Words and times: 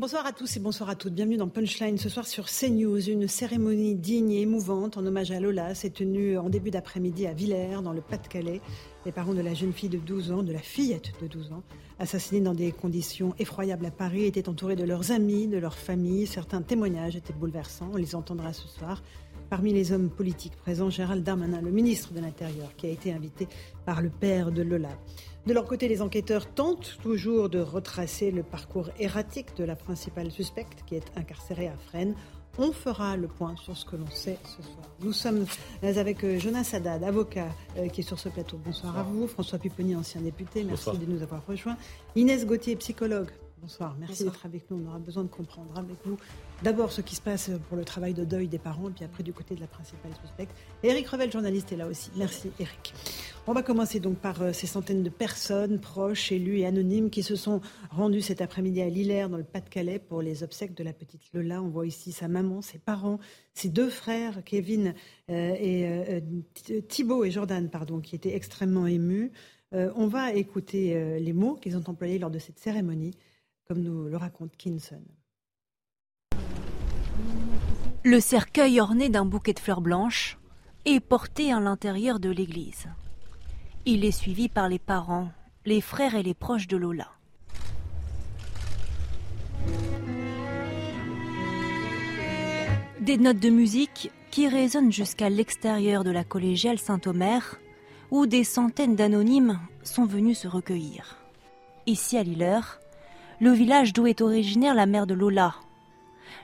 Bonsoir 0.00 0.26
à 0.26 0.32
tous 0.32 0.56
et 0.56 0.60
bonsoir 0.60 0.88
à 0.88 0.96
toutes. 0.96 1.14
Bienvenue 1.14 1.36
dans 1.36 1.46
Punchline 1.46 1.98
ce 1.98 2.08
soir 2.08 2.26
sur 2.26 2.46
CNews. 2.46 3.08
Une 3.08 3.28
cérémonie 3.28 3.94
digne 3.94 4.32
et 4.32 4.40
émouvante 4.40 4.96
en 4.96 5.06
hommage 5.06 5.30
à 5.30 5.38
Lola 5.38 5.72
s'est 5.76 5.90
tenue 5.90 6.36
en 6.36 6.48
début 6.48 6.72
d'après-midi 6.72 7.28
à 7.28 7.32
Villers, 7.32 7.80
dans 7.80 7.92
le 7.92 8.00
Pas-de-Calais. 8.00 8.60
Les 9.06 9.12
parents 9.12 9.34
de 9.34 9.40
la 9.40 9.54
jeune 9.54 9.72
fille 9.72 9.88
de 9.88 9.98
12 9.98 10.32
ans, 10.32 10.42
de 10.42 10.52
la 10.52 10.58
fillette 10.58 11.12
de 11.22 11.28
12 11.28 11.52
ans, 11.52 11.62
assassinée 12.00 12.40
dans 12.40 12.54
des 12.54 12.72
conditions 12.72 13.36
effroyables 13.38 13.86
à 13.86 13.92
Paris, 13.92 14.24
étaient 14.24 14.48
entourés 14.48 14.74
de 14.74 14.82
leurs 14.82 15.12
amis, 15.12 15.46
de 15.46 15.58
leur 15.58 15.78
famille. 15.78 16.26
Certains 16.26 16.62
témoignages 16.62 17.14
étaient 17.14 17.32
bouleversants. 17.32 17.90
On 17.92 17.96
les 17.96 18.16
entendra 18.16 18.52
ce 18.52 18.66
soir. 18.66 19.00
Parmi 19.48 19.72
les 19.72 19.92
hommes 19.92 20.10
politiques 20.10 20.56
présents, 20.56 20.90
Gérald 20.90 21.22
Darmanin, 21.22 21.60
le 21.60 21.70
ministre 21.70 22.12
de 22.12 22.18
l'Intérieur, 22.18 22.74
qui 22.76 22.86
a 22.86 22.90
été 22.90 23.12
invité 23.12 23.46
par 23.86 24.02
le 24.02 24.10
père 24.10 24.50
de 24.50 24.62
Lola. 24.62 24.98
De 25.46 25.52
leur 25.52 25.66
côté, 25.66 25.88
les 25.88 26.00
enquêteurs 26.00 26.46
tentent 26.46 26.96
toujours 27.02 27.50
de 27.50 27.58
retracer 27.60 28.30
le 28.30 28.42
parcours 28.42 28.88
erratique 28.98 29.54
de 29.58 29.64
la 29.64 29.76
principale 29.76 30.30
suspecte 30.30 30.84
qui 30.86 30.94
est 30.94 31.12
incarcérée 31.16 31.68
à 31.68 31.76
Fresnes. 31.76 32.14
On 32.56 32.72
fera 32.72 33.16
le 33.18 33.28
point 33.28 33.54
sur 33.56 33.76
ce 33.76 33.84
que 33.84 33.96
l'on 33.96 34.08
sait 34.08 34.38
ce 34.44 34.62
soir. 34.62 34.86
Nous 35.00 35.12
sommes 35.12 35.44
avec 35.82 36.24
euh, 36.24 36.38
Jonas 36.38 36.70
Haddad, 36.72 37.02
avocat, 37.04 37.48
euh, 37.76 37.88
qui 37.88 38.00
est 38.00 38.04
sur 38.04 38.18
ce 38.18 38.30
plateau. 38.30 38.58
Bonsoir, 38.64 38.96
à 38.96 39.02
vous. 39.02 39.26
François 39.26 39.58
Pupponi, 39.58 39.94
ancien 39.94 40.22
député, 40.22 40.64
merci 40.64 40.96
de 40.96 41.04
nous 41.04 41.22
avoir 41.22 41.44
rejoints. 41.46 41.76
Inès 42.14 42.46
Gauthier, 42.46 42.76
psychologue. 42.76 43.28
Bonsoir, 43.60 43.96
merci 43.98 44.24
d'être 44.24 44.46
avec 44.46 44.70
nous. 44.70 44.82
On 44.82 44.88
aura 44.88 44.98
besoin 44.98 45.24
de 45.24 45.28
comprendre 45.28 45.76
avec 45.76 45.96
vous 46.04 46.16
D'abord, 46.62 46.92
ce 46.92 47.00
qui 47.00 47.16
se 47.16 47.20
passe 47.20 47.50
pour 47.68 47.76
le 47.76 47.84
travail 47.84 48.14
de 48.14 48.24
deuil 48.24 48.46
des 48.46 48.58
parents, 48.58 48.88
et 48.88 48.92
puis 48.92 49.04
après, 49.04 49.22
du 49.22 49.32
côté 49.32 49.54
de 49.54 49.60
la 49.60 49.66
principale 49.66 50.12
suspecte. 50.22 50.54
Eric 50.82 51.08
Revel, 51.08 51.30
journaliste, 51.30 51.72
est 51.72 51.76
là 51.76 51.86
aussi. 51.86 52.10
Merci, 52.16 52.50
Eric. 52.58 52.94
On 53.46 53.52
va 53.52 53.62
commencer 53.62 54.00
donc 54.00 54.16
par 54.16 54.40
euh, 54.40 54.54
ces 54.54 54.66
centaines 54.66 55.02
de 55.02 55.10
personnes, 55.10 55.78
proches, 55.78 56.32
élus 56.32 56.60
et 56.60 56.66
anonymes, 56.66 57.10
qui 57.10 57.22
se 57.22 57.36
sont 57.36 57.60
rendus 57.90 58.22
cet 58.22 58.40
après-midi 58.40 58.80
à 58.80 58.88
Lillers, 58.88 59.28
dans 59.28 59.36
le 59.36 59.44
Pas-de-Calais, 59.44 59.98
pour 59.98 60.22
les 60.22 60.42
obsèques 60.42 60.74
de 60.74 60.82
la 60.82 60.94
petite 60.94 61.20
Lola. 61.34 61.62
On 61.62 61.68
voit 61.68 61.86
ici 61.86 62.10
sa 62.10 62.26
maman, 62.26 62.62
ses 62.62 62.78
parents, 62.78 63.18
ses 63.52 63.68
deux 63.68 63.90
frères, 63.90 64.42
Kevin 64.44 64.94
euh, 65.30 65.54
et 65.58 65.86
euh, 65.86 66.20
Thibaut 66.88 67.24
et 67.24 67.30
Jordan, 67.30 67.68
pardon, 67.68 68.00
qui 68.00 68.16
étaient 68.16 68.34
extrêmement 68.34 68.86
émus. 68.86 69.30
on 69.72 70.06
va 70.06 70.32
écouter 70.32 71.18
les 71.20 71.32
mots 71.32 71.56
qu'ils 71.56 71.76
ont 71.76 71.82
employés 71.86 72.18
lors 72.18 72.30
de 72.30 72.38
cette 72.38 72.58
cérémonie, 72.58 73.14
comme 73.66 73.82
nous 73.82 74.08
le 74.08 74.16
raconte 74.16 74.56
Kinson. 74.56 75.02
Le 78.04 78.20
cercueil 78.20 78.80
orné 78.80 79.08
d'un 79.10 79.26
bouquet 79.26 79.52
de 79.52 79.58
fleurs 79.58 79.80
blanches 79.80 80.38
est 80.84 81.00
porté 81.00 81.52
à 81.52 81.60
l'intérieur 81.60 82.20
de 82.20 82.30
l'église. 82.30 82.88
Il 83.86 84.04
est 84.04 84.12
suivi 84.12 84.48
par 84.48 84.68
les 84.68 84.78
parents, 84.78 85.28
les 85.66 85.82
frères 85.82 86.14
et 86.14 86.22
les 86.22 86.32
proches 86.32 86.66
de 86.68 86.78
Lola. 86.78 87.08
Des 93.00 93.18
notes 93.18 93.40
de 93.40 93.50
musique 93.50 94.10
qui 94.30 94.48
résonnent 94.48 94.90
jusqu'à 94.90 95.28
l'extérieur 95.28 96.02
de 96.02 96.10
la 96.10 96.24
collégiale 96.24 96.78
Saint-Omer, 96.78 97.60
où 98.10 98.26
des 98.26 98.44
centaines 98.44 98.96
d'anonymes 98.96 99.60
sont 99.82 100.06
venus 100.06 100.38
se 100.38 100.48
recueillir. 100.48 101.18
Ici 101.86 102.16
à 102.16 102.22
Lilleur, 102.22 102.80
le 103.38 103.50
village 103.50 103.92
d'où 103.92 104.06
est 104.06 104.22
originaire 104.22 104.74
la 104.74 104.86
mère 104.86 105.06
de 105.06 105.12
Lola, 105.12 105.54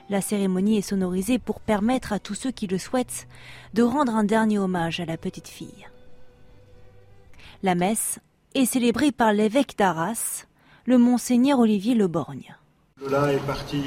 la 0.09 0.21
cérémonie 0.21 0.77
est 0.77 0.81
sonorisée 0.81 1.39
pour 1.39 1.59
permettre 1.59 2.13
à 2.13 2.19
tous 2.19 2.35
ceux 2.35 2.51
qui 2.51 2.67
le 2.67 2.77
souhaitent 2.77 3.27
de 3.73 3.81
rendre 3.81 4.15
un 4.15 4.23
dernier 4.23 4.59
hommage 4.59 4.99
à 4.99 5.05
la 5.05 5.17
petite 5.17 5.47
fille. 5.47 5.87
La 7.63 7.75
messe 7.75 8.17
est 8.55 8.65
célébrée 8.65 9.11
par 9.11 9.33
l'évêque 9.33 9.77
d'Arras, 9.77 10.45
le 10.85 10.97
monseigneur 10.97 11.59
Olivier 11.59 11.93
Leborgne. 11.93 12.55
Lola 12.99 13.33
est 13.33 13.45
parti 13.45 13.83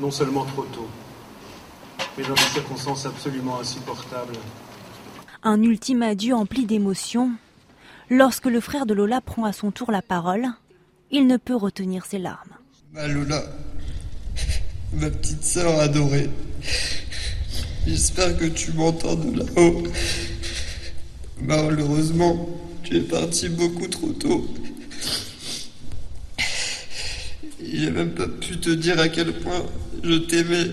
non 0.00 0.10
seulement 0.10 0.46
trop 0.46 0.62
tôt, 0.62 0.88
mais 2.16 2.24
dans 2.24 2.32
des 2.32 2.40
circonstances 2.40 3.04
absolument 3.04 3.60
insupportables. 3.60 4.32
Un 5.42 5.62
ultime 5.62 6.02
adieu 6.02 6.34
empli 6.34 6.64
d'émotion. 6.64 7.32
Lorsque 8.08 8.46
le 8.46 8.60
frère 8.60 8.86
de 8.86 8.94
Lola 8.94 9.20
prend 9.20 9.44
à 9.44 9.52
son 9.52 9.70
tour 9.70 9.90
la 9.90 10.00
parole, 10.00 10.46
il 11.10 11.26
ne 11.26 11.36
peut 11.36 11.54
retenir 11.54 12.06
ses 12.06 12.18
larmes. 12.18 12.54
Ma 12.94 13.08
Lola, 13.08 13.42
ma 14.94 15.10
petite 15.10 15.44
sœur 15.44 15.78
adorée. 15.80 16.30
J'espère 17.86 18.38
que 18.38 18.46
tu 18.46 18.72
m'entends 18.72 19.16
de 19.16 19.38
là-haut. 19.38 19.82
Malheureusement, 21.40 22.48
tu 22.82 22.96
es 22.96 23.00
parti 23.00 23.48
beaucoup 23.48 23.86
trop 23.86 24.10
tôt. 24.12 24.46
J'ai 27.62 27.90
même 27.90 28.14
pas 28.14 28.28
pu 28.28 28.58
te 28.58 28.70
dire 28.70 28.98
à 28.98 29.08
quel 29.08 29.32
point 29.40 29.62
je 30.02 30.14
t'aimais. 30.14 30.70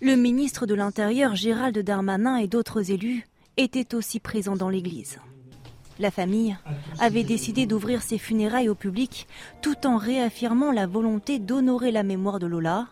Le 0.00 0.14
ministre 0.14 0.66
de 0.66 0.74
l'Intérieur, 0.74 1.34
Gérald 1.34 1.76
Darmanin, 1.78 2.36
et 2.36 2.46
d'autres 2.46 2.90
élus 2.90 3.26
étaient 3.56 3.94
aussi 3.94 4.20
présents 4.20 4.56
dans 4.56 4.68
l'église. 4.68 5.18
La 5.98 6.12
famille 6.12 6.56
avait 7.00 7.24
décidé 7.24 7.66
d'ouvrir 7.66 8.02
ses 8.02 8.18
funérailles 8.18 8.68
au 8.68 8.76
public 8.76 9.26
tout 9.62 9.84
en 9.84 9.96
réaffirmant 9.96 10.70
la 10.70 10.86
volonté 10.86 11.40
d'honorer 11.40 11.90
la 11.90 12.04
mémoire 12.04 12.38
de 12.38 12.46
Lola 12.46 12.86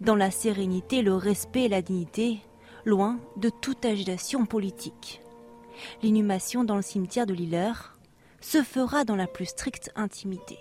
dans 0.00 0.16
la 0.16 0.30
sérénité, 0.30 1.02
le 1.02 1.14
respect 1.14 1.64
et 1.64 1.68
la 1.68 1.82
dignité, 1.82 2.38
loin 2.86 3.18
de 3.36 3.50
toute 3.50 3.84
agitation 3.84 4.46
politique. 4.46 5.20
L'inhumation 6.02 6.64
dans 6.64 6.76
le 6.76 6.82
cimetière 6.82 7.26
de 7.26 7.34
Lilleur 7.34 7.96
se 8.40 8.62
fera 8.62 9.04
dans 9.04 9.16
la 9.16 9.26
plus 9.26 9.46
stricte 9.46 9.90
intimité. 9.96 10.58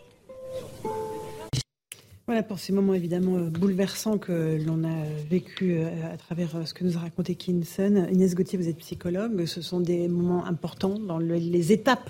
Voilà 2.27 2.41
pour 2.41 2.57
ces 2.57 2.73
moments 2.73 2.95
évidemment 2.95 3.37
euh, 3.37 3.49
bouleversants 3.49 4.17
que 4.17 4.57
l'on 4.65 4.83
a 4.83 5.03
vécu 5.29 5.75
euh, 5.77 6.11
à 6.11 6.17
travers 6.17 6.55
euh, 6.55 6.65
ce 6.65 6.73
que 6.73 6.83
nous 6.83 6.97
a 6.97 7.01
raconté 7.01 7.35
Kinson. 7.35 8.07
Inès 8.11 8.33
Gauthier, 8.33 8.57
vous 8.57 8.67
êtes 8.67 8.79
psychologue. 8.79 9.45
Ce 9.45 9.61
sont 9.61 9.79
des 9.79 10.07
moments 10.07 10.43
importants 10.45 10.97
dans 10.97 11.19
les 11.19 11.71
étapes 11.71 12.09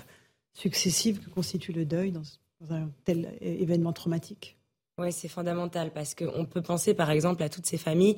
successives 0.54 1.20
que 1.20 1.28
constitue 1.28 1.72
le 1.72 1.84
deuil 1.84 2.12
dans, 2.12 2.22
un 2.70 2.88
tel 3.04 3.36
événement 3.42 3.92
traumatique. 3.92 4.55
Oui, 4.98 5.12
c'est 5.12 5.28
fondamental 5.28 5.92
parce 5.92 6.14
qu'on 6.14 6.46
peut 6.46 6.62
penser 6.62 6.94
par 6.94 7.10
exemple 7.10 7.42
à 7.42 7.50
toutes 7.50 7.66
ces 7.66 7.76
familles 7.76 8.16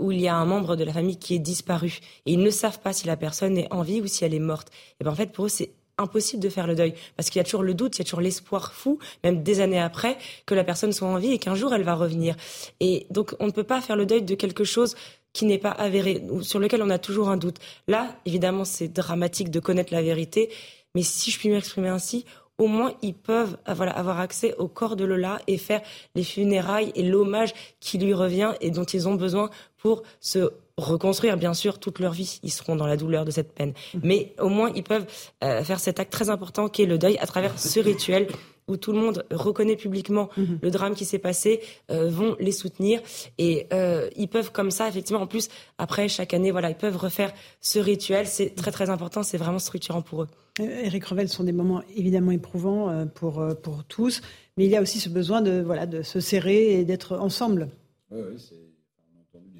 où 0.00 0.10
il 0.10 0.20
y 0.20 0.26
a 0.26 0.34
un 0.34 0.44
membre 0.46 0.74
de 0.74 0.82
la 0.82 0.92
famille 0.92 1.16
qui 1.16 1.36
est 1.36 1.38
disparu 1.38 2.00
et 2.26 2.32
ils 2.32 2.42
ne 2.42 2.50
savent 2.50 2.80
pas 2.80 2.92
si 2.92 3.06
la 3.06 3.16
personne 3.16 3.56
est 3.56 3.72
en 3.72 3.82
vie 3.82 4.00
ou 4.00 4.08
si 4.08 4.24
elle 4.24 4.34
est 4.34 4.40
morte. 4.40 4.68
Et 4.98 5.04
ben 5.04 5.12
en 5.12 5.14
fait 5.14 5.30
pour 5.30 5.44
eux 5.44 5.48
c'est 5.48 5.70
impossible 5.96 6.42
de 6.42 6.48
faire 6.48 6.66
le 6.66 6.74
deuil 6.74 6.94
parce 7.16 7.30
qu'il 7.30 7.38
y 7.38 7.40
a 7.40 7.44
toujours 7.44 7.62
le 7.62 7.72
doute, 7.72 7.96
il 7.96 8.00
y 8.00 8.02
a 8.02 8.04
toujours 8.04 8.20
l'espoir 8.20 8.72
fou, 8.72 8.98
même 9.22 9.44
des 9.44 9.60
années 9.60 9.78
après, 9.78 10.18
que 10.44 10.56
la 10.56 10.64
personne 10.64 10.92
soit 10.92 11.06
en 11.06 11.18
vie 11.18 11.34
et 11.34 11.38
qu'un 11.38 11.54
jour 11.54 11.72
elle 11.72 11.84
va 11.84 11.94
revenir. 11.94 12.34
Et 12.80 13.06
donc 13.10 13.36
on 13.38 13.46
ne 13.46 13.52
peut 13.52 13.62
pas 13.62 13.80
faire 13.80 13.94
le 13.94 14.04
deuil 14.04 14.22
de 14.22 14.34
quelque 14.34 14.64
chose 14.64 14.96
qui 15.32 15.44
n'est 15.44 15.58
pas 15.58 15.70
avéré, 15.70 16.24
ou 16.30 16.42
sur 16.42 16.58
lequel 16.58 16.82
on 16.82 16.90
a 16.90 16.98
toujours 16.98 17.28
un 17.28 17.36
doute. 17.36 17.58
Là, 17.86 18.16
évidemment, 18.24 18.64
c'est 18.64 18.88
dramatique 18.88 19.52
de 19.52 19.60
connaître 19.60 19.92
la 19.92 20.02
vérité, 20.02 20.50
mais 20.96 21.02
si 21.02 21.30
je 21.30 21.38
puis 21.38 21.48
m'exprimer 21.48 21.88
ainsi, 21.88 22.24
au 22.58 22.66
moins 22.66 22.92
ils 23.02 23.14
peuvent 23.14 23.56
euh, 23.68 23.74
voilà, 23.74 23.92
avoir 23.92 24.20
accès 24.20 24.54
au 24.58 24.68
corps 24.68 24.96
de 24.96 25.04
Lola 25.04 25.38
et 25.46 25.56
faire 25.56 25.80
les 26.14 26.24
funérailles 26.24 26.92
et 26.94 27.02
l'hommage 27.02 27.54
qui 27.80 27.98
lui 27.98 28.14
revient 28.14 28.52
et 28.60 28.70
dont 28.70 28.84
ils 28.84 29.08
ont 29.08 29.14
besoin 29.14 29.50
pour 29.78 30.02
se 30.20 30.50
reconstruire, 30.76 31.36
bien 31.36 31.54
sûr, 31.54 31.78
toute 31.78 31.98
leur 31.98 32.12
vie. 32.12 32.40
Ils 32.42 32.50
seront 32.50 32.76
dans 32.76 32.86
la 32.86 32.96
douleur 32.96 33.24
de 33.24 33.30
cette 33.30 33.52
peine. 33.52 33.74
Mmh. 33.94 33.98
Mais 34.02 34.34
au 34.38 34.48
moins, 34.48 34.70
ils 34.74 34.84
peuvent 34.84 35.06
euh, 35.42 35.62
faire 35.64 35.80
cet 35.80 36.00
acte 36.00 36.12
très 36.12 36.30
important 36.30 36.68
qui 36.68 36.82
est 36.82 36.86
le 36.86 36.98
deuil 36.98 37.18
à 37.18 37.26
travers 37.26 37.58
ce 37.58 37.80
rituel 37.80 38.28
où 38.68 38.76
tout 38.76 38.92
le 38.92 38.98
monde 38.98 39.24
reconnaît 39.30 39.76
publiquement 39.76 40.28
mmh. 40.36 40.42
le 40.62 40.70
drame 40.70 40.94
qui 40.94 41.04
s'est 41.04 41.18
passé, 41.18 41.60
euh, 41.90 42.08
vont 42.08 42.36
les 42.38 42.52
soutenir 42.52 43.00
et 43.38 43.66
euh, 43.72 44.08
ils 44.16 44.28
peuvent 44.28 44.52
comme 44.52 44.70
ça, 44.70 44.88
effectivement, 44.88 45.22
en 45.22 45.26
plus, 45.26 45.48
après 45.78 46.08
chaque 46.08 46.34
année, 46.34 46.50
voilà, 46.50 46.70
ils 46.70 46.76
peuvent 46.76 46.96
refaire 46.96 47.32
ce 47.60 47.78
rituel. 47.78 48.26
C'est 48.26 48.54
très 48.54 48.70
très 48.70 48.90
important, 48.90 49.22
c'est 49.22 49.38
vraiment 49.38 49.58
structurant 49.58 50.02
pour 50.02 50.22
eux. 50.22 50.28
Eric 50.60 51.04
Revel, 51.04 51.28
ce 51.28 51.36
sont 51.36 51.44
des 51.44 51.52
moments 51.52 51.82
évidemment 51.94 52.32
éprouvants 52.32 53.06
pour, 53.14 53.46
pour 53.62 53.84
tous, 53.84 54.22
mais 54.56 54.64
il 54.64 54.70
y 54.70 54.76
a 54.76 54.82
aussi 54.82 54.98
ce 54.98 55.08
besoin 55.08 55.40
de, 55.40 55.62
voilà, 55.64 55.86
de 55.86 56.02
se 56.02 56.18
serrer 56.18 56.80
et 56.80 56.84
d'être 56.84 57.16
ensemble. 57.16 57.68
Oui, 58.10 58.20
oui, 58.28 58.36
c'est 58.38 58.68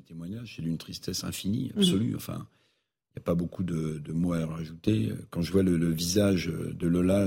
témoignage, 0.08 0.54
c'est 0.56 0.62
d'une 0.62 0.78
tristesse 0.78 1.22
infinie, 1.24 1.70
absolue. 1.76 2.10
Mhm. 2.10 2.16
Enfin, 2.16 2.46
il 3.10 3.18
n'y 3.18 3.22
a 3.22 3.24
pas 3.24 3.34
beaucoup 3.34 3.62
de, 3.62 4.02
mots 4.12 4.32
à 4.32 4.46
rajouter. 4.46 5.12
Quand 5.30 5.42
je 5.42 5.52
vois 5.52 5.62
le, 5.62 5.90
visage 5.90 6.46
de 6.46 6.86
Lola, 6.86 7.26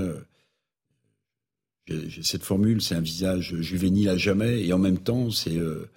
j'ai 1.86 2.22
cette 2.22 2.44
formule, 2.44 2.80
c'est 2.80 2.94
un 2.94 3.00
visage 3.00 3.56
juvénile 3.60 4.08
à 4.08 4.16
jamais, 4.16 4.64
et 4.64 4.72
en 4.72 4.78
même 4.78 4.98
temps, 4.98 5.30
c'est 5.30 5.56
euh, 5.56 5.90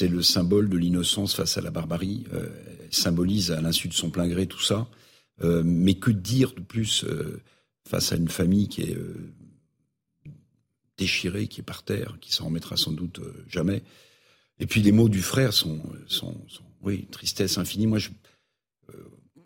le 0.00 0.22
symbole 0.22 0.68
de 0.68 0.76
l'innocence 0.76 1.34
face 1.34 1.58
à 1.58 1.60
la 1.60 1.70
barbarie. 1.70 2.24
Euh, 2.32 2.48
elle 2.82 2.94
symbolise 2.94 3.50
à 3.50 3.60
l'insu 3.60 3.88
de 3.88 3.94
son 3.94 4.10
plein 4.10 4.28
gré 4.28 4.46
tout 4.46 4.62
ça. 4.62 4.88
Euh, 5.42 5.62
mais 5.64 5.94
que 5.94 6.10
dire 6.10 6.52
de 6.52 6.60
plus 6.60 7.04
face 7.88 8.12
à 8.12 8.16
une 8.16 8.28
famille 8.28 8.68
qui 8.68 8.82
est 8.82 8.96
déchirée, 10.98 11.48
qui 11.48 11.60
est 11.60 11.64
par 11.64 11.82
terre, 11.82 12.18
qui 12.20 12.32
s'en 12.32 12.46
remettra 12.46 12.76
sans 12.76 12.92
doute 12.92 13.20
jamais. 13.48 13.82
Et 14.58 14.66
puis 14.66 14.82
les 14.82 14.92
mots 14.92 15.08
du 15.08 15.22
frère 15.22 15.54
sont, 15.54 15.82
sont, 16.06 16.36
sont 16.48 16.62
oui, 16.82 17.06
tristesse 17.10 17.58
infinie. 17.58 17.86
Moi, 17.86 17.98
je, 17.98 18.10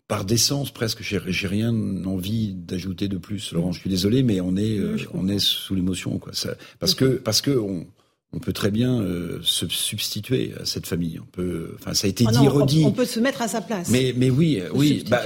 par 0.08 0.24
décence 0.24 0.70
presque, 0.70 1.02
j'ai 1.02 1.46
rien 1.48 1.72
envie 2.04 2.54
d'ajouter 2.54 3.08
de 3.08 3.16
plus. 3.16 3.52
Laurent, 3.52 3.72
je 3.72 3.80
suis 3.80 3.90
désolé, 3.90 4.22
mais 4.22 4.40
on 4.40 4.56
est, 4.56 4.78
euh, 4.78 4.96
on 5.14 5.28
est 5.28 5.38
sous 5.38 5.74
l'émotion, 5.74 6.18
quoi. 6.18 6.32
Ça, 6.34 6.54
parce 6.78 6.94
que, 6.94 7.16
parce 7.16 7.40
que 7.40 7.50
on, 7.50 7.86
on 8.34 8.38
peut 8.38 8.52
très 8.52 8.70
bien 8.70 9.00
euh, 9.00 9.38
se 9.42 9.66
substituer 9.68 10.52
à 10.60 10.66
cette 10.66 10.86
famille. 10.86 11.18
On 11.20 11.26
peut, 11.30 11.74
enfin, 11.78 11.94
ça 11.94 12.06
a 12.06 12.10
été 12.10 12.24
ah 12.28 12.32
dit, 12.32 12.48
redit. 12.48 12.84
On 12.84 12.92
peut 12.92 13.06
se 13.06 13.20
mettre 13.20 13.40
à 13.40 13.48
sa 13.48 13.62
place. 13.62 13.88
Mais, 13.88 14.12
mais 14.16 14.28
oui, 14.28 14.60
oui. 14.74 15.04
Bah, 15.08 15.22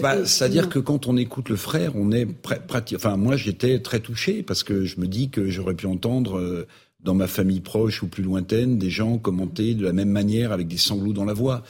bah, 0.00 0.24
C'est-à-dire 0.24 0.68
que 0.68 0.78
quand 0.78 1.06
on 1.06 1.16
écoute 1.16 1.48
le 1.48 1.56
frère, 1.56 1.92
on 1.94 2.10
est 2.10 2.26
pratique. 2.26 2.96
Enfin, 2.96 3.16
moi, 3.16 3.36
j'étais 3.36 3.78
très 3.80 4.00
touché 4.00 4.42
parce 4.42 4.64
que 4.64 4.84
je 4.84 4.98
me 4.98 5.06
dis 5.06 5.28
que 5.30 5.48
j'aurais 5.48 5.74
pu 5.74 5.86
entendre. 5.86 6.38
Euh, 6.38 6.66
dans 7.06 7.14
ma 7.14 7.28
famille 7.28 7.60
proche 7.60 8.02
ou 8.02 8.08
plus 8.08 8.24
lointaine, 8.24 8.78
des 8.78 8.90
gens 8.90 9.16
commenter 9.18 9.74
de 9.74 9.84
la 9.84 9.92
même 9.92 10.08
manière 10.08 10.50
avec 10.50 10.66
des 10.66 10.76
sanglots 10.76 11.12
dans 11.12 11.24
la 11.24 11.34
voix. 11.34 11.62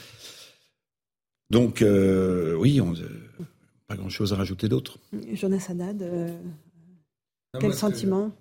Donc, 1.51 1.83
euh, 1.83 2.55
oui, 2.55 2.81
on, 2.81 2.93
euh, 2.95 3.09
pas 3.87 3.97
grand-chose 3.97 4.33
à 4.33 4.37
rajouter 4.37 4.69
d'autre. 4.69 4.99
Jonas 5.33 5.67
Haddad, 5.69 6.03
euh, 6.03 6.37
quel 7.61 7.73
sentiment? 7.73 8.33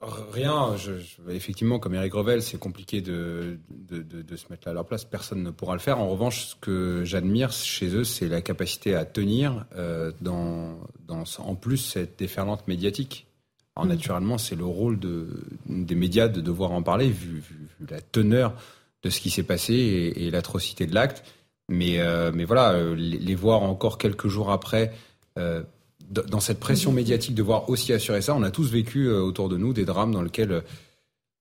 Rien. 0.00 0.76
Je, 0.76 0.92
effectivement, 1.30 1.78
comme 1.78 1.94
Eric 1.94 2.12
Revel, 2.14 2.42
c'est 2.42 2.58
compliqué 2.58 3.00
de, 3.00 3.58
de, 3.70 4.36
se 4.36 4.44
mettre 4.50 4.68
à 4.68 4.72
leur 4.72 4.86
place. 4.86 5.04
Personne 5.04 5.42
ne 5.42 5.50
pourra 5.50 5.74
le 5.74 5.80
faire. 5.80 5.98
En 5.98 6.08
revanche, 6.08 6.46
ce 6.46 6.54
que 6.54 7.02
j'admire 7.04 7.50
chez 7.50 7.88
eux, 7.94 8.04
c'est 8.04 8.28
la 8.28 8.42
capacité 8.42 8.94
à 8.94 9.04
tenir 9.04 9.64
dans, 10.20 10.78
dans, 11.08 11.24
en 11.38 11.54
plus, 11.54 11.78
cette 11.78 12.18
déferlante 12.18 12.68
médiatique. 12.68 13.26
Alors, 13.74 13.86
mm. 13.86 13.88
naturellement, 13.88 14.38
c'est 14.38 14.54
le 14.54 14.66
rôle 14.66 14.98
de, 14.98 15.28
des 15.66 15.94
médias 15.94 16.28
de 16.28 16.40
devoir 16.42 16.72
en 16.72 16.82
parler, 16.82 17.08
vu, 17.08 17.42
la 17.88 18.00
teneur 18.00 18.54
de 19.02 19.10
ce 19.10 19.20
qui 19.20 19.30
s'est 19.30 19.44
passé 19.44 20.12
et 20.14 20.30
l'atrocité 20.30 20.86
de 20.86 20.94
l'acte. 20.94 21.24
Mais, 21.68 21.98
euh, 21.98 22.30
mais 22.32 22.44
voilà, 22.44 22.72
euh, 22.72 22.94
les, 22.94 23.34
voir 23.34 23.62
encore 23.62 23.98
quelques 23.98 24.28
jours 24.28 24.50
après, 24.50 24.92
euh, 25.38 25.62
dans 26.10 26.38
cette 26.40 26.60
pression 26.60 26.92
médiatique, 26.92 27.34
de 27.34 27.42
voir 27.42 27.68
aussi 27.68 27.92
assurer 27.92 28.22
ça, 28.22 28.34
on 28.34 28.42
a 28.42 28.52
tous 28.52 28.70
vécu 28.70 29.08
autour 29.08 29.48
de 29.48 29.56
nous 29.56 29.72
des 29.72 29.84
drames 29.84 30.12
dans 30.12 30.22
lesquels 30.22 30.62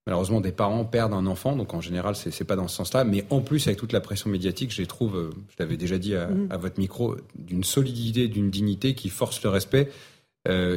malheureusement 0.07 0.41
des 0.41 0.51
parents 0.51 0.85
perdent 0.85 1.13
un 1.13 1.27
enfant, 1.27 1.55
donc 1.55 1.75
en 1.75 1.81
général 1.81 2.15
c'est 2.15 2.43
pas 2.45 2.55
dans 2.55 2.67
ce 2.67 2.75
sens-là, 2.77 3.03
mais 3.03 3.25
en 3.29 3.41
plus 3.41 3.67
avec 3.67 3.77
toute 3.77 3.93
la 3.93 4.01
pression 4.01 4.27
médiatique, 4.31 4.73
je 4.73 4.81
les 4.81 4.87
trouve, 4.87 5.31
je 5.49 5.55
l'avais 5.59 5.77
déjà 5.77 5.99
dit 5.99 6.15
à, 6.15 6.27
mhm. 6.27 6.47
votre 6.59 6.79
micro, 6.79 7.15
d'une 7.35 7.63
solidité, 7.63 8.27
d'une 8.27 8.49
dignité 8.49 8.95
qui 8.95 9.09
force 9.09 9.43
le 9.43 9.51
respect, 9.51 9.91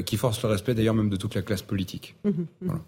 qui 0.05 0.17
force 0.19 0.43
le 0.43 0.51
respect 0.51 0.75
d'ailleurs 0.75 0.95
même 0.95 1.09
de 1.09 1.17
toute 1.17 1.35
la 1.35 1.41
classe 1.41 1.63
politique. 1.63 2.15
Mhm. 2.25 2.47
Voilà. 2.61 2.81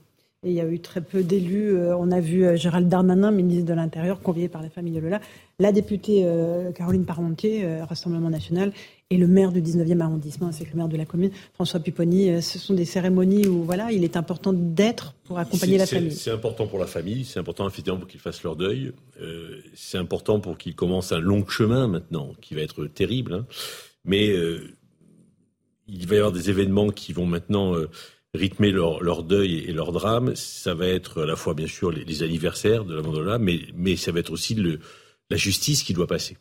Et 0.42 0.48
il 0.48 0.54
y 0.54 0.60
a 0.62 0.66
eu 0.66 0.80
très 0.80 1.02
peu 1.02 1.22
d'élus. 1.22 1.74
Euh, 1.74 1.94
on 1.98 2.10
a 2.10 2.18
vu 2.18 2.46
euh, 2.46 2.56
Gérald 2.56 2.88
Darmanin, 2.88 3.30
ministre 3.30 3.66
de 3.66 3.74
l'Intérieur, 3.74 4.22
convié 4.22 4.48
par 4.48 4.62
la 4.62 4.70
famille 4.70 4.94
de 4.94 5.00
Lola, 5.00 5.20
la 5.58 5.70
députée 5.70 6.22
euh, 6.24 6.72
Caroline 6.72 7.04
Parmentier, 7.04 7.82
Rassemblement 7.82 8.30
national, 8.30 8.72
et 9.10 9.18
le 9.18 9.26
maire 9.26 9.52
du 9.52 9.60
19e 9.60 10.00
arrondissement, 10.00 10.50
c'est 10.50 10.64
le 10.64 10.74
maire 10.74 10.88
de 10.88 10.96
la 10.96 11.04
commune, 11.04 11.30
François 11.52 11.78
Pupponi. 11.80 12.40
Ce 12.40 12.58
sont 12.58 12.72
des 12.72 12.86
cérémonies 12.86 13.46
où 13.48 13.64
voilà, 13.64 13.92
il 13.92 14.02
est 14.02 14.16
important 14.16 14.54
d'être 14.54 15.12
pour 15.24 15.38
accompagner 15.38 15.76
la 15.76 15.84
famille. 15.84 16.12
C'est 16.12 16.30
important 16.30 16.66
pour 16.66 16.78
la 16.78 16.86
famille, 16.86 17.26
c'est 17.26 17.38
important 17.38 17.68
effectivement 17.68 17.98
pour 17.98 18.08
qu'ils 18.08 18.20
fassent 18.20 18.42
leur 18.42 18.56
deuil. 18.56 18.92
c'est 19.74 19.98
important 19.98 20.40
pour 20.40 20.56
qu'ils 20.56 20.74
commencent 20.74 21.12
un 21.12 21.20
long 21.20 21.46
chemin 21.46 21.86
maintenant, 21.86 22.32
qui 22.40 22.54
va 22.54 22.62
être 22.62 22.86
terrible. 22.86 23.34
Hein. 23.34 23.46
Mais 24.06 24.32
il 25.86 26.06
va 26.06 26.14
y 26.14 26.18
avoir 26.18 26.32
des 26.32 26.48
événements 26.48 26.88
qui 26.88 27.12
vont 27.12 27.26
maintenant 27.26 27.74
rythmer 28.34 28.70
leur, 28.70 29.02
leur, 29.02 29.22
deuil 29.22 29.64
et 29.66 29.72
leur 29.72 29.92
drame, 29.92 30.34
ça 30.36 30.74
va 30.74 30.86
être 30.86 31.22
à 31.22 31.26
la 31.26 31.36
fois 31.36 31.54
bien 31.54 31.66
sûr 31.66 31.90
les, 31.90 32.22
anniversaires 32.22 32.84
de 32.84 32.94
la 32.94 33.02
Mandola, 33.02 33.38
mais, 33.38 33.60
mais 33.74 33.96
ça 33.96 34.12
va 34.12 34.20
être 34.20 34.32
aussi 34.32 34.54
le, 34.54 34.80
la 35.30 35.36
justice 35.36 35.82
qui 35.82 35.92
doit 35.92 36.06
passer. 36.06 36.36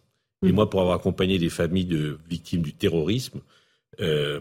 Et 0.46 0.52
mm. 0.52 0.56
moi, 0.56 0.70
pour 0.70 0.82
avoir 0.82 0.96
accompagné 0.96 1.40
des 1.40 1.50
familles 1.50 1.86
de 1.86 2.20
victimes 2.30 2.62
du 2.62 2.74
terrorisme, 2.74 3.42
euh, 4.00 4.40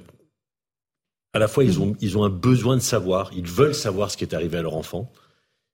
à 1.32 1.38
la 1.38 1.48
fois 1.48 1.64
ils 1.64 1.78
mm. 1.78 1.82
ont, 1.82 1.96
ils 2.00 2.18
ont 2.18 2.24
un 2.24 2.30
besoin 2.30 2.76
de 2.76 2.82
savoir, 2.82 3.30
ils 3.34 3.46
veulent 3.46 3.74
savoir 3.74 4.10
ce 4.10 4.16
qui 4.16 4.24
est 4.24 4.34
arrivé 4.34 4.58
à 4.58 4.62
leur 4.62 4.76
enfant, 4.76 5.10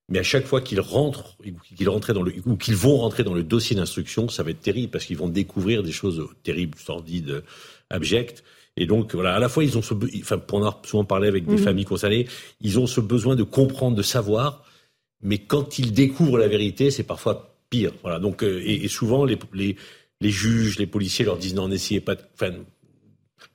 mais 0.09 0.19
à 0.19 0.23
chaque 0.23 0.47
fois 0.47 0.61
qu'ils 0.61 0.81
rentrent, 0.81 1.37
qu'ils 1.77 1.87
dans 1.87 2.23
le, 2.23 2.35
ou 2.45 2.57
qu'ils 2.57 2.77
vont 2.77 2.99
rentrer 2.99 3.25
dans 3.25 3.35
le 3.35 3.43
dossier 3.43 3.75
d'instruction, 3.75 4.29
ça 4.29 4.43
va 4.43 4.51
être 4.51 4.61
terrible 4.61 4.91
parce 4.91 5.07
qu'ils 5.07 5.17
vont 5.17 5.29
découvrir 5.29 5.83
des 5.83 5.93
choses 5.93 6.29
terribles, 6.43 6.79
sordides, 6.79 7.43
abjectes. 7.89 8.45
Et 8.77 8.87
donc, 8.87 9.15
voilà, 9.15 9.35
à 9.35 9.39
la 9.39 9.49
fois, 9.49 9.63
ils 9.63 9.79
ont 9.79 9.83
ce, 9.83 9.95
enfin, 10.21 10.39
pour 10.39 10.59
en 10.59 10.63
avoir 10.63 10.83
souvent 10.85 11.05
parlé 11.05 11.29
avec 11.29 11.47
des 11.47 11.57
mhm. 11.57 11.59
familles 11.59 11.85
concernées, 11.85 12.27
ils 12.61 12.79
ont 12.79 12.87
ce 12.87 13.01
besoin 13.01 13.37
de 13.37 13.45
comprendre, 13.45 13.97
de 13.97 14.03
savoir, 14.03 14.65
mais 15.23 15.39
quand 15.39 15.79
ils 15.79 15.93
découvrent 15.93 16.39
la 16.39 16.49
vérité, 16.49 16.91
c'est 16.91 17.05
parfois 17.05 17.57
pire. 17.71 17.93
Voilà. 18.03 18.19
Donc, 18.19 18.43
euh, 18.43 18.61
et, 18.65 18.89
souvent, 18.89 19.25
les, 19.25 19.39
les, 19.53 19.77
les, 20.21 20.31
juges, 20.31 20.79
les 20.79 20.87
policiers 20.87 21.25
leur 21.25 21.39
disent 21.39 21.55
non, 21.55 21.69
n'essayez 21.69 22.01
pas 22.01 22.17
de, 22.17 22.23
enfin, 22.35 22.53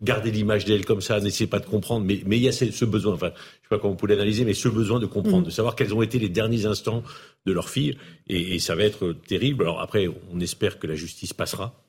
gardez 0.01 0.31
l'image 0.31 0.63
d'elle 0.63 0.85
comme 0.85 1.01
ça, 1.01 1.19
n'essayez 1.19 1.49
pas 1.49 1.59
de 1.59 1.65
comprendre. 1.65 2.05
Mais, 2.05 2.21
mais 2.25 2.37
il 2.37 2.43
y 2.43 2.47
a 2.47 2.53
ce, 2.53 2.85
besoin, 2.85 3.13
enfin, 3.13 3.31
je 3.35 3.41
sais 3.41 3.69
pas 3.69 3.77
comment 3.77 3.91
vous 3.91 3.97
pouvez 3.97 4.15
l'analyser, 4.15 4.45
mais 4.45 4.53
ce 4.53 4.69
besoin 4.69 5.01
de 5.01 5.05
comprendre, 5.05 5.39
mhm. 5.39 5.45
de 5.45 5.51
savoir 5.51 5.75
quels 5.75 5.93
ont 5.93 6.01
été 6.01 6.17
les 6.17 6.29
derniers 6.29 6.65
instants 6.65 7.03
de 7.45 7.51
leur 7.51 7.69
fille. 7.69 7.97
Et, 8.27 8.55
et, 8.55 8.59
ça 8.59 8.73
va 8.75 8.83
être 8.83 9.11
terrible. 9.27 9.63
Alors 9.63 9.81
après, 9.81 10.07
on 10.31 10.39
espère 10.39 10.79
que 10.79 10.87
la 10.87 10.95
justice 10.95 11.33
passera, 11.33 11.83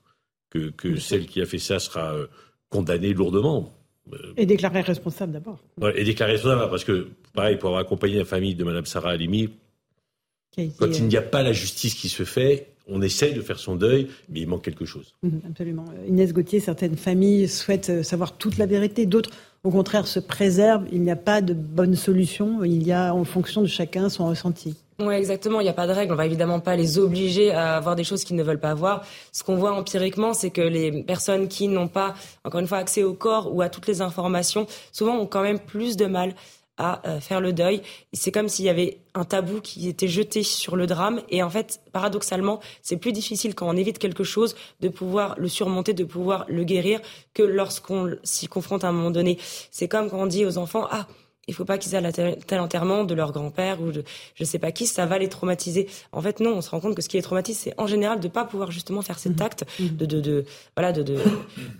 que, 0.50 0.70
que 0.70 0.96
celle 0.96 1.26
qui 1.26 1.40
a 1.40 1.46
fait 1.46 1.60
ça 1.60 1.78
sera 1.78 2.12
euh, 2.12 2.26
condamné 2.70 3.12
lourdement. 3.12 3.72
Et 4.36 4.46
déclaré 4.46 4.80
responsable 4.80 5.32
d'abord. 5.32 5.58
et 5.94 6.04
déclaré 6.04 6.32
responsable, 6.32 6.68
parce 6.70 6.84
que, 6.84 7.08
pareil, 7.34 7.56
pour 7.58 7.68
avoir 7.68 7.82
accompagné 7.82 8.16
la 8.16 8.24
famille 8.24 8.54
de 8.54 8.64
Mme 8.64 8.86
Sarah 8.86 9.10
Halimi, 9.10 9.50
quand 10.56 10.98
il 10.98 11.06
n'y 11.06 11.16
a 11.16 11.22
pas 11.22 11.42
la 11.42 11.52
justice 11.52 11.94
qui 11.94 12.08
se 12.08 12.24
fait, 12.24 12.66
on 12.88 13.02
essaye 13.02 13.34
de 13.34 13.40
faire 13.40 13.58
son 13.58 13.76
deuil, 13.76 14.08
mais 14.28 14.40
il 14.40 14.48
manque 14.48 14.64
quelque 14.64 14.84
chose. 14.84 15.14
Mhm, 15.22 15.42
absolument. 15.48 15.84
Inès 16.08 16.32
Gauthier, 16.32 16.58
certaines 16.58 16.96
familles 16.96 17.48
souhaitent 17.48 17.90
euh, 17.90 18.02
savoir 18.02 18.36
toute 18.36 18.58
la 18.58 18.66
vérité, 18.66 19.06
d'autres, 19.06 19.30
au 19.62 19.70
contraire, 19.70 20.06
se 20.06 20.18
préservent. 20.18 20.86
Il 20.90 21.02
n'y 21.02 21.10
a 21.10 21.16
pas 21.16 21.40
de 21.40 21.54
bonne 21.54 21.94
solution, 21.94 22.64
il 22.64 22.82
y 22.82 22.92
a, 22.92 23.14
en 23.14 23.24
fonction 23.24 23.62
de 23.62 23.68
chacun, 23.68 24.08
son 24.08 24.26
ressenti. 24.26 24.74
Oui, 25.00 25.14
exactement. 25.14 25.60
Il 25.60 25.64
n'y 25.64 25.70
a 25.70 25.74
pas 25.74 25.86
de 25.86 25.92
règle. 25.92 26.12
On 26.12 26.16
va 26.16 26.26
évidemment 26.26 26.60
pas 26.60 26.76
les 26.76 26.98
obliger 26.98 27.52
à 27.52 27.76
avoir 27.76 27.96
des 27.96 28.04
choses 28.04 28.22
qu'ils 28.22 28.36
ne 28.36 28.42
veulent 28.42 28.60
pas 28.60 28.74
voir. 28.74 29.02
Ce 29.32 29.42
qu'on 29.42 29.56
voit 29.56 29.72
empiriquement, 29.72 30.34
c'est 30.34 30.50
que 30.50 30.60
les 30.60 31.02
personnes 31.02 31.48
qui 31.48 31.68
n'ont 31.68 31.88
pas, 31.88 32.14
encore 32.44 32.60
une 32.60 32.66
fois, 32.66 32.78
accès 32.78 33.02
au 33.02 33.14
corps 33.14 33.54
ou 33.54 33.62
à 33.62 33.70
toutes 33.70 33.86
les 33.86 34.02
informations, 34.02 34.66
souvent 34.92 35.16
ont 35.16 35.26
quand 35.26 35.42
même 35.42 35.58
plus 35.58 35.96
de 35.96 36.06
mal 36.06 36.34
à 36.76 37.06
euh, 37.06 37.20
faire 37.20 37.40
le 37.40 37.52
deuil. 37.52 37.82
C'est 38.12 38.32
comme 38.32 38.48
s'il 38.48 38.64
y 38.64 38.68
avait 38.68 38.98
un 39.14 39.24
tabou 39.24 39.60
qui 39.60 39.88
était 39.88 40.08
jeté 40.08 40.42
sur 40.42 40.76
le 40.76 40.86
drame. 40.86 41.20
Et 41.28 41.42
en 41.42 41.50
fait, 41.50 41.80
paradoxalement, 41.92 42.60
c'est 42.82 42.96
plus 42.96 43.12
difficile 43.12 43.54
quand 43.54 43.68
on 43.68 43.76
évite 43.76 43.98
quelque 43.98 44.24
chose 44.24 44.54
de 44.80 44.88
pouvoir 44.88 45.34
le 45.38 45.48
surmonter, 45.48 45.92
de 45.92 46.04
pouvoir 46.04 46.46
le 46.48 46.64
guérir, 46.64 47.00
que 47.34 47.42
lorsqu'on 47.42 48.16
s'y 48.22 48.48
confronte 48.48 48.84
à 48.84 48.88
un 48.88 48.92
moment 48.92 49.10
donné. 49.10 49.38
C'est 49.70 49.88
comme 49.88 50.10
quand 50.10 50.20
on 50.20 50.26
dit 50.26 50.46
aux 50.46 50.56
enfants, 50.58 50.86
ah, 50.90 51.06
il 51.50 51.52
faut 51.52 51.64
pas 51.64 51.78
qu'ils 51.78 51.96
aient 51.96 52.12
tel 52.46 52.60
enterrement 52.60 53.02
de 53.02 53.12
leur 53.12 53.32
grand-père 53.32 53.82
ou 53.82 53.90
de 53.90 54.04
je 54.36 54.44
sais 54.44 54.60
pas 54.60 54.70
qui, 54.70 54.86
ça 54.86 55.04
va 55.04 55.18
les 55.18 55.28
traumatiser. 55.28 55.88
En 56.12 56.22
fait, 56.22 56.38
non, 56.38 56.52
on 56.54 56.60
se 56.60 56.70
rend 56.70 56.78
compte 56.78 56.94
que 56.94 57.02
ce 57.02 57.08
qui 57.08 57.16
les 57.16 57.22
traumatise, 57.24 57.58
c'est 57.58 57.74
en 57.76 57.88
général 57.88 58.20
de 58.20 58.28
pas 58.28 58.44
pouvoir 58.44 58.70
justement 58.70 59.02
faire 59.02 59.18
cet 59.18 59.40
mhm. 59.40 59.46
acte, 59.46 59.64
mhm. 59.80 59.96
de, 59.96 60.06
de, 60.06 60.20
de 60.20 60.44
voilà, 60.76 60.92
de, 60.92 61.02
de, 61.02 61.18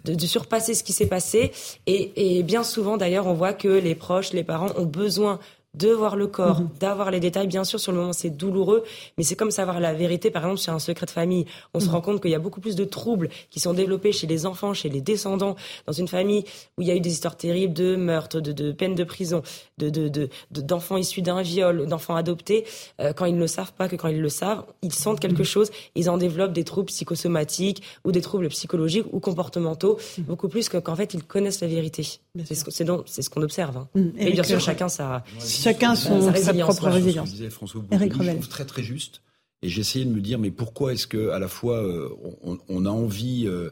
de, 0.05 0.27
surpasser 0.27 0.75
ce 0.75 0.83
qui 0.83 0.93
s'est 0.93 1.07
passé. 1.07 1.53
Et, 1.87 2.39
et 2.39 2.43
bien 2.43 2.65
souvent, 2.65 2.97
d'ailleurs, 2.97 3.29
on 3.29 3.35
voit 3.35 3.53
que 3.53 3.69
les 3.69 3.95
proches, 3.95 4.33
les 4.33 4.43
parents 4.43 4.73
ont 4.77 4.87
besoin 4.87 5.39
de 5.75 5.89
voir 5.89 6.17
le 6.17 6.27
corps, 6.27 6.61
mhm. 6.61 6.69
d'avoir 6.81 7.11
les 7.11 7.21
détails. 7.21 7.47
Bien 7.47 7.65
sûr, 7.65 7.79
sur 7.79 7.93
le 7.93 7.99
moment, 7.99 8.13
c'est 8.13 8.31
douloureux, 8.31 8.83
mais 9.17 9.25
c'est 9.25 9.37
comme 9.37 9.51
savoir 9.51 9.81
la 9.81 9.95
vérité. 9.95 10.31
Par 10.31 10.43
exemple, 10.43 10.61
sur 10.61 10.73
un 10.73 10.79
secret 10.79 11.07
de 11.07 11.11
famille, 11.11 11.47
on 11.75 11.81
se 11.81 11.87
mhm. 11.87 11.93
rend 11.93 12.01
compte 12.01 12.23
qu'il 12.23 12.31
y 12.31 12.35
a 12.35 12.39
beaucoup 12.39 12.61
plus 12.61 12.77
de 12.77 12.85
troubles 12.85 13.29
qui 13.51 13.61
sont 13.61 13.73
développés 13.73 14.13
chez 14.13 14.27
les 14.27 14.47
enfants, 14.47 14.75
chez 14.75 14.89
les 14.89 15.01
descendants, 15.01 15.57
dans 15.87 15.93
une 15.93 16.09
famille 16.09 16.45
où 16.77 16.83
il 16.83 16.89
y 16.89 16.91
a 16.91 16.97
eu 16.97 17.01
des 17.01 17.13
histoires 17.13 17.37
terribles 17.37 17.75
de 17.75 17.97
meurtres, 17.97 18.41
de, 18.41 18.53
de 18.53 18.73
peines 18.73 18.95
de 18.95 19.05
prison, 19.05 19.43
de, 19.79 19.91
de, 19.91 20.29
d'enfants 20.51 20.97
issus 20.97 21.23
d'un 21.23 21.43
viol, 21.43 21.87
d'enfants 21.87 22.17
adoptés. 22.17 22.65
Euh, 23.01 23.13
quand 23.13 23.27
ils 23.27 23.35
ne 23.35 23.41
le 23.41 23.47
savent 23.47 23.73
pas 23.73 23.89
que 23.89 23.97
quand 23.97 24.09
ils 24.09 24.21
le 24.21 24.29
savent, 24.29 24.65
ils 24.83 24.93
sentent 24.93 25.21
quelque 25.21 25.41
mhm. 25.41 25.45
chose, 25.45 25.71
ils 25.95 26.11
en 26.11 26.19
développent 26.19 26.53
des 26.53 26.65
troubles 26.65 26.87
psychosomatiques 26.87 27.83
ou 28.05 28.13
des 28.13 28.21
troubles 28.21 28.49
psychologiques 28.49 29.07
ou 29.13 29.21
comportementaux, 29.21 29.99
beaucoup 30.19 30.49
plus 30.49 30.69
qu'en 30.69 30.97
fait 30.97 31.15
ils 31.15 31.23
connaissent 31.23 31.61
la 31.61 31.69
vérité. 31.69 32.21
C'est 32.45 32.55
ce, 32.55 32.71
c'est 33.07 33.23
ce 33.23 33.31
qu'on 33.31 33.43
observe. 33.43 33.77
Hein. 33.77 33.89
Et 34.19 34.33
bien 34.33 34.43
sûr, 34.43 34.61
chacun 34.61 34.89
ça 34.89 35.25
chacun 35.41 35.95
son, 35.95 36.33
sa, 36.35 36.55
propre 36.55 36.89
résilience. 36.89 37.31
Disait 37.31 37.51
François 37.51 37.83
Eric 37.91 38.13
je 38.13 38.31
trouve 38.31 38.49
très 38.49 38.65
très 38.65 38.83
juste. 38.83 39.23
Et 39.63 39.69
j'essayais 39.69 40.05
de 40.05 40.11
me 40.11 40.21
dire, 40.21 40.39
mais 40.39 40.51
pourquoi 40.51 40.93
est-ce 40.93 41.07
que 41.07 41.31
à 41.31 41.39
la 41.39 41.49
fois 41.49 41.83
euh, 41.83 42.09
on, 42.43 42.59
on, 42.69 42.87
a 42.87 42.89
envie, 42.89 43.47
euh, 43.47 43.71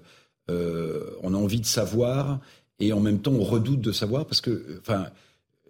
euh, 0.50 1.10
on 1.22 1.32
a 1.32 1.36
envie 1.36 1.60
de 1.60 1.66
savoir 1.66 2.40
et 2.78 2.92
en 2.92 3.00
même 3.00 3.20
temps 3.20 3.32
on 3.32 3.42
redoute 3.42 3.80
de 3.80 3.92
savoir? 3.92 4.26
Parce 4.26 4.40
que, 4.40 4.80
enfin, 4.80 5.06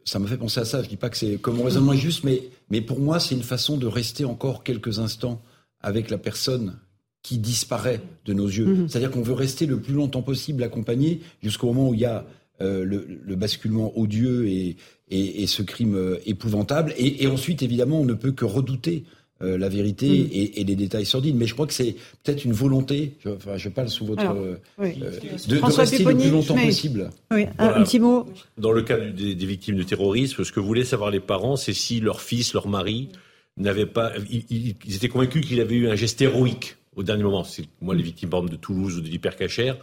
ça 0.04 0.18
me 0.18 0.26
fait 0.26 0.36
penser 0.36 0.60
à 0.60 0.64
ça. 0.64 0.82
Je 0.82 0.88
dis 0.88 0.96
pas 0.96 1.10
que 1.10 1.16
c'est 1.16 1.36
comme 1.36 1.56
mon 1.56 1.64
raisonnement 1.64 1.92
est 1.92 1.98
juste, 1.98 2.24
mais, 2.24 2.42
mais 2.70 2.80
pour 2.80 2.98
moi, 2.98 3.20
c'est 3.20 3.34
une 3.34 3.42
façon 3.42 3.76
de 3.76 3.86
rester 3.86 4.24
encore 4.24 4.64
quelques 4.64 4.98
instants 4.98 5.40
avec 5.80 6.10
la 6.10 6.18
personne 6.18 6.78
qui 7.22 7.38
disparaît 7.38 8.00
de 8.24 8.32
nos 8.32 8.46
yeux. 8.46 8.66
Mhm. 8.66 8.88
C'est-à-dire 8.88 9.10
qu'on 9.10 9.22
veut 9.22 9.34
rester 9.34 9.66
le 9.66 9.78
plus 9.78 9.94
longtemps 9.94 10.22
possible 10.22 10.62
accompagné 10.62 11.20
jusqu'au 11.42 11.68
moment 11.68 11.90
où 11.90 11.94
il 11.94 12.00
y 12.00 12.06
a 12.06 12.24
euh, 12.60 12.84
le, 12.84 13.36
basculement 13.36 13.96
odieux 13.96 14.48
et, 14.48 14.76
et, 15.10 15.46
ce 15.46 15.62
crime 15.62 15.94
euh, 15.94 16.16
épouvantable. 16.26 16.92
Et, 16.98 17.26
ensuite, 17.28 17.62
évidemment, 17.62 18.00
on 18.00 18.04
ne 18.04 18.14
peut 18.14 18.32
que 18.32 18.44
redouter 18.44 19.04
euh, 19.42 19.56
la 19.56 19.68
vérité 19.68 20.08
mhm. 20.08 20.28
et, 20.32 20.64
les 20.64 20.74
détails 20.74 21.06
sordides. 21.06 21.36
Mais 21.36 21.46
je 21.46 21.54
crois 21.54 21.68
que 21.68 21.72
c'est 21.72 21.94
peut-être 22.24 22.44
une 22.44 22.52
volonté, 22.52 23.12
je, 23.24 23.30
enfin, 23.30 23.56
je 23.56 23.68
parle 23.68 23.88
sous 23.88 24.06
votre... 24.06 24.34
de, 24.78 25.76
rester 25.76 26.02
le 26.02 26.16
plus 26.16 26.30
longtemps 26.30 26.56
possible. 26.56 27.10
Oui, 27.30 27.46
un 27.58 27.84
petit 27.84 28.00
mot. 28.00 28.26
Dans 28.56 28.72
le 28.72 28.82
cas 28.82 28.98
des, 28.98 29.36
des, 29.36 29.46
victimes 29.46 29.76
de 29.76 29.84
terrorisme, 29.84 30.42
ce 30.42 30.50
que 30.50 30.60
voulaient 30.60 30.84
savoir 30.84 31.10
les 31.12 31.20
parents, 31.20 31.54
c'est 31.54 31.74
si 31.74 32.00
leur 32.00 32.20
fils, 32.20 32.54
leur 32.54 32.66
mari, 32.66 33.08
n'avaient 33.56 33.86
pas... 33.86 34.12
Ils, 34.30 34.74
ils 34.84 34.96
étaient 34.96 35.08
convaincus 35.08 35.46
qu'il 35.46 35.60
avait 35.60 35.76
eu 35.76 35.88
un 35.88 35.94
geste 35.94 36.20
héroïque 36.20 36.76
au 36.96 37.04
dernier 37.04 37.22
moment. 37.22 37.44
C'est 37.44 37.64
moi 37.80 37.94
les 37.94 38.02
victimes 38.02 38.30
de 38.30 38.56
Toulouse 38.56 38.96
ou 38.98 39.00
de 39.00 39.08
l'hypercachère. 39.08 39.76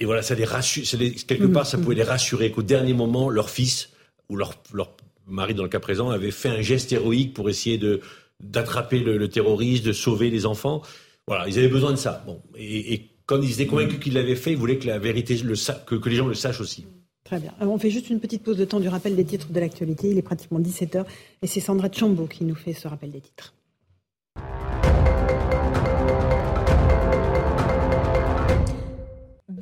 Et 0.00 0.04
voilà, 0.04 0.22
ça 0.22 0.34
les 0.34 0.44
rassure. 0.44 0.84
quelque 1.26 1.46
part, 1.46 1.66
ça 1.66 1.78
pouvait 1.78 1.94
les 1.94 2.02
rassurer 2.02 2.50
qu'au 2.50 2.62
dernier 2.62 2.94
moment, 2.94 3.30
leur 3.30 3.50
fils 3.50 3.90
ou 4.28 4.36
leur, 4.36 4.54
leur 4.72 4.96
mari, 5.26 5.54
dans 5.54 5.62
le 5.62 5.68
cas 5.68 5.80
présent, 5.80 6.10
avait 6.10 6.30
fait 6.30 6.48
un 6.48 6.62
geste 6.62 6.92
héroïque 6.92 7.34
pour 7.34 7.48
essayer 7.48 7.78
de 7.78 8.00
d'attraper 8.40 8.98
le, 8.98 9.28
terroriste, 9.28 9.84
de 9.84 9.92
sauver 9.92 10.28
les 10.28 10.44
enfants. 10.44 10.82
Voilà, 11.26 11.48
ils 11.48 11.58
avaient 11.58 11.68
besoin 11.68 11.92
de 11.92 11.96
ça. 11.96 12.22
Bon, 12.26 12.42
et, 12.56 12.92
et 12.92 13.10
quand 13.26 13.40
ils 13.40 13.52
étaient 13.52 13.66
convaincus 13.66 14.00
qu'ils 14.00 14.14
l'avaient 14.14 14.36
fait, 14.36 14.52
ils 14.52 14.56
voulaient 14.56 14.78
que 14.78 14.86
la 14.86 14.98
vérité, 14.98 15.36
le 15.36 15.54
que, 15.86 15.94
que 15.94 16.08
les 16.08 16.16
gens 16.16 16.26
le 16.26 16.34
sachent 16.34 16.60
aussi. 16.60 16.84
Très 17.24 17.40
bien. 17.40 17.54
on 17.60 17.78
fait 17.78 17.90
juste 17.90 18.10
une 18.10 18.20
petite 18.20 18.42
pause 18.42 18.58
de 18.58 18.66
temps 18.66 18.80
du 18.80 18.88
rappel 18.88 19.16
des 19.16 19.24
titres 19.24 19.50
de 19.50 19.58
l'actualité. 19.58 20.10
Il 20.10 20.18
est 20.18 20.22
pratiquement 20.22 20.60
17h 20.60 21.06
et 21.40 21.46
c'est 21.46 21.60
Sandra 21.60 21.90
Chambo 21.90 22.26
qui 22.26 22.44
nous 22.44 22.54
fait 22.54 22.74
ce 22.74 22.86
rappel 22.86 23.10
des 23.10 23.22
titres. 23.22 23.54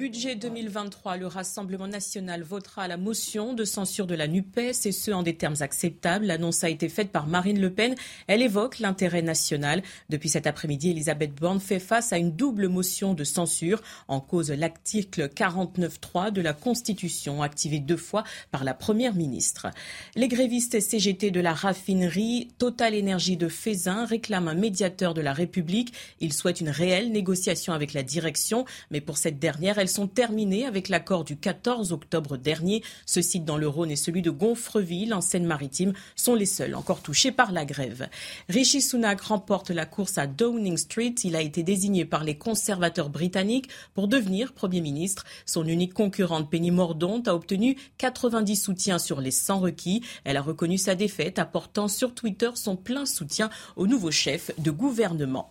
Budget 0.02 0.34
2023, 0.34 1.16
le 1.16 1.28
Rassemblement 1.28 1.86
national 1.86 2.42
votera 2.42 2.88
la 2.88 2.96
motion 2.96 3.54
de 3.54 3.64
censure 3.64 4.08
de 4.08 4.16
la 4.16 4.26
NUPES 4.26 4.84
et 4.84 4.90
ce 4.90 5.12
en 5.12 5.22
des 5.22 5.36
termes 5.36 5.54
acceptables. 5.60 6.26
L'annonce 6.26 6.64
a 6.64 6.70
été 6.70 6.88
faite 6.88 7.12
par 7.12 7.28
Marine 7.28 7.60
Le 7.60 7.70
Pen. 7.72 7.94
Elle 8.26 8.42
évoque 8.42 8.80
l'intérêt 8.80 9.22
national. 9.22 9.80
Depuis 10.08 10.28
cet 10.28 10.48
après-midi, 10.48 10.90
Elisabeth 10.90 11.36
Borne 11.36 11.60
fait 11.60 11.78
face 11.78 12.12
à 12.12 12.18
une 12.18 12.32
double 12.32 12.66
motion 12.66 13.14
de 13.14 13.22
censure 13.22 13.80
en 14.08 14.18
cause 14.18 14.50
l'article 14.50 15.28
49.3 15.28 16.32
de 16.32 16.40
la 16.40 16.52
Constitution, 16.52 17.40
activé 17.40 17.78
deux 17.78 17.96
fois 17.96 18.24
par 18.50 18.64
la 18.64 18.74
Première 18.74 19.14
ministre. 19.14 19.68
Les 20.16 20.26
grévistes 20.26 20.80
CGT 20.80 21.30
de 21.30 21.38
la 21.38 21.54
raffinerie 21.54 22.48
Total 22.58 22.96
Énergie 22.96 23.36
de 23.36 23.46
Fézin 23.46 24.04
réclament 24.04 24.48
un 24.48 24.54
médiateur 24.54 25.14
de 25.14 25.20
la 25.20 25.32
République. 25.32 25.92
Ils 26.18 26.32
souhaitent 26.32 26.60
une 26.60 26.70
réelle 26.70 27.12
négociation 27.12 27.72
avec 27.72 27.92
la 27.92 28.02
direction, 28.02 28.64
mais 28.90 29.00
pour 29.00 29.16
cette 29.16 29.38
dernière, 29.38 29.78
elle 29.78 29.91
sont 29.92 30.08
terminées 30.08 30.66
avec 30.66 30.88
l'accord 30.88 31.24
du 31.24 31.36
14 31.36 31.92
octobre 31.92 32.36
dernier. 32.36 32.82
Ce 33.06 33.22
site 33.22 33.44
dans 33.44 33.56
le 33.56 33.68
Rhône 33.68 33.90
et 33.90 33.96
celui 33.96 34.22
de 34.22 34.30
Gonfreville, 34.30 35.14
en 35.14 35.20
Seine-Maritime, 35.20 35.92
sont 36.16 36.34
les 36.34 36.46
seuls 36.46 36.74
encore 36.74 37.02
touchés 37.02 37.30
par 37.30 37.52
la 37.52 37.64
grève. 37.64 38.08
Rishi 38.48 38.82
Sunak 38.82 39.20
remporte 39.20 39.70
la 39.70 39.86
course 39.86 40.18
à 40.18 40.26
Downing 40.26 40.76
Street. 40.76 41.14
Il 41.24 41.36
a 41.36 41.42
été 41.42 41.62
désigné 41.62 42.04
par 42.04 42.24
les 42.24 42.36
conservateurs 42.36 43.10
britanniques 43.10 43.68
pour 43.94 44.08
devenir 44.08 44.52
Premier 44.52 44.80
ministre. 44.80 45.24
Son 45.46 45.66
unique 45.66 45.94
concurrente, 45.94 46.50
Penny 46.50 46.70
Mordaunt, 46.70 47.22
a 47.26 47.34
obtenu 47.34 47.76
90 47.98 48.56
soutiens 48.56 48.98
sur 48.98 49.20
les 49.20 49.30
100 49.30 49.60
requis. 49.60 50.02
Elle 50.24 50.36
a 50.36 50.42
reconnu 50.42 50.78
sa 50.78 50.94
défaite, 50.94 51.38
apportant 51.38 51.88
sur 51.88 52.14
Twitter 52.14 52.50
son 52.54 52.76
plein 52.76 53.06
soutien 53.06 53.50
au 53.76 53.86
nouveau 53.86 54.10
chef 54.10 54.50
de 54.58 54.70
gouvernement. 54.70 55.50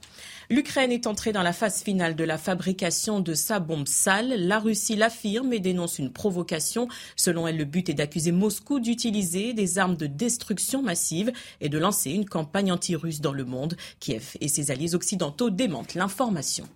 L'Ukraine 0.52 0.92
est 0.92 1.08
entrée 1.08 1.32
dans 1.32 1.44
la 1.44 1.54
phase 1.54 1.82
finale 1.82 2.14
de 2.14 2.26
la 2.26 2.38
fabrication 2.38 3.22
de 3.22 3.34
sa 3.34 3.62
bombe 3.62 3.88
sale. 3.88 4.34
La 4.36 4.60
Russie 4.60 4.98
l'affirme 4.98 5.54
et 5.54 5.62
dénonce 5.62 5.98
une 5.98 6.12
provocation. 6.12 6.90
Selon 7.16 7.48
elle, 7.48 7.56
le 7.56 7.64
but 7.64 7.88
est 7.88 7.94
d'accuser 7.94 8.34
Moscou 8.34 8.82
d'utiliser 8.82 9.54
des 9.54 9.80
armes 9.80 9.96
de 9.96 10.08
destruction 10.08 10.82
massive 10.82 11.32
et 11.62 11.70
de 11.70 11.78
lancer 11.78 12.12
une 12.12 12.26
campagne 12.26 12.70
anti-russe 12.70 13.22
dans 13.22 13.32
le 13.32 13.46
monde. 13.46 13.78
Kiev 14.02 14.36
et 14.42 14.50
ses 14.50 14.72
alliés 14.72 14.94
occidentaux 14.94 15.52
démentent 15.52 15.94
l'information. 15.94 16.68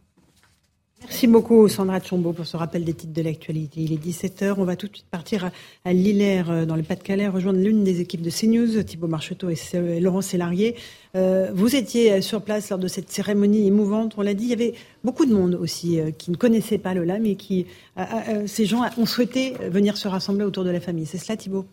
Merci 1.08 1.28
beaucoup 1.28 1.68
Sandra 1.68 2.00
Chombo 2.00 2.34
pour 2.34 2.48
ce 2.48 2.58
rappel 2.58 2.84
des 2.84 2.96
titres 2.96 3.14
de 3.14 3.22
l'actualité. 3.22 3.82
Il 3.82 3.94
est 3.94 4.04
17h, 4.04 4.56
on 4.58 4.64
va 4.64 4.76
tout 4.76 4.88
de 4.88 4.96
suite 4.96 5.06
partir 5.12 5.52
à, 5.86 5.94
Lillers 5.94 6.46
euh, 6.50 6.66
dans 6.66 6.76
le 6.76 6.82
Pas-de-Calais, 6.82 7.28
rejoindre 7.28 7.60
l'une 7.60 7.84
des 7.84 8.02
équipes 8.02 8.24
de 8.24 8.32
CNews, 8.32 8.82
Thibault 8.82 9.08
Marcheteau 9.08 9.50
et 9.52 10.00
Laurent 10.00 10.22
Sélarié. 10.22 10.76
Euh, 11.16 11.52
vous 11.54 11.76
étiez 11.76 12.22
sur 12.22 12.42
place 12.42 12.72
lors 12.72 12.80
de 12.80 12.88
cette 12.88 13.12
cérémonie 13.12 13.68
émouvante, 13.68 14.16
on 14.18 14.24
l'a 14.24 14.34
dit, 14.34 14.46
il 14.46 14.50
y 14.50 14.54
avait 14.54 14.74
beaucoup 15.04 15.28
de 15.28 15.34
monde 15.34 15.54
aussi 15.54 16.00
euh, 16.00 16.10
qui 16.10 16.32
ne 16.32 16.38
connaissait 16.38 16.80
pas 16.80 16.96
Lola, 16.96 17.20
mais 17.20 17.36
qui, 17.36 17.68
ces 18.48 18.66
gens 18.66 18.82
ont 18.98 19.06
souhaité 19.06 19.54
venir 19.70 19.98
se 19.98 20.08
rassembler 20.08 20.44
autour 20.44 20.64
de 20.64 20.72
la 20.72 20.80
famille. 20.80 21.06
C'est 21.06 21.20
cela 21.20 21.38
Thibault 21.38 21.66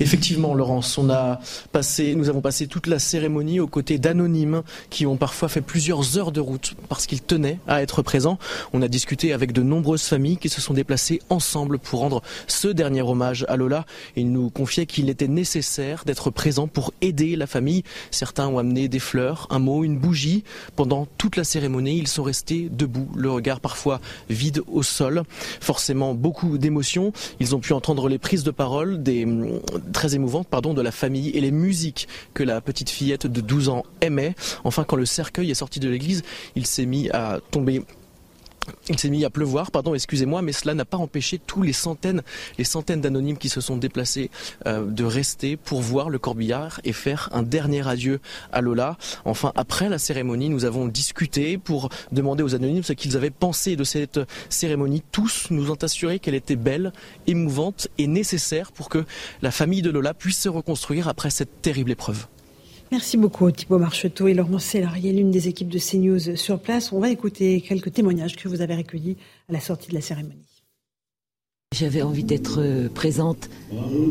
Effectivement, 0.00 0.54
Laurence, 0.54 0.98
on 0.98 1.10
a 1.10 1.40
passé, 1.72 2.14
nous 2.14 2.28
avons 2.28 2.40
passé 2.40 2.66
toute 2.66 2.86
la 2.86 2.98
cérémonie 2.98 3.60
aux 3.60 3.66
côtés 3.66 3.98
d'anonymes 3.98 4.62
qui 4.90 5.06
ont 5.06 5.16
parfois 5.16 5.48
fait 5.48 5.60
plusieurs 5.60 6.18
heures 6.18 6.32
de 6.32 6.40
route 6.40 6.74
parce 6.88 7.06
qu'ils 7.06 7.22
tenaient 7.22 7.58
à 7.66 7.82
être 7.82 8.02
présents. 8.02 8.38
On 8.72 8.82
a 8.82 8.88
discuté 8.88 9.32
avec 9.32 9.52
de 9.52 9.62
nombreuses 9.62 10.04
familles 10.04 10.36
qui 10.36 10.48
se 10.48 10.60
sont 10.60 10.74
déplacées 10.74 11.20
ensemble 11.30 11.78
pour 11.78 12.00
rendre 12.00 12.22
ce 12.46 12.68
dernier 12.68 13.02
hommage 13.02 13.44
à 13.48 13.56
Lola. 13.56 13.86
Ils 14.16 14.30
nous 14.30 14.50
confiaient 14.50 14.86
qu'il 14.86 15.08
était 15.08 15.28
nécessaire 15.28 16.04
d'être 16.04 16.30
présent 16.30 16.66
pour 16.66 16.92
aider 17.00 17.36
la 17.36 17.46
famille. 17.46 17.82
Certains 18.10 18.48
ont 18.48 18.58
amené 18.58 18.88
des 18.88 18.98
fleurs, 18.98 19.46
un 19.50 19.58
mot, 19.58 19.84
une 19.84 19.98
bougie. 19.98 20.44
Pendant 20.74 21.06
toute 21.18 21.36
la 21.36 21.44
cérémonie, 21.44 21.98
ils 21.98 22.08
sont 22.08 22.22
restés 22.22 22.68
debout, 22.70 23.08
le 23.16 23.30
regard 23.30 23.60
parfois 23.60 24.00
vide 24.30 24.62
au 24.66 24.82
sol. 24.82 25.22
Forcément, 25.60 26.14
beaucoup 26.14 26.58
d'émotions. 26.58 27.12
Ils 27.40 27.54
ont 27.54 27.60
pu 27.60 27.72
entendre 27.72 28.08
les 28.08 28.18
prises 28.18 28.44
de 28.44 28.50
parole 28.50 29.02
des 29.02 29.26
très 29.92 30.14
émouvante 30.14 30.48
pardon, 30.48 30.74
de 30.74 30.82
la 30.82 30.92
famille 30.92 31.30
et 31.30 31.40
les 31.40 31.50
musiques 31.50 32.08
que 32.34 32.42
la 32.42 32.60
petite 32.60 32.90
fillette 32.90 33.26
de 33.26 33.40
12 33.40 33.68
ans 33.68 33.84
aimait. 34.00 34.34
Enfin, 34.64 34.84
quand 34.84 34.96
le 34.96 35.06
cercueil 35.06 35.50
est 35.50 35.54
sorti 35.54 35.80
de 35.80 35.88
l'église, 35.88 36.22
il 36.54 36.66
s'est 36.66 36.86
mis 36.86 37.08
à 37.10 37.40
tomber 37.50 37.82
il 38.88 38.98
s'est 38.98 39.10
mis 39.10 39.24
à 39.24 39.30
pleuvoir, 39.30 39.70
pardon, 39.70 39.94
excusez-moi, 39.94 40.42
mais 40.42 40.52
cela 40.52 40.74
n'a 40.74 40.84
pas 40.84 40.96
empêché 40.96 41.38
tous 41.38 41.62
les 41.62 41.72
centaines, 41.72 42.22
les 42.58 42.64
centaines 42.64 43.00
d'anonymes 43.00 43.38
qui 43.38 43.48
se 43.48 43.60
sont 43.60 43.76
déplacés 43.76 44.30
euh, 44.66 44.84
de 44.86 45.04
rester 45.04 45.56
pour 45.56 45.80
voir 45.80 46.10
le 46.10 46.18
corbillard 46.18 46.80
et 46.84 46.92
faire 46.92 47.28
un 47.32 47.42
dernier 47.42 47.86
adieu 47.86 48.20
à 48.52 48.60
Lola. 48.60 48.96
Enfin, 49.24 49.52
après 49.54 49.88
la 49.88 49.98
cérémonie, 49.98 50.48
nous 50.48 50.64
avons 50.64 50.86
discuté 50.86 51.58
pour 51.58 51.88
demander 52.12 52.42
aux 52.42 52.54
anonymes 52.54 52.82
ce 52.82 52.92
qu'ils 52.92 53.16
avaient 53.16 53.30
pensé 53.30 53.76
de 53.76 53.84
cette 53.84 54.20
cérémonie. 54.48 55.02
Tous 55.12 55.48
nous 55.50 55.70
ont 55.70 55.82
assuré 55.82 56.18
qu'elle 56.18 56.34
était 56.34 56.56
belle, 56.56 56.92
émouvante 57.26 57.88
et 57.98 58.06
nécessaire 58.06 58.72
pour 58.72 58.88
que 58.88 59.04
la 59.42 59.50
famille 59.50 59.82
de 59.82 59.90
Lola 59.90 60.14
puisse 60.14 60.38
se 60.38 60.48
reconstruire 60.48 61.08
après 61.08 61.30
cette 61.30 61.62
terrible 61.62 61.90
épreuve. 61.90 62.26
Merci 62.92 63.16
beaucoup 63.16 63.50
Thibault 63.50 63.80
Marcheteau 63.80 64.28
et 64.28 64.34
Laurent 64.34 64.60
Sélarié, 64.60 65.12
l'une 65.12 65.32
des 65.32 65.48
équipes 65.48 65.68
de 65.68 65.78
CNews 65.78 66.36
sur 66.36 66.60
place. 66.60 66.92
On 66.92 67.00
va 67.00 67.10
écouter 67.10 67.60
quelques 67.60 67.92
témoignages 67.92 68.36
que 68.36 68.48
vous 68.48 68.60
avez 68.60 68.76
recueillis 68.76 69.16
à 69.48 69.52
la 69.52 69.60
sortie 69.60 69.88
de 69.88 69.94
la 69.94 70.00
cérémonie. 70.00 70.62
J'avais 71.74 72.02
envie 72.02 72.22
d'être 72.22 72.60
euh, 72.60 72.88
présente 72.88 73.50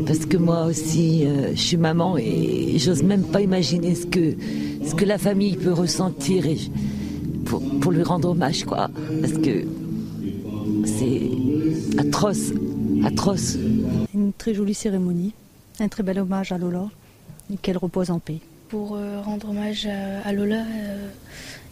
parce 0.06 0.26
que 0.26 0.36
moi 0.36 0.66
aussi, 0.66 1.24
euh, 1.24 1.52
je 1.54 1.60
suis 1.60 1.76
maman 1.78 2.18
et 2.18 2.78
j'ose 2.78 3.02
même 3.02 3.24
pas 3.24 3.40
imaginer 3.40 3.94
ce 3.94 4.04
que, 4.04 4.36
ce 4.86 4.94
que 4.94 5.06
la 5.06 5.16
famille 5.16 5.56
peut 5.56 5.72
ressentir 5.72 6.44
pour, 7.46 7.62
pour 7.80 7.92
lui 7.92 8.02
rendre 8.02 8.28
hommage, 8.28 8.64
quoi. 8.64 8.90
Parce 9.22 9.38
que 9.38 9.64
c'est 10.84 11.30
atroce, 11.98 12.52
atroce. 13.04 13.56
Une 14.14 14.34
très 14.34 14.52
jolie 14.52 14.74
cérémonie, 14.74 15.32
un 15.80 15.88
très 15.88 16.02
bel 16.02 16.18
hommage 16.18 16.52
à 16.52 16.58
Lola 16.58 16.90
et 17.50 17.56
qu'elle 17.56 17.78
repose 17.78 18.10
en 18.10 18.18
paix 18.18 18.40
pour 18.68 18.96
euh, 18.96 19.20
rendre 19.20 19.50
hommage 19.50 19.86
à, 19.86 20.32
Lola 20.32 20.56
euh, 20.56 21.08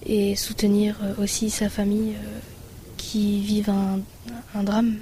et 0.07 0.37
soutenir 0.37 0.99
euh, 1.03 1.23
aussi 1.23 1.51
sa 1.51 1.69
famille 1.69 2.15
qui 2.97 3.41
vit 3.41 3.65
un, 3.69 4.63
drame. 4.63 4.97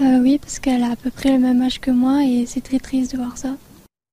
oui, 0.00 0.38
parce 0.38 0.58
qu'elle 0.58 0.82
a 0.82 0.92
à 0.92 0.96
peu 0.96 1.10
près 1.10 1.32
le 1.32 1.38
même 1.38 1.62
âge 1.62 1.80
que 1.80 1.90
moi 1.90 2.24
et 2.24 2.44
c'est 2.46 2.60
très 2.60 2.78
triste 2.78 3.12
de 3.12 3.18
voir 3.18 3.38
ça. 3.38 3.56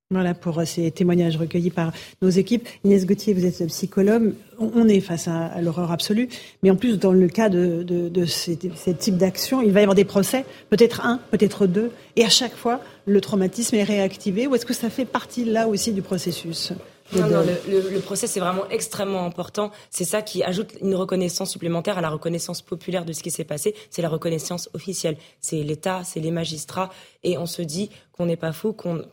Voilà 0.09 0.33
pour 0.33 0.61
ces 0.65 0.89
témoignages 0.91 1.35
recueillis 1.35 1.69
par 1.69 1.91
nos 2.21 2.29
équipes. 2.29 2.65
Inès 2.85 3.05
Gauthier, 3.05 3.33
vous 3.33 3.45
êtes 3.45 3.67
psychologue. 3.67 4.35
On 4.57 4.87
est 4.87 5.01
face 5.01 5.27
à, 5.27 5.59
l'horreur 5.59 5.91
absolue, 5.91 6.29
mais 6.63 6.71
en 6.71 6.77
plus, 6.77 6.97
dans 6.97 7.11
le 7.11 7.27
cas 7.27 7.49
de, 7.49 7.83
de, 7.83 8.25
ces, 8.25 8.55
types 8.55 9.17
d'actions, 9.17 9.61
il 9.61 9.73
va 9.73 9.81
y 9.81 9.83
avoir 9.83 9.95
des 9.95 10.05
procès, 10.05 10.45
peut-être 10.69 11.05
un, 11.05 11.19
peut-être 11.31 11.67
deux, 11.67 11.91
et 12.15 12.23
à 12.23 12.29
chaque 12.29 12.55
fois, 12.55 12.79
le 13.05 13.19
traumatisme 13.19 13.75
est 13.75 13.83
réactivé. 13.83 14.47
Ou 14.47 14.55
est-ce 14.55 14.65
que 14.65 14.73
ça 14.73 14.89
fait 14.89 15.03
partie 15.03 15.43
là 15.43 15.67
aussi 15.67 15.91
du 15.91 16.01
processus? 16.01 16.71
Non, 17.13 17.27
non, 17.27 17.41
le, 17.67 17.89
le, 17.89 17.99
procès, 18.01 18.27
c'est 18.27 18.39
vraiment 18.39 18.67
extrêmement 18.69 19.25
important. 19.25 19.71
C'est 19.89 20.03
ça 20.03 20.21
qui 20.21 20.43
ajoute 20.43 20.73
une 20.81 20.95
reconnaissance 20.95 21.51
supplémentaire 21.51 21.97
à 21.97 22.01
la 22.01 22.09
reconnaissance 22.09 22.61
populaire 22.61 23.05
de 23.05 23.13
ce 23.13 23.23
qui 23.23 23.31
s'est 23.31 23.45
passé. 23.45 23.75
C'est 23.89 24.01
la 24.01 24.09
reconnaissance 24.09 24.69
officielle. 24.73 25.17
C'est 25.39 25.63
l'État, 25.63 26.01
c'est 26.03 26.19
les 26.19 26.31
magistrats. 26.31 26.89
et 27.23 27.37
on 27.37 27.45
se 27.45 27.61
dit 27.61 27.89
qu'on 28.11 28.25
n'est 28.25 28.37
pas 28.37 28.51
fou, 28.51 28.73
qu'on 28.73 29.03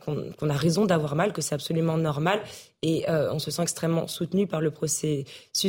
a 0.49 0.53
raison 0.53 0.85
d'avoir 0.85 1.15
mal, 1.15 1.31
que 1.31 1.41
c'est 1.41 1.55
absolument 1.55 1.97
normal. 1.97 2.41
Et 2.87 3.09
euh, 3.09 3.33
on 3.33 3.39
se 3.39 3.49
sent 3.49 3.63
extrêmement 3.63 4.05
soutenu 4.05 4.45
par 4.45 4.61
le 4.61 4.69
processus 4.69 5.25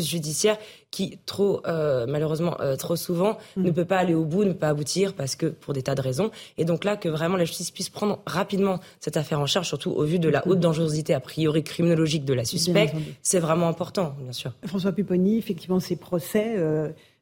judiciaire 0.07 0.59
qui, 0.91 1.19
trop 1.25 1.63
euh, 1.67 2.05
malheureusement, 2.07 2.61
euh, 2.61 2.77
trop 2.77 2.95
souvent, 2.95 3.39
mm. 3.57 3.63
ne 3.63 3.71
peut 3.71 3.87
pas 3.87 3.97
aller 3.97 4.13
au 4.13 4.27
bout, 4.27 4.45
ne 4.45 4.53
peut 4.53 4.59
pas 4.59 4.69
aboutir 4.69 5.15
parce 5.15 5.35
que 5.35 5.47
pour 5.47 5.73
des 5.73 5.81
tas 5.81 5.95
de 5.95 6.03
raisons. 6.03 6.31
Et 6.59 6.67
donc 6.67 6.85
là, 6.85 6.99
que 6.99 7.09
vraiment 7.09 7.39
la 7.39 7.47
justice 7.47 7.71
puisse 7.71 7.89
prendre 7.89 8.21
rapidement 8.27 8.81
cette 9.01 9.17
affaire 9.17 9.41
en 9.41 9.47
charge, 9.47 9.67
surtout 9.67 9.93
au 9.93 10.03
vu 10.03 10.19
de 10.19 10.29
la 10.29 10.41
mm. 10.41 10.51
haute 10.51 10.61
dangerosité 10.61 11.15
a 11.15 11.21
priori 11.21 11.65
criminologique 11.65 12.27
de 12.27 12.35
la 12.35 12.45
suspecte, 12.45 12.95
c'est 13.23 13.41
vraiment 13.41 13.69
important, 13.69 14.15
bien 14.21 14.33
sûr. 14.33 14.53
François 14.67 14.93
Pupponi, 14.93 15.39
effectivement, 15.39 15.81
ces 15.81 15.97
procès 15.97 16.57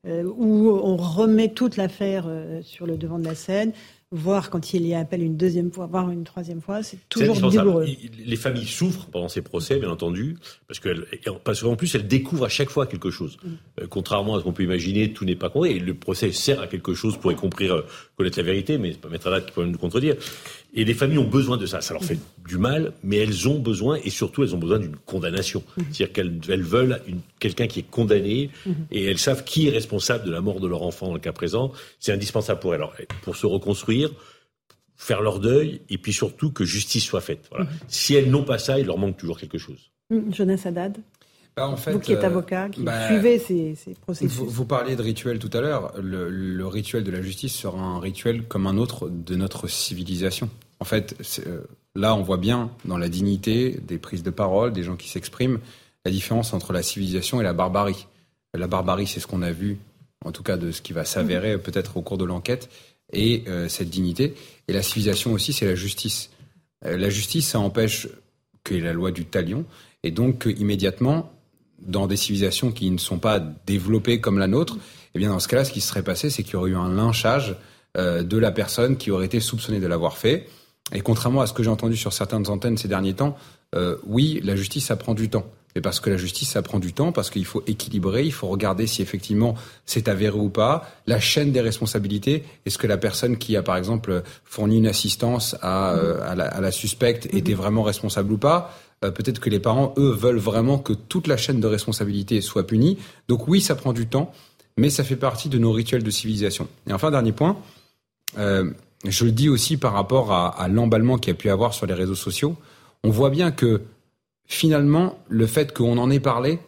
où 0.04 0.70
on 0.70 0.96
remet 0.96 1.50
toute 1.50 1.76
l'affaire 1.76 2.26
sur 2.62 2.86
le 2.86 2.96
devant 2.96 3.20
de 3.20 3.24
la 3.24 3.36
scène, 3.36 3.72
voir 4.14 4.48
quand 4.48 4.72
il 4.72 4.86
y 4.86 4.94
a 4.94 5.00
appel 5.00 5.22
une 5.22 5.36
deuxième 5.36 5.72
fois, 5.72 5.86
voire 5.86 6.08
une 6.10 6.24
troisième 6.24 6.60
fois, 6.60 6.82
c'est 6.82 6.98
toujours 7.08 7.36
douloureux. 7.36 7.86
Les 8.24 8.36
familles 8.36 8.66
souffrent 8.66 9.06
pendant 9.06 9.28
ces 9.28 9.42
procès, 9.42 9.78
bien 9.78 9.90
entendu, 9.90 10.36
parce 10.68 10.78
qu'en 10.78 11.34
parce 11.42 11.62
qu'en 11.62 11.76
plus, 11.76 11.94
elles 11.94 12.06
découvrent 12.06 12.44
à 12.44 12.48
chaque 12.48 12.70
fois 12.70 12.86
quelque 12.86 13.10
chose. 13.10 13.36
Mm. 13.42 13.48
Euh, 13.80 13.86
contrairement 13.88 14.36
à 14.36 14.38
ce 14.38 14.44
qu'on 14.44 14.52
peut 14.52 14.62
imaginer, 14.62 15.12
tout 15.12 15.24
n'est 15.24 15.34
pas 15.36 15.50
compris. 15.50 15.72
Et 15.72 15.78
le 15.80 15.94
procès 15.94 16.30
sert 16.32 16.60
à 16.60 16.68
quelque 16.68 16.94
chose 16.94 17.16
pour 17.16 17.32
y 17.32 17.36
compris 17.36 17.68
euh, 17.68 17.82
connaître 18.16 18.38
la 18.38 18.44
vérité, 18.44 18.78
mais 18.78 18.92
c'est 18.92 19.00
pas 19.00 19.08
Maître 19.08 19.26
Haddad 19.26 19.46
qui 19.46 19.52
peut 19.52 19.64
nous 19.64 19.78
contredire. 19.78 20.14
Et 20.76 20.84
les 20.84 20.94
familles 20.94 21.18
ont 21.18 21.28
besoin 21.28 21.56
de 21.56 21.66
ça. 21.66 21.80
Ça 21.80 21.94
leur 21.94 22.02
fait 22.02 22.18
du 22.46 22.58
mal, 22.58 22.92
mais 23.04 23.16
elles 23.18 23.48
ont 23.48 23.60
besoin, 23.60 23.96
et 24.02 24.10
surtout 24.10 24.42
elles 24.42 24.54
ont 24.54 24.58
besoin 24.58 24.80
d'une 24.80 24.96
condamnation. 24.96 25.62
Mhm. 25.76 25.84
C'est-à-dire 25.92 26.12
qu'elles 26.12 26.62
veulent 26.62 27.00
quelqu'un 27.38 27.68
qui 27.68 27.80
est 27.80 27.88
condamné, 27.88 28.50
mhm. 28.66 28.74
et 28.90 29.04
elles 29.04 29.18
savent 29.18 29.44
qui 29.44 29.68
est 29.68 29.70
responsable 29.70 30.26
de 30.26 30.32
la 30.32 30.40
mort 30.40 30.60
de 30.60 30.66
leur 30.66 30.82
enfant 30.82 31.06
dans 31.06 31.14
le 31.14 31.20
cas 31.20 31.32
présent. 31.32 31.72
C'est 32.00 32.12
indispensable 32.12 32.58
pour 32.60 32.74
elles. 32.74 32.80
Alors, 32.80 32.94
pour 33.22 33.36
se 33.36 33.46
reconstruire, 33.46 34.10
faire 34.96 35.22
leur 35.22 35.38
deuil, 35.38 35.80
et 35.88 35.98
puis 35.98 36.12
surtout 36.12 36.50
que 36.50 36.64
justice 36.64 37.04
soit 37.04 37.20
faite. 37.20 37.46
Voilà. 37.50 37.68
Si 37.86 38.14
elles 38.14 38.30
n'ont 38.30 38.44
pas 38.44 38.58
ça, 38.58 38.78
il 38.80 38.86
leur 38.86 38.98
manque 38.98 39.16
toujours 39.16 39.38
quelque 39.38 39.58
chose. 39.58 39.90
Jonas 40.30 40.62
Haddad 40.64 40.98
bah, 41.56 41.68
en 41.68 41.76
fait, 41.76 41.92
vous 41.92 42.00
qui 42.00 42.12
êtes 42.12 42.24
euh, 42.24 42.26
avocat, 42.26 42.68
qui 42.68 42.82
bah, 42.82 43.06
suivez 43.06 43.38
ces, 43.38 43.76
ces 43.76 43.94
processus. 43.94 44.36
Vous, 44.36 44.46
vous, 44.46 44.64
parliez 44.64 44.96
de 44.96 45.02
rituel 45.02 45.38
tout 45.38 45.50
à 45.52 45.60
l'heure. 45.60 45.92
Le, 46.02 46.28
le, 46.28 46.66
rituel 46.66 47.04
de 47.04 47.12
la 47.12 47.22
justice 47.22 47.54
sera 47.54 47.78
un 47.78 48.00
rituel 48.00 48.42
comme 48.48 48.66
un 48.66 48.76
autre 48.76 49.08
de 49.08 49.36
notre 49.36 49.68
civilisation. 49.68 50.50
En 50.80 50.84
fait, 50.84 51.16
euh, 51.46 51.62
là, 51.94 52.14
on 52.14 52.22
voit 52.22 52.36
bien 52.36 52.70
dans 52.84 52.98
la 52.98 53.08
dignité 53.08 53.78
des 53.82 53.98
prises 53.98 54.22
de 54.22 54.30
parole, 54.30 54.72
des 54.72 54.82
gens 54.82 54.96
qui 54.96 55.08
s'expriment, 55.08 55.60
la 56.04 56.10
différence 56.10 56.52
entre 56.52 56.72
la 56.72 56.82
civilisation 56.82 57.40
et 57.40 57.44
la 57.44 57.52
barbarie. 57.52 58.06
La 58.52 58.66
barbarie, 58.66 59.06
c'est 59.06 59.20
ce 59.20 59.26
qu'on 59.26 59.42
a 59.42 59.52
vu, 59.52 59.78
en 60.24 60.32
tout 60.32 60.42
cas 60.42 60.56
de 60.56 60.70
ce 60.70 60.82
qui 60.82 60.92
va 60.92 61.04
s'avérer 61.04 61.58
peut-être 61.58 61.96
au 61.96 62.02
cours 62.02 62.18
de 62.18 62.24
l'enquête, 62.24 62.68
et 63.12 63.44
euh, 63.48 63.68
cette 63.68 63.90
dignité. 63.90 64.34
Et 64.68 64.72
la 64.72 64.82
civilisation 64.82 65.32
aussi, 65.32 65.52
c'est 65.52 65.66
la 65.66 65.74
justice. 65.74 66.30
Euh, 66.84 66.96
la 66.96 67.10
justice, 67.10 67.48
ça 67.48 67.60
empêche 67.60 68.08
que 68.62 68.74
la 68.74 68.92
loi 68.92 69.10
du 69.10 69.24
talion, 69.24 69.64
et 70.02 70.10
donc 70.10 70.46
immédiatement, 70.58 71.32
dans 71.80 72.06
des 72.06 72.16
civilisations 72.16 72.72
qui 72.72 72.90
ne 72.90 72.98
sont 72.98 73.18
pas 73.18 73.40
développées 73.40 74.20
comme 74.20 74.38
la 74.38 74.46
nôtre, 74.46 74.78
eh 75.14 75.18
bien 75.18 75.28
dans 75.28 75.40
ce 75.40 75.48
cas-là, 75.48 75.64
ce 75.64 75.72
qui 75.72 75.80
serait 75.80 76.02
passé, 76.02 76.30
c'est 76.30 76.42
qu'il 76.42 76.54
y 76.54 76.56
aurait 76.56 76.70
eu 76.70 76.76
un 76.76 76.92
lynchage 76.92 77.56
de 77.96 78.38
la 78.38 78.50
personne 78.50 78.96
qui 78.96 79.12
aurait 79.12 79.26
été 79.26 79.38
soupçonnée 79.38 79.78
de 79.78 79.86
l'avoir 79.86 80.16
fait. 80.16 80.48
Et 80.94 81.00
contrairement 81.00 81.40
à 81.40 81.46
ce 81.46 81.52
que 81.52 81.62
j'ai 81.62 81.70
entendu 81.70 81.96
sur 81.96 82.12
certaines 82.12 82.48
antennes 82.48 82.78
ces 82.78 82.88
derniers 82.88 83.14
temps, 83.14 83.36
euh, 83.74 83.96
oui, 84.06 84.40
la 84.44 84.56
justice, 84.56 84.86
ça 84.86 84.96
prend 84.96 85.14
du 85.14 85.28
temps. 85.28 85.44
Mais 85.74 85.80
parce 85.80 85.98
que 85.98 86.08
la 86.08 86.16
justice, 86.16 86.50
ça 86.50 86.62
prend 86.62 86.78
du 86.78 86.92
temps, 86.92 87.10
parce 87.10 87.30
qu'il 87.30 87.44
faut 87.44 87.64
équilibrer, 87.66 88.24
il 88.24 88.32
faut 88.32 88.46
regarder 88.46 88.86
si 88.86 89.02
effectivement 89.02 89.56
c'est 89.86 90.06
avéré 90.06 90.38
ou 90.38 90.48
pas, 90.48 90.88
la 91.08 91.18
chaîne 91.18 91.50
des 91.50 91.60
responsabilités. 91.60 92.44
Est-ce 92.64 92.78
que 92.78 92.86
la 92.86 92.96
personne 92.96 93.36
qui 93.38 93.56
a, 93.56 93.62
par 93.62 93.76
exemple, 93.76 94.22
fourni 94.44 94.78
une 94.78 94.86
assistance 94.86 95.56
à, 95.62 95.94
euh, 95.94 96.20
à, 96.22 96.36
la, 96.36 96.44
à 96.44 96.60
la, 96.60 96.70
suspecte 96.70 97.32
mhm. 97.32 97.38
était 97.38 97.54
vraiment 97.54 97.82
responsable 97.82 98.32
ou 98.32 98.38
pas 98.38 98.72
euh, 99.04 99.10
Peut-être 99.10 99.40
que 99.40 99.50
les 99.50 99.58
parents, 99.58 99.94
eux, 99.98 100.12
veulent 100.12 100.38
vraiment 100.38 100.78
que 100.78 100.92
toute 100.92 101.26
la 101.26 101.36
chaîne 101.36 101.58
de 101.58 101.66
responsabilité 101.66 102.40
soit 102.40 102.68
punie. 102.68 102.98
Donc 103.26 103.48
oui, 103.48 103.60
ça 103.60 103.74
prend 103.74 103.92
du 103.92 104.06
temps, 104.06 104.32
mais 104.76 104.90
ça 104.90 105.02
fait 105.02 105.16
partie 105.16 105.48
de 105.48 105.58
nos 105.58 105.72
rituels 105.72 106.04
de 106.04 106.10
civilisation. 106.10 106.68
Et 106.88 106.92
enfin, 106.92 107.10
dernier 107.10 107.32
point, 107.32 107.56
je 109.04 109.24
le 109.24 109.32
dis 109.32 109.48
aussi 109.48 109.76
par 109.76 109.92
rapport 109.92 110.32
à, 110.32 110.68
l'emballement 110.68 111.18
qu'il 111.18 111.32
y 111.32 111.36
a 111.36 111.38
pu 111.38 111.50
avoir 111.50 111.74
sur 111.74 111.86
les 111.86 111.94
réseaux 111.94 112.14
sociaux. 112.14 112.56
On 113.02 113.10
voit 113.10 113.30
bien 113.30 113.50
que 113.50 113.82
finalement, 114.46 115.18
le 115.28 115.46
fait 115.46 115.74
qu'on 115.74 115.98
en 115.98 116.10
ait 116.10 116.20
parlé, 116.20 116.58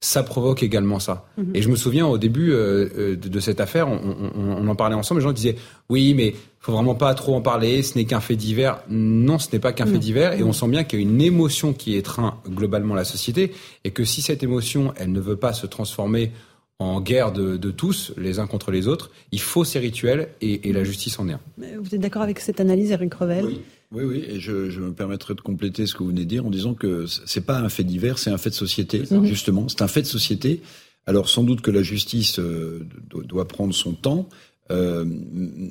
ça 0.00 0.24
provoque 0.24 0.62
également 0.64 0.98
ça. 0.98 1.26
Mhm. 1.38 1.50
Et 1.54 1.62
je 1.62 1.68
me 1.68 1.76
souviens 1.76 2.06
au 2.06 2.18
début 2.18 2.52
euh, 2.52 2.88
euh, 2.98 3.16
de, 3.16 3.40
cette 3.40 3.60
affaire, 3.60 3.88
on, 3.88 4.66
en 4.66 4.74
parlait 4.74 4.96
ensemble, 4.96 5.20
les 5.20 5.24
gens 5.24 5.32
disaient 5.32 5.56
oui, 5.88 6.14
mais 6.14 6.34
faut 6.58 6.72
vraiment 6.72 6.96
pas 6.96 7.14
trop 7.14 7.36
en 7.36 7.40
parler, 7.40 7.82
ce 7.82 7.96
n'est 7.96 8.04
qu'un 8.04 8.20
fait 8.20 8.36
divers. 8.36 8.82
Non, 8.88 9.38
ce 9.38 9.48
n'est 9.52 9.60
pas 9.60 9.72
qu'un 9.72 9.86
fait 9.86 9.98
divers, 9.98 10.32
et 10.32 10.42
on 10.42 10.52
sent 10.52 10.68
bien 10.68 10.82
qu'il 10.82 11.00
y 11.00 11.02
a 11.02 11.04
une 11.04 11.20
émotion 11.20 11.72
qui 11.72 11.94
étreint 11.96 12.40
globalement 12.48 12.94
la 12.94 13.04
société, 13.04 13.52
et 13.84 13.90
que 13.90 14.04
si 14.04 14.22
cette 14.22 14.42
émotion, 14.42 14.92
elle 14.96 15.12
ne 15.12 15.20
veut 15.20 15.36
pas 15.36 15.52
se 15.52 15.66
transformer 15.66 16.32
en 16.78 17.00
guerre 17.00 17.32
de, 17.32 17.70
tous, 17.70 18.12
les 18.16 18.38
uns 18.38 18.46
contre 18.46 18.70
les 18.70 18.88
autres. 18.88 19.10
Il 19.30 19.40
faut 19.40 19.64
ces 19.64 19.78
rituels 19.78 20.28
et, 20.40 20.72
la 20.72 20.84
justice 20.84 21.18
en 21.18 21.28
est 21.28 21.32
un. 21.32 21.40
Vous 21.80 21.94
êtes 21.94 22.00
d'accord 22.00 22.22
avec 22.22 22.40
cette 22.40 22.60
analyse, 22.60 22.90
Eric 22.90 23.14
Revel? 23.14 23.44
Oui. 23.44 23.60
Oui, 23.94 24.24
et 24.26 24.40
je, 24.40 24.80
me 24.80 24.92
permettrai 24.92 25.34
de 25.34 25.42
compléter 25.42 25.86
ce 25.86 25.92
que 25.92 25.98
vous 25.98 26.08
venez 26.08 26.24
de 26.24 26.28
dire 26.28 26.46
en 26.46 26.50
disant 26.50 26.72
que 26.72 27.04
c'est 27.26 27.44
pas 27.44 27.58
un 27.58 27.68
fait 27.68 27.84
divers, 27.84 28.18
c'est 28.18 28.30
un 28.30 28.38
fait 28.38 28.48
de 28.48 28.54
société, 28.54 29.02
justement. 29.24 29.68
C'est 29.68 29.82
un 29.82 29.88
fait 29.88 30.00
de 30.00 30.06
société. 30.06 30.62
Alors 31.06 31.28
sans 31.28 31.42
doute 31.42 31.60
que 31.60 31.70
la 31.70 31.82
justice 31.82 32.38
euh, 32.38 32.86
doit 33.10 33.48
prendre 33.48 33.74
son 33.74 33.92
temps, 33.92 34.28
euh, 34.70 35.04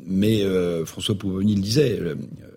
mais 0.06 0.44
euh, 0.44 0.86
François 0.86 1.16
Pouvoni 1.16 1.56
le 1.56 1.62
disait, 1.62 2.00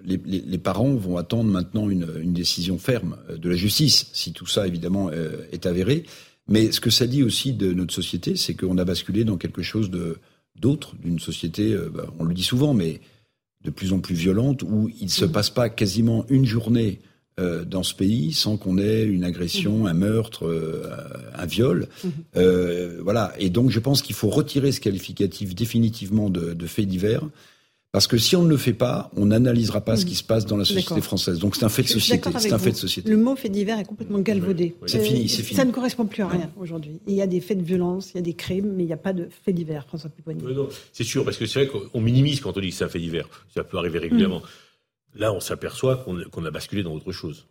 les, 0.04 0.58
parents 0.58 0.92
vont 0.94 1.16
attendre 1.16 1.50
maintenant 1.50 1.88
une, 1.88 2.08
une, 2.20 2.32
décision 2.32 2.78
ferme 2.78 3.16
de 3.34 3.48
la 3.48 3.54
justice, 3.54 4.10
si 4.12 4.32
tout 4.32 4.46
ça 4.46 4.66
évidemment 4.66 5.10
est 5.52 5.66
avéré. 5.66 6.04
Mais 6.48 6.72
ce 6.72 6.80
que 6.80 6.90
ça 6.90 7.06
dit 7.06 7.22
aussi 7.22 7.52
de 7.52 7.72
notre 7.72 7.94
société, 7.94 8.36
c'est 8.36 8.54
qu'on 8.54 8.78
a 8.78 8.84
basculé 8.84 9.24
dans 9.24 9.36
quelque 9.36 9.62
chose 9.62 9.90
de 9.90 10.18
d'autre, 10.56 10.94
d'une 11.02 11.18
société, 11.18 11.72
euh, 11.72 11.90
bah, 11.92 12.06
on 12.18 12.24
le 12.24 12.34
dit 12.34 12.44
souvent, 12.44 12.74
mais 12.74 13.00
de 13.64 13.70
plus 13.70 13.92
en 13.92 14.00
plus 14.00 14.14
violente, 14.14 14.62
où 14.62 14.90
il 15.00 15.06
ne 15.06 15.10
se 15.10 15.24
passe 15.24 15.50
pas 15.50 15.68
quasiment 15.68 16.26
une 16.28 16.44
journée 16.44 17.00
euh, 17.40 17.64
dans 17.64 17.82
ce 17.82 17.94
pays 17.94 18.32
sans 18.32 18.56
qu'on 18.56 18.78
ait 18.78 19.04
une 19.04 19.24
agression, 19.24 19.84
mmh. 19.84 19.86
un 19.86 19.94
meurtre, 19.94 20.46
euh, 20.46 20.90
un 21.34 21.46
viol. 21.46 21.88
Mmh. 22.04 22.10
voilà. 23.00 23.32
Et 23.38 23.50
donc, 23.50 23.70
je 23.70 23.80
pense 23.80 24.02
qu'il 24.02 24.14
faut 24.14 24.28
retirer 24.28 24.70
ce 24.70 24.80
qualificatif 24.80 25.54
définitivement 25.54 26.30
de, 26.30 26.52
de 26.52 26.66
fait 26.66 26.86
divers 26.86 27.26
parce 27.94 28.08
que 28.08 28.18
si 28.18 28.34
on 28.34 28.42
ne 28.42 28.48
le 28.48 28.56
fait 28.56 28.72
pas, 28.72 29.12
on 29.14 29.26
n'analysera 29.26 29.80
pas 29.80 29.96
ce 29.96 30.04
qui 30.04 30.16
se 30.16 30.24
passe 30.24 30.46
dans 30.46 30.56
la 30.56 30.64
société 30.64 31.00
française. 31.00 31.38
Donc 31.38 31.54
c'est 31.54 31.64
un 31.64 31.68
fait 31.68 31.84
de 31.84 31.86
société. 31.86 32.28
C'est 32.40 32.52
un 32.52 32.58
fait 32.58 32.72
de 32.72 32.76
société. 32.76 33.08
Le 33.08 33.16
mot 33.16 33.36
fait 33.36 33.48
divers 33.48 33.78
est 33.78 33.84
complètement 33.84 34.18
galvaudé. 34.18 34.74
C'est 34.86 34.98
fini, 34.98 35.28
c'est 35.28 35.44
fini. 35.44 35.56
Ça 35.56 35.64
ne 35.64 35.70
correspond 35.70 36.04
plus 36.04 36.24
à 36.24 36.26
rien 36.26 36.50
aujourd'hui. 36.56 36.98
Il 37.06 37.14
y 37.14 37.22
a 37.22 37.28
des 37.28 37.40
faits 37.40 37.56
de 37.56 37.62
violence, 37.62 38.10
il 38.10 38.16
y 38.16 38.18
a 38.18 38.22
des 38.22 38.34
crimes, 38.34 38.72
mais 38.74 38.82
il 38.82 38.86
n'y 38.86 38.92
a 38.92 38.96
pas 38.96 39.12
de 39.12 39.28
faits 39.44 39.54
divers, 39.54 39.86
François 39.86 40.10
Pupponi. 40.10 40.42
c'est 40.92 41.04
sûr, 41.04 41.24
parce 41.24 41.36
que 41.36 41.46
c'est 41.46 41.64
vrai 41.66 41.80
qu'on 41.92 42.00
minimise 42.00 42.40
quand 42.40 42.56
on 42.56 42.60
dit 42.60 42.70
que 42.70 42.74
c'est 42.74 42.82
un 42.82 42.88
fait 42.88 42.98
divers. 42.98 43.28
Ça 43.54 43.62
peut 43.62 43.78
arriver 43.78 44.00
régulièrement. 44.00 44.40
Mm. 44.40 45.20
Là, 45.20 45.32
on 45.32 45.38
s'aperçoit 45.38 46.04
qu'on 46.32 46.44
a 46.44 46.50
basculé 46.50 46.82
dans 46.82 46.94
autre 46.94 47.12
chose 47.12 47.46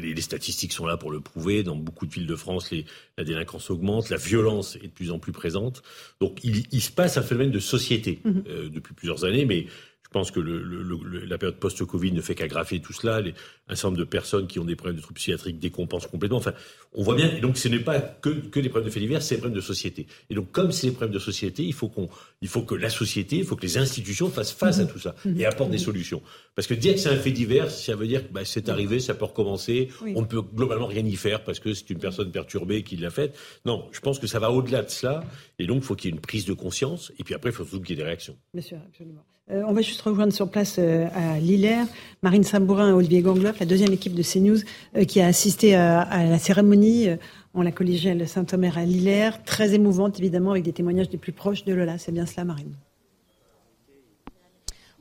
les, 0.00 0.20
statistiques 0.20 0.72
sont 0.72 0.86
là 0.86 0.96
pour 0.96 1.10
le 1.10 1.20
prouver. 1.20 1.62
Dans 1.62 1.76
beaucoup 1.76 2.06
de 2.06 2.12
villes 2.12 2.26
de 2.26 2.36
France, 2.36 2.72
la 3.16 3.24
délinquance 3.24 3.70
augmente, 3.70 4.10
la 4.10 4.16
violence 4.16 4.76
est 4.76 4.88
de 4.88 4.92
plus 4.92 5.10
en 5.10 5.18
plus 5.18 5.32
présente. 5.32 5.82
Donc, 6.20 6.40
il, 6.42 6.80
se 6.80 6.90
passe 6.90 7.16
un 7.16 7.22
phénomène 7.22 7.50
de 7.50 7.60
société 7.60 8.20
mm-hmm. 8.24 8.48
euh, 8.48 8.68
depuis 8.68 8.94
plusieurs 8.94 9.24
années, 9.24 9.44
mais 9.44 9.66
pense 10.14 10.30
que 10.30 10.38
la 10.38 11.38
période 11.38 11.58
post-Covid 11.58 12.12
ne 12.12 12.20
fait 12.20 12.36
qu'aggraver 12.36 12.78
tout 12.78 12.92
cela. 12.92 13.20
Les, 13.20 13.34
un 13.66 13.74
certain 13.74 13.88
nombre 13.88 13.98
de 13.98 14.04
personnes 14.04 14.46
qui 14.46 14.60
ont 14.60 14.64
des 14.64 14.76
problèmes 14.76 14.94
de 14.94 15.00
troubles 15.02 15.16
psychiatriques 15.16 15.58
décompensent 15.58 16.06
complètement. 16.06 16.38
Enfin, 16.38 16.54
on 16.92 17.02
voit 17.02 17.16
bien. 17.16 17.34
Et 17.34 17.40
donc, 17.40 17.58
ce 17.58 17.66
n'est 17.66 17.80
pas 17.80 17.98
que, 17.98 18.28
que 18.28 18.60
des 18.60 18.68
problèmes 18.68 18.86
de 18.88 18.92
faits 18.92 19.02
divers, 19.02 19.22
c'est 19.22 19.34
des 19.34 19.40
problèmes 19.40 19.56
de 19.56 19.60
société. 19.60 20.06
Et 20.30 20.36
donc, 20.36 20.52
comme 20.52 20.70
c'est 20.70 20.86
des 20.86 20.92
problèmes 20.92 21.12
de 21.12 21.18
société, 21.18 21.64
il 21.64 21.72
faut 21.72 21.88
qu'on, 21.88 22.08
il 22.42 22.46
faut 22.46 22.62
que 22.62 22.76
la 22.76 22.90
société, 22.90 23.38
il 23.38 23.44
faut 23.44 23.56
que 23.56 23.62
les 23.62 23.76
institutions 23.76 24.30
fassent 24.30 24.52
face 24.52 24.78
à 24.78 24.84
tout 24.84 25.00
ça 25.00 25.16
et 25.36 25.46
apportent 25.46 25.72
des 25.72 25.78
solutions. 25.78 26.22
Parce 26.54 26.68
que 26.68 26.74
dire 26.74 26.94
que 26.94 27.00
c'est 27.00 27.08
un 27.08 27.16
fait 27.16 27.32
divers, 27.32 27.68
ça 27.72 27.96
veut 27.96 28.06
dire 28.06 28.24
que 28.28 28.32
bah, 28.32 28.44
c'est 28.44 28.68
arrivé, 28.68 29.00
ça 29.00 29.14
peut 29.14 29.24
recommencer. 29.24 29.88
On 30.14 30.20
ne 30.20 30.26
peut 30.26 30.42
globalement 30.42 30.86
rien 30.86 31.04
y 31.04 31.16
faire 31.16 31.42
parce 31.42 31.58
que 31.58 31.74
c'est 31.74 31.90
une 31.90 31.98
personne 31.98 32.30
perturbée 32.30 32.84
qui 32.84 32.96
l'a 32.96 33.10
fait. 33.10 33.34
Non, 33.64 33.88
je 33.90 33.98
pense 33.98 34.20
que 34.20 34.28
ça 34.28 34.38
va 34.38 34.52
au-delà 34.52 34.82
de 34.82 34.90
cela. 34.90 35.24
Et 35.58 35.66
donc, 35.66 35.78
il 35.78 35.84
faut 35.84 35.96
qu'il 35.96 36.10
y 36.10 36.12
ait 36.12 36.16
une 36.16 36.22
prise 36.22 36.44
de 36.44 36.52
conscience. 36.52 37.12
Et 37.18 37.24
puis 37.24 37.34
après, 37.34 37.50
il 37.50 37.52
faut 37.52 37.64
surtout 37.64 37.80
qu'il 37.80 37.96
y 37.96 37.98
ait 37.98 38.02
des 38.04 38.08
réactions. 38.08 38.36
Bien 38.52 38.62
sûr, 38.62 38.78
absolument. 38.86 39.24
Euh, 39.50 39.62
on 39.66 39.72
va 39.74 39.82
juste 39.82 40.00
rejoindre 40.00 40.32
sur 40.32 40.50
place 40.50 40.76
euh, 40.78 41.06
à 41.14 41.38
Lillers 41.38 41.84
Marine 42.22 42.44
Sabourin 42.44 42.88
et 42.88 42.92
Olivier 42.92 43.20
Gangloff, 43.20 43.58
la 43.60 43.66
deuxième 43.66 43.92
équipe 43.92 44.14
de 44.14 44.22
CNews, 44.22 44.60
euh, 44.96 45.04
qui 45.04 45.20
a 45.20 45.26
assisté 45.26 45.74
à, 45.74 46.24
la 46.24 46.38
cérémonie 46.38 47.08
en 47.52 47.62
la 47.62 47.70
collégiale 47.70 48.26
Saint-Omer 48.26 48.78
à 48.78 48.84
Lillers. 48.86 49.42
Très 49.44 49.74
émouvante, 49.74 50.18
évidemment, 50.18 50.52
avec 50.52 50.64
des 50.64 50.72
témoignages 50.72 51.10
des 51.10 51.18
plus 51.18 51.32
proches 51.32 51.64
de 51.64 51.74
Lola. 51.74 51.98
C'est 51.98 52.12
bien 52.12 52.24
cela, 52.24 52.44
Marine 52.44 52.74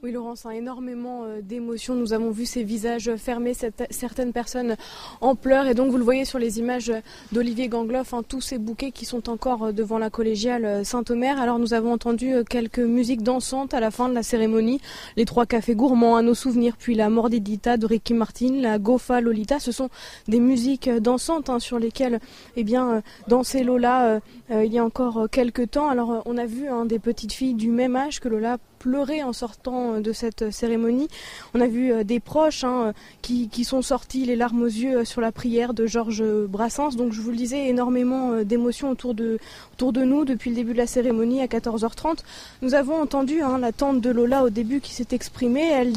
Oui, 0.03 0.11
Laurence, 0.11 0.45
énormément 0.53 1.23
euh, 1.23 1.39
d'émotions. 1.41 1.95
Nous 1.95 2.11
avons 2.11 2.29
vu 2.29 2.45
ces 2.45 2.65
visages 2.65 3.15
fermés, 3.15 3.53
certaines 3.89 4.33
personnes 4.33 4.75
en 5.21 5.33
pleurs. 5.33 5.65
Et 5.65 5.75
donc, 5.75 5.91
vous 5.91 5.97
le 5.97 6.03
voyez 6.03 6.25
sur 6.25 6.39
les 6.39 6.59
images 6.59 6.91
d'Olivier 7.31 7.69
Gangloff, 7.69 8.13
hein, 8.13 8.21
tous 8.27 8.41
ces 8.41 8.57
bouquets 8.57 8.91
qui 8.91 9.05
sont 9.05 9.29
encore 9.29 9.67
euh, 9.67 9.71
devant 9.71 9.97
la 9.97 10.09
collégiale 10.09 10.65
euh, 10.65 10.83
Saint-Omer. 10.83 11.39
Alors, 11.39 11.57
nous 11.57 11.73
avons 11.73 11.93
entendu 11.93 12.33
quelques 12.49 12.79
musiques 12.79 13.23
dansantes 13.23 13.73
à 13.73 13.79
la 13.79 13.91
fin 13.91 14.09
de 14.09 14.13
la 14.13 14.23
cérémonie. 14.23 14.81
Les 15.15 15.23
trois 15.23 15.45
cafés 15.45 15.73
gourmands 15.73 16.17
à 16.17 16.21
nos 16.21 16.35
souvenirs, 16.35 16.75
puis 16.77 16.95
la 16.95 17.09
Mordidita 17.09 17.77
de 17.77 17.85
Ricky 17.85 18.13
Martin, 18.13 18.59
la 18.59 18.79
Gofa 18.79 19.21
Lolita. 19.21 19.61
Ce 19.61 19.71
sont 19.71 19.87
des 20.27 20.41
musiques 20.41 20.89
dansantes 20.89 21.49
hein, 21.49 21.59
sur 21.59 21.79
lesquelles, 21.79 22.19
eh 22.57 22.65
bien, 22.65 23.01
danser 23.29 23.63
Lola 23.63 24.19
il 24.49 24.73
y 24.73 24.79
a 24.79 24.83
encore 24.83 25.29
quelques 25.31 25.71
temps. 25.71 25.87
Alors, 25.87 26.23
on 26.25 26.37
a 26.37 26.45
vu 26.45 26.67
hein, 26.67 26.85
des 26.85 26.99
petites 26.99 27.31
filles 27.31 27.53
du 27.53 27.69
même 27.69 27.95
âge 27.95 28.19
que 28.19 28.27
Lola 28.27 28.57
pleuré 28.83 29.23
en 29.23 29.31
sortant 29.31 29.93
euh, 29.93 29.99
de 30.01 30.11
cette 30.11 30.51
cérémonie. 30.51 31.07
On 31.53 31.61
a 31.61 31.67
vu 31.67 31.93
euh, 31.93 32.03
des 32.03 32.19
proches 32.19 32.65
hein, 32.65 32.93
qui, 33.21 33.49
sont 33.63 33.81
sortis 33.81 34.25
les 34.25 34.35
larmes 34.35 34.61
aux 34.61 34.65
yeux 34.65 34.97
euh, 34.97 35.05
sur 35.05 35.21
la 35.21 35.31
prière 35.31 35.73
de 35.73 35.85
Georges 35.85 36.23
Brassens. 36.49 36.97
Donc 36.97 37.13
je 37.13 37.21
vous 37.21 37.31
le 37.31 37.37
disais, 37.37 37.69
énormément 37.69 38.43
d'émotions 38.43 38.89
autour 38.89 39.13
de, 39.13 39.39
autour 39.73 39.93
de 39.93 40.03
nous 40.03 40.25
depuis 40.25 40.49
le 40.49 40.57
début 40.57 40.73
de 40.73 40.79
la 40.79 40.87
cérémonie 40.87 41.41
à 41.41 41.45
14h30. 41.45 42.17
Nous 42.61 42.73
avons 42.73 43.01
entendu 43.01 43.41
hein, 43.41 43.57
la 43.57 43.71
tante 43.71 44.01
de 44.01 44.09
Lola 44.09 44.43
au 44.43 44.49
début 44.49 44.81
qui 44.81 44.91
s'est 44.91 45.07
exprimée. 45.11 45.69
Elle, 45.71 45.93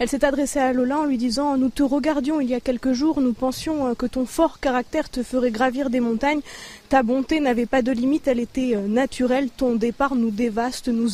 elle 0.00 0.08
s'est 0.08 0.24
adressée 0.24 0.58
à 0.58 0.72
Lola 0.72 0.98
en 0.98 1.04
lui 1.04 1.18
disant 1.18 1.56
Nous 1.56 1.68
te 1.68 1.84
regardions 1.84 2.40
il 2.40 2.48
y 2.48 2.54
a 2.54 2.60
quelques 2.60 2.94
jours, 2.94 3.20
nous 3.20 3.32
pensions 3.32 3.94
que 3.94 4.06
ton 4.06 4.26
fort 4.26 4.58
caractère 4.58 5.08
te 5.08 5.22
ferait 5.22 5.52
gravir 5.52 5.88
des 5.88 6.00
montagnes. 6.00 6.40
Ta 6.88 7.04
bonté 7.04 7.38
n'avait 7.38 7.66
pas 7.66 7.82
de 7.82 7.92
limite, 7.92 8.26
elle 8.26 8.40
était 8.40 8.76
naturelle. 8.88 9.50
Ton 9.56 9.76
départ 9.76 10.16
nous 10.16 10.30
dévaste, 10.30 10.88
nous, 10.88 11.10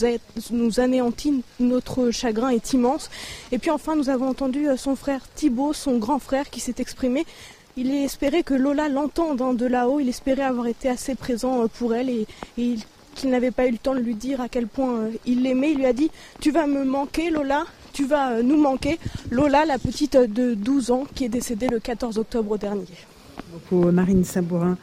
nous 0.51 0.81
anéantit 0.81 1.10
notre 1.59 2.11
chagrin 2.11 2.51
est 2.51 2.73
immense. 2.73 3.11
Et 3.53 3.59
puis 3.59 3.71
enfin, 3.71 3.97
nous 3.97 4.09
avons 4.09 4.29
entendu 4.29 4.69
euh, 4.69 4.77
son 4.77 4.97
frère 4.97 5.21
Thibault, 5.35 5.73
son 5.73 5.99
grand 5.99 6.19
frère, 6.19 6.51
qui 6.51 6.61
s'est 6.61 6.77
exprimé. 6.79 7.25
Il 7.77 7.91
espérait 7.95 8.43
que 8.43 8.55
Lola 8.55 8.89
l'entende 8.89 9.41
hein, 9.43 9.55
de 9.55 9.67
là-haut. 9.67 10.01
Il 10.01 10.09
espérait 10.09 10.43
avoir 10.43 10.67
été 10.67 10.89
assez 10.89 11.15
présent 11.15 11.63
euh, 11.63 11.67
pour 11.67 11.95
elle 11.95 12.11
et, 12.11 12.27
qu'il 13.15 13.31
n'avait 13.31 13.51
pas 13.51 13.67
eu 13.67 13.73
le 13.73 13.79
temps 13.79 13.95
de 13.95 14.01
lui 14.01 14.15
dire 14.15 14.41
à 14.41 14.49
quel 14.49 14.67
point 14.67 14.95
euh, 14.95 15.11
il 15.27 15.43
l'aimait. 15.43 15.73
Il 15.73 15.79
lui 15.79 15.87
a 15.87 15.93
dit 15.93 16.11
Tu 16.41 16.51
vas 16.51 16.67
me 16.67 16.85
manquer, 16.85 17.31
Lola 17.31 17.65
tu 17.93 18.07
vas 18.07 18.41
nous 18.41 18.57
manquer. 18.57 18.99
Lola, 19.31 19.65
la 19.65 19.77
petite 19.77 20.17
de 20.17 20.55
12 20.55 20.91
ans 20.93 21.05
qui 21.15 21.25
est 21.25 21.29
décédée 21.29 21.67
le 21.67 21.81
14 21.81 22.19
octobre 22.19 22.57
dernier. 22.57 22.87
Beaucoup 23.53 23.91
Marine 23.91 24.25
Sabourin. 24.25 24.79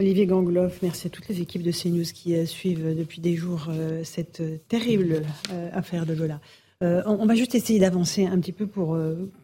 Olivier 0.00 0.24
Gangloff, 0.24 0.80
merci 0.80 1.08
à 1.08 1.10
toutes 1.10 1.28
les 1.28 1.42
équipes 1.42 1.62
de 1.62 1.72
CNews 1.72 2.04
qui 2.14 2.34
euh, 2.34 2.46
suivent 2.46 2.96
depuis 2.96 3.20
des 3.20 3.36
jours 3.36 3.66
euh, 3.68 4.00
cette 4.02 4.40
euh, 4.40 4.56
terrible 4.66 5.20
affaire 5.74 6.06
de 6.06 6.14
Lola. 6.14 6.40
on, 6.80 7.26
va 7.26 7.34
juste 7.34 7.54
essayer 7.54 7.78
d'avancer 7.78 8.24
un 8.24 8.40
petit 8.40 8.52
peu 8.52 8.66
pour 8.66 8.96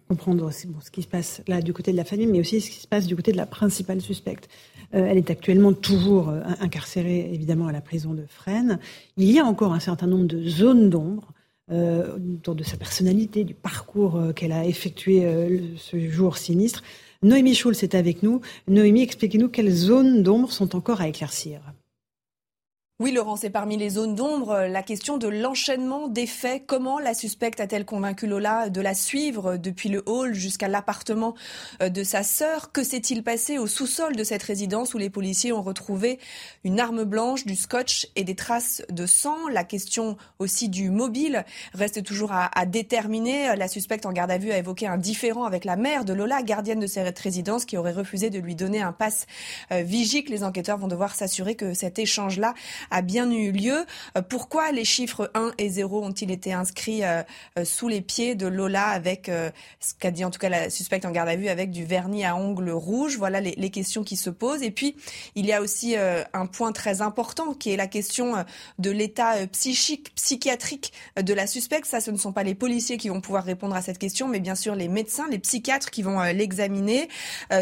comprendre 0.09 0.51
ce 0.51 0.91
qui 0.91 1.03
se 1.03 1.09
passe 1.09 1.43
là 1.47 1.61
du 1.61 1.75
côté 1.75 1.93
de 1.93 1.97
la 1.99 2.05
famille, 2.05 2.27
mais 2.27 2.41
aussi 2.41 2.63
ce 2.63 2.71
qui 2.71 2.81
se 2.81 2.89
passe 2.89 3.07
du 3.07 3.15
côté 3.15 3.33
de 3.33 3.37
la 3.37 3.45
principale 3.45 4.01
suspecte. 4.01 4.49
elle 4.93 5.19
est 5.19 5.31
actuellement 5.31 5.75
toujours 5.75 6.33
incarcérée, 6.61 7.29
évidemment, 7.35 7.67
à 7.67 7.73
la 7.73 7.83
prison 7.83 8.15
de 8.15 8.25
Fresnes. 8.27 8.79
Il 9.19 9.31
y 9.31 9.39
a 9.39 9.45
encore 9.45 9.75
un 9.75 9.81
certain 9.81 10.07
nombre 10.07 10.25
de 10.25 10.43
zones 10.49 10.89
d'ombre 10.89 11.33
autour 11.71 12.55
de 12.55 12.65
sa 12.65 12.79
personnalité, 12.79 13.45
du 13.45 13.53
parcours 13.53 14.19
qu'elle 14.35 14.53
a 14.53 14.65
effectué 14.65 15.29
ce 15.77 15.99
jour 16.09 16.39
sinistre. 16.39 16.83
Noémie 17.23 17.55
Schulz 17.55 17.83
est 17.83 17.95
avec 17.95 18.23
nous. 18.23 18.41
Noémie, 18.69 19.03
expliquez-nous 19.03 19.49
quelles 19.49 19.71
zones 19.71 20.23
d'ombre 20.23 20.53
sont 20.53 20.77
encore 20.77 21.01
à 21.01 21.09
éclaircir. 21.09 21.61
Oui, 22.99 23.13
Laurent, 23.13 23.37
c'est 23.37 23.51
parmi 23.51 23.77
les 23.77 23.91
zones 23.91 24.15
d'ombre 24.15 24.53
euh, 24.53 24.69
la 24.69 24.83
question 24.83 25.19
de 25.19 25.29
l'enchaînement 25.29 26.09
des 26.09 26.27
faits. 26.27 26.63
Comment 26.67 26.99
la 26.99 27.13
suspecte 27.13 27.61
a-t-elle 27.61 27.85
convaincu 27.85 28.27
Lola 28.27 28.71
de 28.71 28.81
la 28.81 28.95
suivre 28.95 29.59
depuis 29.59 29.91
le 29.91 30.03
hall 30.07 30.33
jusqu'à 30.33 30.67
l'appartement 30.67 31.35
euh, 31.83 31.91
de 31.91 32.03
sa 32.03 32.23
sœur? 32.23 32.73
Que 32.73 32.83
s'est-il 32.83 33.23
passé 33.23 33.59
au 33.59 33.67
sous-sol 33.67 34.17
de 34.17 34.25
cette 34.25 34.43
résidence 34.43 34.95
où 34.95 34.99
les 34.99 35.11
policiers 35.11 35.53
ont 35.53 35.61
retrouvé 35.61 36.19
une 36.65 36.81
arme 36.81 37.05
blanche, 37.05 37.45
du 37.45 37.55
scotch 37.55 38.09
et 38.17 38.25
des 38.25 38.35
traces 38.35 38.83
de 38.89 39.05
sang? 39.05 39.47
La 39.53 39.65
question 39.65 40.17
aussi 40.39 40.71
du 40.71 40.89
mobile 40.89 41.45
reste 41.75 42.03
toujours 42.03 42.33
à, 42.33 42.65
déterminer. 42.65 43.55
La 43.57 43.69
suspecte 43.69 44.07
en 44.07 44.13
garde 44.15 44.31
à 44.31 44.39
vue 44.39 44.53
a 44.53 44.57
évoqué 44.57 44.87
un 44.87 44.97
différend 44.97 45.45
avec 45.45 45.67
la 45.67 45.77
mère 45.77 46.07
de 46.07 46.15
Lola, 46.15 46.41
gardienne 46.43 46.81
de 46.81 46.87
cette 46.87 47.19
résidence, 47.19 47.67
qui 47.67 47.77
aurait 47.77 47.93
refusé 47.93 48.31
de 48.31 48.39
lui 48.39 48.55
donner 48.55 48.81
un 48.81 48.93
passe 48.93 49.27
euh, 49.71 49.83
vigique. 49.83 50.31
Les 50.31 50.45
enquêteurs 50.45 50.79
vont 50.79 50.89
devoir 50.89 51.15
s'assurer 51.15 51.57
que 51.57 51.75
cet 51.75 51.99
échange-là 51.99 52.55
a 52.91 53.03
bien 53.03 53.31
eu 53.31 53.53
lieu. 53.53 53.85
Euh, 54.17 54.23
pourquoi 54.23 54.73
les 54.73 54.85
chiffres 54.85 55.31
1 55.35 55.53
et 55.59 55.69
0 55.69 56.05
ont-ils 56.05 56.31
été 56.31 56.53
inscrits 56.53 57.05
euh, 57.05 57.23
euh, 57.59 57.65
sous 57.65 57.89
les 57.89 58.01
pieds 58.01 58.35
de 58.35 58.47
Lola 58.47 58.87
avec 58.87 59.31
ce 59.81 59.95
qu'a 59.99 60.11
dit 60.11 60.25
en 60.25 60.31
tout 60.31 60.39
cas 60.39 60.49
la 60.49 60.71
suspecte 60.71 61.05
en 61.05 61.11
garde 61.11 61.29
à 61.29 61.37
vue 61.37 61.49
avec 61.49 61.71
du 61.71 61.85
vernis 61.85 62.25
à 62.25 62.37
ongles 62.37 62.71
rouges? 62.71 63.17
Voilà 63.17 63.41
les, 63.41 63.55
les 63.57 63.71
questions 63.71 64.05
qui 64.05 64.17
se 64.17 64.31
posent. 64.31 64.63
Et 64.63 64.71
puis 64.71 64.97
il 65.35 65.47
y 65.47 65.53
a 65.53 65.61
aussi 65.61 65.97
un 65.97 66.47
point 66.47 66.73
très 66.73 67.03
important 67.03 67.55
qui 67.55 67.71
est 67.71 67.77
la 67.77 67.87
question 67.87 68.45
de 68.79 68.91
l'état 68.91 69.47
psychique, 69.49 70.15
psychiatrique 70.15 70.93
de 71.21 71.35
la 71.35 71.47
suspecte. 71.47 71.87
Ça, 71.87 72.01
ce 72.01 72.11
ne 72.11 72.17
sont 72.17 72.33
pas 72.33 72.43
les 72.43 72.55
policiers 72.55 72.97
qui 72.97 73.09
vont 73.09 73.21
pouvoir 73.21 73.45
répondre 73.45 73.75
à 73.75 73.83
cette 73.83 73.99
question, 73.99 74.29
mais 74.29 74.41
bien 74.41 74.55
sûr 74.55 74.75
les 74.75 74.89
médecins, 74.89 75.27
les 75.31 75.39
psychiatres 75.39 75.91
qui 75.91 76.03
vont 76.03 76.21
l'examiner. 76.23 77.09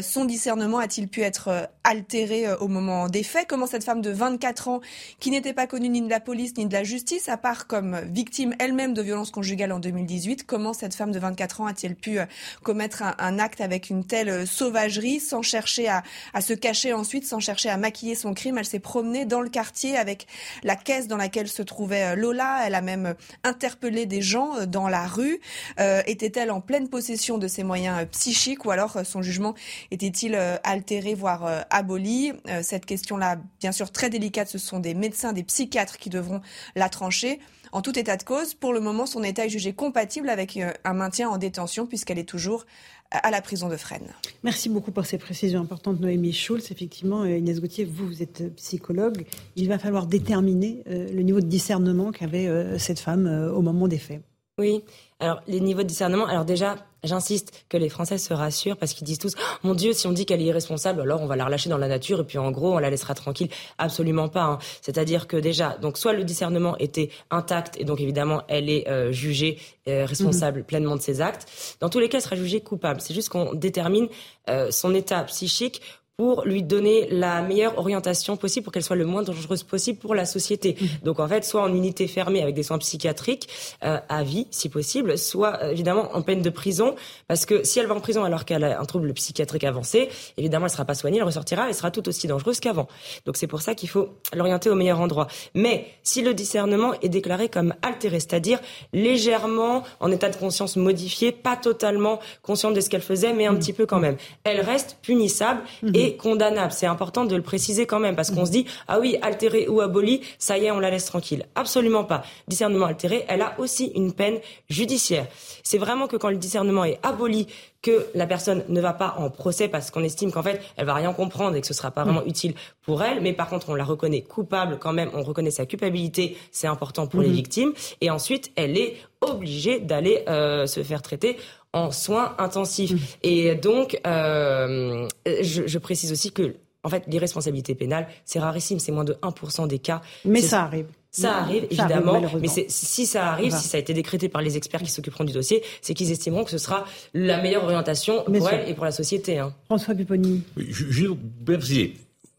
Son 0.03 0.25
discernement 0.25 0.79
a-t-il 0.79 1.09
pu 1.09 1.23
être 1.23 1.69
altéré 1.85 2.53
au 2.55 2.69
moment 2.69 3.09
des 3.09 3.23
faits? 3.23 3.47
Comment 3.49 3.67
cette 3.67 3.85
femme 3.85 4.03
de 4.03 4.11
24 4.11 4.69
ans 4.69 4.81
qui 5.21 5.31
n'était 5.31 5.53
pas 5.53 5.67
connue 5.67 5.89
ni 5.89 6.03
de 6.03 6.11
la 6.11 6.21
police 6.21 6.57
ni 6.57 6.67
de 6.67 6.73
la 6.73 6.85
justice, 6.85 7.29
à 7.29 7.37
part 7.37 7.67
comme 7.67 8.01
victime 8.11 8.55
elle-même 8.59 8.95
de 8.95 9.03
violences 9.03 9.31
conjugales 9.31 9.73
en 9.73 9.79
2018. 9.79 10.45
Comment 10.47 10.73
cette 10.73 10.95
femme 10.95 11.13
de 11.13 11.19
24 11.19 11.61
ans 11.61 11.67
a-t-elle 11.67 11.97
pu 11.97 12.19
euh, 12.19 12.27
commettre 12.63 13.03
un, 13.03 13.39
acte 13.39 13.61
avec 13.61 13.91
une 13.91 14.05
telle 14.05 14.29
euh, 14.29 14.47
sauvagerie 14.47 15.21
sans 15.21 15.43
chercher 15.43 15.89
à, 15.89 16.03
se 16.41 16.53
cacher 16.53 16.93
ensuite, 16.93 17.27
sans 17.27 17.41
chercher 17.41 17.71
à 17.71 17.77
maquiller 17.77 18.15
son 18.15 18.35
crime? 18.35 18.59
Elle 18.59 18.65
s'est 18.65 18.79
promenée 18.79 19.25
dans 19.25 19.41
le 19.41 19.49
quartier 19.49 19.97
avec 19.97 20.27
la 20.63 20.77
caisse 20.77 21.09
dans 21.09 21.17
laquelle 21.17 21.49
se 21.49 21.63
trouvait 21.63 22.13
euh, 22.13 22.17
Lola. 22.17 22.63
Elle 22.67 22.75
a 22.75 22.83
même 22.83 23.15
interpellé 23.43 24.07
des 24.07 24.23
gens 24.23 24.67
dans 24.67 24.89
la 24.89 25.07
rue. 25.07 25.41
était-elle 25.79 26.51
en 26.51 26.61
pleine 26.61 26.89
possession 26.89 27.39
de 27.39 27.49
ses 27.49 27.65
moyens 27.65 28.07
psychiques 28.11 28.65
ou 28.65 28.71
alors 28.71 28.99
son 29.05 29.23
jugement 29.23 29.55
était-il 29.91 30.35
altéré, 30.63 31.15
voire 31.15 31.65
aboli? 31.71 32.33
Cette 32.63 32.87
question-là, 32.87 33.37
bien 33.61 33.73
sûr 33.73 33.91
très 33.91 34.11
délicate, 34.11 34.49
ce 34.49 34.59
sont 34.59 34.81
des 34.81 34.95
médecins, 35.05 35.33
des 35.35 35.45
psychiatres 35.45 35.99
qui 35.99 36.09
devront 36.09 36.41
la 36.77 36.89
trancher. 36.89 37.39
En 37.73 37.83
tout 37.83 37.99
état 37.99 38.17
de 38.17 38.23
cause, 38.23 38.55
pour 38.55 38.73
le 38.73 38.81
moment, 38.81 39.05
son 39.05 39.23
état 39.23 39.45
est 39.45 39.51
jugé 39.51 39.73
compatible 39.73 40.31
avec 40.31 40.57
euh, 40.57 40.73
un 40.85 40.95
maintien 40.95 41.29
en 41.29 41.39
détention 41.39 41.87
puisqu'elle 41.87 42.19
est 42.19 42.29
toujours 42.29 42.65
à 43.11 43.31
la 43.31 43.43
prison 43.43 43.69
de 43.69 43.77
Fresnes. 43.77 44.13
Merci 44.43 44.69
beaucoup 44.69 44.93
pour 44.93 45.07
ces 45.07 45.19
précisions 45.19 45.61
importantes, 45.61 46.01
Noémie 46.01 46.33
Schulz. 46.33 46.71
Effectivement, 46.71 47.23
euh, 47.23 47.37
Inès 47.37 47.61
Gauthier, 47.61 47.85
vous, 47.85 48.07
vous 48.07 48.23
êtes 48.23 48.55
psychologue. 48.57 49.27
Il 49.57 49.69
va 49.69 49.79
falloir 49.79 50.07
déterminer 50.07 50.83
euh, 50.89 51.13
le 51.13 51.23
niveau 51.23 51.41
de 51.41 51.47
discernement 51.47 52.13
qu'avait 52.13 52.49
cette 52.79 53.01
femme 53.01 53.27
au 53.55 53.61
moment 53.61 53.89
des 53.89 53.99
faits. 53.99 54.23
Oui, 54.57 54.85
alors 55.19 55.41
les 55.49 55.59
niveaux 55.59 55.83
de 55.83 55.89
discernement, 55.89 56.27
alors 56.27 56.45
déjà, 56.45 56.77
j'insiste 57.03 57.65
que 57.69 57.77
les 57.77 57.89
Français 57.89 58.19
se 58.19 58.33
rassurent 58.33 58.77
parce 58.77 58.93
qu'ils 58.93 59.05
disent 59.05 59.19
tous, 59.19 59.35
oh, 59.37 59.43
mon 59.65 59.75
Dieu, 59.75 59.93
si 59.93 60.07
on 60.07 60.13
dit 60.13 60.27
qu'elle 60.27 60.41
est 60.41 60.45
irresponsable, 60.45 61.01
alors 61.01 61.23
on 61.23 61.27
va 61.27 61.35
la 61.35 61.45
relâcher 61.45 61.69
dans 61.69 61.79
la 61.79 61.89
nature 61.89 62.21
et 62.21 62.25
puis 62.25 62.39
en 62.39 62.53
gros, 62.53 62.73
on 62.73 62.79
la 62.79 62.89
laissera 62.89 63.15
tranquille. 63.15 63.49
Absolument 63.79 64.29
pas. 64.29 64.45
Hein. 64.45 64.59
C'est-à-dire 64.81 65.27
que 65.27 65.37
déjà, 65.37 65.77
donc 65.79 65.99
soit 65.99 66.13
le 66.13 66.23
discernement 66.23 66.77
était 66.79 67.11
intact 67.33 67.81
et 67.81 67.85
donc 67.85 68.01
évidemment, 68.01 68.43
elle 68.47 68.71
est 68.71 68.89
euh, 68.89 69.11
jugée 69.11 69.59
euh, 69.89 70.07
responsable 70.07 70.61
mhm. 70.61 70.65
pleinement 70.67 70.95
de 70.95 71.03
ses 71.03 71.21
actes. 71.21 71.49
Dans 71.81 71.89
tous 71.89 71.99
les 71.99 72.09
cas, 72.09 72.19
elle 72.19 72.25
sera 72.25 72.37
jugée 72.37 72.61
coupable. 72.61 73.01
C'est 73.01 73.15
juste 73.15 73.31
qu'on 73.31 73.55
détermine 73.55 74.07
euh, 74.49 74.71
son 74.71 74.95
état 74.95 75.25
psychique 75.25 75.83
pour 76.17 76.45
lui 76.45 76.63
donner 76.63 77.09
la 77.11 77.43
meilleure 77.43 77.77
orientation 77.77 78.37
possible 78.37 78.63
pour 78.63 78.73
qu'elle 78.73 78.85
soit 78.85 78.95
le 78.95 79.05
moins 79.05 79.23
dangereuse 79.23 79.65
possible 79.65 79.99
pour 79.99 80.15
la 80.15 80.27
société. 80.27 80.77
Mmh. 80.81 80.87
Donc 81.05 81.19
en 81.19 81.27
fait, 81.27 81.45
soit 81.45 81.63
en 81.63 81.75
unité 81.75 82.07
fermée 82.07 82.41
avec 82.41 82.55
des 82.55 82.63
soins 82.63 82.79
psychiatriques 82.79 83.49
euh, 83.83 83.99
à 84.09 84.23
vie, 84.23 84.47
si 84.53 84.69
possible, 84.69 85.19
soit 85.19 85.59
euh, 85.61 85.73
évidemment 85.73 86.15
en 86.15 86.23
peine 86.23 86.41
de 86.41 86.51
prison, 86.51 86.95
parce 87.27 87.47
que 87.47 87.65
si 87.65 87.81
elle 87.81 87.87
va 87.87 87.97
en 87.97 88.01
prison 88.01 88.23
alors 88.23 88.45
qu'elle 88.45 88.63
a 88.63 88.81
un 88.81 88.85
trouble 88.85 89.13
psychiatrique 89.13 89.65
avancé, 89.65 90.09
évidemment 90.37 90.67
elle 90.67 90.73
sera 90.73 90.85
pas 90.85 90.95
soignée, 90.95 91.19
elle 91.19 91.25
ressortira, 91.25 91.67
elle 91.67 91.75
sera 91.75 91.91
tout 91.91 92.09
aussi 92.09 92.29
dangereuse 92.29 92.61
qu'avant. 92.61 92.87
Donc 93.27 93.37
c'est 93.37 93.49
pour 93.49 93.63
ça 93.63 93.75
qu'il 93.75 93.89
faut 93.89 94.11
l'orienter 94.33 94.71
au 94.71 94.77
meilleur 94.77 95.01
endroit. 95.01 95.27
Mais 95.55 95.89
si 96.05 96.23
le 96.23 96.33
discernement 96.33 96.93
est 97.03 97.09
déclaré 97.09 97.49
comme 97.49 97.75
altéré, 97.83 98.21
c'est-à-dire 98.21 98.61
légèrement 98.93 99.83
en 99.99 100.13
état 100.13 100.31
de 100.31 100.37
conscience 100.37 100.77
modifié, 100.77 101.33
pas 101.33 101.57
totalement 101.57 102.21
consciente 102.43 102.75
de 102.75 102.81
ce 102.81 102.89
qu'elle 102.89 103.03
faisait, 103.03 103.33
mais 103.33 103.47
un 103.47 103.53
mmh. 103.53 103.59
petit 103.59 103.73
peu 103.73 103.85
quand 103.85 103.99
même, 103.99 104.17
elle 104.45 104.61
reste 104.61 104.99
punissable 105.03 105.63
mmh. 105.83 106.04
Condamnable. 106.13 106.73
C'est 106.73 106.87
important 106.87 107.25
de 107.25 107.35
le 107.35 107.43
préciser 107.43 107.87
quand 107.87 107.99
même, 107.99 108.17
parce 108.17 108.31
qu'on 108.31 108.47
se 108.47 108.51
dit, 108.51 108.67
ah 108.89 109.01
oui, 109.01 109.17
altéré 109.23 109.67
ou 109.69 109.81
aboli, 109.81 110.21
ça 110.39 110.59
y 110.59 110.67
est, 110.67 110.71
on 110.71 110.79
la 110.79 110.91
laisse 110.91 111.07
tranquille. 111.07 111.47
Absolument 111.55 112.05
pas. 112.05 112.23
Discernement 112.49 112.87
altéré, 112.87 113.25
elle 113.29 113.43
a 113.43 113.55
aussi 113.59 113.87
une 113.95 114.13
peine 114.13 114.39
judiciaire. 114.69 115.27
C'est 115.63 115.79
vraiment 115.79 116.07
que 116.07 116.17
quand 116.17 116.31
le 116.31 116.37
discernement 116.37 116.85
est 116.85 116.99
aboli, 117.03 117.47
que 117.83 118.07
la 118.15 118.27
personne 118.27 118.65
ne 118.69 118.81
va 118.81 118.95
pas 118.95 119.17
en 119.19 119.29
procès 119.29 119.69
parce 119.69 119.91
qu'on 119.91 120.03
estime 120.03 120.33
qu'en 120.33 120.43
fait, 120.43 120.61
elle 120.77 120.87
va 120.87 120.95
rien 120.95 121.13
comprendre 121.13 121.55
et 121.55 121.61
que 121.61 121.67
ce 121.67 121.75
sera 121.75 121.91
pas 121.91 122.05
vraiment 122.05 122.23
mm. 122.23 122.29
utile 122.29 122.55
pour 122.83 123.03
elle. 123.03 123.21
Mais 123.21 123.35
par 123.35 123.51
contre, 123.51 123.69
on 123.69 123.75
la 123.75 123.85
reconnaît 123.85 124.23
coupable 124.23 124.79
quand 124.79 124.95
même, 124.95 125.11
on 125.13 125.23
reconnaît 125.23 125.51
sa 125.51 125.67
culpabilité, 125.67 126.39
c'est 126.51 126.67
important 126.67 127.07
pour 127.07 127.21
les 127.21 127.29
mm-hmm. 127.29 127.33
victimes. 127.33 127.73
Et 128.01 128.11
ensuite, 128.11 128.53
elle 128.57 128.79
est 128.79 128.97
obligé 129.21 129.81
d'aller 129.81 130.25
se 130.27 130.83
faire 130.83 131.03
traiter 131.03 131.39
en 131.75 131.91
soins 131.91 132.35
intensifs. 132.39 132.93
Mmh. 132.93 132.99
Et 133.23 133.55
donc, 133.57 134.01
je, 134.05 135.63
je 135.67 135.79
précise 135.79 136.13
aussi 136.13 136.33
que 136.33 136.55
en 136.85 136.91
fait, 136.91 137.05
l'irresponsabilité 137.09 137.75
pénale, 137.75 138.07
c'est 138.25 138.39
rarissime, 138.39 138.79
c'est 138.79 138.93
moins 138.93 139.05
de 139.05 139.15
1% 139.15 139.67
des 139.67 139.79
cas. 139.79 140.03
Mais 140.25 140.43
ça 140.43 140.63
arrive. 140.63 140.87
Ça 141.11 141.37
arrive, 141.37 141.65
évidemment, 141.71 142.21
mais 142.41 142.49
si 142.49 143.07
ça 143.07 143.27
arrive, 143.29 143.55
si 143.55 143.69
ça 143.69 143.77
a 143.77 143.81
été 143.81 143.95
décrété 143.95 144.29
par 144.29 144.43
les 144.43 144.57
experts 144.57 144.83
qui 144.83 144.91
s'occuperont 144.91 145.23
du 145.23 145.33
dossier, 145.33 145.63
c'est 145.81 145.95
qu'ils 145.95 146.11
estimeront 146.11 146.43
que 146.43 146.51
ce 146.51 146.59
sera 146.59 146.85
la 147.15 147.41
meilleure 147.41 147.63
orientation 147.63 148.25
pour 148.25 148.51
elle 148.51 148.69
et 148.69 148.75
pour 148.75 148.85
la 148.85 148.91
société. 148.91 149.39
Hein. 149.39 149.55
François 149.67 149.95
Pupponi. 149.95 150.43
Oui, 150.57 150.67
je, 150.71 150.91
je 150.91 151.07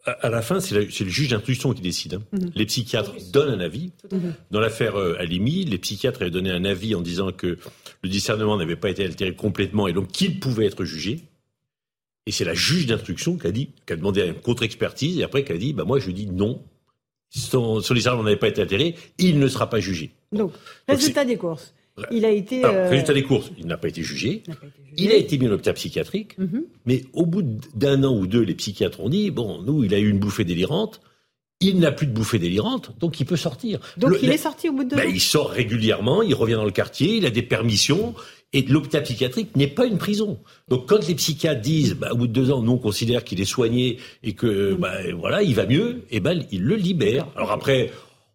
à 0.05 0.29
la 0.29 0.41
fin, 0.41 0.59
c'est 0.59 0.75
le 0.75 1.09
juge 1.09 1.29
d'instruction 1.29 1.73
qui 1.73 1.81
décide. 1.81 2.15
Hein. 2.15 2.23
Mhm. 2.31 2.51
Les 2.55 2.65
psychiatres 2.65 3.13
donnent 3.31 3.59
un 3.59 3.59
avis. 3.59 3.91
Dans 4.51 4.59
l'affaire 4.59 4.95
euh, 4.95 5.19
Alimi, 5.19 5.65
les 5.65 5.77
psychiatres 5.77 6.21
avaient 6.21 6.31
donné 6.31 6.51
un 6.51 6.63
avis 6.65 6.95
en 6.95 7.01
disant 7.01 7.31
que 7.31 7.57
le 8.03 8.09
discernement 8.09 8.57
n'avait 8.57 8.75
pas 8.75 8.89
été 8.89 9.03
altéré 9.03 9.33
complètement 9.33 9.87
et 9.87 9.93
donc 9.93 10.09
qu'il 10.09 10.39
pouvait 10.39 10.65
être 10.65 10.85
jugé. 10.85 11.21
Et 12.27 12.31
c'est 12.31 12.45
la 12.45 12.53
juge 12.53 12.87
d'instruction 12.87 13.37
qui 13.37 13.47
a 13.47 13.51
dit, 13.51 13.69
qui 13.85 13.93
a 13.93 13.95
demandé 13.95 14.25
une 14.25 14.33
contre-expertise 14.33 15.19
et 15.19 15.23
après 15.23 15.43
qui 15.43 15.51
a 15.51 15.57
dit, 15.57 15.73
bah 15.73 15.83
moi 15.85 15.99
je 15.99 16.11
dis 16.11 16.27
non. 16.27 16.61
Son, 17.29 17.81
son 17.81 17.93
discernement 17.93 18.23
n'avait 18.23 18.37
pas 18.37 18.47
été 18.47 18.61
altéré, 18.61 18.95
il 19.17 19.39
ne 19.39 19.47
sera 19.47 19.69
pas 19.69 19.79
jugé. 19.79 20.11
Donc, 20.31 20.53
résultat 20.87 21.25
des 21.25 21.35
courses. 21.35 21.73
Il 22.11 22.25
a 22.25 22.29
été. 22.29 22.65
Euh, 22.65 22.89
résultat 22.89 23.13
des 23.13 23.23
courses, 23.23 23.51
il 23.57 23.67
n'a 23.67 23.77
pas 23.77 23.87
été 23.87 24.03
jugé. 24.03 24.43
Il 24.97 25.11
a 25.11 25.15
été 25.15 25.37
mis 25.37 25.47
en 25.47 25.51
hôpital 25.51 25.73
psychiatrique. 25.75 26.37
Mhm. 26.37 26.63
Mais 26.85 27.03
au 27.13 27.25
bout 27.25 27.43
d'un 27.73 28.03
an 28.03 28.15
ou 28.15 28.27
deux, 28.27 28.41
les 28.41 28.55
psychiatres 28.55 28.99
ont 28.99 29.09
dit 29.09 29.31
bon, 29.31 29.61
nous, 29.61 29.83
il 29.83 29.93
a 29.93 29.99
eu 29.99 30.09
une 30.09 30.19
bouffée 30.19 30.43
délirante. 30.43 31.01
Il 31.61 31.79
n'a 31.79 31.93
plus 31.93 32.05
de 32.05 32.11
bouffée 32.11 32.37
délirante, 32.37 32.91
donc 32.99 33.17
il 33.21 33.25
peut 33.25 33.37
sortir. 33.37 33.79
Donc 33.95 34.17
il 34.21 34.29
est 34.29 34.37
sorti 34.37 34.67
au 34.67 34.73
bout 34.73 34.83
de 34.83 34.89
deux 34.89 34.95
ben, 34.97 35.09
Il 35.09 35.21
sort 35.21 35.49
régulièrement, 35.49 36.21
il 36.21 36.35
revient 36.35 36.55
dans 36.55 36.65
le 36.65 36.71
quartier, 36.71 37.15
il 37.15 37.25
a 37.25 37.29
des 37.29 37.43
permissions, 37.43 38.13
et 38.51 38.61
l'hôpital 38.63 39.03
psychiatrique 39.03 39.55
n'est 39.55 39.67
pas 39.67 39.85
une 39.85 39.97
prison. 39.97 40.37
Donc 40.67 40.85
quand 40.89 41.07
les 41.07 41.15
psychiatres 41.15 41.61
disent, 41.61 41.95
bah, 41.95 42.09
au 42.11 42.17
bout 42.17 42.27
de 42.27 42.33
deux 42.33 42.51
ans, 42.51 42.61
nous 42.61 42.73
on 42.73 42.77
considère 42.77 43.23
qu'il 43.23 43.39
est 43.39 43.45
soigné 43.45 43.99
et 44.21 44.33
que 44.33 44.73
bah, 44.73 44.95
voilà, 45.17 45.43
il 45.43 45.55
va 45.55 45.65
mieux, 45.65 46.03
et 46.11 46.17
eh 46.17 46.19
ben 46.19 46.43
ils 46.51 46.61
le 46.61 46.75
libèrent. 46.75 47.27
Alors 47.37 47.53
après, 47.53 47.89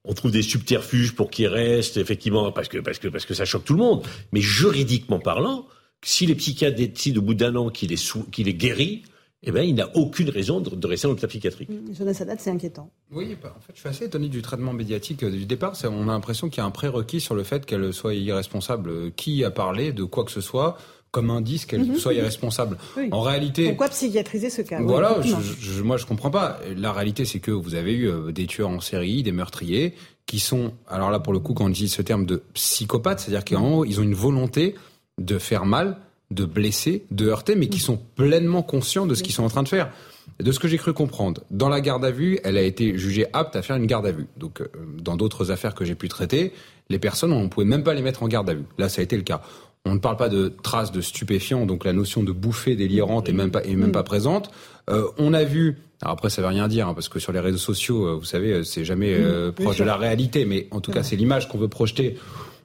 on 0.05 0.15
trouve 0.15 0.31
des 0.31 0.43
subterfuges 0.43 1.15
pour 1.15 1.31
qu'il 1.31 1.47
reste, 1.47 1.97
effectivement, 1.97 2.53
parce 2.53 2.69
que 2.69 2.79
parce 2.79 2.99
que 2.99 3.09
parce 3.09 3.27
que 3.27 3.35
ça 3.35 3.45
choque 3.45 3.65
tout 3.65 3.75
le 3.75 3.81
monde. 3.81 4.03
Mais 4.33 4.41
juridiquement 4.41 5.19
parlant, 5.19 5.67
si 6.03 6.27
les 6.27 6.35
psychiatres 6.35 6.77
décident 6.77 7.21
au 7.21 7.25
bout 7.25 7.35
d'un 7.35 7.55
an 7.57 7.71
qu'il 7.71 7.93
est 7.93 8.31
qu'il 8.31 8.49
est 8.49 8.55
guéri, 8.55 9.03
eh 9.43 9.53
ben, 9.53 9.63
il 9.63 9.75
n'a 9.75 9.89
aucune 9.97 10.29
raison 10.29 10.61
de, 10.61 10.87
rester 10.87 11.07
dans 11.07 11.13
l'hôpital 11.13 11.31
psychiatrique. 11.31 11.71
Mmh, 11.71 11.95
Jonas 11.95 12.15
Sadat, 12.15 12.37
c'est 12.39 12.51
inquiétant. 12.51 12.91
Oui, 13.11 13.37
bah, 13.43 13.55
en 13.57 13.61
fait, 13.61 13.73
je 13.75 13.81
suis 13.81 13.89
assez 13.89 14.05
étonné 14.05 14.29
du 14.29 14.43
traitement 14.43 14.75
médiatique 14.75 15.23
euh, 15.23 15.31
du 15.31 15.47
départ. 15.47 15.75
On 15.85 16.09
a 16.09 16.13
l'impression 16.13 16.51
qu'il 16.51 16.59
y 16.59 16.61
a 16.61 16.67
un 16.67 16.71
prérequis 16.71 17.21
sur 17.21 17.35
le 17.35 17.43
fait 17.43 17.65
qu'elle 17.65 17.93
soit 17.95 18.15
irresponsable. 18.15 19.13
Qui 19.13 19.43
a 19.45 19.51
parlé 19.51 19.93
de 19.93 20.05
quoi 20.05 20.25
que 20.25 20.31
ce 20.31 20.43
soit? 20.43 20.77
Comme 21.11 21.31
indice 21.31 21.67
qu'elle 21.67 21.83
mmh. 21.83 21.97
soit 21.97 22.15
irresponsable. 22.15 22.79
En 23.11 23.21
réalité, 23.21 23.67
pourquoi 23.69 23.89
psychiatriser 23.89 24.51
ce 24.51 24.63
cas? 24.63 24.81
Voilà, 24.81 25.21
je, 25.23 25.35
je, 25.61 25.83
moi 25.83 25.97
je 25.97 26.07
comprends 26.07 26.31
pas. 26.31 26.61
La 26.77 26.93
réalité, 26.93 27.25
c'est 27.25 27.41
que 27.41 27.51
vous 27.51 27.75
avez 27.75 27.93
eu 27.93 28.09
euh, 28.09 28.33
des 28.33 28.47
tueurs 28.47 28.69
en 28.69 28.81
série, 28.81 29.23
des 29.23 29.33
meurtriers, 29.33 29.95
qui 30.27 30.39
sont, 30.39 30.73
alors 30.89 31.11
là 31.11 31.19
pour 31.19 31.33
le 31.33 31.41
coup, 31.41 31.55
quand 31.55 31.65
on 31.65 31.71
utilise 31.71 31.93
ce 31.93 32.03
terme 32.03 32.27
de 32.27 32.43
psychopathe, 32.55 33.21
c'est-à-dire 33.21 33.45
qu'en 33.45 33.79
haut, 33.79 33.85
ils 33.85 33.99
ont 33.99 34.05
une 34.05 34.15
volonté 34.15 34.75
de 35.19 35.39
faire 35.39 35.67
mal 35.67 35.99
de 36.31 36.45
blesser, 36.45 37.05
de 37.11 37.29
heurter, 37.29 37.57
mais 37.57 37.69
qui 37.69 37.81
sont 37.81 37.99
pleinement 38.15 38.63
conscients 38.63 39.07
de 39.07 39.15
ce 39.15 39.23
qu'ils 39.23 39.33
sont 39.33 39.43
en 39.43 39.49
train 39.49 39.63
de 39.63 39.69
faire. 39.69 39.91
De 40.39 40.53
ce 40.53 40.61
que 40.61 40.69
j'ai 40.69 40.79
cru 40.79 40.93
comprendre, 40.93 41.43
dans 41.51 41.69
la 41.69 41.81
garde 41.81 42.05
à 42.05 42.11
vue, 42.11 42.39
elle 42.45 42.57
a 42.57 42.63
été 42.63 42.97
jugée 42.97 43.27
apte 43.33 43.57
à 43.57 43.63
faire 43.63 43.77
une 43.77 43.87
garde 43.87 44.07
à 44.07 44.13
vue. 44.13 44.27
Donc, 44.37 44.61
euh, 44.61 44.69
dans 45.03 45.17
d'autres 45.17 45.51
affaires 45.51 45.75
que 45.75 45.85
j'ai 45.85 45.97
pu 45.97 46.09
traiter, 46.09 46.53
les 46.89 46.99
personnes, 46.99 47.33
on 47.33 47.43
ne 47.43 47.49
pouvait 47.49 47.67
même 47.67 47.83
pas 47.83 47.95
les 47.95 48.03
mettre 48.03 48.23
en 48.23 48.29
garde 48.29 48.49
à 48.49 48.55
vue. 48.55 48.65
Là, 48.79 48.89
ça 48.89 49.01
a 49.01 49.05
été 49.05 49.17
le 49.17 49.23
cas. 49.23 49.43
On 49.87 49.95
ne 49.95 49.99
parle 49.99 50.17
pas 50.17 50.29
de 50.29 50.53
traces 50.63 50.93
de 50.93 51.01
stupéfiants, 51.01 51.65
donc 51.65 51.85
la 51.85 51.93
notion 51.93 52.23
de 52.23 52.33
bouffée 52.33 52.77
délirante 52.77 53.29
est 53.29 53.33
même 53.33 53.51
pas, 53.51 53.63
est 53.65 53.77
même 53.77 53.93
pas 53.93 54.03
présente. 54.03 54.51
Euh, 54.91 55.07
on 55.19 55.33
a 55.33 55.45
vu, 55.45 55.79
alors 56.03 56.15
après 56.15 56.29
ça 56.29 56.43
veut 56.43 56.49
rien 56.49 56.69
dire, 56.69 56.89
hein, 56.89 56.95
parce 56.95 57.09
que 57.09 57.19
sur 57.19 57.33
les 57.33 57.41
réseaux 57.41 57.59
sociaux, 57.59 58.07
euh, 58.07 58.15
vous 58.17 58.25
savez, 58.25 58.63
c'est 58.65 58.85
jamais 58.85 59.17
proche 59.53 59.79
de 59.79 59.85
la 59.85 59.97
réalité, 59.97 60.45
mais 60.45 60.69
en 60.71 60.81
tout 60.81 60.93
cas 60.93 61.03
c'est 61.03 61.17
l'image 61.17 61.49
qu'on 61.49 61.59
veut 61.59 61.69
projeter. 61.69 62.17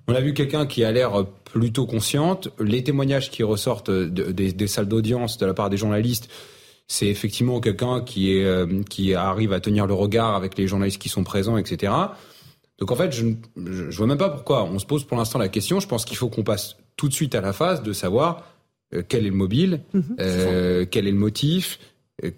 On 0.08 0.14
a 0.14 0.22
vu 0.22 0.34
quelqu'un 0.34 0.66
qui 0.66 0.84
a 0.84 0.92
l'air 0.92 1.26
plutôt 1.46 1.86
consciente. 1.88 2.50
Les 2.60 2.84
témoignages 2.84 3.32
qui 3.32 3.42
ressortent 3.42 3.90
des, 3.90 4.68
salles 4.68 4.88
d'audience 4.88 5.38
de 5.38 5.46
la 5.46 5.54
part 5.54 5.70
des 5.70 5.78
journalistes, 5.78 6.30
c'est 6.88 7.08
effectivement 7.08 7.60
quelqu'un 7.60 8.02
qui 8.02 8.38
est 8.38 8.46
euh, 8.46 8.84
qui 8.84 9.16
arrive 9.16 9.54
à 9.54 9.60
tenir 9.60 9.88
le 9.88 9.94
regard 9.94 10.36
avec 10.36 10.58
les 10.58 10.68
journalistes 10.68 11.02
qui 11.02 11.10
sont 11.10 11.24
présents, 11.24 11.58
etc. 11.58 11.94
Donc 12.78 12.92
en 12.92 12.96
fait, 12.96 13.12
je, 13.12 13.26
je, 13.56 13.98
vois 13.98 14.06
même 14.06 14.18
pas 14.18 14.30
pourquoi 14.30 14.66
on 14.66 14.78
se 14.78 14.86
pose 14.86 15.06
pour 15.06 15.18
l'instant 15.18 15.40
la 15.40 15.48
question. 15.48 15.80
Je 15.80 15.88
pense 15.88 16.06
qu'il 16.06 16.18
faut 16.18 16.30
qu'on 16.30 16.44
passe 16.44 16.78
tout 16.96 17.10
de 17.10 17.14
suite 17.14 17.36
à 17.36 17.42
la 17.42 17.54
phase 17.54 17.84
de 17.84 17.94
savoir 17.94 18.52
euh, 18.94 19.04
quel 19.08 19.26
est 19.26 19.30
le 19.30 19.36
mobile, 19.36 19.82
mhm. 19.94 20.16
euh, 20.20 20.86
quel 20.90 21.08
est 21.08 21.12
le 21.12 21.18
motif, 21.18 21.80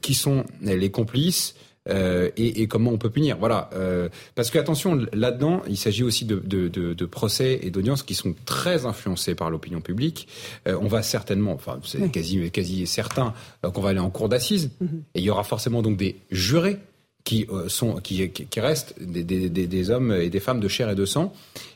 qui 0.01 0.15
sont 0.15 0.43
les 0.61 0.89
complices, 0.89 1.53
euh, 1.89 2.29
et, 2.37 2.61
et, 2.61 2.67
comment 2.67 2.91
on 2.91 2.97
peut 2.97 3.09
punir. 3.09 3.37
Voilà, 3.37 3.69
euh, 3.73 4.09
parce 4.35 4.49
que 4.49 4.57
attention, 4.57 5.05
là-dedans, 5.13 5.61
il 5.67 5.77
s'agit 5.77 6.03
aussi 6.03 6.25
de, 6.25 6.37
de, 6.37 6.67
de, 6.67 6.93
de 6.93 7.05
procès 7.05 7.59
et 7.61 7.71
d'audiences 7.71 8.03
qui 8.03 8.15
sont 8.15 8.35
très 8.45 8.85
influencés 8.85 9.35
par 9.35 9.49
l'opinion 9.49 9.81
publique. 9.81 10.27
Euh, 10.67 10.77
on 10.81 10.87
va 10.87 11.01
certainement, 11.01 11.53
enfin, 11.53 11.79
c'est 11.83 12.11
quasi, 12.11 12.51
quasi 12.51 12.85
certain 12.87 13.33
euh, 13.65 13.71
qu'on 13.71 13.81
va 13.81 13.89
aller 13.89 13.99
en 13.99 14.09
cour 14.09 14.29
d'assises, 14.29 14.71
mhm. 14.81 15.03
et 15.15 15.19
il 15.19 15.23
y 15.23 15.29
aura 15.29 15.43
forcément 15.43 15.81
donc 15.81 15.97
des 15.97 16.17
jurés 16.29 16.77
qui 17.23 17.45
euh, 17.51 17.67
sont 17.67 17.95
qui, 17.95 18.29
qui 18.29 18.59
restent 18.59 18.95
des, 19.01 19.23
des, 19.23 19.49
des, 19.49 19.89
hommes 19.89 20.11
et 20.11 20.29
des 20.29 20.39
femmes 20.39 20.59
de 20.59 20.67
chair 20.67 20.89
et 20.89 20.95
de 20.95 21.05
sang. 21.05 21.33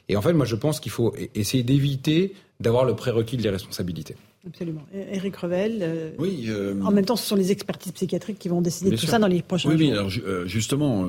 Et 0.09 0.15
en 0.15 0.21
fait, 0.21 0.33
moi, 0.33 0.45
je 0.45 0.55
pense 0.55 0.79
qu'il 0.79 0.91
faut 0.91 1.13
essayer 1.35 1.63
d'éviter 1.63 2.33
d'avoir 2.62 2.86
le 2.86 2.95
prérequis 2.95 3.38
de 3.38 3.41
l'irresponsabilité. 3.41 4.15
Absolument. 4.47 4.82
Éric 4.93 5.36
Revel. 5.36 5.80
Euh, 5.82 6.12
oui. 6.17 6.45
Euh, 6.47 6.82
en 6.82 6.91
même 6.91 7.06
temps, 7.06 7.15
ce 7.15 7.28
sont 7.28 7.36
les 7.36 7.52
expertises 7.52 7.91
psychiatriques 7.91 8.39
qui 8.39 8.50
vont 8.50 8.62
décider 8.62 8.91
de 8.91 8.95
tout 8.95 9.06
ça 9.06 9.19
dans 9.19 9.28
les 9.28 9.41
prochains 9.41 9.69
jours. 9.69 9.80
Oui, 9.80 9.91
alors 9.91 10.12
euh, 10.26 10.47
justement, 10.47 11.08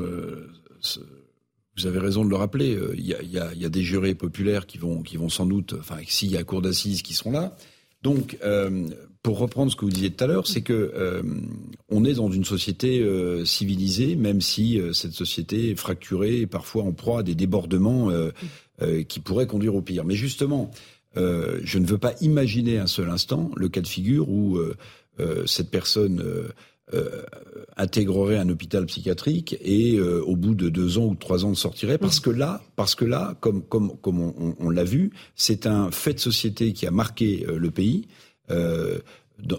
vous 1.76 1.86
avez 1.86 1.98
raison 1.98 2.24
de 2.24 2.30
le 2.30 2.36
rappeler. 2.36 2.78
Il 2.96 3.06
y, 3.06 3.38
a, 3.38 3.68
des 3.68 3.82
jurés 3.82 4.14
populaires 4.14 4.66
qui 4.66 4.78
vont, 4.78 5.02
qui 5.02 5.16
vont 5.16 5.30
sans 5.30 5.46
doute, 5.46 5.74
enfin, 5.78 5.96
s'il 6.06 6.30
y 6.30 6.36
a 6.36 6.44
cour 6.44 6.60
d'assises 6.60 7.02
qui 7.02 7.14
seront 7.14 7.32
là. 7.32 7.56
Donc, 8.02 8.36
pour 9.22 9.38
reprendre 9.38 9.70
ce 9.70 9.76
que 9.76 9.84
vous 9.86 9.90
disiez 9.90 10.10
tout 10.10 10.24
à 10.24 10.26
l'heure, 10.26 10.46
c'est 10.46 10.60
que 10.60 11.22
on 11.88 12.04
est 12.04 12.14
dans 12.14 12.30
une 12.30 12.44
société 12.44 13.02
civilisée, 13.46 14.14
même 14.16 14.42
si 14.42 14.78
cette 14.92 15.12
société 15.12 15.70
est 15.70 15.76
fracturée 15.76 16.40
et 16.40 16.46
parfois 16.46 16.82
en 16.82 16.92
proie 16.92 17.20
à 17.20 17.22
des 17.22 17.34
débordements 17.34 18.10
qui 19.08 19.20
pourraient 19.20 19.46
conduire 19.46 19.74
au 19.74 19.80
pire. 19.80 20.04
Mais 20.04 20.16
justement, 20.16 20.70
euh, 21.16 21.60
je 21.62 21.78
ne 21.78 21.86
veux 21.86 21.98
pas 21.98 22.14
imaginer 22.20 22.78
un 22.78 22.86
seul 22.86 23.10
instant 23.10 23.50
le 23.56 23.68
cas 23.68 23.80
de 23.80 23.86
figure 23.86 24.28
où 24.28 24.56
euh, 24.56 24.76
euh, 25.20 25.46
cette 25.46 25.70
personne 25.70 26.22
intégrerait 27.78 28.36
un 28.36 28.50
hôpital 28.50 28.84
psychiatrique 28.84 29.56
et 29.62 29.98
au 29.98 30.36
bout 30.36 30.54
de 30.54 30.68
deux 30.68 30.98
ans 30.98 31.06
ou 31.06 31.14
trois 31.14 31.46
ans 31.46 31.54
sortirait 31.54 31.96
parce 31.96 32.20
que 32.20 32.28
là, 32.28 32.60
parce 32.76 32.94
que 32.94 33.06
là, 33.06 33.34
comme 33.40 33.62
comme 33.62 33.96
comme 34.02 34.20
on, 34.20 34.54
on 34.58 34.68
l'a 34.68 34.84
vu, 34.84 35.10
c'est 35.34 35.66
un 35.66 35.90
fait 35.90 36.12
de 36.12 36.18
société 36.18 36.74
qui 36.74 36.86
a 36.86 36.90
marqué 36.90 37.46
le 37.48 37.70
pays. 37.70 38.08
Euh, 38.50 38.98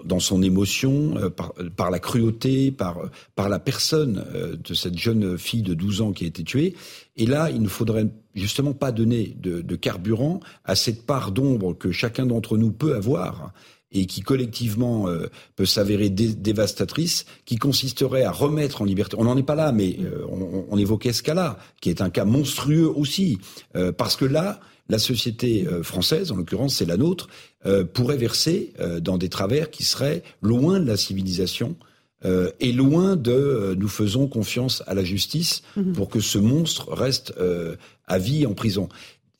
dans 0.05 0.19
son 0.19 0.41
émotion, 0.41 1.17
euh, 1.17 1.29
par, 1.29 1.53
par, 1.75 1.91
la 1.91 1.99
cruauté, 1.99 2.71
par, 2.71 3.09
par 3.35 3.49
la 3.49 3.59
personne 3.59 4.23
euh, 4.33 4.55
de 4.55 4.73
cette 4.73 4.97
jeune 4.97 5.37
fille 5.37 5.63
de 5.63 5.73
12 5.73 6.01
ans 6.01 6.11
qui 6.13 6.23
a 6.23 6.27
été 6.27 6.43
tuée. 6.43 6.75
Et 7.15 7.25
là, 7.25 7.49
il 7.49 7.61
ne 7.61 7.67
faudrait 7.67 8.07
justement 8.33 8.73
pas 8.73 8.91
donner 8.91 9.35
de, 9.39 9.61
de 9.61 9.75
carburant 9.75 10.39
à 10.65 10.75
cette 10.75 11.05
part 11.05 11.31
d'ombre 11.31 11.77
que 11.77 11.91
chacun 11.91 12.25
d'entre 12.25 12.57
nous 12.57 12.71
peut 12.71 12.95
avoir 12.95 13.53
et 13.91 14.07
qui 14.07 14.21
collectivement 14.21 15.07
euh, 15.07 15.27
peut 15.55 15.67
s'avérer 15.67 16.09
dévastatrice, 16.09 17.25
qui 17.45 17.57
consisterait 17.57 18.23
à 18.23 18.31
remettre 18.31 18.81
en 18.81 18.85
liberté. 18.85 19.15
On 19.19 19.25
n'en 19.25 19.37
est 19.37 19.43
pas 19.43 19.53
là, 19.53 19.71
mais 19.71 19.99
on, 20.27 20.65
on, 20.67 20.77
évoquait 20.79 21.13
ce 21.13 21.21
cas-là, 21.21 21.59
qui 21.79 21.91
est 21.91 22.01
un 22.01 22.09
cas 22.09 22.25
monstrueux 22.25 22.89
aussi, 22.89 23.37
parce 23.95 24.15
que 24.15 24.25
là, 24.25 24.59
la 24.89 24.99
société 24.99 25.65
euh, 25.67 25.83
française, 25.83 26.31
en 26.31 26.35
l'occurrence 26.35 26.75
c'est 26.75 26.85
la 26.85 26.97
nôtre, 26.97 27.27
euh, 27.65 27.85
pourrait 27.85 28.17
verser 28.17 28.73
euh, 28.79 28.99
dans 28.99 29.17
des 29.17 29.29
travers 29.29 29.71
qui 29.71 29.83
seraient 29.83 30.23
loin 30.41 30.79
de 30.79 30.85
la 30.85 30.97
civilisation 30.97 31.75
et 32.59 32.71
loin 32.71 33.15
de 33.15 33.75
nous 33.77 33.87
faisons 33.87 34.27
confiance 34.27 34.81
à 34.87 34.93
la 34.93 35.03
justice 35.03 35.61
mhm. 35.75 35.93
pour 35.93 36.09
que 36.09 36.19
ce 36.19 36.37
monstre 36.37 36.91
reste 36.93 37.33
à 38.07 38.17
vie 38.17 38.45
en 38.45 38.53
prison. 38.53 38.87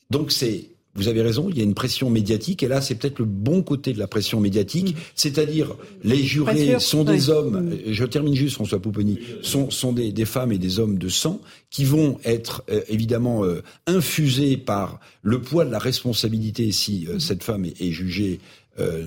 Donc 0.09 0.31
c'est 0.31 0.65
vous 0.95 1.07
avez 1.07 1.21
raison, 1.21 1.47
il 1.49 1.57
y 1.57 1.61
a 1.61 1.63
une 1.63 1.73
pression 1.73 2.09
médiatique, 2.09 2.61
et 2.61 2.67
là, 2.67 2.79
c'est 2.79 2.95
peut-être 2.95 3.19
le 3.19 3.25
bon 3.25 3.63
côté 3.63 3.93
de 3.93 3.99
la 3.99 4.07
pression 4.07 4.39
médiatique, 4.39 4.95
mm. 4.95 4.99
c'est-à-dire 5.15 5.75
les 6.03 6.21
jurés 6.21 6.79
sont 6.79 7.03
des 7.03 7.29
hommes, 7.29 7.61
mm. 7.61 7.91
je 7.91 8.05
termine 8.05 8.35
juste 8.35 8.55
François 8.55 8.79
Pouponi, 8.79 9.19
sont, 9.41 9.71
sont 9.71 9.91
des, 9.91 10.11
des, 10.11 10.25
femmes 10.25 10.51
et 10.51 10.59
des 10.59 10.79
hommes 10.79 10.97
de 10.97 11.09
sang 11.09 11.41
qui 11.71 11.83
vont 11.83 12.19
être 12.23 12.63
euh, 12.69 12.81
évidemment 12.89 13.43
euh, 13.43 13.63
infusés 13.87 14.57
par 14.57 14.99
le 15.23 15.41
poids 15.41 15.65
de 15.65 15.71
la 15.71 15.79
responsabilité 15.79 16.71
si 16.71 17.07
euh, 17.07 17.17
cette 17.17 17.43
femme 17.43 17.65
est, 17.65 17.81
est 17.81 17.91
jugée 17.91 18.39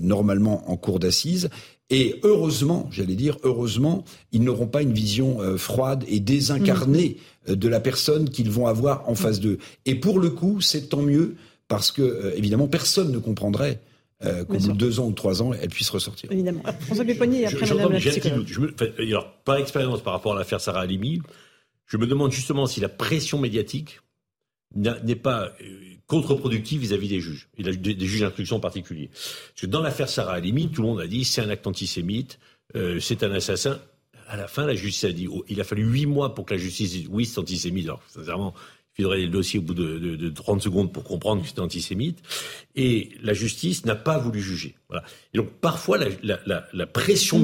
normalement 0.00 0.70
en 0.70 0.76
cour 0.76 1.00
d'assises. 1.00 1.50
Et 1.88 2.18
heureusement, 2.24 2.88
j'allais 2.90 3.14
dire, 3.14 3.38
heureusement, 3.44 4.04
ils 4.32 4.42
n'auront 4.42 4.66
pas 4.66 4.82
une 4.82 4.92
vision 4.92 5.38
froide 5.56 6.04
et 6.08 6.18
désincarnée 6.18 7.18
de 7.48 7.68
la 7.68 7.78
personne 7.78 8.28
qu'ils 8.28 8.50
vont 8.50 8.66
avoir 8.66 9.08
en 9.08 9.14
face 9.14 9.38
d'eux. 9.38 9.58
Et 9.84 9.94
pour 9.94 10.18
le 10.18 10.30
coup, 10.30 10.60
c'est 10.60 10.88
tant 10.88 11.02
mieux 11.02 11.36
parce 11.68 11.92
que 11.92 12.34
évidemment 12.36 12.66
personne 12.66 13.12
ne 13.12 13.18
comprendrait 13.18 13.80
euh, 14.24 14.44
qu'au 14.44 14.54
bout 14.54 14.72
de 14.72 14.78
deux 14.78 14.98
ans 14.98 15.08
ou 15.08 15.12
trois 15.12 15.42
ans, 15.42 15.52
elle 15.52 15.68
puisse 15.68 15.90
ressortir. 15.90 16.32
Évidemment. 16.32 16.62
François 16.80 17.04
Péponi, 17.04 17.44
après 17.44 17.66
je, 17.66 17.74
Madame 17.74 17.92
la 17.92 17.98
je 17.98 18.60
me, 18.60 18.74
alors, 18.98 19.30
par 19.44 19.56
expérience 19.56 20.02
par 20.02 20.14
rapport 20.14 20.34
à 20.34 20.38
l'affaire 20.38 20.58
Sarah 20.58 20.80
Halimi, 20.80 21.20
je 21.84 21.98
me 21.98 22.06
demande 22.06 22.32
justement 22.32 22.66
si 22.66 22.80
la 22.80 22.88
pression 22.88 23.38
médiatique 23.38 24.00
n'est 24.74 25.16
pas 25.16 25.52
contre-productive 26.06 26.80
vis-à-vis 26.80 27.08
des 27.08 27.20
juges, 27.20 27.48
et 27.58 27.62
des, 27.62 27.94
des 27.94 28.06
juges 28.06 28.20
d'instruction 28.20 28.56
en 28.56 28.60
particulier. 28.60 29.08
Parce 29.08 29.62
que 29.62 29.66
dans 29.66 29.82
l'affaire 29.82 30.08
Sarah 30.08 30.34
Halimi, 30.34 30.68
tout 30.68 30.82
le 30.82 30.88
monde 30.88 31.00
a 31.00 31.06
dit 31.06 31.24
c'est 31.24 31.40
un 31.40 31.48
acte 31.50 31.66
antisémite, 31.66 32.38
euh, 32.74 33.00
c'est 33.00 33.22
un 33.22 33.32
assassin. 33.32 33.80
À 34.28 34.36
la 34.36 34.48
fin, 34.48 34.66
la 34.66 34.74
justice 34.74 35.04
a 35.04 35.12
dit, 35.12 35.28
oh, 35.28 35.44
il 35.48 35.60
a 35.60 35.64
fallu 35.64 35.84
huit 35.84 36.06
mois 36.06 36.34
pour 36.34 36.46
que 36.46 36.54
la 36.54 36.58
justice 36.60 36.90
dise 36.90 37.06
oui, 37.10 37.26
c'est 37.26 37.38
antisémite. 37.38 37.86
Alors, 37.86 38.02
sincèrement, 38.08 38.54
il 38.98 39.04
faudrait 39.04 39.20
le 39.20 39.28
dossier 39.28 39.58
au 39.58 39.62
bout 39.62 39.74
de, 39.74 39.98
de, 39.98 40.16
de 40.16 40.30
30 40.30 40.62
secondes 40.62 40.92
pour 40.92 41.04
comprendre 41.04 41.42
que 41.42 41.48
c'était 41.48 41.60
antisémite. 41.60 42.18
Et 42.74 43.10
la 43.22 43.34
justice 43.34 43.84
n'a 43.84 43.94
pas 43.94 44.18
voulu 44.18 44.40
juger. 44.40 44.74
Voilà. 44.88 45.04
Et 45.34 45.38
donc, 45.38 45.50
parfois, 45.60 45.98
la, 45.98 46.06
la, 46.22 46.40
la, 46.46 46.66
la 46.72 46.86
pression 46.86 47.38
mmh. 47.38 47.42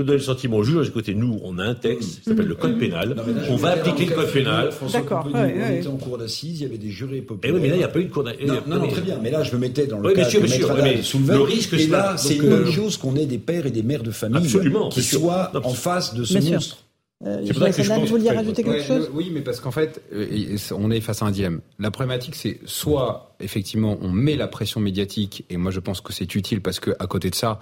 peut 0.00 0.04
donner 0.04 0.18
le 0.18 0.24
sentiment 0.24 0.56
au 0.56 0.62
juge, 0.62 0.88
écoutez, 0.88 1.14
nous, 1.14 1.40
on 1.44 1.58
a 1.58 1.64
un 1.64 1.74
texte 1.74 2.20
qui 2.20 2.24
s'appelle 2.24 2.46
le 2.46 2.54
code 2.54 2.78
pénal, 2.78 3.16
on 3.50 3.56
va 3.56 3.70
appliquer 3.70 4.06
le 4.06 4.14
code 4.14 4.32
pénal. 4.32 4.70
D'accord. 4.92 5.28
on 5.32 5.46
était 5.46 5.86
en 5.86 5.96
cours 5.96 6.18
d'assises, 6.18 6.60
il 6.60 6.62
y 6.62 6.66
avait 6.66 6.78
des 6.78 6.90
jurés 6.90 7.20
populaires. 7.20 7.56
Eh 7.56 7.58
oui, 7.58 7.62
mais 7.62 7.68
là, 7.68 7.74
il 7.76 7.78
n'y 7.78 7.84
a 7.84 7.88
pas 7.88 8.00
eu 8.00 8.04
de 8.04 8.12
cour 8.12 8.24
d'assises. 8.24 8.46
Non, 8.46 8.78
non, 8.78 8.88
très 8.88 9.00
bien, 9.00 9.18
mais 9.22 9.30
là, 9.30 9.42
je 9.42 9.54
me 9.54 9.58
mettais 9.58 9.86
dans 9.86 9.98
le 9.98 10.08
oui, 10.08 10.14
cas 10.14 10.24
monsieur, 10.24 10.40
monsieur, 10.40 10.66
mais 10.82 11.02
soulevait, 11.02 11.34
le 11.34 11.42
risque, 11.42 11.74
et 11.74 11.86
là, 11.86 12.16
c'est 12.16 12.36
une 12.36 12.48
bonne 12.48 12.66
euh, 12.66 12.72
chose 12.72 12.96
qu'on 12.96 13.16
ait 13.16 13.26
des 13.26 13.38
pères 13.38 13.66
et 13.66 13.70
des 13.70 13.82
mères 13.82 14.02
de 14.02 14.10
famille 14.10 14.38
Absolument, 14.38 14.88
qui 14.88 15.02
soient 15.02 15.52
en 15.64 15.74
face 15.74 16.14
de 16.14 16.24
ce 16.24 16.38
monstre. 16.38 16.78
Euh, 17.26 17.42
c'est 17.44 17.52
pour 17.52 17.62
ça 17.62 17.70
que 17.70 17.82
je 17.82 17.88
pense 17.88 18.00
vous 18.00 18.16
vouliez 18.16 18.30
rajouter 18.30 18.62
quelque 18.62 18.82
chose 18.82 19.10
Oui, 19.12 19.30
mais 19.30 19.42
parce 19.42 19.60
qu'en 19.60 19.70
fait, 19.70 20.00
euh, 20.14 20.56
on 20.72 20.90
est 20.90 21.02
face 21.02 21.20
à 21.20 21.26
un 21.26 21.30
dilemme. 21.30 21.60
La 21.78 21.90
problématique, 21.90 22.34
c'est 22.34 22.60
soit 22.64 23.34
effectivement 23.40 23.98
on 24.00 24.08
met 24.08 24.36
la 24.36 24.48
pression 24.48 24.80
médiatique, 24.80 25.44
et 25.50 25.58
moi 25.58 25.70
je 25.70 25.80
pense 25.80 26.00
que 26.00 26.14
c'est 26.14 26.34
utile 26.34 26.62
parce 26.62 26.80
que 26.80 26.92
à 26.98 27.06
côté 27.06 27.28
de 27.28 27.34
ça, 27.34 27.60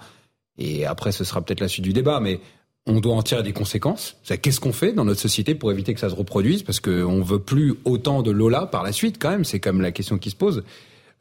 et 0.59 0.85
après 0.85 1.11
ce 1.11 1.23
sera 1.23 1.41
peut-être 1.41 1.61
la 1.61 1.67
suite 1.67 1.85
du 1.85 1.93
débat, 1.93 2.19
mais 2.19 2.39
on 2.85 2.99
doit 2.99 3.13
en 3.13 3.21
tirer 3.21 3.43
des 3.43 3.53
conséquences. 3.53 4.17
Qu'est-ce 4.41 4.59
qu'on 4.59 4.73
fait 4.73 4.93
dans 4.93 5.05
notre 5.05 5.19
société 5.19 5.55
pour 5.55 5.71
éviter 5.71 5.93
que 5.93 5.99
ça 5.99 6.09
se 6.09 6.15
reproduise? 6.15 6.63
Parce 6.63 6.79
qu'on 6.79 7.21
veut 7.21 7.39
plus 7.39 7.75
autant 7.85 8.21
de 8.21 8.31
Lola 8.31 8.65
par 8.65 8.83
la 8.83 8.91
suite, 8.91 9.17
quand 9.19 9.29
même. 9.29 9.45
C'est 9.45 9.59
comme 9.59 9.81
la 9.81 9.91
question 9.91 10.17
qui 10.17 10.31
se 10.31 10.35
pose. 10.35 10.63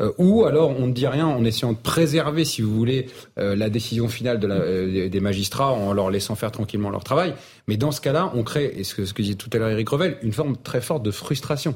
Euh, 0.00 0.12
ou 0.16 0.44
alors 0.44 0.70
on 0.70 0.86
ne 0.86 0.92
dit 0.92 1.08
rien 1.08 1.26
en 1.26 1.44
essayant 1.44 1.72
de 1.72 1.78
préserver, 1.78 2.44
si 2.44 2.62
vous 2.62 2.74
voulez, 2.74 3.08
euh, 3.38 3.56
la 3.56 3.68
décision 3.68 4.08
finale 4.08 4.38
euh, 4.44 5.08
des 5.08 5.20
magistrats 5.20 5.72
en 5.72 5.92
leur 5.92 6.10
laissant 6.10 6.36
faire 6.36 6.52
tranquillement 6.52 6.90
leur 6.90 7.02
travail. 7.02 7.34
Mais 7.66 7.76
dans 7.76 7.90
ce 7.90 8.00
cas-là, 8.00 8.30
on 8.34 8.44
crée, 8.44 8.72
et 8.76 8.84
ce 8.84 8.94
que, 8.94 9.04
ce 9.04 9.12
que 9.12 9.22
disait 9.22 9.34
tout 9.34 9.50
à 9.52 9.58
l'heure 9.58 9.70
Eric 9.70 9.88
Revel, 9.88 10.16
une 10.22 10.32
forme 10.32 10.56
très 10.56 10.80
forte 10.80 11.02
de 11.02 11.10
frustration. 11.10 11.74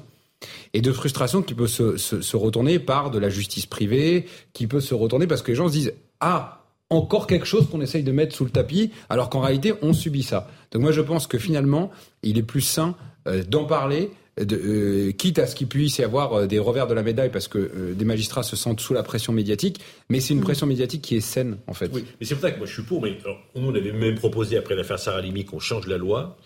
Et 0.72 0.80
de 0.80 0.92
frustration 0.92 1.42
qui 1.42 1.54
peut 1.54 1.68
se 1.68 2.36
retourner 2.36 2.78
par 2.80 3.10
de 3.10 3.18
la 3.18 3.28
justice 3.28 3.66
privée, 3.66 4.26
qui 4.52 4.66
peut 4.66 4.80
se 4.80 4.94
retourner 4.94 5.28
parce 5.28 5.42
que 5.42 5.52
les 5.52 5.56
gens 5.56 5.68
se 5.68 5.72
disent 5.72 5.94
Ah, 6.18 6.61
encore 6.92 7.26
quelque 7.26 7.46
chose 7.46 7.68
qu'on 7.68 7.80
essaye 7.80 8.02
de 8.02 8.12
mettre 8.12 8.34
sous 8.34 8.44
le 8.44 8.50
tapis, 8.50 8.90
alors 9.08 9.30
qu'en 9.30 9.40
réalité, 9.40 9.72
on 9.82 9.92
subit 9.92 10.22
ça. 10.22 10.48
Donc 10.70 10.82
moi, 10.82 10.92
je 10.92 11.00
pense 11.00 11.26
que 11.26 11.38
finalement, 11.38 11.90
il 12.22 12.38
est 12.38 12.42
plus 12.42 12.60
sain 12.60 12.94
euh, 13.26 13.42
d'en 13.42 13.64
parler, 13.64 14.10
de, 14.40 14.56
euh, 14.56 15.12
quitte 15.12 15.38
à 15.38 15.46
ce 15.46 15.54
qu'il 15.54 15.68
puisse 15.68 15.98
y 15.98 16.04
avoir 16.04 16.32
euh, 16.32 16.46
des 16.46 16.58
revers 16.58 16.86
de 16.86 16.94
la 16.94 17.02
médaille, 17.02 17.30
parce 17.30 17.48
que 17.48 17.92
des 17.94 18.04
magistrats 18.04 18.42
se 18.42 18.56
sentent 18.56 18.80
sous 18.80 18.94
la 18.94 19.02
pression 19.02 19.32
médiatique, 19.32 19.80
mais 20.08 20.20
c'est 20.20 20.34
une 20.34 20.40
pression 20.40 20.66
médiatique 20.66 21.02
qui 21.02 21.16
est 21.16 21.20
saine, 21.20 21.58
en 21.66 21.74
fait. 21.74 21.90
Oui, 21.92 22.04
mais 22.20 22.26
c'est 22.26 22.34
pour 22.34 22.42
ça 22.42 22.50
que 22.50 22.58
moi 22.58 22.66
je 22.66 22.72
suis 22.72 22.82
pour, 22.82 23.02
mais 23.02 23.16
alors, 23.24 23.38
on 23.54 23.74
avait 23.74 23.92
même 23.92 24.16
proposé, 24.16 24.56
après 24.56 24.74
l'affaire 24.74 24.98
Sarah 24.98 25.20
Limi, 25.20 25.44
qu'on 25.44 25.60
change 25.60 25.86
la 25.86 25.98
loi, 25.98 26.36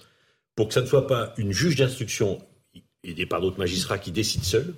pour 0.54 0.68
que 0.68 0.74
ça 0.74 0.80
ne 0.80 0.86
soit 0.86 1.06
pas 1.06 1.34
une 1.36 1.52
juge 1.52 1.76
d'instruction 1.76 2.38
aidée 3.04 3.26
par 3.26 3.40
d'autres 3.40 3.58
magistrats 3.58 3.98
qui 3.98 4.10
décident 4.10 4.44
seuls, 4.44 4.74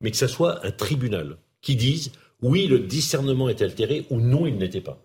mais 0.00 0.10
que 0.10 0.16
ça 0.16 0.28
soit 0.28 0.64
un 0.66 0.70
tribunal 0.70 1.36
qui 1.62 1.76
dise 1.76 2.12
oui, 2.42 2.66
le 2.66 2.78
discernement 2.78 3.48
est 3.48 3.62
altéré 3.62 4.06
ou 4.10 4.20
non, 4.20 4.46
il 4.46 4.56
n'était 4.56 4.80
pas. 4.80 4.98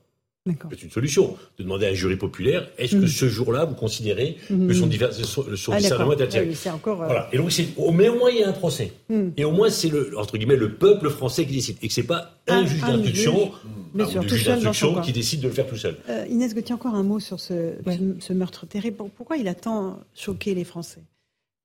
C'est 0.47 0.84
une 0.84 0.91
solution 0.91 1.36
de 1.58 1.63
demander 1.63 1.88
à 1.88 1.89
un 1.89 1.93
jury 1.95 2.17
populaire 2.17 2.69
est-ce 2.77 2.95
que 2.95 3.05
mm. 3.05 3.08
ce 3.08 3.27
jour-là, 3.27 3.65
vous 3.65 3.73
considérez 3.73 4.38
que 4.47 4.53
mm. 4.53 4.73
son, 4.75 5.55
son, 5.55 5.71
ah, 5.71 5.77
discernement 5.77 6.13
est 6.13 6.21
attiré 6.21 6.51
encore, 6.71 7.01
euh, 7.01 7.08
Voilà. 7.08 7.29
Et 7.34 7.38
donc, 7.38 7.51
au, 7.77 7.91
mais 7.91 8.10
au 8.10 8.19
moins, 8.19 8.29
il 8.29 8.41
y 8.41 8.43
a 8.43 8.49
un 8.49 8.53
procès. 8.53 8.93
Mm. 9.10 9.29
Et 9.38 9.43
au 9.43 9.49
moins, 9.49 9.71
c'est 9.71 9.89
le, 9.89 10.15
entre 10.15 10.38
guillemets, 10.38 10.55
le 10.55 10.75
peuple 10.75 11.10
français 11.10 11.47
qui 11.47 11.53
décide. 11.53 11.77
Et 11.81 11.88
que 11.88 11.93
c'est 11.93 12.03
pas 12.03 12.36
un, 12.47 12.63
juge 12.63 12.81
d'instruction, 12.81 15.01
qui 15.01 15.13
décide 15.13 15.41
de 15.41 15.47
le 15.47 15.53
faire 15.53 15.65
tout 15.65 15.77
seul. 15.77 15.97
Euh, 16.10 16.27
Inès 16.29 16.53
Gauthier, 16.53 16.75
encore 16.75 16.93
un 16.93 17.01
mot 17.01 17.19
sur 17.19 17.39
ce, 17.39 17.73
ce, 18.19 18.34
meurtre 18.34 18.67
terrible. 18.67 18.97
Pourquoi 19.17 19.38
il 19.38 19.47
a 19.47 19.55
tant 19.55 19.99
choqué 20.13 20.53
les 20.53 20.63
Français? 20.63 21.01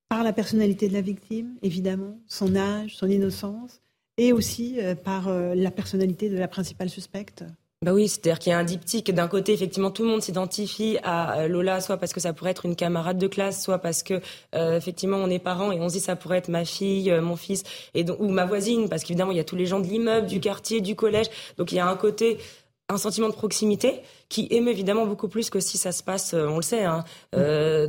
Par 0.09 0.25
la 0.25 0.33
personnalité 0.33 0.89
de 0.89 0.95
la 0.95 1.03
victime, 1.03 1.51
évidemment, 1.63 2.19
son 2.29 2.57
âge, 2.57 2.97
son 2.97 3.09
innocence, 3.09 3.83
et 4.17 4.33
aussi 4.33 4.77
euh, 4.79 4.95
par 4.95 5.31
la 5.31 5.71
personnalité 5.71 6.31
de 6.31 6.39
la 6.39 6.49
principale 6.49 6.89
suspecte? 6.89 7.45
Bah 7.83 7.95
oui, 7.95 8.09
c'est-à-dire 8.09 8.39
qu'il 8.39 8.51
y 8.51 8.53
a 8.53 8.59
un 8.59 8.65
diptyque. 8.65 9.11
D'un 9.11 9.27
côté, 9.27 9.55
effectivement, 9.55 9.91
tout 9.91 10.03
le 10.03 10.11
monde 10.11 10.21
s'identifie 10.21 10.99
à 11.03 11.39
euh, 11.39 11.49
Lola, 11.49 11.81
soit 11.81 11.97
parce 11.97 12.13
que 12.13 12.21
ça 12.21 12.35
pourrait 12.35 12.51
être 12.51 12.67
une 12.67 12.77
camarade 12.77 13.17
de 13.17 13.27
classe, 13.27 13.63
soit 13.63 13.79
parce 13.79 14.03
que 14.03 14.21
euh, 14.55 14.77
effectivement 14.77 15.17
on 15.17 15.31
est 15.31 15.39
parents 15.39 15.73
et 15.73 15.81
on 15.81 15.89
se 15.89 15.95
dit 15.95 16.01
ça 16.01 16.15
pourrait 16.15 16.37
être 16.37 16.51
ma 16.51 16.67
fille, 16.67 17.11
euh, 17.11 17.23
mon 17.23 17.37
fils, 17.37 17.63
ou 18.19 18.29
ma 18.29 18.45
voisine, 18.45 18.91
parce 18.91 19.03
qu'évidemment 19.03 19.33
il 19.33 19.39
y 19.39 19.41
a 19.41 19.45
tous 19.45 19.57
les 19.57 19.65
gens 19.65 19.81
de 19.81 19.87
l'immeuble, 19.87 20.27
du 20.27 20.41
quartier, 20.41 20.83
du 20.83 20.95
collège. 20.95 21.29
Donc 21.57 21.73
il 21.73 21.77
y 21.77 21.79
a 21.79 21.87
un 21.87 21.97
côté 21.97 22.37
un 22.91 22.99
sentiment 22.99 23.29
de 23.29 23.35
proximité 23.35 24.01
qui 24.29 24.49
émeut 24.51 24.73
évidemment 24.73 25.07
beaucoup 25.07 25.29
plus 25.29 25.49
que 25.49 25.61
si 25.61 25.79
ça 25.79 25.93
se 25.93 26.03
passe, 26.03 26.35
on 26.35 26.57
le 26.57 26.63
sait, 26.63 26.85
hein, 26.85 27.05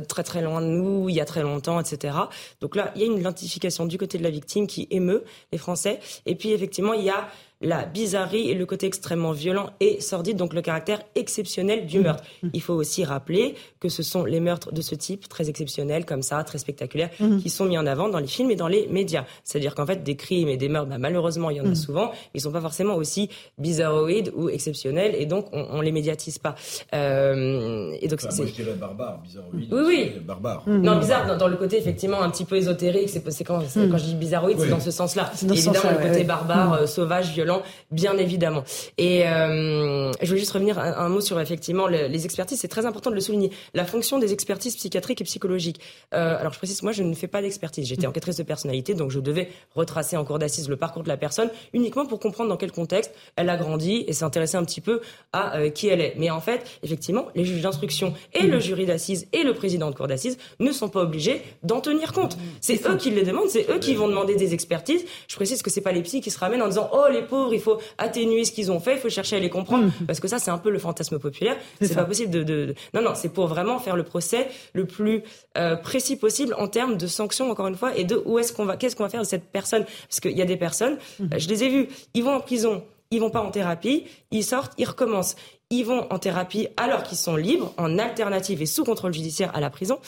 très 0.08 0.22
très 0.22 0.42
loin 0.42 0.60
de 0.60 0.66
nous, 0.66 1.08
il 1.08 1.16
y 1.16 1.20
a 1.20 1.24
très 1.24 1.42
longtemps, 1.42 1.80
etc. 1.80 2.16
Donc 2.60 2.76
là, 2.76 2.92
il 2.94 3.00
y 3.00 3.04
a 3.04 3.08
une 3.08 3.18
identification 3.18 3.84
du 3.84 3.98
côté 3.98 4.16
de 4.16 4.22
la 4.22 4.30
victime 4.30 4.68
qui 4.68 4.86
émeut 4.92 5.24
les 5.50 5.58
Français. 5.58 5.98
Et 6.24 6.36
puis 6.36 6.52
effectivement, 6.52 6.92
il 6.92 7.02
y 7.02 7.10
a 7.10 7.28
la 7.62 7.84
bizarrerie 7.84 8.50
et 8.50 8.54
le 8.54 8.66
côté 8.66 8.86
extrêmement 8.86 9.32
violent 9.32 9.70
et 9.80 10.00
sordide, 10.00 10.36
donc 10.36 10.54
le 10.54 10.62
caractère 10.62 11.00
exceptionnel 11.14 11.86
du 11.86 11.98
mmh. 11.98 12.02
meurtre. 12.02 12.24
Mmh. 12.42 12.48
Il 12.52 12.62
faut 12.62 12.74
aussi 12.74 13.04
rappeler 13.04 13.54
que 13.80 13.88
ce 13.88 14.02
sont 14.02 14.24
les 14.24 14.40
meurtres 14.40 14.72
de 14.72 14.82
ce 14.82 14.94
type, 14.94 15.28
très 15.28 15.48
exceptionnels, 15.48 16.04
comme 16.04 16.22
ça, 16.22 16.42
très 16.44 16.58
spectaculaires, 16.58 17.10
mmh. 17.20 17.38
qui 17.38 17.50
sont 17.50 17.64
mis 17.64 17.78
en 17.78 17.86
avant 17.86 18.08
dans 18.08 18.18
les 18.18 18.26
films 18.26 18.50
et 18.50 18.56
dans 18.56 18.68
les 18.68 18.86
médias. 18.88 19.24
C'est-à-dire 19.44 19.74
qu'en 19.74 19.86
fait, 19.86 20.02
des 20.02 20.16
crimes 20.16 20.48
et 20.48 20.56
des 20.56 20.68
meurtres, 20.68 20.90
bah, 20.90 20.98
malheureusement, 20.98 21.50
il 21.50 21.56
y 21.56 21.60
en 21.60 21.70
a 21.70 21.74
souvent, 21.74 22.12
ils 22.34 22.40
sont 22.40 22.52
pas 22.52 22.60
forcément 22.60 22.94
aussi 22.96 23.28
bizarroïdes 23.58 24.32
ou 24.34 24.48
exceptionnels, 24.48 25.14
et 25.16 25.26
donc 25.26 25.46
on, 25.52 25.66
on 25.70 25.80
les 25.80 25.92
médiatise 25.92 26.38
pas. 26.38 26.54
Euh, 26.94 27.94
et 28.00 28.08
donc 28.08 28.20
c'est. 28.20 28.36
Moi, 28.36 28.46
je 28.46 28.62
dirais 28.62 28.74
barbare, 28.74 29.20
bizarroïde. 29.22 29.68
Oui, 29.72 29.82
oui. 29.86 30.12
Barbare. 30.24 30.62
Non, 30.66 30.98
bizarre 30.98 31.36
dans, 31.36 31.48
le 31.48 31.56
côté 31.56 31.78
effectivement 31.78 32.20
un 32.20 32.30
petit 32.30 32.44
peu 32.44 32.56
ésotérique. 32.56 33.08
C'est 33.08 33.44
quand, 33.44 33.60
quand 33.60 33.98
je 33.98 34.04
dis 34.04 34.14
bizarroïde, 34.14 34.58
c'est 34.58 34.68
dans 34.68 34.80
ce 34.80 34.90
sens-là. 34.90 35.30
Évidemment, 35.42 35.90
le 35.90 36.08
côté 36.08 36.24
barbare, 36.24 36.72
euh, 36.74 36.86
sauvage, 36.86 37.32
violent 37.32 37.51
bien 37.90 38.16
évidemment. 38.16 38.64
Et 38.98 39.26
euh, 39.26 40.12
je 40.20 40.26
voulais 40.26 40.40
juste 40.40 40.52
revenir 40.52 40.78
un, 40.78 41.08
mot 41.08 41.20
sur 41.20 41.40
effectivement 41.40 41.86
les 41.86 42.24
expertises. 42.24 42.60
C'est 42.60 42.68
très 42.68 42.86
important 42.86 43.10
de 43.10 43.14
le 43.14 43.20
souligner. 43.20 43.50
La 43.74 43.84
fonction 43.84 44.18
des 44.18 44.32
expertises 44.32 44.76
psychiatriques 44.76 45.20
et 45.20 45.24
psychologiques. 45.24 45.80
Euh, 46.14 46.38
alors 46.38 46.52
je 46.52 46.58
précise, 46.58 46.82
moi 46.82 46.92
je 46.92 47.02
ne 47.02 47.14
fais 47.14 47.26
pas 47.26 47.42
d'expertise. 47.42 47.86
J'étais 47.86 48.06
enquêtrice 48.06 48.36
de 48.36 48.42
personnalité, 48.42 48.94
donc 48.94 49.10
je 49.10 49.20
devais 49.20 49.48
retracer 49.74 50.16
en 50.16 50.24
cours 50.24 50.38
d'assises 50.38 50.68
le 50.68 50.76
parcours 50.76 51.02
de 51.02 51.08
la 51.08 51.16
personne 51.16 51.50
uniquement 51.72 52.06
pour 52.06 52.20
comprendre 52.20 52.48
dans 52.48 52.56
quel 52.56 52.72
contexte 52.72 53.12
elle 53.36 53.48
a 53.48 53.56
grandi 53.56 54.04
et 54.06 54.12
s'intéresser 54.12 54.56
un 54.56 54.64
petit 54.64 54.80
peu 54.80 55.00
à 55.32 55.58
euh, 55.58 55.70
qui 55.70 55.88
elle 55.88 56.00
est. 56.00 56.14
Mais 56.16 56.30
en 56.30 56.40
fait, 56.40 56.64
effectivement, 56.82 57.26
les 57.34 57.44
juges 57.44 57.62
d'instruction 57.62 58.14
et 58.32 58.46
le 58.46 58.60
jury 58.60 58.86
d'assises 58.86 59.28
et 59.32 59.42
le 59.42 59.54
président 59.54 59.90
de 59.90 59.94
cour 59.94 60.06
d'assises 60.06 60.38
ne 60.60 60.72
sont 60.72 60.88
pas 60.88 61.00
obligés 61.00 61.42
d'en 61.62 61.80
tenir 61.80 62.12
compte. 62.12 62.36
C'est 62.60 62.86
eux 62.86 62.96
qui 62.96 63.10
les 63.10 63.22
demandent, 63.22 63.48
c'est 63.48 63.68
eux 63.70 63.78
qui 63.78 63.94
vont 63.94 64.08
demander 64.08 64.36
des 64.36 64.54
expertises. 64.54 65.04
Je 65.28 65.36
précise 65.36 65.62
que 65.62 65.70
c'est 65.70 65.80
pas 65.80 65.92
les 65.92 66.02
psys 66.02 66.20
qui 66.20 66.30
se 66.30 66.38
ramènent 66.38 66.62
en 66.62 66.68
disant 66.68 66.90
oh 66.92 67.06
les 67.10 67.22
pauvres, 67.22 67.41
il 67.50 67.60
faut 67.60 67.78
atténuer 67.98 68.44
ce 68.44 68.52
qu'ils 68.52 68.70
ont 68.70 68.80
fait, 68.80 68.94
il 68.94 68.98
faut 68.98 69.08
chercher 69.08 69.36
à 69.36 69.38
les 69.38 69.50
comprendre, 69.50 69.86
mmh. 69.86 70.06
parce 70.06 70.20
que 70.20 70.28
ça, 70.28 70.38
c'est 70.38 70.50
un 70.50 70.58
peu 70.58 70.70
le 70.70 70.78
fantasme 70.78 71.18
populaire. 71.18 71.56
C'est 71.80 71.94
pas 71.94 72.04
possible 72.04 72.30
de, 72.30 72.42
de, 72.42 72.74
Non, 72.94 73.02
non, 73.02 73.12
c'est 73.14 73.30
pour 73.30 73.46
vraiment 73.46 73.78
faire 73.78 73.96
le 73.96 74.02
procès 74.02 74.48
le 74.72 74.86
plus 74.86 75.22
euh, 75.56 75.76
précis 75.76 76.16
possible 76.16 76.54
en 76.58 76.68
termes 76.68 76.96
de 76.96 77.06
sanctions, 77.06 77.50
encore 77.50 77.68
une 77.68 77.76
fois, 77.76 77.96
et 77.96 78.04
de 78.04 78.20
où 78.24 78.38
est-ce 78.38 78.52
qu'on 78.52 78.64
va, 78.64 78.76
qu'est-ce 78.76 78.94
qu'on 78.94 79.04
va 79.04 79.08
faire 79.08 79.22
de 79.22 79.26
cette 79.26 79.50
personne, 79.50 79.84
parce 80.08 80.20
qu'il 80.20 80.36
y 80.36 80.42
a 80.42 80.46
des 80.46 80.56
personnes, 80.56 80.98
mmh. 81.18 81.26
je 81.38 81.48
les 81.48 81.64
ai 81.64 81.68
vues, 81.68 81.88
ils 82.14 82.22
vont 82.22 82.34
en 82.34 82.40
prison, 82.40 82.84
ils 83.10 83.20
vont 83.20 83.30
pas 83.30 83.42
en 83.42 83.50
thérapie, 83.50 84.04
ils 84.30 84.44
sortent, 84.44 84.72
ils 84.78 84.86
recommencent 84.86 85.36
ils 85.72 85.84
vont 85.84 86.06
en 86.12 86.18
thérapie 86.18 86.68
alors 86.76 87.02
qu'ils 87.02 87.16
sont 87.16 87.34
libres, 87.34 87.72
en 87.78 87.98
alternative 87.98 88.60
et 88.60 88.66
sous 88.66 88.84
contrôle 88.84 89.14
judiciaire 89.14 89.50
à 89.54 89.60
la 89.60 89.70
prison. 89.70 89.98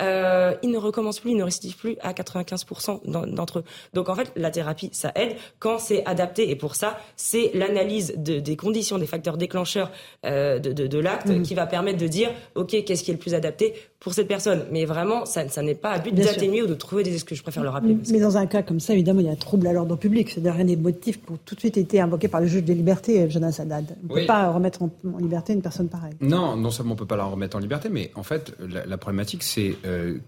Euh, 0.00 0.54
ils 0.62 0.70
ne 0.70 0.78
recommencent 0.78 1.20
plus, 1.20 1.32
ils 1.32 1.36
ne 1.36 1.44
récidivent 1.44 1.76
plus 1.76 1.96
à 2.00 2.12
95% 2.12 3.32
d'entre 3.32 3.60
eux. 3.60 3.64
Donc 3.94 4.08
en 4.08 4.14
fait, 4.14 4.32
la 4.36 4.50
thérapie, 4.50 4.90
ça 4.92 5.12
aide 5.14 5.36
quand 5.58 5.78
c'est 5.78 6.04
adapté. 6.06 6.50
Et 6.50 6.56
pour 6.56 6.74
ça, 6.74 6.98
c'est 7.16 7.50
l'analyse 7.54 8.14
de, 8.16 8.38
des 8.38 8.56
conditions, 8.56 8.98
des 8.98 9.06
facteurs 9.06 9.36
déclencheurs 9.36 9.90
euh, 10.24 10.58
de, 10.58 10.72
de, 10.72 10.86
de 10.86 10.98
l'acte 10.98 11.28
mmh. 11.28 11.42
qui 11.42 11.54
va 11.54 11.66
permettre 11.66 11.98
de 11.98 12.06
dire, 12.06 12.30
OK, 12.54 12.70
qu'est-ce 12.84 13.02
qui 13.02 13.10
est 13.10 13.14
le 13.14 13.20
plus 13.20 13.34
adapté 13.34 13.74
pour 14.00 14.14
cette 14.14 14.28
personne. 14.28 14.64
Mais 14.70 14.84
vraiment, 14.84 15.24
ça, 15.24 15.48
ça 15.48 15.62
n'est 15.62 15.74
pas 15.74 15.90
à 15.90 15.98
but 15.98 16.14
d'atténuer 16.14 16.62
ou 16.62 16.66
de 16.66 16.74
trouver 16.74 17.02
des 17.02 17.14
excuses. 17.14 17.38
Je 17.38 17.42
préfère 17.42 17.64
le 17.64 17.68
rappeler. 17.68 17.96
Mais 18.10 18.20
dans 18.20 18.36
un 18.36 18.46
cas 18.46 18.62
comme 18.62 18.80
ça, 18.80 18.92
évidemment, 18.92 19.20
il 19.20 19.26
y 19.26 19.30
a 19.30 19.36
trouble 19.36 19.66
à 19.66 19.72
l'ordre 19.72 19.96
public. 19.96 20.30
C'est-à-dire 20.30 20.54
rien 20.54 20.64
n'est 20.64 20.76
motif 20.76 21.20
pour 21.20 21.38
tout 21.38 21.54
de 21.54 21.60
suite 21.60 21.76
été 21.76 22.00
invoqué 22.00 22.28
par 22.28 22.40
le 22.40 22.46
juge 22.46 22.62
des 22.62 22.74
libertés, 22.74 23.28
Jonas 23.28 23.58
Haddad. 23.60 23.96
On 24.08 24.14
ne 24.14 24.20
peut 24.20 24.26
pas 24.26 24.50
remettre 24.50 24.82
en, 24.82 24.90
liberté 25.18 25.52
une 25.52 25.62
personne 25.62 25.88
pareille. 25.88 26.14
Non, 26.20 26.56
non 26.56 26.70
seulement 26.70 26.92
on 26.92 26.94
ne 26.94 26.98
peut 26.98 27.06
pas 27.06 27.16
la 27.16 27.24
remettre 27.24 27.56
en 27.56 27.60
liberté, 27.60 27.88
mais 27.90 28.12
en 28.14 28.22
fait, 28.22 28.54
la, 28.60 28.98
problématique, 28.98 29.42
c'est 29.42 29.74
euh, 29.88 30.18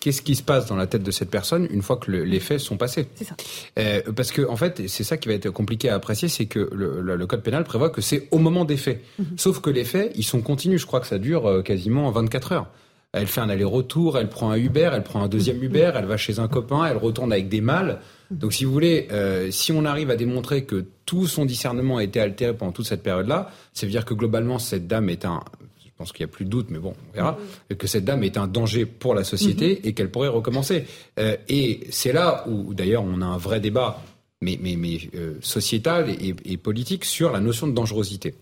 qu'est-ce 0.00 0.22
qui 0.22 0.34
se 0.34 0.42
passe 0.42 0.66
dans 0.66 0.76
la 0.76 0.86
tête 0.86 1.02
de 1.02 1.10
cette 1.10 1.30
personne 1.30 1.68
une 1.70 1.82
fois 1.82 1.96
que 1.96 2.10
les 2.10 2.40
faits 2.40 2.60
sont 2.60 2.76
passés? 2.76 3.06
C'est 3.14 3.24
ça. 3.24 3.36
Euh, 3.78 4.00
parce 4.16 4.32
que, 4.32 4.46
en 4.48 4.56
fait, 4.56 4.82
c'est 4.88 5.04
ça 5.04 5.16
qui 5.16 5.28
va 5.28 5.34
être 5.34 5.50
compliqué 5.50 5.88
à 5.88 5.94
apprécier, 5.94 6.28
c'est 6.28 6.46
que 6.46 6.70
le, 6.72 7.00
le, 7.00 7.26
code 7.26 7.42
pénal 7.42 7.64
prévoit 7.64 7.90
que 7.90 8.00
c'est 8.00 8.28
au 8.30 8.38
moment 8.38 8.64
des 8.64 8.76
faits. 8.76 9.02
Mhm. 9.18 9.26
Sauf 9.36 9.60
que 9.60 9.70
les 9.70 9.84
faits, 9.84 10.12
ils 10.16 10.24
sont 10.24 10.40
continus. 10.40 10.80
Je 10.80 10.86
crois 10.86 11.00
que 11.00 11.06
ça 11.06 11.18
dure 11.18 11.46
euh, 11.46 11.62
quasiment 11.62 12.10
24 12.10 12.52
heures. 12.52 12.66
Elle 13.12 13.28
fait 13.28 13.40
un 13.40 13.48
aller-retour, 13.48 14.18
elle 14.18 14.28
prend 14.28 14.50
un 14.50 14.56
Uber, 14.56 14.90
elle 14.92 15.04
prend 15.04 15.22
un 15.22 15.28
deuxième 15.28 15.62
Uber, 15.62 15.92
elle 15.94 16.06
va 16.06 16.16
chez 16.16 16.40
un 16.40 16.48
copain, 16.48 16.84
elle 16.84 16.96
retourne 16.96 17.32
avec 17.32 17.48
des 17.48 17.60
mâles. 17.60 18.00
Donc, 18.32 18.52
si 18.52 18.64
vous 18.64 18.72
voulez, 18.72 19.06
euh, 19.12 19.52
si 19.52 19.70
on 19.70 19.84
arrive 19.84 20.10
à 20.10 20.16
démontrer 20.16 20.64
que 20.64 20.84
tout 21.06 21.28
son 21.28 21.44
discernement 21.44 21.98
a 21.98 22.02
été 22.02 22.18
altéré 22.18 22.54
pendant 22.54 22.72
toute 22.72 22.86
cette 22.86 23.04
période-là, 23.04 23.50
ça 23.72 23.86
veut 23.86 23.92
dire 23.92 24.04
que 24.04 24.14
globalement, 24.14 24.58
cette 24.58 24.88
dame 24.88 25.10
est 25.10 25.24
un, 25.24 25.44
pense 25.96 26.12
qu'il 26.12 26.24
n'y 26.26 26.30
a 26.30 26.32
plus 26.32 26.44
de 26.44 26.50
doute, 26.50 26.66
mais 26.70 26.78
bon, 26.78 26.94
on 27.10 27.14
verra, 27.14 27.38
que 27.78 27.86
cette 27.86 28.04
dame 28.04 28.24
est 28.24 28.36
un 28.36 28.46
danger 28.46 28.84
pour 28.84 29.14
la 29.14 29.24
société 29.24 29.86
et 29.86 29.92
qu'elle 29.92 30.10
pourrait 30.10 30.28
recommencer. 30.28 30.86
Euh, 31.18 31.36
et 31.48 31.86
c'est 31.90 32.12
là 32.12 32.44
où, 32.48 32.74
d'ailleurs, 32.74 33.04
on 33.04 33.20
a 33.20 33.26
un 33.26 33.36
vrai 33.36 33.60
débat, 33.60 34.02
mais, 34.40 34.58
mais, 34.60 34.76
mais 34.76 34.98
euh, 35.14 35.34
sociétal 35.40 36.10
et, 36.10 36.34
et, 36.44 36.56
politique, 36.56 37.04
sur 37.04 37.30
la 37.30 37.40
notion 37.40 37.66
de 37.66 37.72
dangerosité. 37.72 38.34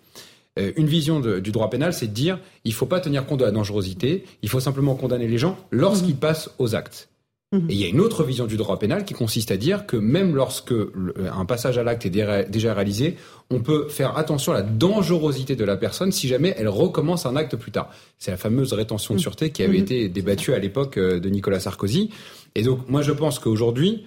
Euh, 0.59 0.73
une 0.77 0.87
vision 0.87 1.21
du 1.21 1.53
droit 1.53 1.71
pénal, 1.71 1.93
c'est 1.93 2.09
de 2.09 2.13
dire 2.13 2.39
il 2.65 2.75
faut 2.75 2.87
pas 2.87 3.01
tenir 3.01 3.27
compte 3.27 3.41
de 3.41 3.45
la 3.45 3.51
dangerosité, 3.51 4.25
il 4.43 4.49
faut 4.49 4.61
simplement 4.61 4.95
condamner 4.95 5.27
les 5.27 5.39
gens 5.39 5.59
lorsqu'ils 5.71 6.15
mhm. 6.15 6.21
passent 6.21 6.51
aux 6.59 6.75
actes. 6.75 7.09
Mhm. 7.53 7.71
Et 7.71 7.75
il 7.75 7.81
y 7.81 7.85
a 7.85 7.89
une 7.89 8.01
autre 8.01 8.25
vision 8.25 8.47
du 8.47 8.57
droit 8.57 8.79
pénal 8.79 9.05
qui 9.05 9.15
consiste 9.15 9.51
à 9.51 9.57
dire 9.57 9.87
que 9.87 9.97
même 9.97 10.35
lorsque 10.35 10.73
un 10.73 11.45
passage 11.45 11.79
à 11.79 11.83
l'acte 11.83 12.07
est 12.07 12.11
déjà 12.51 12.75
réalisé, 12.75 13.17
on 13.51 13.61
peut 13.61 13.89
faire 13.89 14.17
attention 14.17 14.53
à 14.53 14.57
la 14.57 14.63
dangerosité 14.63 15.55
de 15.55 15.65
la 15.65 15.77
personne 15.77 16.13
si 16.13 16.29
jamais 16.29 16.55
elle 16.57 16.69
recommence 16.69 17.27
un 17.27 17.37
acte 17.37 17.57
plus 17.57 17.71
tard. 17.71 17.91
C'est 18.19 18.31
la 18.31 18.37
fameuse 18.37 18.73
rétention 18.73 19.15
de 19.15 19.19
mhm. 19.19 19.23
sûreté 19.23 19.51
qui 19.51 19.63
avait 19.63 19.79
été 19.79 20.09
débattue 20.09 20.55
à 20.55 20.59
l'époque 20.59 20.97
euh, 20.97 21.21
de 21.21 21.29
Nicolas 21.29 21.61
Sarkozy. 21.61 22.11
Et 22.55 22.63
donc 22.63 22.89
moi 22.89 23.03
je 23.03 23.13
pense 23.13 23.39
qu'aujourd'hui, 23.39 24.05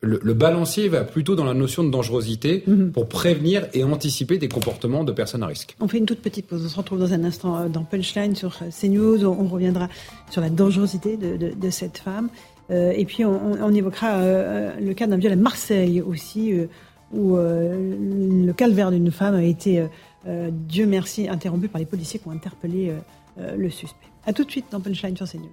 le, 0.00 0.34
balancier 0.34 0.88
va 0.88 1.02
plutôt 1.02 1.34
dans 1.34 1.44
la 1.44 1.54
notion 1.54 1.82
de 1.82 1.90
dangerosité 1.90 2.62
mhm. 2.66 2.92
pour 2.92 3.08
prévenir 3.08 3.66
et 3.74 3.82
anticiper 3.82 4.38
des 4.38 4.48
comportements 4.48 5.02
de 5.02 5.10
personnes 5.10 5.42
à 5.42 5.46
risque. 5.46 5.76
On 5.80 5.88
fait 5.88 5.98
une 5.98 6.06
toute 6.06 6.20
petite 6.20 6.46
pause. 6.46 6.64
On 6.64 6.68
se 6.68 6.76
retrouve 6.76 7.00
dans 7.00 7.12
un 7.12 7.24
instant 7.24 7.56
euh, 7.56 7.68
dans 7.68 7.82
Punchline 7.82 8.36
sur 8.36 8.56
euh, 8.62 8.70
CNews. 8.70 9.24
On, 9.24 9.48
reviendra 9.48 9.88
sur 10.30 10.40
la 10.40 10.50
dangerosité 10.50 11.16
de, 11.16 11.70
cette 11.70 11.98
femme. 11.98 12.28
Euh, 12.70 12.92
et 12.94 13.04
puis 13.04 13.24
on, 13.24 13.72
évoquera 13.72 14.20
le 14.78 14.92
cas 14.92 15.06
d'un 15.06 15.16
viol 15.16 15.32
à 15.32 15.36
Marseille 15.36 16.00
aussi, 16.00 16.52
où 17.12 17.36
le 17.36 18.52
calvaire 18.52 18.90
d'une 18.90 19.10
femme 19.10 19.34
a 19.34 19.42
été, 19.42 19.86
Dieu 20.26 20.86
merci, 20.86 21.28
interrompu 21.28 21.68
par 21.68 21.78
les 21.78 21.86
policiers 21.86 22.20
qui 22.20 22.28
ont 22.28 22.32
interpellé 22.32 22.92
le 23.36 23.70
suspect. 23.70 24.08
A 24.26 24.32
tout 24.32 24.44
de 24.44 24.50
suite 24.50 24.66
dans 24.70 24.80
Punchline 24.80 25.16
sur 25.16 25.26
CNews. 25.26 25.48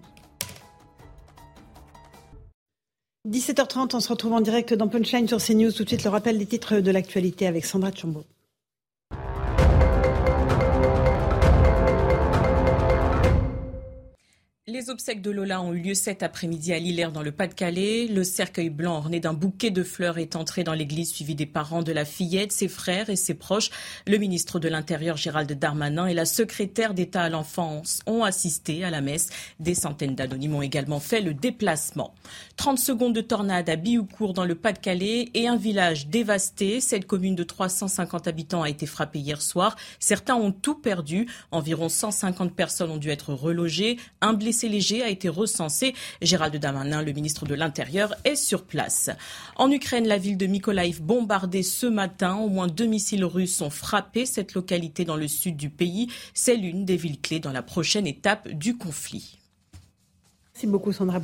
17h30, 3.28 3.95
on 3.95 3.99
se 3.99 4.09
retrouve 4.09 4.34
en 4.34 4.41
direct 4.41 4.74
dans 4.76 4.88
Punchline 4.88 5.28
sur 5.28 5.39
CNews. 5.39 5.72
Tout 5.72 5.84
de 5.84 5.89
suite, 5.89 6.03
le 6.03 6.11
rappel 6.11 6.38
des 6.38 6.45
titres 6.45 6.80
de 6.80 6.91
l'actualité 6.91 7.47
avec 7.47 7.66
Sandra 7.66 7.91
Chambaud. 7.91 8.24
Les 14.76 14.89
obsèques 14.89 15.21
de 15.21 15.32
Lola 15.32 15.61
ont 15.61 15.71
eu 15.71 15.80
lieu 15.80 15.93
cet 15.93 16.21
après-midi 16.21 16.73
à 16.73 16.80
Lillers 16.80 17.11
dans 17.13 17.21
le 17.21 17.32
Pas-de-Calais. 17.32 18.07
Le 18.07 18.26
cercueil 18.26 18.69
blanc 18.69 18.97
orné 18.97 19.21
d'un 19.21 19.32
bouquet 19.32 19.71
de 19.71 19.84
fleurs 19.84 20.17
est 20.17 20.36
entré 20.36 20.65
dans 20.65 20.73
l'église 20.73 21.13
suivi 21.13 21.34
des 21.34 21.45
parents 21.45 21.82
de 21.82 21.93
la 21.93 22.03
fillette, 22.03 22.51
ses 22.51 22.67
frères 22.67 23.09
et 23.09 23.15
ses 23.15 23.36
proches. 23.36 23.69
Le 24.05 24.17
ministre 24.17 24.59
de 24.59 24.67
l'Intérieur 24.67 25.15
Gérald 25.15 25.49
Darmanin 25.49 26.07
et 26.07 26.13
la 26.13 26.26
secrétaire 26.26 26.93
d'État 26.93 27.21
à 27.21 27.30
l'enfance 27.30 28.01
ont 28.05 28.26
assisté 28.26 28.84
à 28.84 28.89
la 28.89 28.99
messe. 28.99 29.30
Des 29.61 29.76
centaines 29.76 30.13
d'anonymes 30.13 30.55
ont 30.55 30.61
également 30.61 30.99
fait 30.99 31.21
le 31.21 31.34
déplacement. 31.34 32.13
30 32.57 32.78
secondes 32.78 33.15
de 33.15 33.21
tornade 33.21 33.69
à 33.69 33.78
Bioucourt 33.78 34.34
dans 34.34 34.43
le 34.43 34.55
Pas-de-Calais 34.55 35.30
et 35.34 35.47
un 35.47 35.55
village 35.55 36.07
dévasté. 36.07 36.82
Cette 36.82 37.07
commune 37.07 37.36
de 37.36 37.43
350 37.43 38.28
habitants 38.28 38.63
a 38.63 38.69
été 38.69 38.88
frappée 38.88 39.19
hier 39.19 39.41
soir. 39.41 39.78
Certains 39.99 40.36
ont 40.36 40.51
tout 40.51 40.76
perdu. 40.76 41.30
Environ 41.51 41.88
150 41.88 42.53
personnes 42.53 42.91
ont 42.91 42.97
dû 42.97 43.09
être 43.09 43.34
relogées. 43.34 43.95
Un 44.19 44.34
blessé 44.34 44.64
léger 44.68 45.03
a 45.03 45.09
été 45.09 45.30
recensé. 45.30 45.93
Gérald 46.22 46.55
Damanin, 46.55 47.01
le 47.01 47.13
ministre 47.13 47.45
de 47.45 47.55
l'Intérieur, 47.55 48.13
est 48.24 48.36
sur 48.36 48.63
place. 48.63 49.09
En 49.55 49.72
Ukraine, 49.72 50.07
la 50.07 50.18
ville 50.18 50.38
de 50.38 50.45
Mykolaiv 50.45 51.01
bombardée 51.01 51.63
ce 51.63 51.86
matin. 51.86 52.36
Au 52.36 52.49
moins 52.49 52.68
deux 52.68 52.86
missiles 52.86 53.26
russes 53.26 53.61
ont 53.61 53.70
frappé 53.70 54.26
cette 54.26 54.53
localité 54.53 55.05
dans 55.05 55.18
le 55.18 55.28
sud 55.28 55.57
du 55.57 55.70
pays. 55.70 56.07
C'est 56.34 56.55
l'une 56.55 56.86
des 56.86 56.97
villes 56.97 57.20
clés 57.20 57.39
dans 57.39 57.51
la 57.51 57.61
prochaine 57.61 58.07
étape 58.07 58.49
du 58.49 58.78
conflit. 58.78 59.38
Merci 60.55 60.68
beaucoup 60.68 60.93
Sandra 60.93 61.20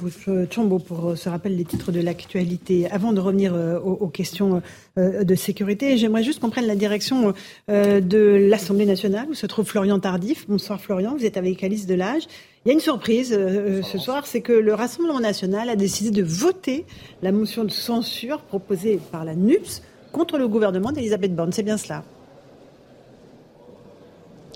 Chambo 0.50 0.78
pour 0.78 1.12
euh, 1.12 1.16
ce 1.16 1.30
rappel 1.30 1.56
des 1.56 1.64
titres 1.64 1.94
de 1.94 2.02
l'actualité. 2.02 2.92
Avant 2.92 3.14
de 3.14 3.22
revenir 3.22 3.56
euh, 3.56 3.80
aux, 3.80 4.10
questions 4.10 4.62
euh, 4.98 5.24
de 5.24 5.36
sécurité, 5.36 5.98
j'aimerais 5.98 6.22
juste 6.22 6.42
qu'on 6.42 6.50
prenne 6.50 6.68
la 6.68 6.76
direction 6.76 7.34
de 7.70 8.48
l'Assemblée 8.50 8.86
nationale 8.86 9.30
où 9.30 9.34
se 9.34 9.46
trouve 9.46 9.66
Florian 9.66 10.00
Tardif. 10.00 10.50
Bonsoir 10.50 10.82
Florian, 10.82 11.16
vous 11.16 11.24
êtes 11.24 11.38
avec 11.38 11.64
Alice 11.64 11.86
Delage. 11.86 12.24
Il 12.64 12.68
y 12.68 12.72
a 12.72 12.74
une 12.76 12.80
surprise 12.80 13.32
ce 13.32 13.98
soir, 13.98 14.28
c'est 14.28 14.42
que 14.42 14.54
le 14.54 14.76
Rassemblement 14.76 15.20
national 15.20 15.68
a 15.68 15.76
décidé 15.76 16.12
de 16.12 16.24
voter 16.24 16.86
la 17.24 17.32
motion 17.32 17.64
de 17.64 17.72
censure 17.72 18.42
proposée 18.42 19.00
par 19.12 19.26
la 19.26 19.34
NUPS 19.34 19.82
contre 20.12 20.38
le 20.38 20.48
gouvernement 20.48 20.92
d'Elisabeth 20.92 21.36
Borne. 21.36 21.52
C'est 21.52 21.64
bien 21.64 21.78
cela 21.78 22.04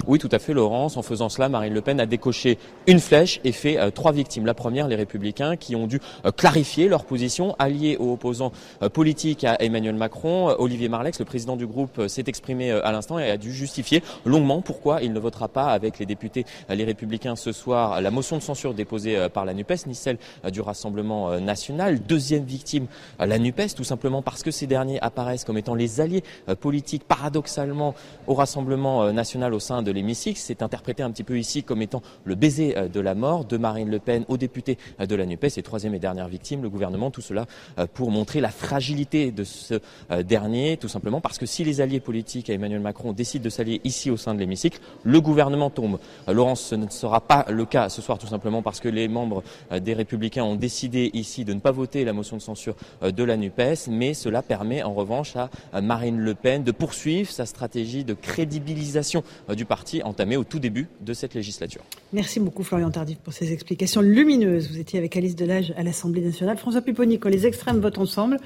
oui, 0.08 0.20
tout 0.20 0.30
à 0.32 0.40
fait, 0.40 0.54
Laurence. 0.54 0.98
En 0.98 1.02
faisant 1.02 1.30
cela, 1.30 1.50
Marine 1.50 1.74
Le 1.74 1.82
Pen 1.82 2.00
a 2.00 2.06
décoché 2.06 2.58
une 2.88 3.00
flèche 3.00 3.40
et 3.44 3.52
fait 3.52 3.78
euh, 3.78 3.92
trois 3.92 4.12
victimes. 4.12 4.46
La 4.46 4.54
première, 4.54 4.88
les 4.88 4.96
Républicains, 4.96 5.56
qui 5.56 5.76
ont 5.76 5.88
dû 5.88 6.00
euh, 6.26 6.32
clarifier 6.32 6.88
leur 6.88 7.06
position, 7.06 7.56
alliés 7.60 7.98
aux 8.00 8.14
opposants 8.14 8.52
euh, 8.82 8.90
politiques 8.90 9.44
à 9.44 9.56
Emmanuel 9.62 9.96
Macron. 9.96 10.56
Olivier 10.60 10.90
Marlex, 10.90 11.20
le 11.20 11.26
président 11.26 11.56
du 11.56 11.66
groupe, 11.66 12.08
s'est 12.08 12.24
exprimé 12.28 12.72
à 12.72 12.92
l'instant 12.92 13.20
et 13.20 13.30
a 13.30 13.38
dû 13.38 13.54
justifier 13.54 14.04
longuement 14.26 14.62
pourquoi 14.62 15.02
il 15.02 15.14
ne 15.14 15.20
votera 15.20 15.48
pas 15.48 15.68
avec 15.68 16.00
les 16.00 16.06
députés 16.06 16.46
Les 16.70 16.84
Républicains 16.84 17.36
ce 17.36 17.52
soir 17.52 18.02
la 18.02 18.12
motion 18.12 18.38
de 18.38 18.42
censure 18.42 18.74
déposée 18.74 19.28
par 19.34 19.46
la 19.46 19.54
NUPES, 19.54 19.88
ni 19.88 19.96
celle 19.96 20.18
du 20.52 20.62
Rassemblement 20.62 21.40
national. 21.40 22.00
Deuxième 22.00 22.44
victime, 22.44 22.88
la 23.20 23.40
NUPES, 23.40 23.76
tout 23.76 23.84
simplement 23.84 24.22
parce 24.22 24.44
que 24.44 24.52
ces 24.52 24.68
derniers 24.68 25.00
apparaissent 25.02 25.44
comme 25.44 25.58
étant 25.58 25.76
les 25.76 26.02
alliés 26.02 26.24
politiques, 26.60 27.04
paradoxalement, 27.04 27.96
au 28.28 28.34
Rassemblement 28.34 29.12
national 29.12 29.54
au 29.54 29.60
sein 29.60 29.82
de 29.86 29.92
l'hémicycle. 29.92 30.38
C'est 30.38 30.62
interprété 30.62 31.04
un 31.04 31.12
petit 31.12 31.24
peu 31.24 31.40
ici 31.40 31.64
comme 31.64 31.82
étant 31.82 32.02
le 32.26 32.36
baiser 32.36 32.78
euh, 32.78 32.90
de 32.90 33.00
la 33.00 33.16
mort 33.16 33.46
de 33.46 33.56
Marine 33.56 33.90
Le 33.90 34.00
Pen 34.00 34.26
aux 34.28 34.38
députés 34.38 34.78
euh, 35.00 35.06
de 35.06 35.16
la 35.16 35.26
NUPES 35.26 35.58
et 35.58 35.64
troisième 35.64 35.94
et 35.94 36.00
dernière 36.00 36.28
victime, 36.28 36.62
le 36.62 36.70
gouvernement. 36.70 37.12
Tout 37.12 37.22
cela 37.22 37.46
euh, 37.80 37.88
pour 37.94 38.12
montrer 38.12 38.42
la 38.42 38.50
fragilité 38.50 39.32
de 39.32 39.44
ce 39.44 39.80
dernier, 40.24 40.78
tout 40.78 40.88
simplement 40.88 41.22
parce 41.22 41.38
que 41.38 41.46
si 41.46 41.64
les 41.64 41.80
alliés 41.80 42.00
politiques 42.00 42.50
à 42.50 42.54
Emmanuel 42.54 42.80
Macron 42.82 43.14
décident 43.14 43.44
de 43.44 43.50
s'allier 43.50 43.80
ici 43.84 44.10
au 44.10 44.18
sein 44.18 44.34
de 44.34 44.40
l'hémicycle, 44.40 44.80
le 45.04 45.22
gouvernement 45.22 45.70
tombe. 45.70 46.00
Laurence, 46.28 46.62
ce 46.62 46.76
ne 46.76 46.90
sera 46.90 47.22
pas 47.22 47.46
le 47.50 47.66
cas 47.66 47.90
ce 47.90 48.02
soir, 48.02 48.18
tout 48.18 48.28
simplement 48.28 48.62
parce 48.64 48.80
que 48.80 48.90
les 48.90 49.08
membres 49.08 49.44
des 49.72 49.94
Républicains 49.94 50.44
ont 50.44 50.56
décidé 50.56 51.12
ici 51.14 51.46
de 51.46 51.54
ne 51.54 51.60
pas 51.60 51.72
voter 51.72 52.04
la 52.04 52.14
motion 52.14 52.38
de 52.38 52.42
censure 52.42 52.76
de 53.04 53.24
la 53.24 53.38
NUPES, 53.38 53.88
mais 53.90 54.14
cela 54.14 54.42
permet 54.42 54.82
en 54.84 54.94
revanche 54.94 55.36
à 55.36 55.82
Marine 55.82 56.18
Le 56.18 56.34
Pen 56.34 56.64
de 56.64 56.72
poursuivre 56.72 57.30
sa 57.30 57.46
stratégie 57.46 58.04
de 58.04 58.14
crédibilisation 58.14 59.24
du 59.56 59.66
parti 59.66 59.75
entamé 60.04 60.38
au 60.38 60.44
tout 60.44 60.60
début 60.60 60.88
de 61.02 61.14
cette 61.14 61.34
législature. 61.34 61.82
Merci 62.14 62.40
beaucoup 62.40 62.64
Florian 62.64 62.92
Tardif 62.92 63.18
pour 63.20 63.34
ces 63.34 63.52
explications 63.52 64.02
lumineuses. 64.02 64.70
Vous 64.70 64.80
étiez 64.80 65.00
avec 65.00 65.16
Alice 65.18 65.36
Delage 65.36 65.74
à 65.78 65.84
l'Assemblée 65.84 66.22
nationale. 66.22 66.58
François 66.58 66.82
Pupponi, 66.82 67.20
quand 67.20 67.30
les 67.30 67.46
extrêmes 67.46 67.80
votent 67.80 67.98
ensemble, 67.98 68.38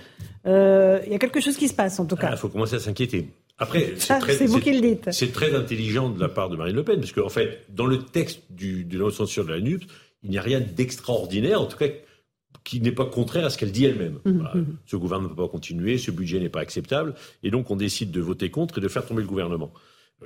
euh, 0.46 1.00
il 1.06 1.12
y 1.12 1.16
a 1.16 1.20
quelque 1.20 1.42
chose 1.42 1.58
qui 1.58 1.68
se 1.68 1.74
passe 1.74 2.00
en 2.00 2.06
tout 2.06 2.16
cas. 2.16 2.32
Il 2.32 2.38
faut 2.38 2.50
commencer 2.50 2.76
à 2.76 2.80
s'inquiéter. 2.80 3.30
Après, 3.58 3.94
c'est 3.98 4.46
vous 4.46 4.60
qui 4.60 4.72
le 4.72 4.82
dites. 4.82 5.10
C'est 5.12 5.32
très 5.32 5.54
intelligent 5.54 6.10
de 6.10 6.20
la 6.20 6.30
part 6.30 6.50
de 6.50 6.56
Marine 6.56 6.76
Le 6.76 6.84
Pen, 6.84 7.00
parce 7.00 7.12
qu'en 7.12 7.30
fait, 7.30 7.66
dans 7.70 7.86
le 7.86 8.00
texte 8.00 8.44
du, 8.50 8.86
de 8.86 8.98
la 8.98 9.12
censure 9.12 9.46
de 9.46 9.52
la 9.52 9.60
NUP, 9.60 9.84
il 10.24 10.30
n'y 10.30 10.38
a 10.38 10.42
rien 10.42 10.62
d'extraordinaire, 10.62 11.62
en 11.62 11.66
tout 11.66 11.78
cas 11.78 11.88
qui 12.64 12.82
n'est 12.82 12.92
pas 12.92 13.06
contraire 13.06 13.46
à 13.46 13.50
ce 13.50 13.58
qu'elle 13.58 13.72
dit 13.72 13.86
elle-même. 13.86 14.20
Mmh, 14.26 14.32
mmh. 14.32 14.66
Ce 14.86 14.96
gouvernement 14.96 15.30
ne 15.30 15.36
peut 15.36 15.44
pas 15.44 15.50
continuer, 15.50 15.98
ce 15.98 16.12
budget 16.12 16.40
n'est 16.40 16.50
pas 16.50 16.60
acceptable, 16.60 17.16
et 17.42 17.52
donc 17.52 17.72
on 17.72 17.76
décide 17.76 18.12
de 18.12 18.22
voter 18.22 18.52
contre 18.52 18.78
et 18.78 18.82
de 18.82 18.88
faire 18.88 19.06
tomber 19.06 19.22
le 19.22 19.28
gouvernement. 19.28 19.72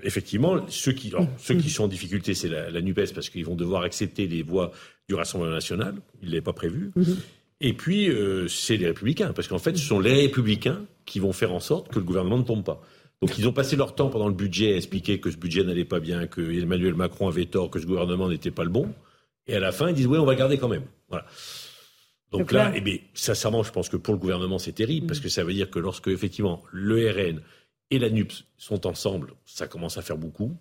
Effectivement, 0.01 0.65
ceux 0.69 0.91
qui, 0.91 1.13
ceux 1.37 1.55
qui 1.55 1.69
sont 1.69 1.83
en 1.83 1.87
difficulté, 1.87 2.33
c'est 2.33 2.49
la, 2.49 2.81
NUPES 2.81 3.13
parce 3.13 3.29
qu'ils 3.29 3.45
vont 3.45 3.55
devoir 3.55 3.83
accepter 3.83 4.27
les 4.27 4.41
voix 4.41 4.71
du 5.07 5.15
Rassemblement 5.15 5.53
national. 5.53 5.95
Il 6.21 6.29
ne 6.29 6.31
l'avait 6.31 6.41
pas 6.41 6.53
prévu. 6.53 6.91
Mhm. 6.95 7.17
Et 7.61 7.73
puis, 7.73 8.09
euh, 8.09 8.47
c'est 8.47 8.75
les 8.75 8.87
Républicains, 8.87 9.33
parce 9.33 9.47
qu'en 9.47 9.59
fait, 9.59 9.77
ce 9.77 9.85
sont 9.85 9.99
les 9.99 10.13
Républicains 10.13 10.81
qui 11.05 11.19
vont 11.19 11.31
faire 11.31 11.53
en 11.53 11.59
sorte 11.59 11.89
que 11.89 11.99
le 11.99 12.05
gouvernement 12.05 12.37
ne 12.37 12.43
tombe 12.43 12.63
pas. 12.63 12.81
Donc, 13.21 13.37
ils 13.37 13.47
ont 13.47 13.53
passé 13.53 13.75
leur 13.75 13.95
temps 13.95 14.09
pendant 14.09 14.27
le 14.27 14.33
budget 14.33 14.73
à 14.73 14.75
expliquer 14.75 15.19
que 15.19 15.31
ce 15.31 15.37
budget 15.37 15.63
n'allait 15.63 15.85
pas 15.85 16.01
bien, 16.01 16.27
que 16.27 16.41
Emmanuel 16.41 16.93
Macron 16.95 17.29
avait 17.29 17.45
tort, 17.45 17.69
que 17.69 17.79
ce 17.79 17.85
gouvernement 17.85 18.27
n'était 18.27 18.51
pas 18.51 18.65
le 18.65 18.69
bon. 18.69 18.93
Et 19.47 19.55
à 19.55 19.59
la 19.59 19.71
fin, 19.71 19.89
ils 19.89 19.95
disent, 19.95 20.07
oui, 20.07 20.17
on 20.17 20.25
va 20.25 20.35
garder 20.35 20.57
quand 20.57 20.67
même. 20.67 20.83
Voilà. 21.07 21.25
Donc, 22.31 22.51
là, 22.51 22.73
eh 22.75 22.81
bien, 22.81 22.97
sincèrement, 23.13 23.63
je 23.63 23.71
pense 23.71 23.87
que 23.87 23.95
pour 23.95 24.13
le 24.13 24.19
gouvernement, 24.19 24.57
c'est 24.57 24.73
terrible, 24.73 25.07
parce 25.07 25.19
mm. 25.19 25.23
que 25.23 25.29
ça 25.29 25.43
veut 25.43 25.53
dire 25.53 25.69
que 25.69 25.79
lorsque, 25.79 26.07
effectivement, 26.07 26.63
le 26.71 27.09
RN 27.09 27.41
et 27.91 27.99
la 27.99 28.09
NUPS 28.09 28.45
sont 28.57 28.87
ensemble, 28.87 29.33
ça 29.45 29.67
commence 29.67 29.97
à 29.97 30.01
faire 30.01 30.17
beaucoup. 30.17 30.55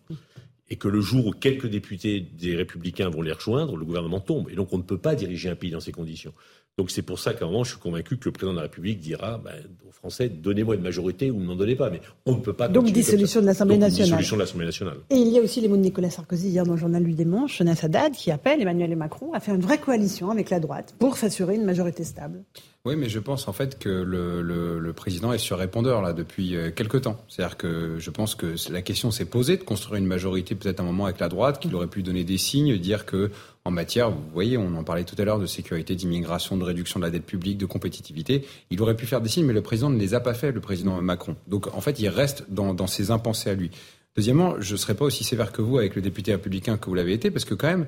Et 0.68 0.76
que 0.76 0.88
le 0.88 1.00
jour 1.00 1.26
où 1.26 1.30
quelques 1.32 1.66
députés 1.66 2.20
des 2.20 2.56
Républicains 2.56 3.10
vont 3.10 3.20
les 3.20 3.32
rejoindre, 3.32 3.76
le 3.76 3.84
gouvernement 3.84 4.20
tombe. 4.20 4.48
Et 4.48 4.54
donc, 4.54 4.72
on 4.72 4.78
ne 4.78 4.82
peut 4.82 4.96
pas 4.96 5.14
diriger 5.14 5.50
un 5.50 5.54
pays 5.54 5.70
dans 5.70 5.80
ces 5.80 5.92
conditions. 5.92 6.32
Donc 6.78 6.90
c'est 6.90 7.02
pour 7.02 7.18
ça 7.18 7.34
qu'à 7.34 7.44
un 7.44 7.48
moment, 7.48 7.64
je 7.64 7.72
suis 7.72 7.78
convaincu 7.78 8.16
que 8.16 8.24
le 8.24 8.32
président 8.32 8.52
de 8.52 8.56
la 8.56 8.62
République 8.62 8.98
dira 8.98 9.36
ben, 9.36 9.52
aux 9.86 9.90
Français, 9.90 10.30
donnez-moi 10.30 10.76
une 10.76 10.80
majorité 10.80 11.30
ou 11.30 11.38
ne 11.38 11.44
m'en 11.44 11.54
donnez 11.54 11.76
pas. 11.76 11.90
Mais 11.90 12.00
on 12.24 12.32
ne 12.32 12.40
peut 12.40 12.54
pas. 12.54 12.68
Donc 12.68 12.90
dissolution 12.90 13.42
de 13.42 13.46
l'Assemblée 13.46 13.76
nationale. 13.76 14.06
Dissolution 14.06 14.36
de 14.36 14.40
l'Assemblée 14.40 14.66
nationale. 14.66 14.96
Et 15.10 15.16
il 15.16 15.28
y 15.28 15.38
a 15.38 15.42
aussi 15.42 15.60
les 15.60 15.68
mots 15.68 15.76
de 15.76 15.82
Nicolas 15.82 16.08
Sarkozy 16.08 16.48
hier 16.48 16.64
dans 16.64 16.72
le 16.72 16.78
journal 16.78 17.04
du 17.04 17.12
Dimanche, 17.12 17.58
Jonas 17.58 17.80
Haddad, 17.82 18.12
qui 18.12 18.30
appelle 18.30 18.62
Emmanuel 18.62 18.96
Macron 18.96 19.34
à 19.34 19.40
faire 19.40 19.54
une 19.54 19.60
vraie 19.60 19.78
coalition 19.78 20.30
avec 20.30 20.48
la 20.48 20.60
droite 20.60 20.94
pour 20.98 21.18
s'assurer 21.18 21.56
une 21.56 21.66
majorité 21.66 22.04
stable. 22.04 22.42
Oui, 22.84 22.96
mais 22.96 23.08
je 23.08 23.20
pense 23.20 23.46
en 23.46 23.52
fait 23.52 23.78
que 23.78 23.88
le, 23.88 24.92
président 24.92 25.32
est 25.32 25.38
sur 25.38 25.56
répondeur 25.56 26.02
là 26.02 26.12
depuis 26.12 26.56
euh, 26.56 26.72
quelques 26.72 27.02
temps. 27.02 27.24
C'est-à-dire 27.28 27.56
que 27.56 27.96
je 28.00 28.10
pense 28.10 28.34
que 28.34 28.56
la 28.72 28.82
question 28.82 29.12
s'est 29.12 29.24
posée 29.24 29.56
de 29.56 29.62
construire 29.62 30.00
une 30.00 30.06
majorité 30.06 30.56
peut-être 30.56 30.80
un 30.80 30.82
moment 30.82 31.04
avec 31.04 31.20
la 31.20 31.28
droite, 31.28 31.60
qu'il 31.60 31.72
aurait 31.76 31.86
pu 31.86 32.02
donner 32.02 32.24
des 32.24 32.38
signes, 32.38 32.76
dire 32.78 33.06
que 33.06 33.30
en 33.64 33.70
matière, 33.70 34.10
vous 34.10 34.28
voyez, 34.32 34.58
on 34.58 34.74
en 34.74 34.82
parlait 34.82 35.04
tout 35.04 35.14
à 35.18 35.24
l'heure 35.24 35.38
de 35.38 35.46
sécurité, 35.46 35.94
d'immigration, 35.94 36.56
de 36.56 36.64
réduction 36.64 36.98
de 36.98 37.04
la 37.04 37.12
dette 37.12 37.24
publique, 37.24 37.56
de 37.56 37.66
compétitivité. 37.66 38.44
Il 38.70 38.82
aurait 38.82 38.96
pu 38.96 39.06
faire 39.06 39.20
des 39.20 39.28
signes, 39.28 39.46
mais 39.46 39.52
le 39.52 39.62
président 39.62 39.88
ne 39.88 39.98
les 39.98 40.14
a 40.14 40.20
pas 40.20 40.34
fait, 40.34 40.50
le 40.50 40.60
président 40.60 41.00
Macron. 41.00 41.36
Donc 41.46 41.68
en 41.72 41.80
fait, 41.80 42.00
il 42.00 42.08
reste 42.08 42.46
dans, 42.48 42.74
dans 42.74 42.88
ses 42.88 43.12
impensés 43.12 43.50
à 43.50 43.54
lui. 43.54 43.70
Deuxièmement, 44.16 44.60
je 44.60 44.72
ne 44.72 44.76
serais 44.76 44.96
pas 44.96 45.04
aussi 45.04 45.22
sévère 45.22 45.52
que 45.52 45.62
vous 45.62 45.78
avec 45.78 45.94
le 45.94 46.02
député 46.02 46.32
républicain 46.32 46.76
que 46.78 46.86
vous 46.86 46.94
l'avez 46.94 47.12
été, 47.12 47.30
parce 47.30 47.44
que 47.44 47.54
quand 47.54 47.68
même, 47.68 47.86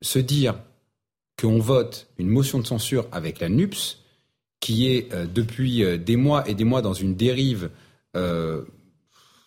se 0.00 0.18
dire 0.18 0.56
qu'on 1.40 1.58
vote 1.58 2.08
une 2.18 2.28
motion 2.28 2.58
de 2.58 2.66
censure 2.66 3.06
avec 3.12 3.40
la 3.40 3.48
NUPS, 3.48 4.02
qui 4.62 4.86
est 4.86 5.12
euh, 5.12 5.26
depuis 5.26 5.84
euh, 5.84 5.98
des 5.98 6.16
mois 6.16 6.48
et 6.48 6.54
des 6.54 6.64
mois 6.64 6.80
dans 6.80 6.94
une 6.94 7.14
dérive 7.14 7.68
euh, 8.16 8.62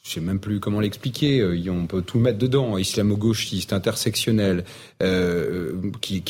je 0.04 0.12
sais 0.12 0.22
même 0.22 0.40
plus 0.40 0.60
comment 0.60 0.82
l'expliquer. 0.82 1.44
On 1.68 1.88
peut 1.88 2.04
tout 2.04 2.20
mettre 2.20 2.38
dedans, 2.38 2.78
islamo-gauchiste, 2.78 3.74
intersectionnel, 3.74 4.64
qui, 6.00 6.22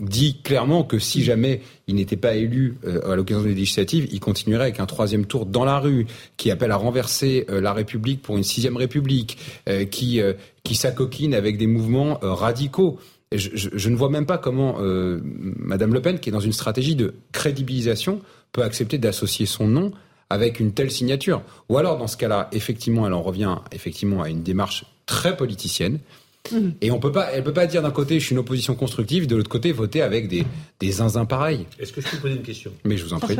dit 0.00 0.42
clairement 0.42 0.82
que 0.82 0.98
si 0.98 1.22
jamais 1.22 1.60
il 1.86 1.94
n'était 1.94 2.16
pas 2.16 2.34
élu 2.34 2.78
à 3.08 3.14
l'occasion 3.14 3.44
des 3.44 3.54
législatives, 3.54 4.08
il 4.10 4.18
continuerait 4.18 4.64
avec 4.64 4.80
un 4.80 4.86
troisième 4.86 5.26
tour 5.26 5.46
dans 5.46 5.64
la 5.64 5.78
rue, 5.78 6.08
qui 6.36 6.50
appelle 6.50 6.72
à 6.72 6.76
renverser 6.76 7.46
la 7.48 7.72
République 7.72 8.20
pour 8.20 8.36
une 8.36 8.42
sixième 8.42 8.76
République, 8.76 9.38
qui, 9.92 10.20
qui 10.64 10.74
s'acoquine 10.74 11.34
avec 11.34 11.58
des 11.58 11.68
mouvements 11.68 12.18
radicaux. 12.20 12.98
Je, 13.36 13.50
je, 13.54 13.68
je, 13.72 13.88
ne 13.88 13.96
vois 13.96 14.10
même 14.10 14.26
pas 14.26 14.38
comment 14.38 14.78
Madame 14.80 15.94
Le 15.94 16.02
Pen, 16.02 16.18
qui 16.18 16.28
est 16.28 16.32
dans 16.32 16.40
une 16.40 16.52
stratégie 16.52 16.96
de 16.96 17.14
crédibilisation, 17.32 18.20
peut 18.52 18.62
accepter 18.62 18.98
d'associer 18.98 19.46
son 19.46 19.66
nom 19.66 19.92
avec 20.30 20.60
une 20.60 20.72
telle 20.72 20.90
signature. 20.90 21.42
Ou 21.68 21.76
alors, 21.76 21.98
dans 21.98 22.06
ce 22.06 22.16
cas-là, 22.16 22.48
effectivement, 22.52 23.06
elle 23.06 23.12
en 23.12 23.22
revient 23.22 23.56
effectivement 23.70 24.22
à 24.22 24.30
une 24.30 24.42
démarche 24.42 24.86
très 25.04 25.36
politicienne. 25.36 25.98
Mhm. 26.50 26.74
Et 26.80 26.90
on 26.90 26.98
peut 26.98 27.12
pas, 27.12 27.30
elle 27.32 27.44
peut 27.44 27.52
pas 27.52 27.66
dire 27.66 27.82
d'un 27.82 27.90
côté 27.90 28.18
je 28.18 28.24
suis 28.24 28.32
une 28.32 28.38
opposition 28.38 28.74
constructive, 28.74 29.26
de 29.26 29.36
l'autre 29.36 29.50
côté 29.50 29.72
voter 29.72 30.02
avec 30.02 30.28
des, 30.28 30.44
des 30.80 30.90
zinzins 30.90 31.26
pareils. 31.26 31.66
Est-ce 31.78 31.92
que 31.92 32.00
je 32.00 32.08
peux 32.08 32.16
poser 32.16 32.34
une 32.34 32.42
question? 32.42 32.72
Mais 32.84 32.96
je 32.96 33.04
vous 33.04 33.12
en 33.12 33.20
prie. 33.20 33.36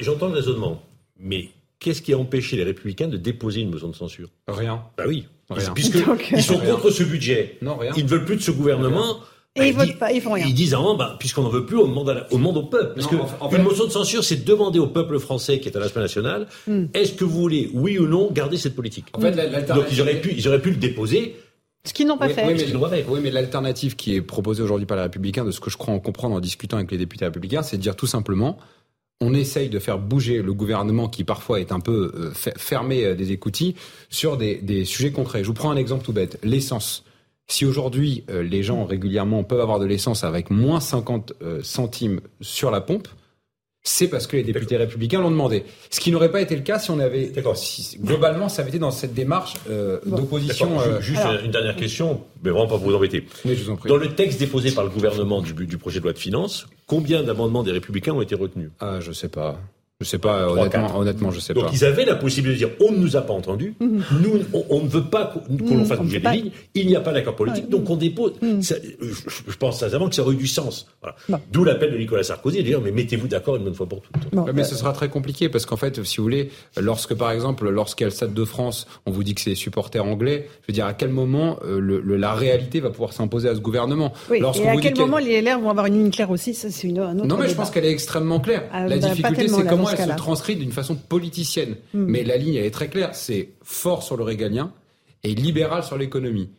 J'entends 0.00 0.28
le 0.28 0.34
raisonnement, 0.34 0.82
mais 1.18 1.48
qu'est-ce 1.78 2.02
qui 2.02 2.12
a 2.12 2.18
empêché 2.18 2.56
les 2.56 2.64
Républicains 2.64 3.08
de 3.08 3.16
déposer 3.16 3.60
une 3.60 3.70
motion 3.70 3.88
de 3.88 3.96
censure? 3.96 4.30
Rien. 4.46 4.82
Bah 4.96 5.04
oui. 5.06 5.26
Rien. 5.50 5.72
Puisqu'ils 5.72 6.42
sont 6.42 6.58
contre 6.58 6.90
ce 6.90 7.02
budget. 7.02 7.58
Non, 7.62 7.76
rien. 7.76 7.92
Ils 7.96 8.04
ne 8.04 8.08
veulent 8.08 8.24
plus 8.24 8.36
de 8.36 8.42
ce 8.42 8.50
gouvernement. 8.50 9.18
Et 9.56 9.60
bah, 9.60 9.66
ils, 9.66 9.74
votent 9.74 9.98
pas, 9.98 10.12
ils 10.12 10.20
font 10.20 10.32
rien. 10.32 10.46
Ils 10.46 10.54
disent, 10.54 10.74
ah, 10.74 10.94
bah, 10.96 11.16
puisqu'on 11.18 11.42
n'en 11.42 11.48
veut 11.48 11.66
plus, 11.66 11.78
on 11.78 11.88
demande, 11.88 12.26
au 12.30 12.38
monde 12.38 12.58
au 12.58 12.62
peuple. 12.64 12.94
Parce 12.94 13.06
que 13.06 13.56
une 13.56 13.62
motion 13.62 13.86
de 13.86 13.90
censure, 13.90 14.22
c'est 14.22 14.44
demander 14.44 14.78
au 14.78 14.86
peuple 14.86 15.18
français 15.18 15.58
qui 15.58 15.68
est 15.68 15.76
à 15.76 15.80
l'Assemblée 15.80 16.02
nationale, 16.02 16.46
hmm. 16.66 16.86
est-ce 16.94 17.14
que 17.14 17.24
vous 17.24 17.40
voulez, 17.40 17.70
oui 17.72 17.98
ou 17.98 18.06
non, 18.06 18.30
garder 18.30 18.56
cette 18.56 18.76
politique? 18.76 19.06
En 19.14 19.20
fait, 19.20 19.32
Donc 19.66 19.86
ils 19.90 20.00
auraient, 20.00 20.20
pu, 20.20 20.32
ils 20.36 20.46
auraient 20.46 20.62
pu 20.62 20.70
le 20.70 20.76
déposer. 20.76 21.36
Ce 21.84 21.92
qu'ils 21.94 22.06
n'ont 22.06 22.18
pas 22.18 22.28
fait. 22.28 22.46
Oui, 22.46 22.54
mais, 22.54 23.04
oui, 23.08 23.20
mais 23.22 23.30
l'alternative 23.30 23.96
qui 23.96 24.14
est 24.14 24.20
proposée 24.20 24.62
aujourd'hui 24.62 24.86
par 24.86 24.96
les 24.96 25.04
Républicains, 25.04 25.44
de 25.44 25.50
ce 25.50 25.60
que 25.60 25.70
je 25.70 25.78
crois 25.78 25.94
en 25.94 26.00
comprendre 26.00 26.34
en 26.34 26.40
discutant 26.40 26.76
avec 26.76 26.90
les 26.90 26.98
députés 26.98 27.24
républicains, 27.24 27.62
c'est 27.62 27.78
de 27.78 27.82
dire 27.82 27.96
tout 27.96 28.06
simplement, 28.06 28.58
on 29.20 29.34
essaye 29.34 29.68
de 29.68 29.78
faire 29.78 29.98
bouger 29.98 30.42
le 30.42 30.52
gouvernement 30.52 31.08
qui 31.08 31.24
parfois 31.24 31.60
est 31.60 31.72
un 31.72 31.80
peu 31.80 32.12
euh, 32.14 32.32
fermé 32.56 33.04
euh, 33.04 33.14
des 33.14 33.32
écoutilles 33.32 33.74
sur 34.10 34.36
des, 34.36 34.84
sujets 34.84 35.12
concrets. 35.12 35.42
Je 35.42 35.48
vous 35.48 35.54
prends 35.54 35.70
un 35.70 35.76
exemple 35.76 36.04
tout 36.04 36.12
bête. 36.12 36.38
L'essence. 36.42 37.04
Si 37.50 37.64
aujourd'hui 37.64 38.24
euh, 38.30 38.42
les 38.42 38.62
gens 38.62 38.84
régulièrement 38.84 39.42
peuvent 39.42 39.60
avoir 39.60 39.80
de 39.80 39.86
l'essence 39.86 40.22
avec 40.22 40.50
moins 40.50 40.80
50 40.80 41.32
euh, 41.40 41.62
centimes 41.62 42.20
sur 42.42 42.70
la 42.70 42.82
pompe, 42.82 43.08
c'est 43.88 44.08
parce 44.08 44.26
que 44.26 44.36
les 44.36 44.42
députés 44.42 44.76
républicains 44.76 45.20
l'ont 45.20 45.30
demandé. 45.30 45.64
Ce 45.90 45.98
qui 45.98 46.10
n'aurait 46.10 46.30
pas 46.30 46.40
été 46.40 46.54
le 46.54 46.62
cas 46.62 46.78
si 46.78 46.90
on 46.90 46.98
avait. 46.98 47.28
D'accord. 47.28 47.56
globalement, 48.00 48.48
ça 48.48 48.62
avait 48.62 48.70
été 48.70 48.78
dans 48.78 48.90
cette 48.90 49.14
démarche 49.14 49.54
euh, 49.70 49.98
d'opposition. 50.04 50.78
Juste 51.00 51.22
une 51.44 51.50
dernière 51.50 51.76
question, 51.76 52.20
mais 52.42 52.50
vraiment 52.50 52.66
pas 52.66 52.76
pour 52.76 52.90
vous 52.90 52.94
embêter. 52.94 53.24
je 53.44 53.54
vous 53.54 53.70
en 53.70 53.76
prie. 53.76 53.88
Dans 53.88 53.96
le 53.96 54.14
texte 54.14 54.38
déposé 54.38 54.72
par 54.72 54.84
le 54.84 54.90
gouvernement 54.90 55.40
du, 55.40 55.52
du 55.52 55.78
projet 55.78 56.00
de 56.00 56.04
loi 56.04 56.12
de 56.12 56.18
finances, 56.18 56.66
combien 56.86 57.22
d'amendements 57.22 57.62
des 57.62 57.72
républicains 57.72 58.12
ont 58.12 58.22
été 58.22 58.34
retenus? 58.34 58.70
Ah, 58.80 59.00
je 59.00 59.12
sais 59.12 59.28
pas. 59.28 59.58
Je 60.00 60.06
sais 60.06 60.18
pas, 60.18 60.48
honnêtement, 60.48 60.96
honnêtement, 60.96 61.32
je 61.32 61.40
sais 61.40 61.52
pas. 61.52 61.62
Donc 61.62 61.72
ils 61.72 61.84
avaient 61.84 62.04
la 62.04 62.14
possibilité 62.14 62.66
de 62.66 62.68
dire 62.68 62.76
on 62.88 62.92
ne 62.92 62.98
nous 62.98 63.16
a 63.16 63.20
pas 63.22 63.32
entendus, 63.32 63.74
mhm. 63.80 64.04
nous 64.22 64.44
on, 64.70 64.84
ne 64.84 64.88
veut 64.88 65.02
pas 65.02 65.24
qu'on 65.26 65.74
l'on 65.74 65.84
fasse 65.84 65.98
bouger 65.98 66.20
des 66.20 66.28
lignes, 66.28 66.50
il 66.74 66.86
n'y 66.86 66.94
a 66.94 67.00
pas 67.00 67.12
d'accord 67.12 67.34
politique, 67.34 67.68
donc 67.68 67.90
on 67.90 67.96
dépose. 67.96 68.34
Mhm. 68.40 68.62
je, 68.62 69.56
pense 69.58 69.80
sincèrement 69.80 70.08
que 70.08 70.14
ça 70.14 70.22
aurait 70.22 70.34
eu 70.34 70.36
du 70.36 70.46
sens. 70.46 70.86
D'où 71.50 71.64
l'appel 71.64 71.90
de 71.90 71.98
Nicolas 71.98 72.22
Sarkozy 72.22 72.58
de 72.58 72.62
dire 72.62 72.80
mais 72.80 72.92
mettez-vous 72.92 73.26
d'accord 73.26 73.56
une 73.56 73.64
bonne 73.64 73.74
fois 73.74 73.88
pour 73.88 74.02
toutes. 74.02 74.14
mais 74.54 74.62
ce 74.62 74.76
sera 74.76 74.92
très 74.92 75.08
compliqué 75.08 75.48
parce 75.48 75.66
qu'en 75.66 75.76
fait, 75.76 76.04
si 76.04 76.18
vous 76.18 76.22
voulez, 76.22 76.50
lorsque 76.76 77.14
par 77.14 77.32
exemple, 77.32 77.68
lorsqu'il 77.68 78.04
y 78.04 78.06
a 78.06 78.10
le 78.10 78.14
Stade 78.14 78.34
de 78.34 78.44
France, 78.44 78.86
on 79.04 79.10
vous 79.10 79.24
dit 79.24 79.34
que 79.34 79.40
c'est 79.40 79.50
les 79.50 79.56
supporters 79.56 80.04
anglais, 80.04 80.46
je 80.62 80.66
veux 80.68 80.74
dire 80.74 80.86
à 80.86 80.94
quel 80.94 81.08
moment 81.08 81.58
euh, 81.64 81.80
le, 81.80 82.16
la 82.16 82.34
réalité 82.34 82.78
va 82.78 82.90
pouvoir 82.90 83.12
s'imposer 83.12 83.48
à 83.48 83.56
ce 83.56 83.60
gouvernement? 83.60 84.12
Oui, 84.30 84.40
Et 84.62 84.68
à 84.68 84.76
quel 84.76 84.94
moment 84.94 85.18
les 85.18 85.42
LR 85.42 85.58
vont 85.58 85.70
avoir 85.70 85.86
une 85.86 85.94
ligne 85.94 86.10
claire 86.12 86.30
aussi 86.30 86.54
Ça 86.54 86.70
c'est 86.70 86.86
une, 86.86 87.00
un 87.00 87.16
autre. 87.16 87.26
Non 87.26 87.36
mais 87.36 87.48
je 87.48 87.56
pense 87.56 87.72
qu'elle 87.72 87.84
est 87.84 87.90
extrêmement 87.90 88.38
claire. 88.38 88.62
Ah, 88.70 88.86
la 88.86 88.96
bah, 88.96 89.08
difficulté 89.08 89.48
c'est 89.48 89.66
comment 89.66 89.87
elle 89.96 90.10
se 90.10 90.16
transcrit 90.16 90.56
d'une 90.56 90.72
façon 90.72 90.94
politicienne. 90.94 91.76
Hmm. 91.94 92.04
Mais 92.04 92.24
la 92.24 92.36
ligne, 92.36 92.54
elle 92.54 92.64
est 92.64 92.70
très 92.70 92.88
claire. 92.88 93.14
C'est 93.14 93.50
fort 93.62 94.02
sur 94.02 94.16
le 94.16 94.24
régalien 94.24 94.72
et 95.24 95.34
libéral 95.34 95.82
sur 95.82 95.98
l'économie. 95.98 96.50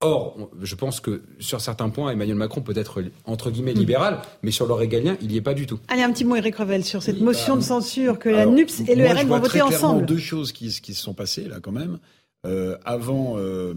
Or, 0.00 0.50
je 0.60 0.74
pense 0.74 0.98
que 0.98 1.22
sur 1.38 1.60
certains 1.60 1.88
points, 1.88 2.10
Emmanuel 2.10 2.36
Macron 2.36 2.60
peut 2.60 2.76
être 2.76 3.04
entre 3.24 3.52
guillemets 3.52 3.72
hmm. 3.72 3.78
libéral, 3.78 4.18
mais 4.42 4.50
sur 4.50 4.66
le 4.66 4.74
régalien, 4.74 5.16
il 5.22 5.28
n'y 5.28 5.36
est 5.36 5.42
pas 5.42 5.54
du 5.54 5.66
tout. 5.66 5.78
Allez, 5.88 6.02
un 6.02 6.12
petit 6.12 6.24
mot, 6.24 6.34
Eric 6.34 6.56
Revel, 6.56 6.84
sur 6.84 7.02
cette 7.02 7.20
motion 7.20 7.54
bah, 7.54 7.60
de 7.60 7.64
censure 7.64 8.18
que 8.18 8.28
la 8.28 8.46
NUPS 8.46 8.80
et 8.88 8.96
le 8.96 9.06
RN 9.06 9.28
vont 9.28 9.38
voter 9.38 9.62
ensemble. 9.62 10.04
Deux 10.04 10.18
choses 10.18 10.50
qui, 10.50 10.68
qui, 10.80 10.94
se 10.94 11.02
sont 11.02 11.14
passées 11.14 11.44
là 11.44 11.60
quand 11.60 11.72
même. 11.72 11.98
Euh, 12.44 12.76
avant 12.84 13.34
euh, 13.36 13.72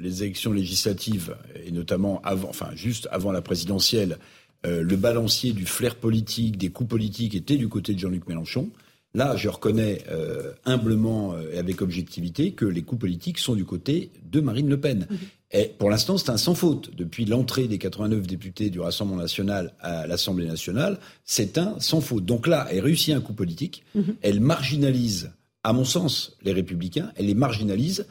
les 0.00 0.24
élections 0.24 0.52
législatives 0.52 1.36
et 1.64 1.70
notamment 1.70 2.20
avant, 2.24 2.48
enfin 2.48 2.70
juste 2.74 3.06
avant 3.12 3.30
la 3.30 3.40
présidentielle, 3.40 4.18
euh, 4.66 4.82
le 4.82 4.96
balancier 4.96 5.52
du 5.52 5.66
flair 5.66 5.96
politique, 5.96 6.58
des 6.58 6.70
coups 6.70 6.90
politiques 6.90 7.34
était 7.34 7.56
du 7.56 7.68
côté 7.68 7.94
de 7.94 7.98
Jean-Luc 7.98 8.28
Mélenchon. 8.28 8.70
Là, 9.14 9.34
je 9.36 9.48
reconnais 9.48 10.02
euh, 10.10 10.52
humblement 10.64 11.34
euh, 11.34 11.52
et 11.52 11.58
avec 11.58 11.82
objectivité 11.82 12.52
que 12.52 12.64
les 12.64 12.82
coups 12.82 13.00
politiques 13.00 13.38
sont 13.38 13.54
du 13.54 13.64
côté 13.64 14.10
de 14.30 14.40
Marine 14.40 14.68
Le 14.68 14.78
Pen. 14.78 15.08
Et 15.50 15.64
pour 15.64 15.90
l'instant, 15.90 16.16
c'est 16.16 16.30
un 16.30 16.36
sans 16.36 16.54
faute. 16.54 16.94
Depuis 16.94 17.24
l'entrée 17.24 17.66
des 17.66 17.78
89 17.78 18.24
députés 18.26 18.70
du 18.70 18.78
Rassemblement 18.78 19.20
national 19.20 19.72
à 19.80 20.06
l'Assemblée 20.06 20.46
nationale, 20.46 21.00
c'est 21.24 21.58
un 21.58 21.74
sans 21.80 22.00
faute. 22.00 22.24
Donc 22.24 22.46
là, 22.46 22.68
elle 22.70 22.80
réussit 22.80 23.14
un 23.14 23.20
coup 23.20 23.32
politique. 23.32 23.82
Mhm. 23.96 24.16
Elle 24.22 24.38
marginalise, 24.38 25.32
à 25.64 25.72
mon 25.72 25.84
sens, 25.84 26.36
les 26.42 26.52
républicains. 26.52 27.10
Elle 27.16 27.26
les 27.26 27.34
marginalise. 27.34 28.06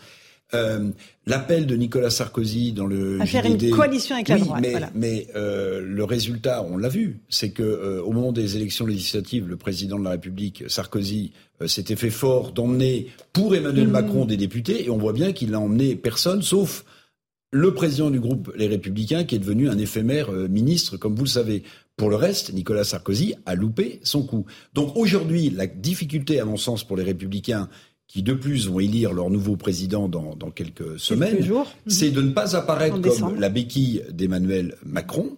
Euh, 0.55 0.89
l'appel 1.27 1.67
de 1.67 1.75
Nicolas 1.75 2.09
Sarkozy 2.09 2.71
dans 2.71 2.87
le 2.87 3.21
à 3.21 3.27
faire 3.27 3.45
une 3.45 3.69
coalition 3.69 4.15
avec 4.15 4.29
la 4.29 4.39
droite. 4.39 4.61
Mais, 4.61 4.73
mais 4.95 5.27
euh, 5.35 5.79
le 5.79 6.03
résultat, 6.03 6.65
on 6.67 6.77
l'a 6.77 6.89
vu, 6.89 7.19
c'est 7.29 7.51
que 7.51 7.61
euh, 7.61 8.01
au 8.01 8.11
moment 8.13 8.31
des 8.31 8.55
élections 8.55 8.87
législatives, 8.87 9.47
le 9.47 9.57
président 9.57 9.99
de 9.99 10.03
la 10.03 10.11
République, 10.11 10.63
Sarkozy, 10.67 11.33
s'était 11.67 11.95
fait 11.95 12.09
fort 12.09 12.51
d'emmener 12.51 13.09
pour 13.31 13.55
Emmanuel 13.55 13.89
mmh. 13.89 13.91
Macron 13.91 14.25
des 14.25 14.37
députés, 14.37 14.85
et 14.85 14.89
on 14.89 14.97
voit 14.97 15.13
bien 15.13 15.33
qu'il 15.33 15.51
n'a 15.51 15.59
emmené 15.59 15.95
personne, 15.95 16.41
sauf 16.41 16.83
le 17.51 17.73
président 17.75 18.09
du 18.09 18.19
groupe 18.19 18.51
Les 18.55 18.67
Républicains, 18.67 19.25
qui 19.25 19.35
est 19.35 19.39
devenu 19.39 19.69
un 19.69 19.77
éphémère 19.77 20.31
ministre, 20.31 20.97
comme 20.97 21.15
vous 21.15 21.25
le 21.25 21.29
savez. 21.29 21.63
Pour 21.95 22.09
le 22.09 22.15
reste, 22.15 22.53
Nicolas 22.53 22.85
Sarkozy 22.85 23.35
a 23.45 23.55
loupé 23.55 23.99
son 24.03 24.23
coup. 24.23 24.45
Donc 24.73 24.95
aujourd'hui, 24.95 25.49
la 25.49 25.67
difficulté, 25.67 26.39
à 26.39 26.45
mon 26.45 26.55
sens, 26.55 26.85
pour 26.85 26.95
les 26.95 27.03
Républicains, 27.03 27.67
qui 28.09 28.23
de 28.23 28.33
plus 28.33 28.67
vont 28.67 28.81
élire 28.81 29.13
leur 29.13 29.29
nouveau 29.29 29.55
président 29.55 30.09
dans, 30.09 30.35
dans 30.35 30.49
quelques 30.49 30.99
semaines, 30.99 31.47
c'est 31.87 32.11
de 32.11 32.21
ne 32.21 32.31
pas 32.31 32.57
apparaître 32.57 32.99
comme 32.99 33.39
la 33.39 33.49
béquille 33.49 34.03
d'Emmanuel 34.11 34.75
Macron, 34.85 35.37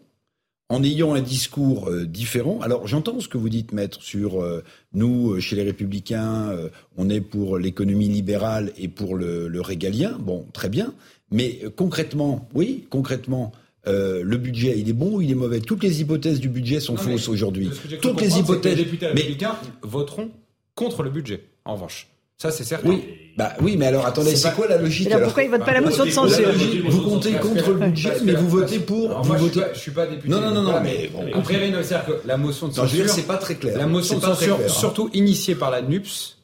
en 0.70 0.82
ayant 0.82 1.14
un 1.14 1.22
discours 1.22 1.90
euh, 1.90 2.06
différent. 2.06 2.60
Alors 2.62 2.88
j'entends 2.88 3.20
ce 3.20 3.28
que 3.28 3.38
vous 3.38 3.50
dites, 3.50 3.74
maître, 3.74 4.02
sur 4.02 4.42
euh, 4.42 4.64
nous, 4.94 5.34
euh, 5.34 5.40
chez 5.42 5.58
les 5.58 5.64
républicains, 5.64 6.56
on 6.96 7.10
est 7.10 7.22
pour 7.22 7.58
l'économie 7.58 8.08
libérale 8.08 8.72
et 8.78 8.88
pour 8.88 9.16
le, 9.16 9.50
le, 9.50 9.62
régalien. 9.62 10.18
Bon, 10.20 10.48
très 10.54 10.70
bien. 10.70 10.94
Mais 11.30 11.60
concrètement, 11.76 12.48
oui, 12.54 12.88
concrètement, 12.90 13.52
euh, 13.88 14.22
le 14.24 14.38
budget, 14.38 14.78
il 14.78 14.90
est 14.90 14.94
bon 14.94 15.18
ou 15.18 15.22
il 15.22 15.32
est 15.32 15.36
mauvais? 15.36 15.60
Toutes 15.60 15.84
les 15.84 16.02
hypothèses 16.02 16.40
du 16.40 16.50
budget 16.50 16.80
sont 16.80 16.98
fausses 16.98 17.28
aujourd'hui. 17.28 17.70
Toutes 18.02 18.22
les 18.22 18.38
hypothèses. 18.38 18.78
les 18.78 18.84
députés 18.84 19.08
républicains 19.08 19.58
voteront 19.82 20.30
contre 20.76 21.04
le 21.04 21.10
budget, 21.10 21.44
en 21.66 21.74
revanche. 21.74 22.08
Ça, 22.42 22.50
c'est 22.50 22.64
certain. 22.64 22.90
Oui, 22.90 23.04
bah 23.38 23.54
oui, 23.62 23.78
mais 23.78 23.86
alors 23.86 24.04
attendez, 24.04 24.36
c'est 24.36 24.52
quoi 24.56 24.68
la 24.68 24.78
logique 24.80 25.12
alors, 25.12 25.26
pourquoi 25.26 25.44
ils 25.44 25.50
votent 25.52 25.64
pas 25.64 25.74
la 25.74 25.82
motion 25.82 26.06
de 26.06 26.10
censure 26.10 26.50
Vous 26.88 27.04
comptez 27.04 27.34
contre 27.34 27.70
le 27.70 27.86
budget, 27.86 28.14
mais 28.24 28.34
vous 28.34 28.50
votez 28.50 28.80
pour. 28.80 29.12
Alors 29.12 29.22
vous 29.22 29.28
moi, 29.28 29.38
je, 29.38 29.44
suis 29.44 29.60
pas, 29.60 29.74
je 29.76 29.80
suis 29.80 29.92
pas 29.92 30.08
député. 30.08 30.28
Non, 30.28 30.42
non, 30.42 30.50
non, 30.50 30.64
non, 30.64 30.82
mais 30.82 31.12
bon, 31.14 31.24
après, 31.36 31.54
c'est-à-dire 31.54 32.04
que 32.04 32.28
la 32.28 32.38
motion 32.38 32.68
de 32.68 32.74
censure, 32.74 33.08
c'est 33.10 33.28
pas 33.28 33.38
très 33.38 33.58
clair. 33.58 33.78
La 33.78 33.86
motion 33.86 34.18
de 34.18 34.24
censure, 34.24 34.56
clair, 34.56 34.68
hein. 34.68 34.74
surtout 34.74 35.12
initiée 35.14 35.54
par 35.54 35.70
la 35.70 35.84
NUPS, 35.84 36.40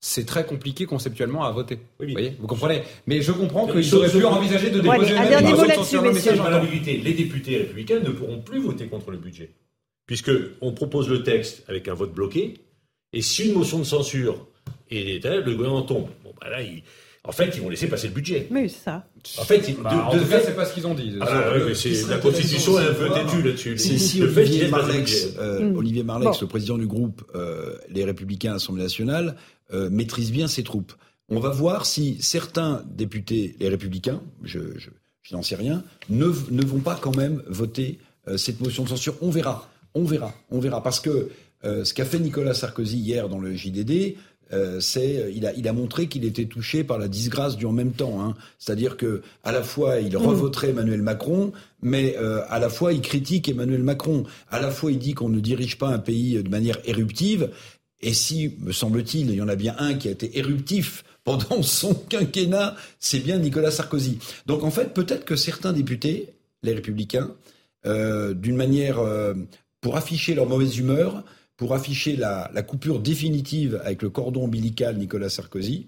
c'est 0.00 0.24
très 0.24 0.46
compliqué 0.46 0.86
conceptuellement 0.86 1.44
à 1.44 1.52
voter. 1.52 1.78
Vous 2.00 2.06
voyez, 2.10 2.38
vous 2.40 2.46
comprenez 2.46 2.82
Mais 3.06 3.20
je 3.20 3.32
comprends 3.32 3.66
qu'ils 3.66 3.94
auraient 3.94 4.08
pu 4.08 4.24
envisager 4.24 4.70
de 4.70 4.80
déposer 4.80 5.14
un 5.14 5.28
dernier 5.28 5.50
une 5.50 5.56
mot 5.56 5.66
motion 5.66 6.00
de 6.00 6.06
là-dessus, 6.06 6.30
messieurs. 6.30 7.02
les 7.04 7.12
députés 7.12 7.58
républicains 7.58 8.00
ne 8.00 8.08
pourront 8.12 8.40
plus 8.40 8.60
voter 8.60 8.86
contre 8.86 9.10
le 9.10 9.18
budget. 9.18 9.50
Puisque 10.06 10.32
on 10.62 10.72
propose 10.72 11.10
le 11.10 11.22
texte 11.22 11.64
avec 11.68 11.86
un 11.88 11.94
vote 11.94 12.14
bloqué, 12.14 12.54
et 13.12 13.20
si 13.20 13.48
une 13.48 13.52
motion 13.52 13.78
de 13.78 13.84
censure 13.84 14.46
est 14.96 15.24
le 15.24 15.54
gouvernement 15.54 15.82
tombe, 15.82 16.06
bon, 16.24 16.32
bah 16.40 16.48
là, 16.50 16.62
il- 16.62 16.82
en 17.26 17.32
fait, 17.32 17.50
ils 17.54 17.62
vont 17.62 17.70
laisser 17.70 17.86
passer 17.86 18.08
le 18.08 18.12
budget. 18.12 18.48
C'est 18.52 18.68
ça. 18.68 19.06
En 19.38 19.44
fait, 19.44 19.74
Bah, 19.82 19.90
de, 19.94 19.96
en 19.98 20.14
de 20.14 20.18
tout 20.18 20.24
fait- 20.26 20.42
c'est 20.44 20.54
pas 20.54 20.66
ce 20.66 20.74
qu'ils 20.74 20.86
ont 20.86 20.92
dit. 20.94 21.14
Ah, 21.22 21.52
mais 21.54 22.08
la 22.10 22.18
Constitution 22.18 22.78
est 22.78 22.86
un 22.86 22.92
peu 22.92 23.08
têtue 23.14 23.42
là-dessus. 23.42 23.78
Si 23.78 24.18
Le 24.18 24.28
fait 24.28 24.44
qu'il 24.44 24.52
Olivier 24.52 24.68
Marlex, 24.68 25.28
euh, 25.38 25.60
Mm. 25.72 25.76
Olivier 25.78 26.02
Marlex, 26.02 26.32
Bon. 26.32 26.38
le 26.42 26.46
président 26.48 26.76
du 26.76 26.86
groupe 26.86 27.22
euh, 27.34 27.76
Les 27.88 28.04
Républicains 28.04 28.50
à 28.50 28.52
l'Assemblée 28.54 28.82
nationale, 28.82 29.36
euh, 29.72 29.88
maîtrise 29.88 30.32
bien 30.32 30.48
ses 30.48 30.62
troupes. 30.64 30.92
On 31.30 31.40
va 31.40 31.48
voir 31.48 31.86
si 31.86 32.18
certains 32.20 32.84
députés, 32.94 33.56
les 33.58 33.70
Républicains, 33.70 34.20
je, 34.42 34.58
je, 34.76 34.90
je 35.22 35.34
n'en 35.34 35.40
sais 35.42 35.56
rien, 35.56 35.82
ne, 36.10 36.26
ne 36.26 36.62
vont 36.66 36.80
pas 36.80 36.98
quand 37.00 37.16
même 37.16 37.42
voter 37.46 37.98
euh, 38.28 38.36
cette 38.36 38.60
motion 38.60 38.84
de 38.84 38.90
censure. 38.90 39.16
On 39.22 39.30
verra, 39.30 39.70
on 39.94 40.04
verra, 40.04 40.34
on 40.50 40.58
verra, 40.60 40.82
parce 40.82 41.00
que 41.00 41.30
euh, 41.64 41.84
ce 41.84 41.94
qu'a 41.94 42.04
fait 42.04 42.18
Nicolas 42.18 42.52
Sarkozy 42.52 42.98
hier 42.98 43.30
dans 43.30 43.38
le 43.38 43.54
JDD. 43.54 44.16
Euh, 44.54 44.80
c'est, 44.80 45.32
il 45.34 45.46
a, 45.46 45.52
il 45.54 45.66
a 45.68 45.72
montré 45.72 46.06
qu'il 46.06 46.24
était 46.24 46.44
touché 46.46 46.84
par 46.84 46.98
la 46.98 47.08
disgrâce 47.08 47.56
du 47.56 47.66
en 47.66 47.72
même 47.72 47.92
temps. 47.92 48.22
Hein. 48.22 48.34
C'est-à-dire 48.58 48.96
que 48.96 49.22
à 49.42 49.52
la 49.52 49.62
fois 49.62 49.98
il 49.98 50.16
revoterait 50.16 50.70
Emmanuel 50.70 51.02
Macron, 51.02 51.52
mais 51.82 52.16
euh, 52.18 52.42
à 52.48 52.58
la 52.58 52.68
fois 52.68 52.92
il 52.92 53.00
critique 53.00 53.48
Emmanuel 53.48 53.82
Macron. 53.82 54.24
À 54.50 54.60
la 54.60 54.70
fois 54.70 54.92
il 54.92 54.98
dit 54.98 55.14
qu'on 55.14 55.28
ne 55.28 55.40
dirige 55.40 55.78
pas 55.78 55.88
un 55.88 55.98
pays 55.98 56.42
de 56.42 56.48
manière 56.48 56.78
éruptive. 56.84 57.50
Et 58.00 58.12
si, 58.12 58.54
me 58.60 58.72
semble-t-il, 58.72 59.30
il 59.30 59.36
y 59.36 59.42
en 59.42 59.48
a 59.48 59.56
bien 59.56 59.74
un 59.78 59.94
qui 59.94 60.08
a 60.08 60.10
été 60.10 60.38
éruptif 60.38 61.04
pendant 61.24 61.62
son 61.62 61.94
quinquennat, 61.94 62.76
c'est 63.00 63.18
bien 63.18 63.38
Nicolas 63.38 63.70
Sarkozy. 63.70 64.18
Donc 64.46 64.62
en 64.62 64.70
fait, 64.70 64.92
peut-être 64.92 65.24
que 65.24 65.36
certains 65.36 65.72
députés, 65.72 66.34
les 66.62 66.74
républicains, 66.74 67.30
euh, 67.86 68.34
d'une 68.34 68.56
manière 68.56 68.98
euh, 68.98 69.34
pour 69.80 69.96
afficher 69.96 70.34
leur 70.34 70.46
mauvaise 70.46 70.78
humeur, 70.78 71.24
pour 71.56 71.74
afficher 71.74 72.16
la, 72.16 72.50
la 72.52 72.62
coupure 72.62 72.98
définitive 73.00 73.80
avec 73.84 74.02
le 74.02 74.10
cordon 74.10 74.44
ombilical 74.44 74.96
Nicolas 74.96 75.28
Sarkozy, 75.28 75.86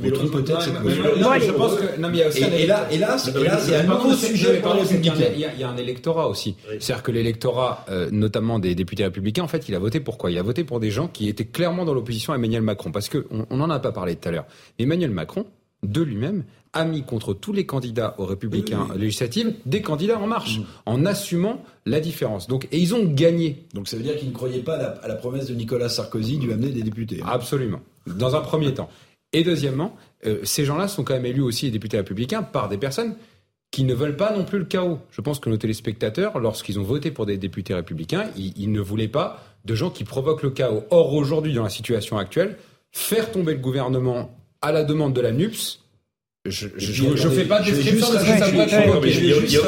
Mais 0.00 0.10
le- 0.10 0.16
peut-être 0.30 0.60
cette 0.62 0.74
mais- 0.74 0.80
motion. 0.80 1.02
mais- 1.02 1.20
non, 1.20 1.28
Bon, 1.28 1.30
mais 1.32 1.40
je 1.40 1.44
allez. 1.48 1.52
pense 1.58 1.74
que 1.76 2.00
non, 2.00 2.08
mais 2.10 2.16
il 2.18 2.20
y 2.20 2.22
a 2.22 2.28
aussi 2.28 2.44
un 2.44 2.48
Et, 2.52 2.66
là, 2.66 2.86
et 2.92 2.98
là, 2.98 3.16
c'est- 3.18 3.74
un 3.76 3.82
nouveau 3.84 4.12
sujet 4.14 4.60
pour 4.60 4.74
les 4.74 4.82
républicains. 4.82 5.14
Il 5.34 5.40
y, 5.60 5.64
a, 5.64 5.68
un 5.70 5.76
électorat 5.76 6.28
aussi. 6.28 6.54
C'est-à-dire 6.78 7.02
que 7.02 7.10
l'électorat, 7.12 7.84
euh, 7.88 8.08
notamment 8.12 8.58
des 8.58 8.74
députés 8.74 9.04
républicains, 9.04 9.42
en 9.42 9.48
fait, 9.48 9.68
il 9.68 9.74
a 9.74 9.78
voté 9.78 10.00
pour 10.00 10.18
quoi? 10.18 10.30
Il 10.30 10.38
a 10.38 10.42
voté 10.42 10.64
pour 10.64 10.80
des 10.80 10.90
gens 10.90 11.08
qui 11.08 11.28
étaient 11.28 11.46
clairement 11.46 11.84
dans 11.86 11.94
l'opposition 11.94 12.32
à 12.34 12.36
Emmanuel 12.36 12.62
Macron. 12.62 12.92
Parce 12.92 13.08
que 13.08 13.26
on 13.30 13.46
on 13.48 13.56
n'en 13.56 13.70
a 13.70 13.78
pas 13.80 13.92
parlé 13.92 14.16
tout 14.16 14.28
à 14.28 14.32
l'heure. 14.32 14.46
Emmanuel 14.78 15.10
Macron, 15.10 15.46
de 15.82 16.02
lui-même, 16.02 16.44
a 16.76 16.84
mis 16.84 17.02
contre 17.02 17.34
tous 17.34 17.52
les 17.52 17.64
candidats 17.66 18.14
aux 18.18 18.26
républicains 18.26 18.86
législatives 18.96 19.54
des 19.64 19.82
candidats 19.82 20.18
en 20.18 20.26
marche, 20.26 20.60
en 20.84 21.04
assumant 21.06 21.62
la 21.86 22.00
différence. 22.00 22.46
Donc, 22.46 22.68
et 22.70 22.78
ils 22.78 22.94
ont 22.94 23.04
gagné. 23.04 23.64
Donc 23.74 23.88
ça 23.88 23.96
veut 23.96 24.02
dire 24.02 24.16
qu'ils 24.16 24.28
ne 24.28 24.34
croyaient 24.34 24.60
pas 24.60 24.74
à 24.74 24.78
la, 24.78 24.88
à 24.88 25.08
la 25.08 25.14
promesse 25.16 25.46
de 25.46 25.54
Nicolas 25.54 25.88
Sarkozy 25.88 26.38
de 26.38 26.44
lui 26.44 26.52
amener 26.52 26.70
des 26.70 26.82
députés. 26.82 27.20
hein. 27.22 27.28
Absolument. 27.30 27.80
Dans 28.06 28.36
un 28.36 28.40
premier 28.40 28.72
temps. 28.74 28.88
Et 29.32 29.42
deuxièmement, 29.42 29.96
euh, 30.26 30.38
ces 30.44 30.64
gens-là 30.64 30.86
sont 30.88 31.02
quand 31.04 31.14
même 31.14 31.26
élus 31.26 31.42
aussi 31.42 31.70
députés 31.70 31.96
républicains 31.96 32.42
par 32.42 32.68
des 32.68 32.78
personnes 32.78 33.16
qui 33.70 33.84
ne 33.84 33.94
veulent 33.94 34.16
pas 34.16 34.34
non 34.36 34.44
plus 34.44 34.58
le 34.60 34.64
chaos. 34.64 34.98
Je 35.10 35.20
pense 35.20 35.40
que 35.40 35.50
nos 35.50 35.56
téléspectateurs, 35.56 36.38
lorsqu'ils 36.38 36.78
ont 36.78 36.84
voté 36.84 37.10
pour 37.10 37.26
des 37.26 37.36
députés 37.36 37.74
républicains, 37.74 38.30
ils, 38.36 38.52
ils 38.56 38.70
ne 38.70 38.80
voulaient 38.80 39.08
pas 39.08 39.42
de 39.64 39.74
gens 39.74 39.90
qui 39.90 40.04
provoquent 40.04 40.44
le 40.44 40.50
chaos. 40.50 40.84
Or, 40.90 41.12
aujourd'hui, 41.14 41.52
dans 41.52 41.64
la 41.64 41.68
situation 41.70 42.16
actuelle, 42.18 42.56
faire 42.92 43.32
tomber 43.32 43.54
le 43.54 43.58
gouvernement 43.60 44.30
à 44.62 44.72
la 44.72 44.84
demande 44.84 45.12
de 45.12 45.20
la 45.20 45.32
NUPS, 45.32 45.80
je 46.50 47.04
ne 47.04 47.30
fais 47.30 47.44
pas 47.44 47.60
de 47.60 47.66
je 47.66 47.70
vais 47.72 47.76
description 47.82 48.12
de 48.12 48.18
juste 48.18 48.26
ce 48.26 48.32
que 48.32 48.38
ça 48.38 48.44
rajouter- 48.46 48.52
pourrait 48.52 48.76
Ouais, 48.76 48.84
provoquer. 48.86 49.06
mais 49.06 49.14
il 49.16 49.26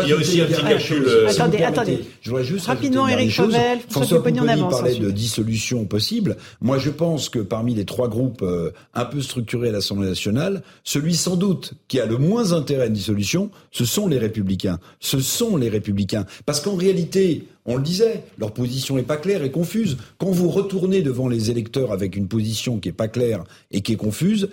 y 0.09 0.13
a- 0.13 0.17
aussi 0.17 0.41
un 0.41 0.47
petit 0.47 0.63
calcul, 0.63 1.05
euh, 1.07 1.29
Attendez, 1.29 1.59
attendez. 1.63 1.99
Je 2.23 2.31
voudrais 2.31 2.45
juste 2.45 2.67
Rapidement, 2.67 3.09
chose. 3.29 3.47
Revel, 3.55 3.79
François 3.89 4.23
Pupponi 4.23 4.49
avance 4.49 4.73
parlait 4.73 4.91
ensuite. 4.91 5.05
de 5.05 5.11
dissolution 5.11 5.85
possible. 5.85 6.37
Moi, 6.61 6.79
je 6.79 6.91
pense 6.91 7.29
que 7.29 7.39
parmi 7.39 7.75
les 7.75 7.85
trois 7.85 8.09
groupes 8.09 8.43
euh, 8.43 8.71
un 8.95 9.05
peu 9.05 9.21
structurés 9.21 9.69
à 9.69 9.73
l'Assemblée 9.73 10.09
nationale, 10.09 10.63
celui 10.85 11.15
sans 11.15 11.37
doute 11.37 11.75
qui 11.89 12.01
a 12.01 12.07
le 12.07 12.19
moins 12.19 12.53
intérêt 12.53 12.85
à 12.85 12.87
une 12.87 12.93
dissolution, 12.93 13.51
ce 13.71 13.85
sont 13.85 14.07
les 14.09 14.19
Républicains. 14.19 14.79
Ce 15.01 15.21
sont 15.21 15.57
les 15.57 15.69
Républicains. 15.69 16.25
Parce 16.47 16.61
qu'en 16.61 16.77
réalité, 16.77 17.45
on 17.67 17.77
le 17.77 17.83
disait, 17.83 18.23
leur 18.39 18.53
position 18.53 18.97
n'est 18.97 19.03
pas 19.03 19.17
claire 19.19 19.43
et 19.43 19.51
confuse. 19.51 19.99
Quand 20.19 20.31
vous 20.31 20.49
retournez 20.49 21.03
devant 21.03 21.29
les 21.29 21.51
électeurs 21.51 21.93
avec 21.93 22.17
une 22.17 22.27
position 22.29 22.79
qui 22.79 22.89
est 22.89 22.93
pas 22.93 23.09
claire 23.09 23.45
et 23.71 23.83
qui 23.83 23.93
est 23.93 23.97
confuse, 23.97 24.49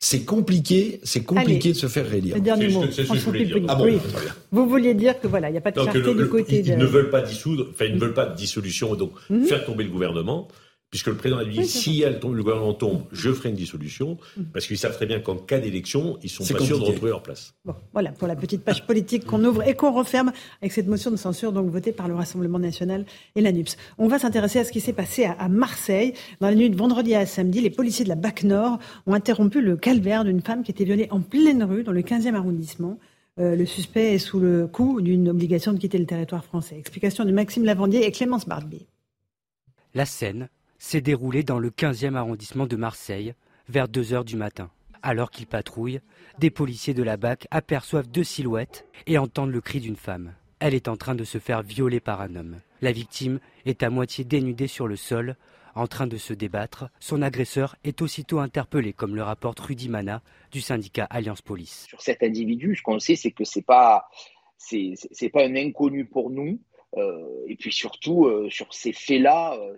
c'est 0.00 0.24
compliqué, 0.24 1.00
c'est 1.02 1.24
compliqué 1.24 1.70
Allez, 1.70 1.72
de 1.72 1.76
se 1.78 1.86
faire 1.88 2.08
réélire. 2.08 2.36
Le 2.36 2.40
dernier 2.40 2.68
mot, 2.68 2.82
ce 2.82 2.86
que- 2.86 2.92
c'est 2.92 3.02
ce 3.04 3.08
que 3.08 3.14
je 3.14 3.20
François 3.20 3.32
voulais 3.32 3.44
dire. 3.46 3.54
Pupponi. 3.56 3.66
Ah 3.68 3.74
bon, 3.74 3.84
Oui. 3.84 3.98
très 4.12 4.22
bien. 4.24 4.34
Vous 4.52 4.68
vouliez 4.68 4.94
dire 4.94 5.20
que 5.20 5.26
voilà, 5.26 5.48
il 5.48 5.52
n'y 5.52 5.58
a 5.58 5.60
pas 5.60 5.70
de 5.72 5.76
Donc, 5.76 5.90
clarté 5.90 6.12
le- 6.12 6.22
du 6.24 6.28
côté 6.28 6.58
ils 6.60 6.70
de. 6.70 6.76
ne 6.76 6.84
veulent 6.86 7.10
pas 7.10 7.20
dissoudre, 7.22 7.66
enfin, 7.70 7.86
ils 7.86 7.94
ne 7.94 7.98
veulent 8.00 8.14
pas 8.14 8.26
de 8.26 8.36
dissolution, 8.36 8.94
et 8.94 8.98
donc 8.98 9.12
Mhm. 9.28 9.44
faire 9.46 9.64
tomber 9.64 9.82
le 9.84 9.90
gouvernement, 9.90 10.46
puisque 10.90 11.08
le 11.08 11.16
président 11.16 11.38
a 11.40 11.44
dit 11.44 11.58
Oui, 11.58 11.66
si 11.66 12.02
elle 12.02 12.18
tombe, 12.18 12.34
le 12.34 12.42
gouvernement 12.42 12.74
tombe, 12.74 13.02
je 13.12 13.32
ferai 13.32 13.50
une 13.50 13.56
dissolution, 13.56 14.16
parce 14.52 14.66
qu'ils 14.66 14.78
savent 14.78 14.94
très 14.94 15.06
bien 15.06 15.20
qu'en 15.20 15.36
cas 15.36 15.58
d'élection, 15.58 16.18
ils 16.22 16.30
sont 16.30 16.44
pas 16.44 16.48
sûrs 16.48 16.58
de 16.58 16.62
compliqué. 16.72 16.90
retrouver 16.90 17.10
leur 17.10 17.22
place. 17.22 17.54
Bon, 17.64 17.74
voilà 17.92 18.12
pour 18.12 18.28
la 18.28 18.36
petite 18.36 18.62
page 18.62 18.86
politique 18.86 19.24
qu'on 19.24 19.44
ouvre 19.44 19.66
et 19.66 19.74
qu'on 19.74 19.92
referme 19.92 20.32
avec 20.62 20.72
cette 20.72 20.86
motion 20.86 21.10
de 21.10 21.16
censure 21.16 21.52
donc 21.52 21.70
votée 21.70 21.92
par 21.92 22.08
le 22.08 22.14
Rassemblement 22.14 22.58
national 22.58 23.04
et 23.36 23.40
la 23.40 23.52
NUPS. 23.52 23.76
On 23.98 24.08
va 24.08 24.18
s'intéresser 24.18 24.60
à 24.60 24.64
ce 24.64 24.72
qui 24.72 24.80
s'est 24.80 24.92
passé 24.92 25.24
à, 25.24 25.32
à 25.32 25.48
Marseille. 25.48 26.14
Dans 26.40 26.48
la 26.48 26.54
nuit 26.54 26.70
de 26.70 26.76
vendredi 26.76 27.14
à 27.14 27.26
samedi, 27.26 27.60
les 27.60 27.70
policiers 27.70 28.04
de 28.04 28.08
la 28.08 28.16
BAC 28.16 28.44
Nord 28.44 28.78
ont 29.06 29.14
interrompu 29.14 29.60
le 29.60 29.76
calvaire 29.76 30.24
d'une 30.24 30.40
femme 30.40 30.62
qui 30.62 30.70
était 30.70 30.84
violée 30.84 31.08
en 31.10 31.20
pleine 31.20 31.62
rue 31.64 31.82
dans 31.82 31.92
le 31.92 32.02
15e 32.02 32.34
arrondissement. 32.34 32.98
Euh, 33.38 33.54
le 33.54 33.66
suspect 33.66 34.14
est 34.14 34.18
sous 34.18 34.40
le 34.40 34.66
coup 34.66 35.00
d'une 35.00 35.28
obligation 35.28 35.72
de 35.72 35.78
quitter 35.78 35.98
le 35.98 36.06
territoire 36.06 36.44
français. 36.44 36.76
Explication 36.78 37.24
de 37.24 37.30
Maxime 37.30 37.64
Lavandier 37.64 38.04
et 38.04 38.10
Clémence 38.10 38.46
Barbier. 38.46 38.86
La 39.94 40.06
scène 40.06 40.48
s'est 40.78 41.00
déroulée 41.00 41.42
dans 41.42 41.58
le 41.58 41.70
15e 41.70 42.14
arrondissement 42.14 42.66
de 42.66 42.76
Marseille 42.76 43.34
vers 43.68 43.88
2 43.88 44.12
heures 44.12 44.24
du 44.24 44.36
matin. 44.36 44.70
Alors 45.02 45.30
qu'ils 45.30 45.46
patrouillent, 45.46 46.00
des 46.38 46.50
policiers 46.50 46.94
de 46.94 47.02
la 47.02 47.16
BAC 47.16 47.46
aperçoivent 47.50 48.08
deux 48.08 48.24
silhouettes 48.24 48.86
et 49.06 49.18
entendent 49.18 49.52
le 49.52 49.60
cri 49.60 49.80
d'une 49.80 49.96
femme. 49.96 50.34
Elle 50.60 50.74
est 50.74 50.88
en 50.88 50.96
train 50.96 51.14
de 51.14 51.24
se 51.24 51.38
faire 51.38 51.62
violer 51.62 52.00
par 52.00 52.20
un 52.20 52.34
homme. 52.34 52.60
La 52.80 52.92
victime 52.92 53.38
est 53.64 53.82
à 53.82 53.90
moitié 53.90 54.24
dénudée 54.24 54.66
sur 54.66 54.88
le 54.88 54.96
sol, 54.96 55.36
en 55.74 55.86
train 55.86 56.08
de 56.08 56.16
se 56.16 56.32
débattre. 56.32 56.88
Son 56.98 57.22
agresseur 57.22 57.76
est 57.84 58.02
aussitôt 58.02 58.40
interpellé, 58.40 58.92
comme 58.92 59.14
le 59.14 59.22
rapporte 59.22 59.60
Rudy 59.60 59.88
Mana 59.88 60.22
du 60.50 60.60
syndicat 60.60 61.06
Alliance 61.10 61.42
Police. 61.42 61.86
sur 61.88 62.00
cet 62.00 62.22
individu, 62.22 62.74
ce 62.74 62.82
qu'on 62.82 62.98
sait, 62.98 63.14
c'est 63.14 63.30
que 63.30 63.44
c'est 63.44 63.62
pas 63.62 64.08
c'est 64.56 65.28
pas 65.32 65.44
un 65.44 65.54
inconnu 65.54 66.04
pour 66.04 66.30
nous. 66.30 66.58
Euh, 66.96 67.44
et 67.46 67.56
puis 67.56 67.72
surtout 67.72 68.26
euh, 68.26 68.48
sur 68.50 68.72
ces 68.72 68.92
faits-là, 68.92 69.54
euh, 69.60 69.76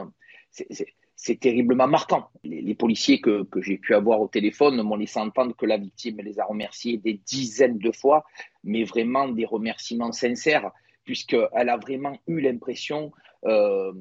euh, 0.00 0.04
c'est- 0.50 1.40
terriblement 1.40 1.86
marquant. 1.86 2.28
Les, 2.42 2.60
les 2.62 2.74
policiers 2.74 3.20
que, 3.20 3.44
que 3.44 3.60
j'ai 3.60 3.78
pu 3.78 3.94
avoir 3.94 4.20
au 4.20 4.28
téléphone 4.28 4.82
m'ont 4.82 4.96
laissé 4.96 5.20
entendre 5.20 5.54
que 5.56 5.66
la 5.66 5.76
victime 5.78 6.18
les 6.20 6.40
a 6.40 6.44
remerciés 6.44 6.98
des 6.98 7.14
dizaines 7.14 7.78
de 7.78 7.92
fois, 7.92 8.24
mais 8.64 8.82
vraiment 8.84 9.28
des 9.28 9.44
remerciements 9.44 10.12
sincères, 10.12 10.70
puisqu'elle 11.04 11.68
a 11.68 11.76
vraiment 11.76 12.18
eu 12.26 12.40
l'impression 12.40 13.12
euh, 13.44 13.92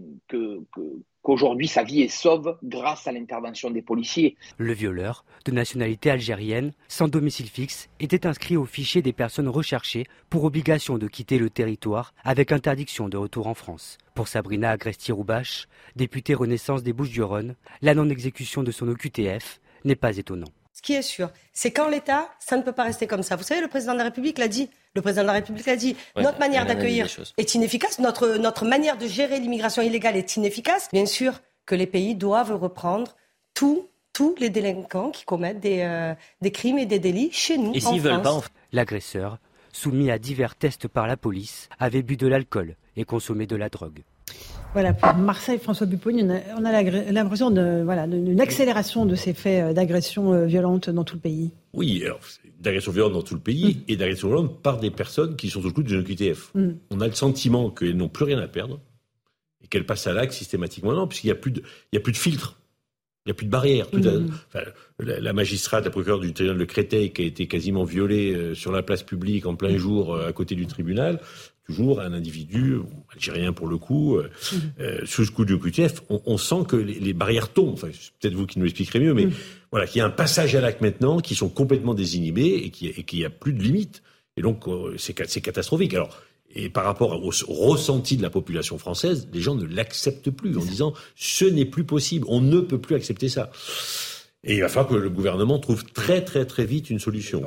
qu'aujourd'hui 1.22 1.68
sa 1.68 1.84
vie 1.84 2.02
est 2.02 2.08
sauve 2.08 2.58
grâce 2.64 3.08
à 3.08 3.12
l'intervention 3.12 3.72
des 3.72 3.82
policiers. 3.82 4.36
Le 4.58 4.74
violeur, 4.74 5.26
de 5.46 5.52
nationalité 5.52 6.12
algérienne, 6.12 6.74
sans 6.88 7.08
domicile 7.08 7.48
fixe, 7.48 7.89
était 8.00 8.28
inscrit 8.28 8.58
au 8.58 8.66
fichier 8.66 9.02
des 9.02 9.14
personnes 9.14 9.50
recherchées 9.50 10.06
pour 10.30 10.44
obligation 10.44 10.98
de 10.98 11.08
quitter 11.08 11.38
le 11.38 11.50
territoire 11.50 12.14
avec 12.24 12.52
interdiction 12.52 13.10
de 13.10 13.18
retour 13.18 13.48
en 13.48 13.54
France. 13.54 13.98
Pour 14.14 14.28
Sabrina 14.28 14.72
Agresti-Roubache, 14.72 15.68
députée 15.96 16.34
Renaissance 16.34 16.84
des 16.84 16.94
Bouches-du-Rhône, 16.94 17.56
la 17.82 17.96
non-exécution 17.96 18.64
de 18.64 18.72
son 18.72 18.88
OQTF 18.89 19.60
n'est 19.86 19.96
pas 19.96 20.18
étonnant. 20.18 20.52
Ce 20.74 20.82
qui 20.82 20.93
est 20.93 21.01
sûr, 21.01 21.30
c'est 21.53 21.72
qu'en 21.72 21.89
l'État, 21.89 22.30
ça 22.39 22.57
ne 22.57 22.61
peut 22.61 22.72
pas 22.72 22.84
rester 22.84 23.07
comme 23.07 23.24
ça. 23.24 23.36
Vous 23.36 23.43
savez, 23.43 23.61
le 23.61 23.67
président 23.67 23.93
de 23.93 23.97
la 23.97 24.05
République 24.05 24.38
l'a 24.38 24.47
dit. 24.47 24.69
Le 24.95 25.01
président 25.01 25.22
de 25.24 25.28
la 25.28 25.34
République 25.34 25.65
l'a 25.65 25.76
dit. 25.76 25.95
Ouais, 26.15 26.24
notre 26.24 26.39
manière 26.39 26.65
d'accueillir 26.65 27.07
est 27.38 27.55
inefficace. 27.55 27.99
Notre, 27.99 28.38
notre 28.38 28.65
manière 28.65 28.97
de 28.97 29.07
gérer 29.07 29.39
l'immigration 29.39 29.82
illégale 29.82 30.15
est 30.15 30.36
inefficace. 30.36 30.88
Bien 30.91 31.05
sûr 31.05 31.41
que 31.65 31.76
les 31.76 31.88
pays 31.88 32.15
doivent 32.15 32.55
reprendre 32.55 33.15
tout 33.53 33.88
tous 34.13 34.36
les 34.39 34.49
délinquants 34.49 35.09
qui 35.09 35.24
commettent 35.24 35.61
des, 35.61 35.82
euh, 35.82 36.13
des 36.41 36.51
crimes 36.51 36.78
et 36.78 36.86
des 36.86 36.99
délits 36.99 37.32
chez 37.32 37.57
nous. 37.57 37.74
Et 37.74 37.80
s'ils 37.80 38.01
veulent 38.01 38.22
pas, 38.22 38.41
L'agresseur, 38.74 39.38
soumis 39.72 40.11
à 40.11 40.19
divers 40.19 40.55
tests 40.55 40.88
par 40.88 41.07
la 41.07 41.17
police, 41.17 41.69
avait 41.80 42.03
bu 42.03 42.17
de 42.17 42.28
l'alcool 42.28 42.76
et 42.95 43.05
consommé 43.05 43.47
de 43.47 43.55
la 43.55 43.69
drogue. 43.69 44.03
Voilà, 44.74 44.93
pour 44.93 45.13
Marseille, 45.15 45.59
François 45.59 45.86
Pupponi, 45.86 46.24
on 46.24 46.65
a, 46.65 46.82
l'impression 47.11 47.51
de, 47.51 47.82
voilà, 47.84 48.07
d'une 48.07 48.39
accélération 48.39 49.05
de 49.05 49.15
ces 49.15 49.34
faits 49.34 49.63
euh, 49.63 49.74
d'agression 49.74 50.34
euh, 50.34 50.45
violente 50.45 50.89
dans 50.89 51.03
tout 51.03 51.15
le 51.15 51.22
pays. 51.22 51.51
Oui, 51.74 52.03
d'agression 52.59 52.91
violente 52.91 53.13
dans 53.13 53.22
tout 53.22 53.34
le 53.34 53.41
pays 53.41 53.84
et 53.89 53.97
d'agression 53.97 54.30
violente 54.30 54.61
par 54.61 54.80
des 54.80 54.89
personnes 54.89 55.36
qui 55.36 55.49
sont 55.49 55.61
sous 55.61 55.67
le 55.67 55.74
coup 55.74 55.84
d'une 55.84 55.99
OQTF. 55.99 56.51
Mm. 56.55 56.69
On 56.91 57.01
a 57.01 57.07
le 57.07 57.13
sentiment 57.13 57.69
qu'elles 57.69 57.97
n'ont 57.97 58.07
plus 58.07 58.26
rien 58.26 58.39
à 58.39 58.47
perdre 58.47 58.80
et 59.61 59.67
qu'elles 59.67 59.86
passent 59.86 60.07
à 60.07 60.13
l'acte 60.13 60.34
systématiquement. 60.34 60.93
Non, 60.93 61.07
puisqu'il 61.07 61.28
n'y 61.28 61.32
a 61.32 61.36
plus 61.36 61.51
de, 61.51 61.61
il 61.91 61.95
y 61.95 61.97
a 61.97 62.01
plus 62.01 62.13
de 62.13 62.17
filtre. 62.17 62.57
Il 63.26 63.30
n'y 63.30 63.32
a 63.32 63.36
plus 63.36 63.45
de 63.45 63.51
barrière. 63.51 63.88
Mm. 63.93 64.30
enfin, 64.47 64.65
la, 64.99 65.19
la 65.19 65.34
magistrate, 65.34 65.84
la 65.86 65.91
procureure 65.91 66.19
du 66.19 66.34
tribunal 66.34 66.57
de 66.57 66.65
Créteil, 66.65 67.11
qui 67.11 67.22
a 67.22 67.26
été 67.26 67.47
quasiment 67.47 67.84
violée 67.84 68.34
euh, 68.34 68.55
sur 68.55 68.72
la 68.72 68.82
place 68.82 69.03
publique 69.03 69.45
en 69.45 69.55
plein 69.55 69.78
jour 69.78 70.15
euh, 70.15 70.30
à 70.30 70.34
côté 70.34 70.55
du 70.55 70.65
tribunal, 70.65 71.19
toujours 71.66 72.01
un 72.01 72.12
individu, 72.14 72.78
algérien 73.14 73.53
pour 73.53 73.68
le 73.68 73.78
coup, 73.78 74.18
euh, 74.18 74.30
euh, 74.80 74.99
sous 75.05 75.22
le 75.22 75.28
coup 75.30 75.45
du 75.45 75.57
QTF, 75.59 76.01
on, 76.09 76.22
on 76.26 76.38
sent 76.38 76.64
que 76.68 76.76
les, 76.76 76.99
les 76.99 77.14
barrières 77.14 77.53
tombent. 77.53 77.74
Enfin, 77.74 77.88
c'est 77.93 78.12
peut-être 78.20 78.34
vous 78.34 78.45
qui 78.47 78.59
nous 78.59 78.66
l'expliquerez 78.66 78.99
mieux, 78.99 79.14
mais 79.14 79.28
voilà, 79.72 79.88
qu'il 79.88 79.99
y 79.99 80.01
a 80.01 80.05
un 80.05 80.09
passage 80.09 80.55
à 80.55 80.62
l'acte 80.62 80.82
maintenant, 80.82 81.20
qui 81.20 81.36
sont 81.36 81.49
complètement 81.49 81.93
désinhibés 81.93 82.62
et 82.66 82.70
qui- 82.72 82.88
et 82.88 83.03
qu'il 83.03 83.20
n'y 83.20 83.26
a 83.26 83.30
plus 83.30 83.53
de 83.53 83.62
limite. 83.64 84.01
Et 84.38 84.41
donc, 84.41 84.68
euh, 84.68 84.95
c'est 84.97 85.16
c'est 85.30 85.41
catastrophique. 85.41 85.93
Alors, 85.93 86.18
et 86.53 86.68
par 86.70 86.84
rapport 86.84 87.24
au, 87.24 87.32
au 87.47 87.53
ressenti 87.53 88.18
de 88.18 88.22
la 88.22 88.30
population 88.30 88.78
française, 88.78 89.30
les 89.32 89.39
gens 89.39 89.55
ne 89.55 89.64
l'acceptent 89.66 90.32
plus 90.32 90.57
en 90.57 90.66
disant 90.66 90.93
ce 91.16 91.45
n'est 91.45 91.64
plus 91.66 91.86
possible, 91.86 92.26
on 92.28 92.41
ne 92.41 92.59
peut 92.59 92.78
plus 92.80 92.95
accepter 92.95 93.30
ça. 93.30 93.51
Et 94.44 94.56
il 94.56 94.62
va 94.62 94.70
falloir 94.70 94.88
que 94.88 94.96
le 94.96 95.10
gouvernement 95.10 95.60
trouve 95.60 95.84
très 95.86 96.24
très 96.24 96.46
très 96.46 96.66
vite 96.66 96.89
une 96.89 97.00
solution. 97.00 97.44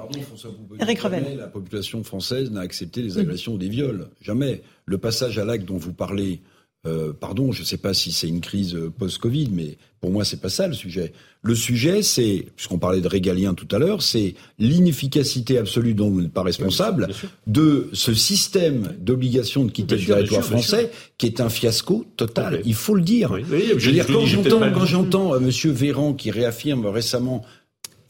Eric 0.78 1.00
Revel. 1.00 1.24
Jamais 1.24 1.36
la 1.36 1.48
population 1.48 2.04
française 2.04 2.52
n'a 2.52 2.60
accepté 2.60 3.02
les 3.02 3.18
agressions 3.18 3.54
ou 3.54 3.58
des 3.58 3.68
viols. 3.68 4.08
Jamais. 4.20 4.62
Le 4.86 4.98
passage 4.98 5.38
à 5.38 5.44
l'acte 5.44 5.64
dont 5.64 5.76
vous 5.76 5.92
parlez, 5.92 6.40
euh, 6.86 7.12
pardon, 7.18 7.52
je 7.52 7.62
ne 7.62 7.66
sais 7.66 7.78
pas 7.78 7.94
si 7.94 8.12
c'est 8.12 8.28
une 8.28 8.40
crise 8.40 8.74
euh, 8.74 8.90
post-Covid, 8.90 9.48
mais 9.52 9.78
pour 10.00 10.10
moi, 10.10 10.24
c'est 10.24 10.40
pas 10.40 10.50
ça 10.50 10.66
le 10.66 10.74
sujet. 10.74 11.12
Le 11.40 11.54
sujet, 11.54 12.02
c'est, 12.02 12.44
puisqu'on 12.56 12.78
parlait 12.78 13.00
de 13.00 13.08
régalien 13.08 13.54
tout 13.54 13.68
à 13.74 13.78
l'heure, 13.78 14.02
c'est 14.02 14.34
l'inefficacité 14.58 15.56
absolue 15.56 15.94
dont 15.94 16.10
vous 16.10 16.20
n'êtes 16.20 16.32
pas 16.32 16.42
responsable 16.42 17.08
de 17.46 17.88
ce 17.94 18.12
système 18.12 18.94
d'obligation 18.98 19.64
de 19.64 19.70
quitter 19.70 19.96
Bien 19.96 20.08
le 20.08 20.14
territoire 20.14 20.44
français 20.44 20.90
qui 21.16 21.24
est 21.24 21.40
un 21.40 21.48
fiasco 21.48 22.04
total. 22.18 22.60
Il 22.66 22.74
faut 22.74 22.94
le 22.94 23.02
dire. 23.02 23.32
oui, 23.32 23.44
je 23.78 23.86
veux 23.86 23.92
dire, 23.92 24.06
quand 24.06 24.26
j'entends, 24.26 24.72
quand 24.72 24.84
j'entends 24.84 25.34
euh, 25.34 25.40
Monsieur 25.40 25.70
Véran 25.70 26.12
qui 26.12 26.30
réaffirme 26.30 26.84
récemment 26.84 27.42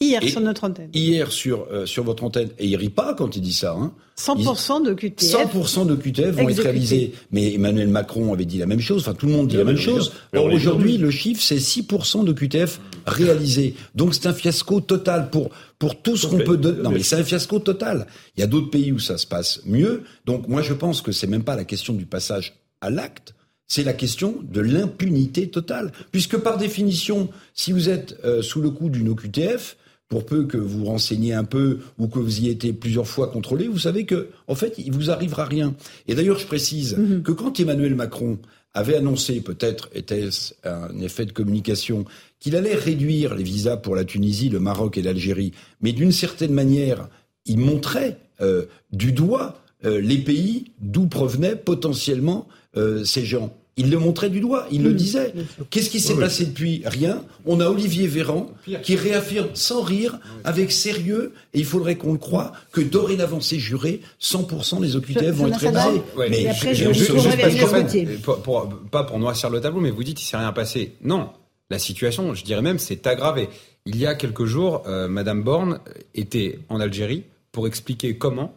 Hier, 0.05 0.23
Et- 0.23 0.29
sur 0.31 0.41
notre 0.41 0.65
antenne. 0.65 0.91
hier 0.93 1.33
sur, 1.33 1.67
euh, 1.73 1.87
sur 1.87 2.05
votre 2.05 2.25
antenne, 2.25 2.49
et 2.59 2.67
il 2.67 2.77
rit 2.77 2.89
pas 2.91 3.15
quand 3.15 3.37
il 3.37 3.41
dit 3.43 3.53
ça, 3.53 3.73
hein. 3.79 3.93
100% 4.17 4.81
de 4.81 4.95
QTF. 4.95 5.29
100% 5.29 5.87
de 5.87 5.97
QTF 5.97 6.37
vont 6.37 6.49
être 6.49 6.63
réalisés. 6.63 7.13
Mais 7.33 7.55
Emmanuel 7.55 7.89
Macron 7.89 8.33
avait 8.33 8.45
dit 8.45 8.59
la 8.59 8.67
même 8.67 8.81
chose. 8.81 9.01
Enfin, 9.03 9.15
tout 9.15 9.27
le 9.27 9.33
monde 9.33 9.49
dit 9.49 9.57
la 9.57 9.65
même 9.65 9.75
bien 9.75 9.85
chose. 9.85 10.13
les 10.33 10.39
aujourd'hui, 10.39 10.99
le 10.99 11.11
chiffre, 11.11 11.43
c'est 11.43 11.59
6% 11.59 12.23
de 12.23 12.33
QTF 12.33 12.81
réalisés. 13.07 13.75
Donc, 13.95 14.15
c'est 14.15 14.27
un 14.27 14.33
fiasco 14.33 14.81
total 14.81 15.31
pour, 15.31 15.51
pour 15.79 16.01
tout 16.01 16.17
ce 16.17 16.27
qu'on 16.29 16.39
peut 16.39 16.57
donner. 16.57 16.83
Non, 16.83 16.91
mais 16.91 17.03
c'est 17.03 17.17
un 17.17 17.25
fiasco 17.25 17.59
total. 17.59 18.07
Il 18.37 18.41
y 18.41 18.45
a 18.45 18.47
d'autres 18.47 18.71
pays 18.71 18.93
où 18.93 18.99
ça 19.01 19.19
se 19.19 19.27
passe 19.27 19.61
mieux. 19.67 20.05
Donc, 20.27 20.47
moi, 20.49 20.63
je 20.63 20.75
pense 20.75 21.03
que 21.03 21.11
c'est 21.13 21.27
même 21.27 21.45
pas 21.45 21.57
la 21.57 21.65
question 21.65 21.93
du 21.93 22.07
passage 22.07 22.55
à 22.81 22.91
l'acte. 22.91 23.35
C'est 23.67 23.83
la 23.83 23.95
question 23.95 24.37
de 24.43 24.61
l'impunité 24.61 25.49
totale. 25.49 25.91
Puisque 26.13 26.37
par 26.37 26.59
définition, 26.59 27.31
si 27.55 27.73
vous 27.73 27.89
êtes 27.89 28.17
euh, 28.25 28.43
sous 28.43 28.61
le 28.61 28.71
coup 28.71 28.91
d'une 28.91 29.09
OQTF, 29.09 29.77
pour 30.09 30.27
peu 30.27 30.45
que 30.45 30.57
vous 30.57 30.85
renseigniez 30.85 31.35
un 31.35 31.45
peu 31.45 31.79
ou 31.99 32.09
que 32.09 32.19
vous 32.19 32.41
y 32.41 32.49
été 32.49 32.73
plusieurs 32.73 33.09
fois 33.09 33.29
contrôlé, 33.29 33.69
vous 33.69 33.79
savez 33.79 34.05
que, 34.05 34.29
en 34.47 34.55
fait, 34.55 34.75
il 34.79 34.93
vous 34.93 35.11
arrivera 35.11 35.45
rien. 35.45 35.75
Et 36.09 36.15
d'ailleurs, 36.15 36.39
je 36.39 36.47
précise 36.47 36.97
que 37.25 37.33
quand 37.33 37.59
Emmanuel 37.59 37.95
Macron 37.95 38.39
avait 38.75 38.97
annoncé, 38.97 39.41
peut-être 39.41 39.89
était-ce 39.95 40.55
un 40.65 40.99
effet 40.99 41.27
de 41.27 41.33
communication, 41.33 42.05
qu'il 42.41 42.57
allait 42.57 42.75
réduire 42.75 43.35
les 43.35 43.45
visas 43.45 43.77
pour 43.77 43.97
la 43.97 44.05
Tunisie, 44.05 44.51
le 44.51 44.61
Maroc 44.61 44.99
et 44.99 45.03
l'Algérie, 45.03 45.53
mais 45.81 45.93
d'une 45.93 46.13
certaine 46.13 46.53
manière, 46.53 47.09
il 47.47 47.59
montrait 47.59 48.19
euh, 48.41 48.67
du 48.93 49.13
doigt 49.13 49.63
euh, 49.85 50.01
les 50.01 50.19
pays 50.19 50.73
d'où 50.81 51.07
provenaient 51.07 51.57
potentiellement 51.57 52.49
euh, 52.77 53.05
ces 53.05 53.25
gens. 53.25 53.57
Il 53.77 53.91
le 53.91 53.99
montrait 53.99 54.31
du 54.31 54.39
doigt, 54.41 54.67
il 54.71 54.85
le 54.85 54.93
disait. 54.95 55.33
Qu'est-ce 55.71 55.91
qui 55.91 55.99
s'est 55.99 56.11
Oui, 56.13 56.19
oui. 56.19 56.25
passé 56.25 56.45
depuis 56.47 56.83
Rien. 56.87 57.25
On 57.45 57.59
a 57.59 57.67
Olivier 57.69 58.07
Véran 58.07 58.49
qui 58.83 58.95
réaffirme 58.95 59.49
sans 59.55 59.83
rire, 59.83 60.21
avec 60.45 60.71
sérieux, 60.71 61.33
et 61.55 61.59
il 61.59 61.65
faudrait 61.65 61.97
qu'on 61.97 62.13
le 62.13 62.19
croie, 62.19 62.53
que 62.71 62.81
dorénavant 62.81 63.41
c'est 63.41 63.59
juré, 63.59 64.01
100% 64.21 64.81
des 64.81 64.95
OQTF 64.95 65.31
vont 65.35 65.49
être. 65.49 65.61
Ouais, 66.17 66.47
après, 66.49 66.75
je- 66.75 66.93
je- 66.93 67.05
je- 67.05 67.13
qu'en 67.13 67.21
fait, 67.67 67.83
Gauthier. 67.83 68.07
pour- 68.23 68.69
pas 68.93 69.03
pour 69.03 69.19
noircir 69.19 69.51
le 69.51 69.61
tableau, 69.61 69.81
mais 69.81 69.91
vous 69.91 70.05
dites 70.05 70.23
il 70.23 70.25
s'est 70.25 70.37
rien 70.37 70.53
passé. 70.53 70.95
Non, 71.03 71.31
la 71.69 71.81
situation, 71.81 72.33
je 72.35 72.45
dirais 72.45 72.63
même, 72.63 72.79
c'est 72.79 73.07
aggravé. 73.09 73.49
Il 73.87 73.97
y 73.97 74.07
a 74.07 74.15
quelques 74.15 74.45
jours, 74.45 74.83
euh, 74.87 75.09
Madame 75.09 75.43
Borne 75.43 75.81
était 76.15 76.61
en 76.69 76.79
Algérie 76.79 77.25
pour 77.51 77.67
expliquer 77.67 78.17
comment 78.17 78.55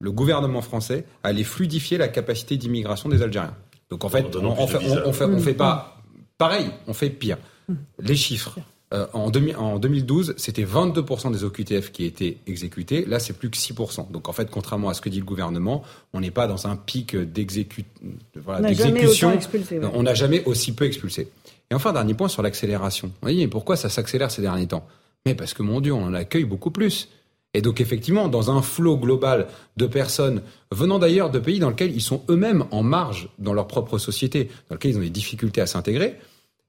le 0.00 0.10
gouvernement 0.10 0.60
français 0.62 1.04
allait 1.22 1.44
fluidifier 1.44 1.96
la 1.98 2.08
capacité 2.08 2.56
d'immigration 2.56 3.08
des 3.08 3.22
Algériens. 3.22 3.54
Donc 3.90 4.04
en 4.04 4.08
fait, 4.08 4.24
on, 4.36 4.44
on 4.46 4.54
plus 4.66 4.78
de 4.78 4.78
fait, 4.78 5.00
on, 5.04 5.08
on 5.08 5.12
fait, 5.12 5.24
on 5.24 5.28
Mm. 5.36 5.40
fait 5.40 5.54
pas 5.54 6.02
pareil, 6.38 6.66
on 6.86 6.94
fait 6.94 7.10
pire. 7.10 7.38
Les 8.00 8.16
chiffres. 8.16 8.58
Euh, 8.92 9.06
en, 9.12 9.30
2000 9.30 9.56
en 9.56 9.78
2012, 9.78 10.34
c'était 10.36 10.64
22% 10.64 11.32
des 11.32 11.42
OQTF 11.42 11.90
qui 11.90 12.04
étaient 12.04 12.36
exécutés. 12.46 13.04
Là, 13.06 13.18
c'est 13.18 13.32
plus 13.32 13.50
que 13.50 13.56
6%. 13.56 14.10
Donc, 14.12 14.28
en 14.28 14.32
fait, 14.32 14.50
contrairement 14.50 14.88
à 14.90 14.94
ce 14.94 15.00
que 15.00 15.08
dit 15.08 15.18
le 15.18 15.24
gouvernement, 15.24 15.82
on 16.12 16.20
n'est 16.20 16.30
pas 16.30 16.46
dans 16.46 16.66
un 16.68 16.76
pic 16.76 17.16
d'exécu- 17.16 17.84
voilà, 18.36 18.60
On 18.60 18.62
n'a 18.62 18.72
jamais 18.74 19.00
d'exécution. 19.00 19.30
ouais. 19.30 19.80
On 19.94 20.02
n'a 20.04 20.14
jamais 20.14 20.44
aussi 20.44 20.74
peu 20.74 20.84
expulsé. 20.84 21.28
Et 21.70 21.74
enfin, 21.74 21.92
dernier 21.92 22.14
point 22.14 22.28
sur 22.28 22.42
l'accélération. 22.42 23.08
Vous 23.08 23.14
voyez, 23.22 23.48
pourquoi 23.48 23.76
ça 23.76 23.88
s'accélère 23.88 24.30
ces 24.30 24.42
derniers 24.42 24.66
temps? 24.68 24.86
Mais 25.26 25.34
parce 25.34 25.54
que, 25.54 25.62
mon 25.62 25.80
Dieu, 25.80 25.92
on 25.94 26.04
en 26.04 26.14
accueille 26.14 26.44
beaucoup 26.44 26.70
plus. 26.70 27.08
Et 27.54 27.62
donc, 27.62 27.80
effectivement, 27.80 28.28
dans 28.28 28.50
un 28.50 28.60
flot 28.62 28.96
global 28.96 29.46
de 29.76 29.86
personnes 29.86 30.42
venant 30.72 30.98
d'ailleurs 30.98 31.30
de 31.30 31.38
pays 31.38 31.60
dans 31.60 31.70
lesquels 31.70 31.94
ils 31.94 32.02
sont 32.02 32.22
eux-mêmes 32.28 32.64
en 32.72 32.82
marge 32.82 33.28
dans 33.38 33.52
leur 33.52 33.68
propre 33.68 33.98
société, 33.98 34.50
dans 34.68 34.74
lesquels 34.74 34.90
ils 34.90 34.96
ont 34.98 35.02
des 35.02 35.10
difficultés 35.10 35.60
à 35.60 35.66
s'intégrer, 35.66 36.16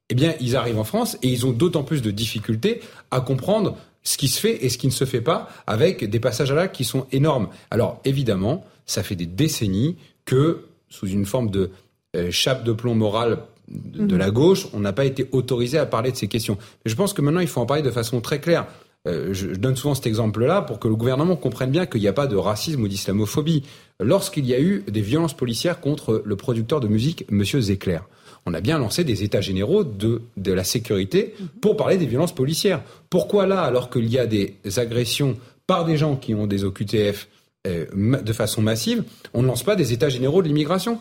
eh 0.09 0.15
bien, 0.15 0.36
ils 0.39 0.55
arrivent 0.55 0.77
en 0.77 0.83
France 0.83 1.17
et 1.23 1.29
ils 1.29 1.45
ont 1.47 1.51
d'autant 1.51 1.83
plus 1.83 2.03
de 2.03 2.11
difficultés 2.11 2.81
à 3.09 3.21
comprendre 3.21 3.75
ce 4.03 4.17
qui 4.17 4.27
se 4.27 4.39
fait 4.39 4.63
et 4.63 4.69
ce 4.69 4.77
qui 4.77 4.86
ne 4.86 4.91
se 4.91 5.05
fait 5.05 5.21
pas 5.21 5.49
avec 5.65 6.07
des 6.07 6.19
passages 6.19 6.51
à 6.51 6.55
l'acte 6.55 6.75
qui 6.75 6.83
sont 6.83 7.07
énormes. 7.11 7.49
Alors, 7.71 7.99
évidemment, 8.05 8.63
ça 8.86 9.01
fait 9.01 9.15
des 9.15 9.25
décennies 9.25 9.97
que, 10.25 10.65
sous 10.89 11.07
une 11.07 11.25
forme 11.25 11.49
de 11.49 11.71
euh, 12.15 12.29
chape 12.29 12.63
de 12.63 12.71
plomb 12.71 12.93
moral 12.93 13.39
de, 13.67 14.05
de 14.05 14.15
la 14.15 14.29
gauche, 14.29 14.67
on 14.73 14.79
n'a 14.79 14.93
pas 14.93 15.05
été 15.05 15.27
autorisé 15.31 15.79
à 15.79 15.88
parler 15.88 16.11
de 16.11 16.17
ces 16.17 16.27
questions. 16.27 16.59
Mais 16.86 16.91
je 16.91 16.95
pense 16.95 17.13
que 17.13 17.23
maintenant, 17.23 17.39
il 17.39 17.47
faut 17.47 17.61
en 17.61 17.65
parler 17.65 17.81
de 17.81 17.89
façon 17.89 18.21
très 18.21 18.39
claire. 18.39 18.67
Euh, 19.08 19.34
je, 19.34 19.49
je 19.53 19.60
donne 19.60 19.76
souvent 19.76 19.93
cet 19.95 20.08
exemple-là 20.08 20.62
pour 20.64 20.80
que 20.80 20.88
le 20.88 20.95
gouvernement 20.95 21.36
comprenne 21.36 21.70
bien 21.72 21.86
qu'il 21.86 22.01
n'y 22.01 22.08
a 22.08 22.14
pas 22.14 22.26
de 22.28 22.36
racisme 22.36 22.82
ou 22.82 22.88
d'islamophobie. 22.88 23.64
Lorsqu'il 23.99 24.45
y 24.45 24.53
a 24.53 24.60
eu 24.60 24.84
des 24.88 25.01
violences 25.01 25.36
policières 25.36 25.80
contre 25.80 26.22
le 26.26 26.36
producteur 26.36 26.80
de 26.80 26.88
musique, 26.88 27.26
Monsieur 27.30 27.62
Zecler, 27.62 27.99
on 28.47 28.53
a 28.53 28.62
bien 28.62 28.78
lancé 28.78 29.03
des 29.03 29.24
états 29.24 29.41
généraux 29.41 29.84
de, 29.84 30.22
de 30.38 30.51
la 30.53 30.64
sécurité 30.64 31.34
pour 31.62 31.78
parler 31.78 31.97
des 31.97 32.06
violences 32.06 32.34
policières. 32.36 32.82
Pourquoi 33.10 33.45
là, 33.47 33.62
alors 33.62 33.89
qu'il 33.89 34.08
y 34.08 34.18
a 34.20 34.26
des 34.26 34.56
agressions 34.78 35.38
par 35.68 35.86
des 35.86 35.97
gens 35.97 36.16
qui 36.16 36.34
ont 36.36 36.45
des 36.47 36.64
OQTF 36.64 37.28
euh, 37.68 37.86
de 38.22 38.34
façon 38.34 38.62
massive, 38.62 39.03
on 39.34 39.41
ne 39.41 39.47
lance 39.47 39.64
pas 39.64 39.76
des 39.76 39.93
états 39.93 40.10
généraux 40.10 40.41
de 40.43 40.47
l'immigration? 40.47 40.99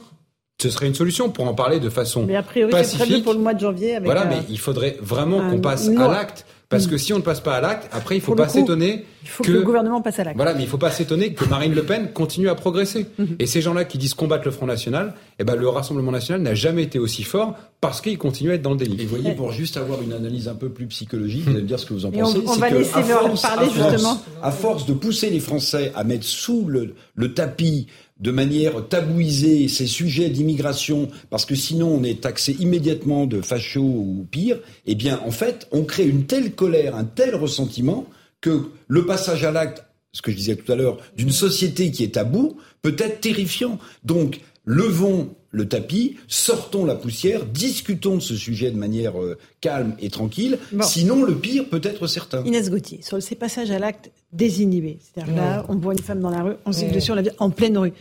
Ce 0.62 0.70
serait 0.70 0.86
une 0.86 0.94
solution 0.94 1.30
pour 1.30 1.46
en 1.48 1.52
parler 1.54 1.80
de 1.80 1.90
façon 1.90 2.24
Mais 2.24 2.36
a 2.36 2.42
priori, 2.42 2.70
c'est 2.72 2.78
pacifique. 2.78 3.06
prévu 3.06 3.22
pour 3.22 3.32
le 3.34 3.40
mois 3.40 3.52
de 3.54 3.60
janvier. 3.60 3.96
Avec 3.96 4.04
Voilà, 4.06 4.22
un- 4.22 4.28
mais 4.30 4.38
il 4.48 4.58
faudrait 4.58 4.96
vraiment 5.02 5.50
qu'on 5.50 5.60
passe 5.60 5.88
à 5.88 6.08
l'acte. 6.08 6.46
Parce 6.70 6.86
que 6.86 6.96
si 6.96 7.12
on 7.12 7.18
ne 7.18 7.22
passe 7.22 7.40
pas 7.40 7.54
à 7.56 7.60
l'acte, 7.60 7.88
après, 7.92 8.16
il 8.16 8.20
faut 8.20 8.32
Pour 8.32 8.36
le 8.36 8.42
pas 8.44 8.48
s'étonner 8.48 9.04
Il 9.22 9.28
faut 9.28 9.44
que... 9.44 9.52
le 9.52 9.62
gouvernement 9.62 10.00
passe 10.00 10.18
à 10.18 10.24
l'acte. 10.24 10.36
voilà, 10.36 10.54
mais 10.54 10.62
il 10.62 10.68
faut 10.68 10.78
pas 10.78 10.90
s'étonner 10.90 11.32
que 11.34 11.44
Marine 11.44 11.74
Le 11.74 11.82
Pen 11.84 12.10
continue 12.12 12.48
à 12.48 12.54
progresser. 12.54 13.06
Mhm. 13.18 13.36
Et 13.38 13.46
ces 13.46 13.60
gens-là 13.60 13.84
qui 13.84 13.96
disent 13.98 14.14
combattre 14.14 14.44
le 14.44 14.50
Front 14.50 14.66
National, 14.66 15.14
eh 15.38 15.44
ben, 15.44 15.54
le 15.56 15.68
Rassemblement 15.68 16.10
National 16.10 16.42
n'a 16.42 16.54
jamais 16.54 16.82
été 16.82 16.98
aussi 16.98 17.22
fort 17.22 17.54
parce 17.80 18.00
qu'il 18.00 18.16
continue 18.18 18.50
à 18.50 18.54
être 18.54 18.62
dans 18.62 18.70
le 18.72 18.76
délit. 18.78 18.96
Et 19.00 19.04
vous 19.04 19.16
voyez, 19.16 19.34
pour 19.36 19.52
juste 19.52 19.76
avoir 19.76 20.00
une 20.02 20.12
analyse 20.14 20.48
un 20.48 20.54
peu 20.54 20.68
plus 20.70 20.86
psychologique, 20.86 21.44
vous 21.44 21.50
allez 21.50 21.62
me 21.62 21.68
dire 21.68 21.78
ce 21.78 21.86
que 21.86 21.92
vous 21.94 22.06
en 22.06 22.12
Et 22.12 22.22
on- 22.22 22.26
pensez. 22.26 22.42
on 22.46 22.54
c'est 22.54 22.60
va 22.60 22.70
que 22.70 22.74
laisser 22.76 22.96
à 22.98 23.02
force- 23.02 23.42
parler, 23.42 23.66
à 23.66 23.70
force- 23.70 23.90
justement. 23.92 24.22
À 24.42 24.50
force 24.50 24.86
de 24.86 24.94
pousser 24.94 25.30
les 25.30 25.40
Français 25.40 25.92
à 25.94 26.02
mettre 26.02 26.24
sous 26.24 26.64
le, 26.66 26.94
le 27.14 27.34
tapis 27.34 27.86
de 28.24 28.30
manière 28.30 28.88
tabouisée 28.88 29.68
ces 29.68 29.86
sujets 29.86 30.30
d'immigration, 30.30 31.10
parce 31.28 31.44
que 31.44 31.54
sinon 31.54 31.88
on 31.88 32.02
est 32.02 32.22
taxé 32.22 32.56
immédiatement 32.58 33.26
de 33.26 33.42
facho 33.42 33.82
ou 33.82 34.26
pire, 34.30 34.58
eh 34.86 34.94
bien, 34.94 35.20
en 35.26 35.30
fait, 35.30 35.68
on 35.72 35.84
crée 35.84 36.06
une 36.06 36.24
telle 36.24 36.52
colère, 36.52 36.96
un 36.96 37.04
tel 37.04 37.34
ressentiment 37.34 38.06
que 38.40 38.62
le 38.88 39.04
passage 39.04 39.44
à 39.44 39.52
l'acte, 39.52 39.84
ce 40.12 40.22
que 40.22 40.30
je 40.30 40.36
disais 40.36 40.56
tout 40.56 40.72
à 40.72 40.74
l'heure, 40.74 40.96
d'une 41.18 41.30
société 41.30 41.90
qui 41.90 42.02
est 42.02 42.16
à 42.16 42.24
peut 42.24 42.96
être 42.98 43.20
terrifiant. 43.20 43.78
Donc, 44.04 44.40
levons 44.64 45.34
le 45.50 45.68
tapis, 45.68 46.16
sortons 46.26 46.84
la 46.84 46.96
poussière, 46.96 47.46
discutons 47.46 48.16
de 48.16 48.20
ce 48.20 48.34
sujet 48.34 48.72
de 48.72 48.76
manière 48.76 49.20
euh, 49.20 49.38
calme 49.60 49.94
et 50.00 50.10
tranquille. 50.10 50.58
Sinon, 50.82 51.22
le 51.22 51.36
pire 51.36 51.68
peut 51.68 51.80
être 51.84 52.08
certain. 52.08 52.42
Inès 52.44 52.70
Gauthier, 52.70 53.00
sur 53.02 53.22
ces 53.22 53.36
passages 53.36 53.70
à 53.70 53.78
l'acte 53.78 54.10
désinhibés, 54.32 54.98
c'est-à-dire 55.00 55.36
là, 55.36 55.64
on 55.68 55.76
voit 55.76 55.92
une 55.92 56.00
femme 56.00 56.20
dans 56.20 56.30
la 56.30 56.42
rue, 56.42 56.54
on 56.66 56.72
signe 56.72 56.90
dessus, 56.90 57.12
on 57.12 57.14
la 57.14 57.22
en 57.38 57.50
pleine 57.50 57.78
rue. 57.78 57.92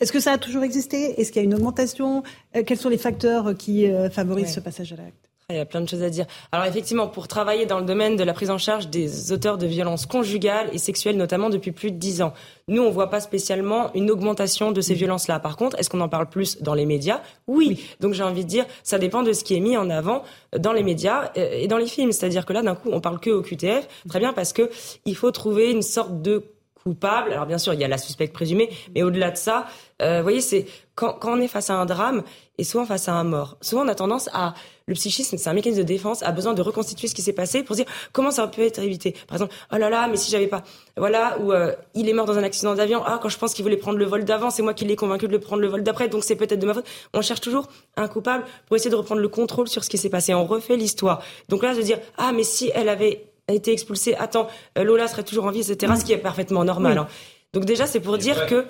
Est-ce 0.00 0.12
que 0.12 0.20
ça 0.20 0.32
a 0.32 0.38
toujours 0.38 0.62
existé? 0.62 1.18
Est-ce 1.18 1.32
qu'il 1.32 1.40
y 1.40 1.44
a 1.44 1.46
une 1.46 1.54
augmentation? 1.54 2.22
Euh, 2.54 2.62
Quels 2.66 2.78
sont 2.78 2.90
les 2.90 2.98
facteurs 2.98 3.56
qui 3.56 3.86
euh, 3.86 4.10
favorisent 4.10 4.52
ce 4.52 4.60
passage 4.60 4.92
à 4.92 4.96
l'acte? 4.96 5.30
Il 5.54 5.58
y 5.58 5.62
a 5.62 5.66
plein 5.66 5.80
de 5.80 5.88
choses 5.88 6.02
à 6.02 6.10
dire. 6.10 6.26
Alors 6.52 6.66
effectivement, 6.66 7.08
pour 7.08 7.28
travailler 7.28 7.66
dans 7.66 7.78
le 7.78 7.84
domaine 7.84 8.16
de 8.16 8.24
la 8.24 8.32
prise 8.32 8.50
en 8.50 8.58
charge 8.58 8.88
des 8.88 9.32
auteurs 9.32 9.58
de 9.58 9.66
violences 9.66 10.06
conjugales 10.06 10.68
et 10.72 10.78
sexuelles, 10.78 11.16
notamment 11.16 11.50
depuis 11.50 11.72
plus 11.72 11.90
de 11.90 11.96
dix 11.96 12.22
ans, 12.22 12.32
nous, 12.68 12.82
on 12.82 12.90
voit 12.90 13.10
pas 13.10 13.20
spécialement 13.20 13.92
une 13.94 14.10
augmentation 14.10 14.72
de 14.72 14.80
ces 14.80 14.94
violences-là. 14.94 15.38
Par 15.38 15.56
contre, 15.56 15.78
est-ce 15.78 15.90
qu'on 15.90 16.00
en 16.00 16.08
parle 16.08 16.28
plus 16.28 16.62
dans 16.62 16.74
les 16.74 16.86
médias? 16.86 17.20
Oui. 17.46 17.84
Donc 18.00 18.14
j'ai 18.14 18.22
envie 18.22 18.44
de 18.44 18.48
dire, 18.48 18.66
ça 18.82 18.98
dépend 18.98 19.22
de 19.22 19.32
ce 19.32 19.44
qui 19.44 19.54
est 19.54 19.60
mis 19.60 19.76
en 19.76 19.90
avant 19.90 20.22
dans 20.56 20.72
les 20.72 20.82
médias 20.82 21.30
et 21.34 21.68
dans 21.68 21.78
les 21.78 21.86
films. 21.86 22.12
C'est-à-dire 22.12 22.46
que 22.46 22.52
là, 22.52 22.62
d'un 22.62 22.74
coup, 22.74 22.88
on 22.92 23.00
parle 23.00 23.20
que 23.20 23.30
au 23.30 23.42
QTF, 23.42 23.86
très 24.08 24.18
bien, 24.18 24.32
parce 24.32 24.52
que 24.52 24.70
il 25.04 25.16
faut 25.16 25.30
trouver 25.30 25.70
une 25.70 25.82
sorte 25.82 26.22
de 26.22 26.44
coupable. 26.84 27.32
Alors 27.32 27.46
bien 27.46 27.58
sûr, 27.58 27.74
il 27.74 27.80
y 27.80 27.84
a 27.84 27.88
la 27.88 27.98
suspecte 27.98 28.32
présumée, 28.32 28.70
mais 28.94 29.02
au-delà 29.02 29.30
de 29.30 29.36
ça, 29.36 29.66
euh, 30.02 30.18
vous 30.18 30.22
voyez, 30.22 30.40
c'est 30.40 30.66
quand, 30.94 31.14
quand 31.14 31.36
on 31.36 31.40
est 31.40 31.48
face 31.48 31.70
à 31.70 31.74
un 31.74 31.86
drame 31.86 32.22
et 32.58 32.64
souvent 32.64 32.84
face 32.84 33.08
à 33.08 33.14
un 33.14 33.24
mort. 33.24 33.56
Souvent, 33.60 33.84
on 33.84 33.88
a 33.88 33.94
tendance 33.94 34.28
à 34.32 34.54
le 34.86 34.94
psychisme, 34.94 35.38
c'est 35.38 35.48
un 35.48 35.54
mécanisme 35.54 35.80
de 35.80 35.86
défense, 35.86 36.22
a 36.22 36.30
besoin 36.30 36.52
de 36.52 36.60
reconstituer 36.60 37.08
ce 37.08 37.14
qui 37.14 37.22
s'est 37.22 37.32
passé 37.32 37.62
pour 37.62 37.74
dire 37.74 37.86
comment 38.12 38.30
ça 38.30 38.46
peut 38.46 38.62
être 38.62 38.80
évité. 38.80 39.12
Par 39.26 39.36
exemple, 39.36 39.54
oh 39.72 39.76
là 39.76 39.88
là, 39.88 40.08
mais 40.08 40.16
si 40.16 40.30
j'avais 40.30 40.46
pas, 40.46 40.62
voilà, 40.96 41.38
ou 41.40 41.52
euh, 41.52 41.72
il 41.94 42.08
est 42.08 42.12
mort 42.12 42.26
dans 42.26 42.36
un 42.38 42.42
accident 42.42 42.74
d'avion. 42.74 43.02
Ah, 43.06 43.18
quand 43.22 43.30
je 43.30 43.38
pense 43.38 43.54
qu'il 43.54 43.62
voulait 43.62 43.78
prendre 43.78 43.98
le 43.98 44.04
vol 44.04 44.24
d'avant, 44.24 44.50
c'est 44.50 44.62
moi 44.62 44.74
qui 44.74 44.84
l'ai 44.84 44.96
convaincu 44.96 45.26
de 45.26 45.32
le 45.32 45.40
prendre 45.40 45.62
le 45.62 45.68
vol 45.68 45.82
d'après, 45.82 46.08
donc 46.08 46.22
c'est 46.22 46.36
peut-être 46.36 46.60
de 46.60 46.66
ma 46.66 46.74
faute. 46.74 46.86
On 47.14 47.22
cherche 47.22 47.40
toujours 47.40 47.68
un 47.96 48.08
coupable 48.08 48.44
pour 48.66 48.76
essayer 48.76 48.90
de 48.90 48.96
reprendre 48.96 49.22
le 49.22 49.28
contrôle 49.28 49.68
sur 49.68 49.84
ce 49.84 49.88
qui 49.88 49.96
s'est 49.96 50.10
passé. 50.10 50.34
On 50.34 50.44
refait 50.44 50.76
l'histoire. 50.76 51.22
Donc 51.48 51.62
là, 51.62 51.74
de 51.74 51.80
dire 51.80 51.98
ah, 52.18 52.32
mais 52.32 52.44
si 52.44 52.70
elle 52.74 52.90
avait 52.90 53.24
été 53.48 53.72
expulsée, 53.72 54.14
attends, 54.14 54.48
euh, 54.78 54.84
Lola 54.84 55.08
serait 55.08 55.22
toujours 55.22 55.46
en 55.46 55.50
vie, 55.50 55.60
etc. 55.60 55.94
Ce 55.98 56.04
qui 56.04 56.12
est 56.12 56.18
parfaitement 56.18 56.64
normal. 56.64 56.98
Hein. 56.98 57.08
Donc 57.54 57.64
déjà, 57.64 57.86
c'est 57.86 58.00
pour 58.00 58.18
dire 58.18 58.46
que 58.46 58.66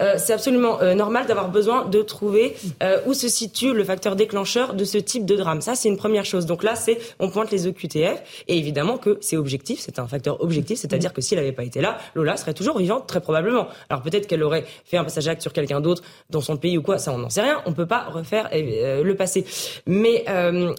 euh, 0.00 0.14
c'est 0.18 0.34
absolument 0.34 0.80
euh, 0.82 0.94
normal 0.94 1.26
d'avoir 1.26 1.48
besoin 1.48 1.86
de 1.86 2.02
trouver 2.02 2.54
euh, 2.82 3.00
où 3.06 3.14
se 3.14 3.28
situe 3.28 3.72
le 3.72 3.82
facteur 3.82 4.14
déclencheur 4.14 4.74
de 4.74 4.84
ce 4.84 4.98
type 4.98 5.24
de 5.24 5.36
drame. 5.36 5.62
Ça, 5.62 5.74
c'est 5.74 5.88
une 5.88 5.96
première 5.96 6.26
chose. 6.26 6.44
Donc 6.44 6.62
là, 6.62 6.76
c'est 6.76 6.98
on 7.18 7.30
pointe 7.30 7.50
les 7.50 7.66
EQTF 7.66 8.44
et 8.46 8.58
évidemment 8.58 8.98
que 8.98 9.16
c'est 9.22 9.38
objectif, 9.38 9.80
c'est 9.80 9.98
un 9.98 10.06
facteur 10.06 10.42
objectif, 10.42 10.78
c'est-à-dire 10.78 11.14
que 11.14 11.22
s'il 11.22 11.38
n'avait 11.38 11.52
pas 11.52 11.64
été 11.64 11.80
là, 11.80 11.96
Lola 12.14 12.36
serait 12.36 12.52
toujours 12.52 12.78
vivante 12.78 13.06
très 13.06 13.20
probablement. 13.20 13.68
Alors 13.88 14.02
peut-être 14.02 14.26
qu'elle 14.26 14.42
aurait 14.42 14.66
fait 14.84 14.98
un 14.98 15.04
passage 15.04 15.26
acte 15.28 15.40
sur 15.40 15.54
quelqu'un 15.54 15.80
d'autre 15.80 16.02
dans 16.28 16.42
son 16.42 16.58
pays 16.58 16.76
ou 16.76 16.82
quoi, 16.82 16.98
ça 16.98 17.12
on 17.12 17.18
n'en 17.18 17.30
sait 17.30 17.40
rien. 17.40 17.62
On 17.64 17.72
peut 17.72 17.86
pas 17.86 18.04
refaire 18.04 18.50
le 18.52 19.14
passé. 19.14 19.46
Mais 19.86 20.26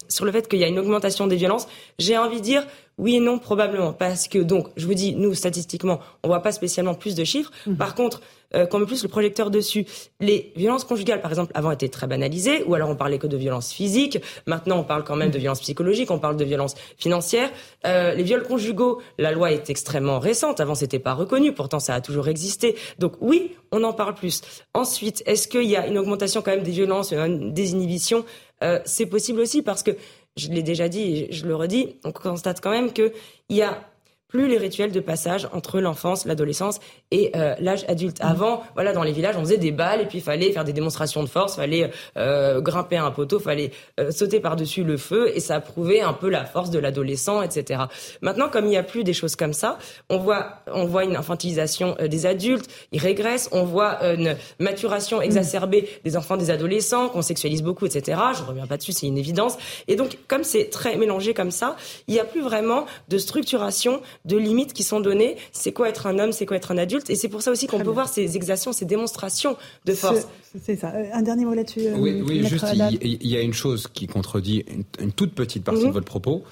sur 0.08 0.26
le 0.26 0.32
fait 0.32 0.48
qu'il 0.48 0.60
y 0.60 0.64
a 0.64 0.68
une 0.68 0.78
augmentation 0.78 1.26
des 1.26 1.36
violences, 1.36 1.68
j'ai 1.98 2.18
envie 2.20 2.38
de 2.38 2.44
dire 2.44 2.64
oui 2.98 3.16
et 3.16 3.20
non, 3.20 3.38
probablement. 3.38 3.94
Parce 3.94 4.28
que, 4.28 4.40
donc, 4.40 4.70
je 4.76 4.86
vous 4.86 4.96
dis, 4.96 5.16
nous, 5.16 5.34
statistiquement, 5.34 6.00
on 6.24 6.28
voit 6.28 6.42
pas 6.42 6.52
spécialement 6.52 6.96
plus 6.96 7.16
de 7.16 7.24
chiffres. 7.24 7.52
Mhm. 7.68 7.78
Par 7.78 7.94
contre, 7.94 8.22
euh, 8.56 8.66
quand 8.66 8.78
on 8.78 8.82
met 8.82 8.86
plus 8.86 9.04
le 9.04 9.10
projecteur 9.10 9.52
dessus, 9.52 9.86
les 10.20 10.52
violences 10.56 10.84
conjugales, 10.84 11.22
par 11.22 11.32
exemple, 11.32 11.52
avant 11.54 11.72
étaient 11.72 11.90
très 11.90 12.08
banalisées, 12.08 12.64
ou 12.64 12.74
alors 12.74 12.90
on 12.90 12.96
parlait 12.96 13.20
que 13.20 13.28
de 13.28 13.38
violences 13.38 13.72
physiques. 13.72 14.20
Maintenant, 14.46 14.80
on 14.80 14.84
parle 14.84 15.04
quand 15.04 15.16
même 15.16 15.32
de 15.32 15.38
violences 15.38 15.60
psychologiques, 15.60 16.10
on 16.12 16.20
parle 16.20 16.38
de 16.38 16.46
violences 16.46 16.76
financières. 16.98 17.52
Euh, 17.86 18.14
les 18.14 18.24
viols 18.24 18.44
conjugaux, 18.44 19.02
la 19.18 19.32
loi 19.32 19.52
est 19.52 19.70
extrêmement 19.70 20.20
récente. 20.20 20.60
Avant, 20.60 20.76
c'était 20.76 21.00
pas 21.00 21.14
reconnu. 21.14 21.54
Pourtant, 21.54 21.80
ça 21.80 21.94
a 21.94 22.02
toujours 22.02 22.30
existé. 22.30 22.76
Donc, 23.00 23.14
oui, 23.22 23.52
on 23.72 23.84
en 23.84 23.94
parle 23.94 24.16
plus. 24.16 24.42
Ensuite, 24.74 25.22
est-ce 25.26 25.48
qu'il 25.48 25.66
y 25.66 25.76
a 25.76 25.86
une 25.86 25.98
augmentation 25.98 26.42
quand 26.42 26.52
même 26.52 26.64
des 26.64 26.72
violences, 26.72 27.14
des 27.14 27.72
inhibitions 27.72 28.26
euh, 28.64 28.80
C'est 28.86 29.06
possible 29.06 29.42
aussi 29.42 29.62
parce 29.62 29.84
que 29.84 29.92
je 30.38 30.50
l'ai 30.50 30.64
déjà 30.64 30.88
dit 30.88 31.02
et 31.02 31.32
je 31.32 31.46
le 31.46 31.56
redis, 31.56 31.96
on 32.04 32.12
constate 32.12 32.62
quand 32.62 32.72
même 32.72 32.94
qu'il 32.94 33.12
y 33.50 33.62
a 33.62 33.82
plus 34.28 34.48
les 34.48 34.58
rituels 34.58 34.92
de 34.92 35.00
passage 35.00 35.48
entre 35.54 35.80
l'enfance, 35.80 36.26
l'adolescence 36.26 36.80
et 37.12 37.32
euh, 37.36 37.56
l'âge 37.60 37.86
adulte. 37.88 38.20
Mmh. 38.20 38.26
Avant, 38.28 38.64
voilà, 38.76 38.92
dans 38.92 39.04
les 39.04 39.12
villages, 39.12 39.36
on 39.38 39.42
faisait 39.42 39.58
des 39.58 39.72
balles 39.72 40.02
et 40.02 40.06
puis 40.06 40.18
il 40.18 40.24
fallait 40.24 40.52
faire 40.52 40.66
des 40.66 40.74
démonstrations 40.74 41.24
de 41.24 41.30
force, 41.30 41.56
fallait 41.56 41.90
euh, 42.18 42.60
grimper 42.60 42.98
un 42.98 43.12
poteau, 43.12 43.40
fallait 43.40 43.72
euh, 44.00 44.12
sauter 44.12 44.40
par-dessus 44.40 44.84
le 44.84 44.98
feu 44.98 45.32
et 45.34 45.40
ça 45.40 45.60
prouvait 45.62 46.02
un 46.02 46.14
peu 46.14 46.30
la 46.30 46.46
force 46.46 46.70
de 46.70 46.80
l'adolescent, 46.80 47.42
etc. 47.42 47.84
Maintenant, 48.22 48.50
comme 48.50 48.66
il 48.66 48.70
n'y 48.70 48.78
a 48.78 48.84
plus 48.84 49.04
des 49.04 49.14
choses 49.14 49.36
comme 49.36 49.54
ça, 49.54 49.78
on 50.10 50.18
voit, 50.18 50.60
on 50.72 50.86
voit 50.86 51.06
une 51.06 51.16
infantilisation 51.16 51.96
des 52.00 52.26
adultes, 52.26 52.70
ils 52.92 53.00
régressent, 53.00 53.50
on 53.52 53.64
voit 53.64 54.04
une 54.04 54.36
maturation 54.60 55.22
exacerbée 55.22 55.84
mmh. 55.84 56.04
des 56.04 56.18
enfants, 56.18 56.36
des 56.36 56.52
adolescents, 56.52 57.10
qu'on 57.10 57.22
sexualise 57.22 57.64
beaucoup, 57.64 57.86
etc. 57.86 58.20
Je 58.38 58.44
reviens 58.44 58.68
pas 58.68 58.78
dessus, 58.78 58.92
c'est 58.92 59.08
une 59.08 59.18
évidence. 59.18 59.58
Et 59.88 59.96
donc, 59.96 60.18
comme 60.28 60.44
c'est 60.44 60.70
très 60.70 60.98
mélangé 60.98 61.34
comme 61.34 61.52
ça, 61.52 61.78
il 62.08 62.14
n'y 62.14 62.20
a 62.20 62.26
plus 62.26 62.42
vraiment 62.42 62.86
de 63.08 63.18
structuration 63.18 64.02
de 64.26 64.38
limites 64.38 64.74
qui 64.74 64.84
sont 64.84 65.00
données. 65.00 65.38
C'est 65.54 65.72
quoi 65.72 65.88
être 65.88 66.08
un 66.08 66.20
homme, 66.20 66.32
c'est 66.34 66.46
quoi 66.46 66.58
être 66.58 66.72
un 66.72 66.78
adulte? 66.78 66.97
Et 67.10 67.16
c'est 67.16 67.30
pour 67.30 67.42
ça 67.42 67.52
aussi 67.52 67.68
qu'on 67.68 67.80
peut 67.80 67.90
voir 67.90 68.08
ces 68.08 68.36
exactions, 68.36 68.74
ces 68.74 68.86
démonstrations 68.86 69.58
de 69.86 69.94
force. 69.94 70.28
C'est 70.64 70.76
ça. 70.76 70.94
Un 71.14 71.22
dernier 71.22 71.46
mot 71.46 71.54
là-dessus. 71.54 71.82
Euh, 71.82 71.98
oui, 71.98 72.46
juste, 72.46 72.66
il, 73.02 73.28
y 73.28 73.36
a 73.36 73.42
une 73.42 73.54
chose 73.54 73.88
qui 73.88 74.08
contredit 74.08 74.66
une, 75.00 75.12
toute 75.12 75.34
petite 75.34 75.64
partie 75.64 75.82
de 75.82 75.88
mhm. 75.88 75.94
votre 75.94 76.06
propos. 76.06 76.44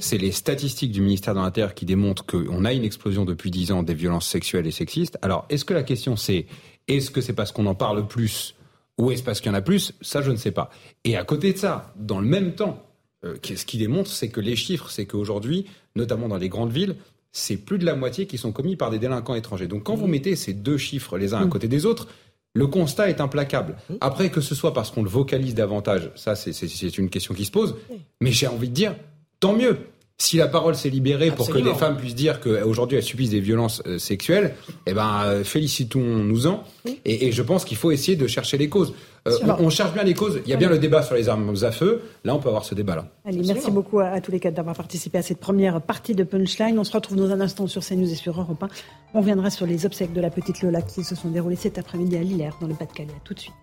C'est 0.00 0.18
les 0.18 0.32
statistiques 0.32 0.92
du 0.92 1.00
ministère 1.00 1.34
de 1.34 1.40
l'Intérieur 1.40 1.74
qui 1.74 1.86
démontrent 1.86 2.26
qu'on 2.26 2.64
a 2.64 2.72
une 2.72 2.84
explosion 2.84 3.24
depuis 3.24 3.50
10 3.50 3.72
ans 3.72 3.82
des 3.82 3.94
violences 3.94 4.28
sexuelles 4.28 4.66
et 4.66 4.70
sexistes. 4.70 5.18
Alors, 5.22 5.46
est-ce 5.48 5.64
que 5.64 5.74
la 5.74 5.82
question 5.82 6.16
c'est, 6.16 6.46
est-ce 6.88 7.10
que 7.10 7.20
c'est 7.20 7.32
parce 7.32 7.52
qu'on 7.52 7.66
en 7.66 7.74
parle 7.74 8.06
plus 8.06 8.54
ou 8.98 9.10
est-ce 9.10 9.22
parce 9.22 9.40
qu'il 9.40 9.50
y 9.50 9.54
en 9.54 9.58
a 9.58 9.62
plus? 9.62 9.92
Ça, 10.00 10.22
je 10.22 10.30
ne 10.30 10.36
sais 10.36 10.52
pas. 10.52 10.70
Et 11.04 11.16
à 11.16 11.24
côté 11.24 11.52
de 11.52 11.58
ça, 11.58 11.92
dans 11.96 12.20
le 12.20 12.26
même 12.26 12.54
temps, 12.54 12.84
euh, 13.24 13.36
ce 13.42 13.64
qui 13.64 13.78
démontre, 13.78 14.10
c'est 14.10 14.28
que 14.28 14.40
les 14.40 14.56
chiffres, 14.56 14.90
c'est 14.90 15.06
qu'aujourd'hui, 15.06 15.66
notamment 15.96 16.28
dans 16.28 16.36
les 16.36 16.48
grandes 16.48 16.72
villes, 16.72 16.96
c'est 17.34 17.56
plus 17.56 17.78
de 17.78 17.84
la 17.84 17.96
moitié 17.96 18.26
qui 18.26 18.38
sont 18.38 18.52
commis 18.52 18.76
par 18.76 18.90
des 18.90 18.98
délinquants 18.98 19.34
étrangers. 19.34 19.66
Donc 19.66 19.82
quand 19.82 19.96
vous 19.96 20.06
mettez 20.06 20.36
ces 20.36 20.54
deux 20.54 20.78
chiffres 20.78 21.18
les 21.18 21.34
uns 21.34 21.42
à 21.42 21.46
côté 21.46 21.68
des 21.68 21.84
autres, 21.84 22.06
le 22.54 22.68
constat 22.68 23.10
est 23.10 23.20
implacable. 23.20 23.76
Après, 24.00 24.30
que 24.30 24.40
ce 24.40 24.54
soit 24.54 24.72
parce 24.72 24.92
qu'on 24.92 25.02
le 25.02 25.10
vocalise 25.10 25.54
davantage, 25.54 26.12
ça 26.14 26.36
c'est 26.36 26.98
une 26.98 27.10
question 27.10 27.34
qui 27.34 27.44
se 27.44 27.50
pose, 27.50 27.74
mais 28.20 28.30
j'ai 28.30 28.46
envie 28.46 28.68
de 28.68 28.74
dire, 28.74 28.94
tant 29.40 29.52
mieux. 29.52 29.78
Si 30.18 30.36
la 30.36 30.46
parole 30.46 30.76
s'est 30.76 30.90
libérée 30.90 31.32
pour 31.32 31.50
que 31.50 31.58
les 31.58 31.74
femmes 31.74 31.96
puissent 31.96 32.14
dire 32.14 32.40
qu'aujourd'hui 32.40 32.96
elles 32.96 33.02
subissent 33.02 33.30
des 33.30 33.40
violences 33.40 33.82
euh, 33.86 33.98
sexuelles, 33.98 34.54
eh 34.86 34.94
ben 34.94 35.22
euh, 35.24 35.42
félicitons-nous-en. 35.42 36.62
Et, 37.04 37.32
je 37.32 37.42
pense 37.42 37.64
qu'il 37.64 37.76
faut 37.76 37.90
essayer 37.90 38.16
de 38.16 38.28
chercher 38.28 38.56
les 38.56 38.68
causes. 38.68 38.94
Euh, 39.26 39.36
on, 39.58 39.70
cherche 39.70 39.92
bien 39.92 40.04
les 40.04 40.14
causes. 40.14 40.40
Il 40.44 40.50
y 40.50 40.54
a 40.54 40.56
bien 40.56 40.68
le 40.68 40.78
débat 40.78 41.02
sur 41.02 41.16
les 41.16 41.28
armes 41.28 41.52
à 41.62 41.72
feu. 41.72 42.02
Là, 42.22 42.34
on 42.34 42.38
peut 42.38 42.48
avoir 42.48 42.64
ce 42.64 42.76
débat-là. 42.76 43.06
Allez, 43.24 43.42
merci 43.44 43.72
beaucoup 43.72 43.98
à, 43.98 44.20
tous 44.20 44.30
les 44.30 44.38
quatre 44.38 44.54
d'avoir 44.54 44.76
participé 44.76 45.18
à 45.18 45.22
cette 45.22 45.40
première 45.40 45.80
partie 45.80 46.14
de 46.14 46.22
Punchline. 46.22 46.78
On 46.78 46.84
se 46.84 46.92
retrouve 46.92 47.16
dans 47.16 47.30
un 47.30 47.40
instant 47.40 47.66
sur 47.66 47.84
CNews 47.84 48.12
et 48.12 48.14
sur 48.14 48.38
Europe 48.38 48.62
1. 48.62 48.68
On 49.14 49.20
reviendra 49.20 49.50
sur 49.50 49.66
les 49.66 49.84
obsèques 49.84 50.12
de 50.12 50.20
la 50.20 50.30
petite 50.30 50.62
Lola 50.62 50.82
qui 50.82 51.02
se 51.02 51.16
sont 51.16 51.30
déroulées 51.30 51.56
cet 51.56 51.76
après-midi 51.76 52.16
à 52.16 52.20
Lillers, 52.20 52.50
dans 52.60 52.68
le 52.68 52.74
Pas-de-Calais. 52.74 53.08
tout 53.24 53.34
de 53.34 53.40
suite. 53.40 53.54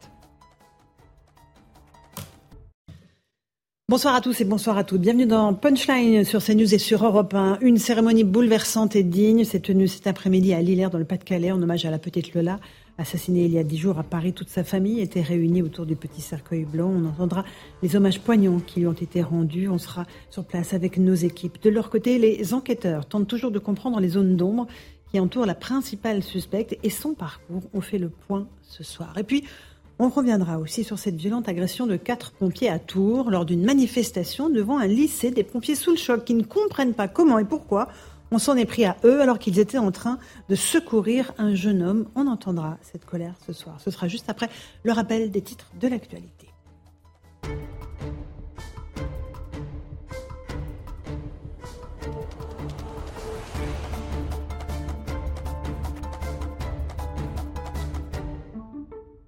Bonsoir 3.92 4.16
à 4.16 4.22
tous 4.22 4.40
et 4.40 4.46
bonsoir 4.46 4.78
à 4.78 4.86
toutes. 4.86 5.02
Bienvenue 5.02 5.26
dans 5.26 5.54
Punchline 5.54 6.24
sur 6.24 6.42
CNews 6.42 6.74
et 6.74 6.78
sur 6.78 7.04
Europe 7.04 7.34
1. 7.34 7.58
Une 7.60 7.76
cérémonie 7.78 8.24
bouleversante 8.24 8.96
et 8.96 9.04
digne 9.04 9.44
s'est 9.44 9.60
tenue 9.60 9.90
cet 9.90 10.08
après-midi 10.08 10.54
à 10.54 10.62
Lillers 10.62 10.88
dans 10.90 10.98
le 10.98 11.04
Pas-de-Calais 11.04 11.52
en 11.52 11.62
hommage 11.62 11.84
à 11.84 11.92
la 11.92 12.00
petite 12.00 12.34
Lola. 12.34 12.62
Assassinée 12.98 13.44
il 13.44 13.52
y 13.52 13.58
a 13.58 13.64
dix 13.64 13.78
jours 13.78 14.00
à 14.00 14.04
Paris, 14.04 14.32
toute 14.32 14.48
sa 14.48 14.64
famille 14.64 15.02
était 15.02 15.20
réunie 15.20 15.62
autour 15.62 15.86
du 15.86 15.98
petit 15.98 16.22
cercueil 16.22 16.64
blanc. 16.64 16.90
On 16.90 17.06
entendra 17.06 17.44
les 17.84 17.98
hommages 17.98 18.22
poignants 18.22 18.62
qui 18.66 18.80
lui 18.80 18.88
ont 18.88 18.94
été 18.94 19.22
rendus. 19.22 19.68
On 19.68 19.78
sera 19.78 20.06
sur 20.30 20.46
place 20.46 20.74
avec 20.74 20.98
nos 20.98 21.16
équipes. 21.16 21.62
De 21.62 21.70
leur 21.70 21.90
côté, 21.90 22.18
les 22.18 22.54
enquêteurs 22.54 23.06
tentent 23.06 23.28
toujours 23.28 23.52
de 23.52 23.60
comprendre 23.60 24.00
les 24.00 24.08
zones 24.08 24.38
d'ombre 24.38 24.68
qui 25.12 25.20
entourent 25.20 25.46
la 25.46 25.54
principale 25.54 26.24
suspecte 26.24 26.78
et 26.82 26.90
son 26.90 27.14
parcours. 27.14 27.64
On 27.74 27.82
fait 27.82 27.98
le 27.98 28.08
point 28.08 28.48
ce 28.62 28.86
soir. 28.86 29.18
Et 29.18 29.24
puis, 29.24 29.44
on 30.02 30.10
reviendra 30.10 30.58
aussi 30.58 30.84
sur 30.84 30.98
cette 30.98 31.16
violente 31.16 31.48
agression 31.48 31.86
de 31.86 31.96
quatre 31.96 32.32
pompiers 32.32 32.70
à 32.72 32.80
Tours 32.80 33.30
lors 33.30 33.46
d'une 33.46 33.64
manifestation 33.64 34.50
devant 34.50 34.80
un 34.80 34.88
lycée. 34.88 35.30
Des 35.30 35.44
pompiers 35.44 35.76
sous 35.76 35.92
le 35.92 35.98
choc 35.98 36.26
qui 36.26 36.34
ne 36.34 36.42
comprennent 36.42 36.96
pas 36.96 37.08
comment 37.08 37.38
et 37.38 37.46
pourquoi 37.46 37.88
on 38.32 38.40
s'en 38.40 38.56
est 38.56 38.66
pris 38.66 38.84
à 38.84 38.98
eux 39.04 39.22
alors 39.22 39.38
qu'ils 39.38 39.60
étaient 39.60 39.78
en 39.78 39.92
train 39.92 40.18
de 40.50 40.56
secourir 40.56 41.34
un 41.38 41.54
jeune 41.54 41.84
homme. 41.84 42.08
On 42.16 42.26
entendra 42.26 42.80
cette 42.82 43.06
colère 43.06 43.36
ce 43.46 43.54
soir. 43.54 43.76
Ce 43.80 43.92
sera 43.92 44.08
juste 44.08 44.28
après 44.28 44.50
le 44.82 44.92
rappel 44.92 45.30
des 45.30 45.42
titres 45.42 45.68
de 45.80 45.88
l'actualité. 45.88 46.51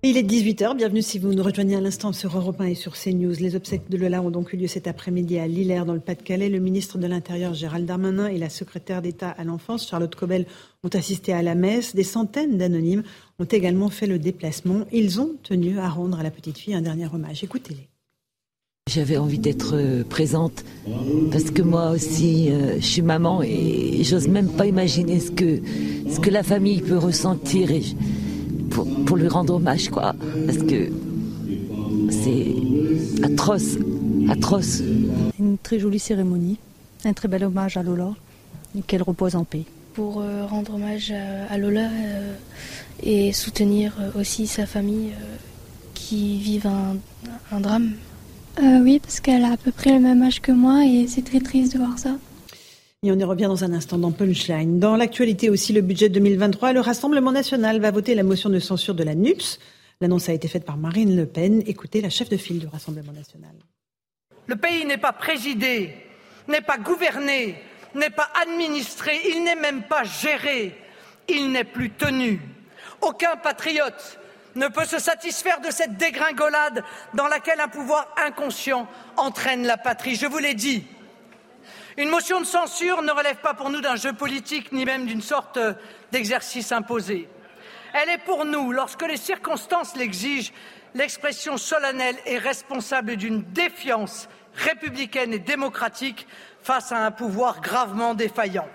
Il 0.05 0.17
est 0.17 0.29
18h, 0.29 0.75
bienvenue 0.75 1.01
si 1.01 1.17
vous 1.17 1.33
nous 1.33 1.43
rejoignez 1.43 1.77
à 1.77 1.79
l'instant 1.79 2.11
sur 2.11 2.37
Europe 2.37 2.59
1 2.59 2.65
et 2.65 2.75
sur 2.75 2.91
CNews. 2.91 3.35
Les 3.39 3.55
obsèques 3.55 3.89
de 3.89 3.95
Lola 3.95 4.21
ont 4.21 4.31
donc 4.31 4.51
eu 4.51 4.57
lieu 4.57 4.67
cet 4.67 4.85
après-midi 4.85 5.39
à 5.39 5.47
Lillers 5.47 5.85
dans 5.87 5.93
le 5.93 6.01
Pas-de-Calais. 6.01 6.49
Le 6.49 6.59
ministre 6.59 6.97
de 6.97 7.07
l'Intérieur 7.07 7.53
Gérald 7.53 7.85
Darmanin 7.85 8.27
et 8.27 8.37
la 8.37 8.49
secrétaire 8.49 9.01
d'État 9.01 9.29
à 9.29 9.45
l'enfance 9.45 9.87
Charlotte 9.87 10.13
Cobel 10.13 10.45
ont 10.83 10.89
assisté 10.89 11.31
à 11.31 11.41
la 11.41 11.55
messe. 11.55 11.95
Des 11.95 12.03
centaines 12.03 12.57
d'anonymes 12.57 13.03
ont 13.39 13.45
également 13.45 13.89
fait 13.89 14.05
le 14.05 14.19
déplacement. 14.19 14.81
Ils 14.91 15.21
ont 15.21 15.35
tenu 15.41 15.79
à 15.79 15.87
rendre 15.87 16.19
à 16.19 16.23
la 16.23 16.31
petite 16.31 16.57
fille 16.57 16.75
un 16.75 16.81
dernier 16.81 17.05
hommage. 17.05 17.41
Écoutez-les. 17.41 17.87
J'avais 18.91 19.15
envie 19.15 19.39
d'être 19.39 19.75
euh, 19.75 20.03
présente 20.03 20.65
parce 21.31 21.49
que 21.49 21.61
moi 21.61 21.91
aussi, 21.91 22.51
euh, 22.51 22.75
je 22.75 22.85
suis 22.85 23.01
maman 23.01 23.41
et 23.41 24.03
j'ose 24.03 24.27
même 24.27 24.49
pas 24.49 24.65
imaginer 24.65 25.21
ce 25.21 25.31
que, 25.31 26.29
la 26.29 26.43
famille 26.43 26.81
peut 26.81 26.97
ressentir 26.97 27.71
pour, 28.73 28.87
pour 29.05 29.17
lui 29.17 29.27
rendre 29.27 29.55
hommage, 29.55 29.89
quoi. 29.89 30.13
Parce 30.45 30.57
que 30.59 30.89
c'est 32.09 32.47
atroce, 33.23 33.77
atroce. 34.29 34.81
Une 35.39 35.57
très 35.57 35.79
jolie 35.79 35.99
cérémonie, 35.99 36.57
un 37.05 37.13
très 37.13 37.27
bel 37.27 37.43
hommage 37.43 37.77
à 37.77 37.83
Lola 37.83 38.11
et 38.77 38.81
qu'elle 38.81 39.03
repose 39.03 39.35
en 39.35 39.43
paix. 39.43 39.63
Pour 39.93 40.21
euh, 40.21 40.45
rendre 40.45 40.73
hommage 40.75 41.11
à, 41.11 41.53
à 41.53 41.57
Lola 41.57 41.81
euh, 41.91 42.33
et 43.03 43.31
soutenir 43.31 43.93
euh, 43.99 44.19
aussi 44.19 44.47
sa 44.47 44.65
famille 44.65 45.09
euh, 45.11 45.35
qui 45.93 46.37
vivent 46.39 46.67
un, 46.67 46.97
un 47.55 47.59
drame. 47.59 47.91
Euh, 48.61 48.79
oui, 48.83 48.99
parce 48.99 49.19
qu'elle 49.19 49.43
a 49.43 49.51
à 49.53 49.57
peu 49.57 49.71
près 49.71 49.93
le 49.93 49.99
même 49.99 50.21
âge 50.23 50.41
que 50.41 50.51
moi 50.51 50.85
et 50.85 51.05
c'est 51.07 51.23
très 51.23 51.39
triste 51.39 51.73
de 51.73 51.77
voir 51.79 51.97
ça. 51.99 52.15
Et 53.05 53.11
on 53.11 53.19
y 53.19 53.23
revient 53.25 53.47
dans 53.47 53.65
un 53.65 53.73
instant 53.73 53.97
dans 53.97 54.13
Punchline. 54.13 54.79
Dans 54.79 54.95
l'actualité 54.95 55.49
aussi, 55.49 55.73
le 55.73 55.81
budget 55.81 56.07
2023, 56.07 56.71
le 56.71 56.79
Rassemblement 56.79 57.33
national 57.33 57.81
va 57.81 57.91
voter 57.91 58.15
la 58.15 58.23
motion 58.23 58.49
de 58.49 58.59
censure 58.59 58.95
de 58.95 59.03
la 59.03 59.13
NUPS. 59.13 59.59
L'annonce 59.99 60.29
a 60.29 60.33
été 60.33 60.47
faite 60.47 60.63
par 60.63 60.77
Marine 60.77 61.13
Le 61.13 61.25
Pen. 61.25 61.61
Écoutez 61.67 61.99
la 61.99 62.09
chef 62.09 62.29
de 62.29 62.37
file 62.37 62.59
du 62.59 62.67
Rassemblement 62.67 63.11
national. 63.11 63.51
Le 64.47 64.55
pays 64.55 64.85
n'est 64.85 64.97
pas 64.97 65.11
présidé, 65.11 65.93
n'est 66.47 66.61
pas 66.61 66.77
gouverné, 66.77 67.55
n'est 67.93 68.09
pas 68.09 68.29
administré, 68.41 69.19
il 69.35 69.43
n'est 69.43 69.57
même 69.57 69.83
pas 69.83 70.05
géré, 70.05 70.73
il 71.27 71.51
n'est 71.51 71.65
plus 71.65 71.89
tenu. 71.89 72.39
Aucun 73.01 73.35
patriote 73.35 74.17
ne 74.55 74.69
peut 74.69 74.85
se 74.85 74.99
satisfaire 74.99 75.59
de 75.59 75.71
cette 75.71 75.97
dégringolade 75.97 76.85
dans 77.15 77.27
laquelle 77.27 77.59
un 77.59 77.67
pouvoir 77.67 78.15
inconscient 78.25 78.87
entraîne 79.17 79.67
la 79.67 79.75
patrie. 79.77 80.15
Je 80.15 80.25
vous 80.25 80.37
l'ai 80.37 80.53
dit, 80.53 80.85
une 81.97 82.09
motion 82.09 82.39
de 82.39 82.45
censure 82.45 83.01
ne 83.01 83.11
relève 83.11 83.37
pas 83.37 83.53
pour 83.53 83.69
nous 83.69 83.81
d'un 83.81 83.95
jeu 83.95 84.13
politique 84.13 84.71
ni 84.71 84.85
même 84.85 85.05
d'une 85.05 85.21
sorte 85.21 85.59
d'exercice 86.11 86.71
imposé. 86.71 87.27
Elle 87.93 88.09
est 88.09 88.25
pour 88.25 88.45
nous, 88.45 88.71
lorsque 88.71 89.07
les 89.07 89.17
circonstances 89.17 89.95
l'exigent, 89.95 90.51
l'expression 90.95 91.57
solennelle 91.57 92.17
et 92.25 92.37
responsable 92.37 93.15
d'une 93.15 93.43
défiance 93.43 94.27
républicaine 94.55 95.33
et 95.33 95.39
démocratique 95.39 96.27
face 96.61 96.91
à 96.91 97.05
un 97.05 97.11
pouvoir 97.11 97.61
gravement 97.61 98.13
défaillant. 98.13 98.67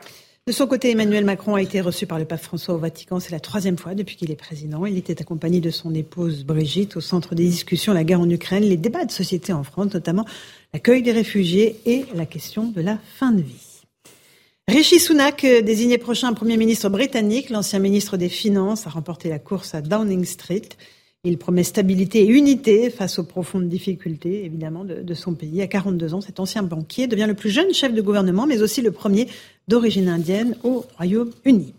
De 0.49 0.53
son 0.53 0.67
côté, 0.67 0.93
Emmanuel 0.93 1.27
Macron 1.27 1.57
a 1.57 1.61
été 1.61 1.83
reçu 1.83 2.07
par 2.07 2.19
le 2.19 2.25
pape 2.25 2.41
François 2.41 2.73
au 2.73 2.79
Vatican. 2.79 3.21
C'est 3.21 3.33
la 3.33 3.39
troisième 3.39 3.77
fois 3.77 3.95
depuis 3.95 4.17
qu'il 4.17 4.31
est 4.31 4.35
président. 4.35 4.87
Il 4.87 4.97
était 4.97 5.21
accompagné 5.21 5.61
de 5.61 5.69
son 5.69 5.95
épouse 5.95 6.43
Brigitte 6.43 6.97
au 6.97 7.03
centre 7.03 7.35
des 7.35 7.45
discussions 7.45 7.93
la 7.93 8.03
guerre 8.03 8.23
en 8.23 8.31
Ukraine, 8.31 8.65
les 8.65 8.79
débats 8.79 9.05
de 9.05 9.11
société 9.11 9.53
en 9.53 9.63
France, 9.63 9.93
notamment 9.93 10.25
l'accueil 10.73 11.03
des 11.03 11.13
réfugiés 11.13 11.79
et 11.85 12.07
la 12.15 12.25
question 12.25 12.65
de 12.65 12.81
la 12.81 12.97
fin 13.19 13.31
de 13.31 13.43
vie. 13.43 13.83
Rishi 14.69 14.99
Sunak, 14.99 15.45
euh, 15.45 15.61
désigné 15.61 15.99
prochain 15.99 16.33
Premier 16.33 16.57
ministre 16.57 16.89
britannique, 16.89 17.51
l'ancien 17.51 17.79
ministre 17.79 18.17
des 18.17 18.31
Finances, 18.31 18.87
a 18.87 18.91
remporté 18.91 19.29
la 19.29 19.39
course 19.39 19.75
à 19.75 19.83
Downing 19.83 20.25
Street. 20.25 20.71
Il 21.25 21.37
promet 21.37 21.65
stabilité 21.65 22.23
et 22.23 22.27
unité 22.27 22.89
face 22.89 23.19
aux 23.19 23.25
profondes 23.25 23.69
difficultés, 23.69 24.47
évidemment, 24.47 24.85
de, 24.85 25.03
de, 25.03 25.15
son 25.15 25.35
pays. 25.35 25.61
À 25.61 25.67
42 25.67 26.15
ans, 26.15 26.21
cet 26.23 26.41
ancien 26.41 26.63
banquier 26.63 27.07
devient 27.07 27.27
le 27.27 27.35
plus 27.35 27.51
jeune 27.51 27.75
chef 27.75 27.93
de 27.93 28.01
gouvernement, 28.01 28.47
mais 28.47 28.63
aussi 28.63 28.81
le 28.81 28.93
premier 28.93 29.27
d'origine 29.69 30.09
indienne 30.09 30.57
au 30.65 30.85
Royaume-Uni. 30.97 31.75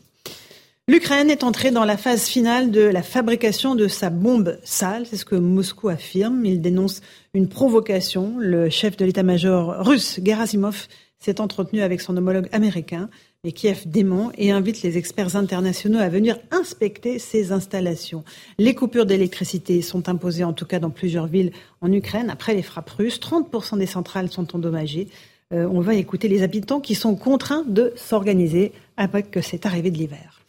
L'Ukraine 0.87 1.29
est 1.29 1.43
entrée 1.43 1.69
dans 1.69 1.85
la 1.85 1.97
phase 1.97 2.25
finale 2.25 2.71
de 2.71 2.81
la 2.81 3.03
fabrication 3.03 3.75
de 3.75 3.87
sa 3.87 4.09
bombe 4.09 4.57
sale, 4.63 5.05
c'est 5.05 5.17
ce 5.17 5.25
que 5.25 5.35
Moscou 5.35 5.89
affirme. 5.89 6.43
Il 6.45 6.61
dénonce 6.61 7.01
une 7.35 7.47
provocation. 7.47 8.33
Le 8.39 8.71
chef 8.71 8.97
de 8.97 9.05
l'état-major 9.05 9.85
russe, 9.85 10.19
Gerasimov, 10.25 10.87
s'est 11.19 11.41
entretenu 11.41 11.81
avec 11.81 12.01
son 12.01 12.17
homologue 12.17 12.49
américain. 12.51 13.07
Mais 13.43 13.51
Kiev 13.51 13.83
dément 13.85 14.31
et 14.37 14.51
invite 14.51 14.81
les 14.81 14.97
experts 14.97 15.35
internationaux 15.35 15.99
à 15.99 16.09
venir 16.09 16.37
inspecter 16.51 17.19
ces 17.19 17.51
installations. 17.51 18.23
Les 18.57 18.73
coupures 18.73 19.05
d'électricité 19.05 19.81
sont 19.83 20.09
imposées 20.09 20.43
en 20.43 20.53
tout 20.53 20.65
cas 20.65 20.79
dans 20.79 20.89
plusieurs 20.89 21.27
villes 21.27 21.51
en 21.81 21.91
Ukraine 21.91 22.29
après 22.29 22.55
les 22.55 22.63
frappes 22.63 22.89
russes. 22.89 23.19
30% 23.19 23.77
des 23.77 23.85
centrales 23.85 24.31
sont 24.31 24.55
endommagées. 24.55 25.07
Euh, 25.51 25.67
on 25.71 25.81
va 25.81 25.95
écouter 25.95 26.27
les 26.27 26.43
habitants 26.43 26.79
qui 26.79 26.93
sont 26.93 27.15
contraints 27.15 27.63
de 27.65 27.91
s'organiser 27.95 28.71
avec 28.97 29.39
cette 29.41 29.65
arrivée 29.65 29.89
de 29.89 29.97
l'hiver. 29.97 30.41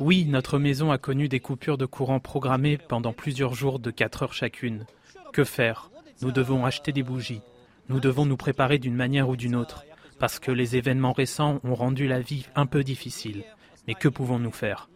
Oui, 0.00 0.24
notre 0.26 0.58
maison 0.58 0.90
a 0.90 0.98
connu 0.98 1.28
des 1.28 1.40
coupures 1.40 1.78
de 1.78 1.86
courant 1.86 2.18
programmées 2.18 2.78
pendant 2.78 3.12
plusieurs 3.12 3.54
jours 3.54 3.78
de 3.78 3.90
4 3.92 4.24
heures 4.24 4.34
chacune. 4.34 4.86
Que 5.32 5.44
faire? 5.44 5.90
Nous 6.20 6.32
devons 6.32 6.64
acheter 6.64 6.92
des 6.92 7.04
bougies. 7.04 7.42
Nous 7.88 8.00
devons 8.00 8.26
nous 8.26 8.36
préparer 8.36 8.78
d'une 8.78 8.96
manière 8.96 9.28
ou 9.28 9.36
d'une 9.36 9.54
autre 9.54 9.84
parce 10.18 10.38
que 10.38 10.50
les 10.50 10.76
événements 10.76 11.12
récents 11.12 11.60
ont 11.64 11.74
rendu 11.74 12.06
la 12.06 12.20
vie 12.20 12.46
un 12.54 12.66
peu 12.66 12.84
difficile. 12.84 13.44
Mais 13.88 13.94
que 13.94 14.08
pouvons-nous 14.08 14.52
faire? 14.52 14.90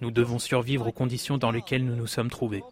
Nous 0.00 0.12
devons 0.12 0.38
survivre 0.38 0.86
aux 0.86 0.92
conditions 0.92 1.38
dans 1.38 1.50
lesquelles 1.50 1.84
nous 1.84 1.96
nous 1.96 2.06
sommes 2.06 2.30
trouvés. 2.30 2.62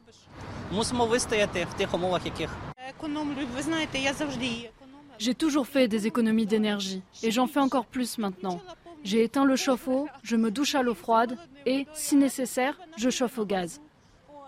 J'ai 5.18 5.34
toujours 5.34 5.66
fait 5.66 5.88
des 5.88 6.06
économies 6.06 6.46
d'énergie 6.46 7.02
et 7.22 7.30
j'en 7.30 7.46
fais 7.46 7.60
encore 7.60 7.86
plus 7.86 8.18
maintenant. 8.18 8.60
J'ai 9.04 9.22
éteint 9.22 9.44
le 9.44 9.54
chauffe-eau, 9.54 10.08
je 10.22 10.34
me 10.34 10.50
douche 10.50 10.74
à 10.74 10.82
l'eau 10.82 10.94
froide 10.94 11.38
et, 11.64 11.86
si 11.94 12.16
nécessaire, 12.16 12.78
je 12.96 13.10
chauffe 13.10 13.38
au 13.38 13.46
gaz. 13.46 13.80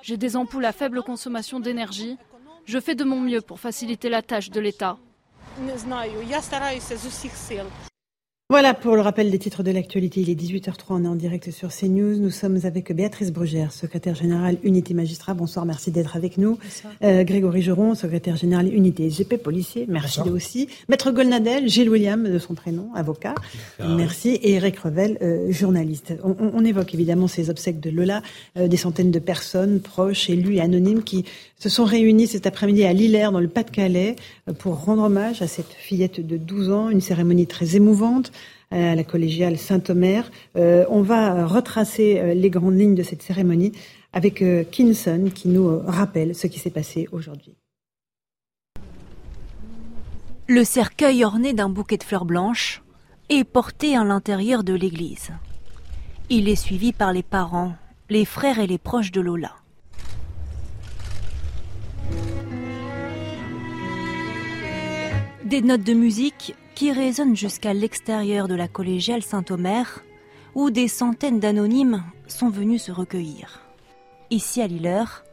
J'ai 0.03 0.17
des 0.17 0.37
ampoules 0.37 0.65
à 0.65 0.73
faible 0.73 1.03
consommation 1.03 1.61
d'énergie. 1.61 2.17
Je 2.65 2.81
fais 2.81 2.95
de 2.95 3.05
mon 3.05 3.21
mieux 3.21 3.41
pour 3.41 3.61
faciliter 3.61 4.09
la 4.09 4.23
tâche 4.23 4.51
de 4.51 4.61
l'État. 4.61 4.99
Voilà 8.51 8.73
pour 8.73 8.97
le 8.97 9.03
rappel 9.03 9.31
des 9.31 9.39
titres 9.39 9.63
de 9.63 9.71
l'actualité. 9.71 10.23
Il 10.23 10.31
est 10.31 10.35
18h03, 10.35 10.73
on 10.89 11.05
est 11.05 11.09
en 11.09 11.17
direct 11.17 11.51
sur 11.51 11.69
CNews. 11.69 12.17
Nous 12.17 12.31
sommes 12.31 12.59
avec 12.65 12.91
Béatrice 12.95 13.31
Brugère, 13.31 13.73
secrétaire 13.73 14.15
générale 14.15 14.57
Unité 14.63 14.95
Magistrat. 14.95 15.35
Bonsoir, 15.35 15.67
merci 15.67 15.91
d'être 15.91 16.17
avec 16.17 16.39
nous. 16.39 16.59
Euh, 17.05 17.25
Grégory 17.25 17.61
Geron, 17.61 17.95
secrétaire 17.95 18.37
général 18.37 18.73
Unité 18.73 19.11
GP 19.11 19.37
Policier, 19.37 19.85
merci 19.87 20.21
Bonsoir. 20.21 20.35
aussi. 20.35 20.69
Maître 20.89 21.11
Golnadel, 21.11 21.69
Gilles 21.69 21.91
William 21.91 22.27
de 22.27 22.39
son 22.39 22.55
prénom, 22.55 22.89
avocat, 22.95 23.35
merci. 23.81 24.31
Et 24.31 24.53
Eric 24.53 24.79
Revel, 24.79 25.19
euh, 25.21 25.53
journaliste. 25.53 26.15
On, 26.25 26.35
on, 26.41 26.65
évoque 26.65 26.95
évidemment 26.95 27.29
ces 27.29 27.51
obsèques 27.51 27.81
de 27.81 27.91
Lola, 27.91 28.23
euh, 28.57 28.67
des 28.67 28.79
centaines 28.79 29.11
de 29.11 29.19
personnes, 29.19 29.81
proches, 29.81 30.31
élus 30.31 30.55
et 30.55 30.63
anonymes 30.63 31.03
qui 31.03 31.27
se 31.59 31.69
sont 31.69 31.85
réunis 31.85 32.29
cet 32.29 32.47
après-midi 32.47 32.85
à 32.85 32.93
Lillers, 32.93 33.31
dans 33.33 33.41
le 33.41 33.49
Pas-de-Calais, 33.49 34.17
euh, 34.49 34.53
pour 34.53 34.85
rendre 34.85 35.03
hommage 35.03 35.43
à 35.43 35.47
cette 35.47 35.73
fillette 35.73 36.27
de 36.27 36.39
12 36.39 36.71
ans, 36.71 36.89
une 36.89 37.03
cérémonie 37.03 37.47
très 37.47 37.77
émouvante 37.77 38.33
à 38.71 38.95
la 38.95 39.05
collégiale 39.05 39.59
Saint-Omer. 39.59 40.31
Euh, 40.57 40.85
on 40.91 41.03
va 41.03 41.47
retracer 41.47 42.19
euh, 42.19 42.35
les 42.35 42.51
grandes 42.51 42.79
lignes 42.79 42.95
de 42.95 43.03
cette 43.03 43.23
cérémonie 43.23 43.73
avec 44.13 44.43
euh, 44.43 44.65
Kinson 44.65 45.31
qui 45.35 45.49
nous 45.49 45.81
rappelle 45.87 46.35
ce 46.35 46.47
qui 46.47 46.59
s'est 46.59 46.71
passé 46.71 47.09
aujourd'hui. 47.13 47.57
Le 50.47 50.65
cercueil 50.65 51.25
orné 51.25 51.53
d'un 51.53 51.69
bouquet 51.69 51.99
de 51.99 52.03
fleurs 52.03 52.25
blanches 52.25 52.83
est 53.29 53.45
porté 53.45 53.97
à 53.97 54.05
l'intérieur 54.05 54.65
de 54.65 54.73
l'église. 54.73 55.31
Il 56.31 56.49
est 56.49 56.57
suivi 56.57 56.93
par 56.93 57.13
les 57.13 57.23
parents, 57.23 57.75
les 58.09 58.25
frères 58.25 58.59
et 58.59 58.67
les 58.67 58.79
proches 58.79 59.13
de 59.13 59.21
Lola. 59.21 59.53
Des 65.45 65.63
notes 65.63 65.85
de 65.85 65.95
musique 65.95 66.55
qui 66.79 66.93
résonnent 66.93 67.35
jusqu'à 67.35 67.75
l'extérieur 67.75 68.47
de 68.47 68.55
la 68.55 68.69
collégiale 68.69 69.25
Saint-Omer, 69.25 70.05
où 70.55 70.71
des 70.71 70.87
centaines 70.87 71.41
d'anonymes 71.41 72.05
sont 72.29 72.51
venus 72.51 72.85
se 72.85 72.93
recueillir. 72.93 73.63
Ici 74.31 74.63
à 74.63 74.69
Lilleur, 74.69 75.25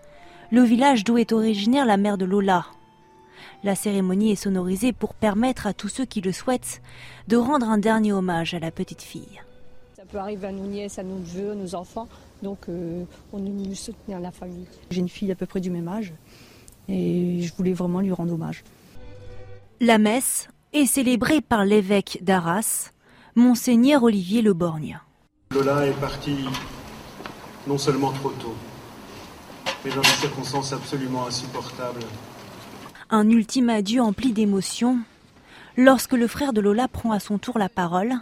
le 0.50 0.64
village 0.64 1.04
d'où 1.04 1.20
est 1.20 1.34
originaire 1.34 1.86
la 1.86 1.98
mère 1.98 2.18
de 2.18 2.26
Lola. 2.26 2.66
La 3.64 3.76
cérémonie 3.76 4.32
est 4.32 4.44
sonorisée 4.44 4.92
pour 4.92 5.14
permettre 5.14 5.68
à 5.68 5.74
tous 5.74 5.88
ceux 5.88 6.06
qui 6.06 6.20
le 6.20 6.32
souhaitent 6.32 6.82
de 7.28 7.38
rendre 7.38 7.70
un 7.70 7.78
dernier 7.78 8.12
hommage 8.12 8.56
à 8.56 8.60
la 8.60 8.72
petite 8.72 9.04
fille. 9.04 9.40
Ça 9.96 10.04
peut 10.04 10.18
arriver 10.18 10.48
à 10.48 10.52
nos 10.52 10.66
nièces, 10.66 10.98
à 10.98 11.04
nos 11.04 11.20
neveux, 11.20 11.52
à 11.52 11.56
nos 11.56 11.76
enfants, 11.76 12.08
donc 12.42 12.58
euh, 12.70 13.04
on 13.34 13.46
est 13.46 13.52
venu 13.52 13.76
soutenir 13.76 14.20
la 14.20 14.32
famille. 14.32 14.66
J'ai 14.90 15.00
une 15.00 15.10
fille 15.10 15.32
à 15.32 15.36
peu 15.36 15.46
près 15.46 15.60
du 15.60 15.70
même 15.70 15.90
âge 15.90 16.12
et 16.90 17.40
je 17.44 17.54
voulais 17.54 17.74
vraiment 17.74 18.00
lui 18.00 18.12
rendre 18.12 18.34
hommage. 18.34 18.64
La 19.80 20.00
messe 20.00 20.48
est 20.76 20.86
célébrée 20.86 21.40
par 21.40 21.64
l'évêque 21.64 22.20
d'Arras, 22.22 22.92
Monseigneur 23.36 24.04
Olivier 24.04 24.42
Le 24.42 24.54
Borgne. 24.54 25.00
Lola 25.52 25.88
est 25.88 26.00
partie 26.02 26.36
non 27.66 27.78
seulement 27.78 28.12
trop 28.12 28.32
tôt, 28.32 28.56
mais 29.86 29.92
dans 29.92 30.02
des 30.02 30.08
circonstances 30.08 30.74
absolument 30.74 31.28
insupportables. 31.28 32.02
Un 33.10 33.30
ultime 33.30 33.70
adieu 33.70 34.02
empli 34.02 34.34
d'émotion. 34.34 35.00
Lorsque 35.78 36.12
le 36.12 36.28
frère 36.28 36.52
de 36.52 36.60
Lola 36.60 36.90
prend 36.90 37.14
à 37.14 37.22
son 37.22 37.38
tour 37.38 37.58
la 37.58 37.70
parole, 37.70 38.14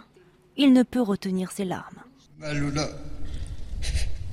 il 0.56 0.72
ne 0.72 0.84
peut 0.84 1.02
retenir 1.02 1.50
ses 1.50 1.64
larmes. 1.64 1.98
Ma 2.38 2.54
Lola, 2.54 2.88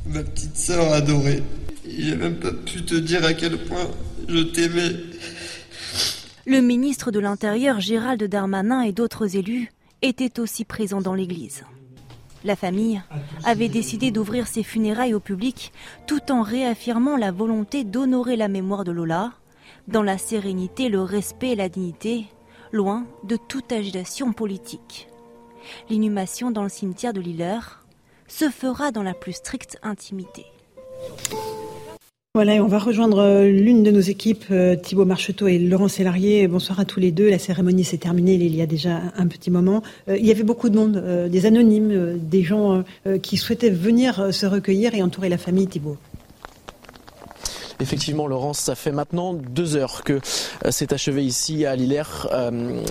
ma 0.06 0.22
petite 0.22 0.58
sœur 0.58 0.94
adorée, 0.94 1.42
j'ai 1.88 2.16
même 2.16 2.36
pas 2.36 2.54
pu 2.54 2.86
te 2.86 2.96
dire 2.96 3.26
à 3.26 3.34
quel 3.34 3.58
point 3.66 3.88
je 4.30 4.42
t'aimais. 4.42 4.96
Le 6.46 6.60
ministre 6.60 7.12
de 7.12 7.20
l'Intérieur 7.20 7.80
Gérald 7.80 8.24
Darmanin 8.24 8.82
et 8.82 8.92
d'autres 8.92 9.36
élus 9.36 9.72
étaient 10.02 10.40
aussi 10.40 10.66
présents 10.66 11.02
dans 11.02 11.14
l'église. 11.14 11.64
La 12.44 12.56
famille 12.56 13.00
avait 13.44 13.70
décidé 13.70 14.10
d'ouvrir 14.10 14.48
ses 14.48 14.64
funérailles 14.64 15.14
au 15.14 15.20
public 15.20 15.72
tout 16.08 16.32
en 16.32 16.42
réaffirmant 16.42 17.16
la 17.16 17.32
volonté 17.32 17.84
d'honorer 17.84 18.36
la 18.36 18.48
mémoire 18.48 18.84
de 18.84 18.92
Lola 18.92 19.34
dans 19.88 20.02
la 20.02 20.18
sérénité, 20.18 20.90
le 20.90 21.04
respect 21.04 21.50
et 21.50 21.56
la 21.56 21.70
dignité, 21.70 22.26
loin 22.72 23.06
de 23.24 23.36
toute 23.36 23.72
agitation 23.72 24.34
politique. 24.34 25.08
L'inhumation 25.92 26.50
dans 26.50 26.64
le 26.64 26.70
cimetière 26.70 27.14
de 27.14 27.22
Lilleur 27.22 27.86
se 28.28 28.50
fera 28.50 28.92
dans 28.92 29.04
la 29.04 29.14
plus 29.14 29.34
stricte 29.34 29.78
intimité. 29.84 30.46
Voilà, 32.34 32.54
on 32.64 32.68
va 32.68 32.80
rejoindre 32.80 33.20
euh, 33.20 33.50
l'une 33.50 33.84
de 33.84 33.92
nos 33.92 34.00
équipes, 34.00 34.46
euh, 34.52 34.78
Thibault 34.78 35.04
Marcheteau 35.04 35.50
et 35.50 35.60
Laurent 35.60 35.90
Sélarié. 35.90 36.48
Bonsoir 36.48 36.80
à 36.80 36.86
tous 36.86 37.02
les 37.02 37.12
deux. 37.12 37.30
La 37.30 37.38
cérémonie 37.38 37.84
s'est 37.84 37.98
terminée 37.98 38.36
il 38.36 38.56
y 38.56 38.62
a 38.62 38.66
déjà 38.66 39.02
un 39.18 39.28
petit 39.28 39.52
moment. 39.52 39.84
Euh, 40.08 40.16
il 40.18 40.26
y 40.26 40.32
avait 40.32 40.44
beaucoup 40.44 40.70
de 40.70 40.78
monde, 40.78 41.28
des 41.30 41.46
anonymes, 41.46 42.18
des 42.22 42.44
gens 42.44 42.86
qui 43.22 43.36
souhaitaient 43.36 43.70
venir 43.70 44.34
se 44.34 44.46
recueillir 44.46 44.96
et 44.96 45.04
entourer 45.04 45.28
la 45.28 45.38
famille 45.38 45.68
Thibault. 45.68 45.98
Effectivement, 47.82 48.28
Laurence, 48.28 48.60
ça 48.60 48.76
fait 48.76 48.92
maintenant 48.92 49.34
deux 49.34 49.76
heures 49.76 50.04
que 50.04 50.20
s'est 50.70 50.94
achevée 50.94 51.24
ici 51.24 51.66
à 51.66 51.76
Lillers 51.76 52.28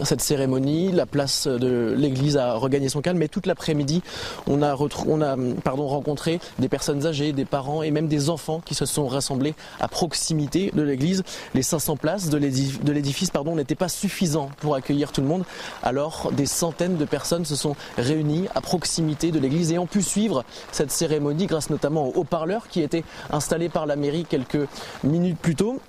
cette 0.02 0.20
cérémonie. 0.20 0.90
La 0.90 1.06
place 1.06 1.46
de 1.46 1.94
l'église 1.96 2.36
a 2.36 2.54
regagné 2.54 2.88
son 2.88 3.00
calme, 3.00 3.18
mais 3.18 3.28
toute 3.28 3.46
l'après-midi, 3.46 4.02
on 4.48 4.62
a, 4.62 4.76
on 5.06 5.22
a 5.22 5.36
pardon, 5.62 5.86
rencontré 5.86 6.40
des 6.58 6.68
personnes 6.68 7.06
âgées, 7.06 7.32
des 7.32 7.44
parents 7.44 7.84
et 7.84 7.92
même 7.92 8.08
des 8.08 8.30
enfants 8.30 8.60
qui 8.64 8.74
se 8.74 8.84
sont 8.84 9.06
rassemblés 9.06 9.54
à 9.78 9.86
proximité 9.86 10.72
de 10.74 10.82
l'église. 10.82 11.22
Les 11.54 11.62
500 11.62 11.96
places 11.96 12.28
de 12.28 12.38
l'édifice 12.38 13.30
n'étaient 13.54 13.74
pas 13.76 13.88
suffisants 13.88 14.50
pour 14.58 14.74
accueillir 14.74 15.12
tout 15.12 15.20
le 15.20 15.28
monde. 15.28 15.44
Alors, 15.84 16.32
des 16.32 16.46
centaines 16.46 16.96
de 16.96 17.04
personnes 17.04 17.44
se 17.44 17.54
sont 17.54 17.76
réunies 17.96 18.48
à 18.56 18.60
proximité 18.60 19.30
de 19.30 19.38
l'église 19.38 19.70
et 19.70 19.78
ont 19.78 19.86
pu 19.86 20.02
suivre 20.02 20.44
cette 20.72 20.90
cérémonie 20.90 21.46
grâce 21.46 21.70
notamment 21.70 22.08
aux 22.08 22.12
haut-parleurs 22.16 22.66
qui 22.68 22.82
étaient 22.82 23.04
installés 23.30 23.68
par 23.68 23.86
la 23.86 23.94
mairie 23.94 24.24
quelques 24.28 24.66
minutes 25.04 25.38
plus 25.40 25.54
tôt. 25.54 25.80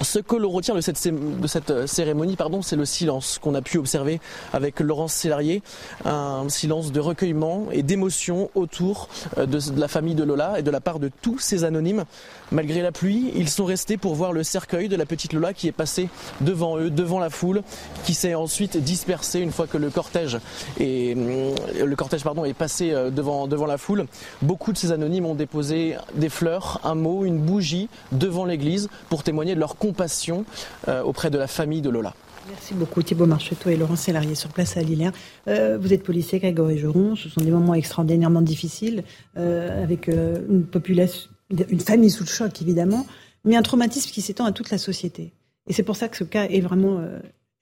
Ce 0.00 0.20
que 0.20 0.36
l'on 0.36 0.50
retient 0.50 0.76
de 0.76 0.80
cette, 0.80 1.70
euh, 1.70 1.86
cérémonie, 1.88 2.36
pardon, 2.36 2.62
c'est 2.62 2.76
le 2.76 2.84
silence 2.84 3.40
qu'on 3.42 3.54
a 3.56 3.62
pu 3.62 3.78
observer 3.78 4.20
avec 4.52 4.78
Laurence 4.78 5.12
Sélarié, 5.12 5.60
un 6.04 6.48
silence 6.48 6.92
de 6.92 7.00
recueillement 7.00 7.66
et 7.72 7.82
d'émotion 7.82 8.48
autour 8.54 9.08
euh, 9.38 9.46
de, 9.46 9.58
la 9.76 9.88
famille 9.88 10.14
de 10.14 10.22
Lola 10.22 10.60
et 10.60 10.62
de 10.62 10.70
la 10.70 10.80
part 10.80 11.00
de 11.00 11.10
tous 11.20 11.40
ces 11.40 11.64
anonymes. 11.64 12.04
Malgré 12.52 12.80
la 12.80 12.92
pluie, 12.92 13.32
ils 13.34 13.48
sont 13.48 13.64
restés 13.64 13.96
pour 13.96 14.14
voir 14.14 14.32
le 14.32 14.44
cercueil 14.44 14.88
de 14.88 14.94
la 14.94 15.04
petite 15.04 15.32
Lola 15.32 15.52
qui 15.52 15.66
est 15.66 15.72
passé 15.72 16.08
devant 16.40 16.78
eux, 16.78 16.90
devant 16.90 17.18
la 17.18 17.28
foule, 17.28 17.62
qui 18.04 18.14
s'est 18.14 18.36
ensuite 18.36 18.76
dispersé 18.76 19.40
une 19.40 19.50
fois 19.50 19.66
que 19.66 19.78
le 19.78 19.90
cortège 19.90 20.38
est, 20.78 21.16
euh, 21.16 21.54
le 21.84 21.96
cortège 21.96 22.22
pardon, 22.22 22.44
est 22.44 22.54
passé 22.54 22.94
devant, 23.10 23.48
devant 23.48 23.66
la 23.66 23.78
foule. 23.78 24.06
Beaucoup 24.42 24.72
de 24.72 24.78
ces 24.78 24.92
anonymes 24.92 25.26
ont 25.26 25.34
déposé 25.34 25.96
des 26.14 26.28
fleurs, 26.28 26.80
un 26.84 26.94
mot, 26.94 27.24
une 27.24 27.38
bougie 27.38 27.88
devant 28.12 28.44
l'église 28.44 28.88
pour 29.08 29.24
témoigner 29.24 29.56
de 29.56 29.60
leur 29.60 29.76
compassion 29.88 30.44
euh, 30.86 31.02
auprès 31.02 31.30
de 31.30 31.38
la 31.38 31.46
famille 31.46 31.80
de 31.80 31.88
Lola. 31.88 32.14
Merci 32.50 32.74
beaucoup 32.74 33.02
Thibault 33.02 33.26
Marcheteau 33.26 33.70
et 33.70 33.76
Laurent 33.76 33.96
Sélarié 33.96 34.34
sur 34.34 34.50
place 34.50 34.76
à 34.76 34.82
Lillers. 34.82 35.12
Euh, 35.48 35.78
vous 35.80 35.92
êtes 35.94 36.02
policier, 36.02 36.38
Grégory 36.38 36.78
Geron. 36.78 37.16
Ce 37.16 37.28
sont 37.30 37.40
des 37.40 37.50
moments 37.50 37.74
extraordinairement 37.74 38.42
difficiles 38.42 39.02
euh, 39.38 39.82
avec 39.82 40.08
une 40.08 40.64
population, 40.64 41.30
une 41.50 41.80
famille 41.80 42.10
sous 42.10 42.24
le 42.24 42.28
choc 42.28 42.60
évidemment, 42.60 43.06
mais 43.44 43.56
un 43.56 43.62
traumatisme 43.62 44.10
qui 44.10 44.20
s'étend 44.20 44.44
à 44.44 44.52
toute 44.52 44.70
la 44.70 44.78
société. 44.78 45.32
Et 45.66 45.72
c'est 45.72 45.82
pour 45.82 45.96
ça 45.96 46.08
que 46.08 46.16
ce 46.16 46.24
cas 46.24 46.44
est 46.44 46.60
vraiment 46.60 47.02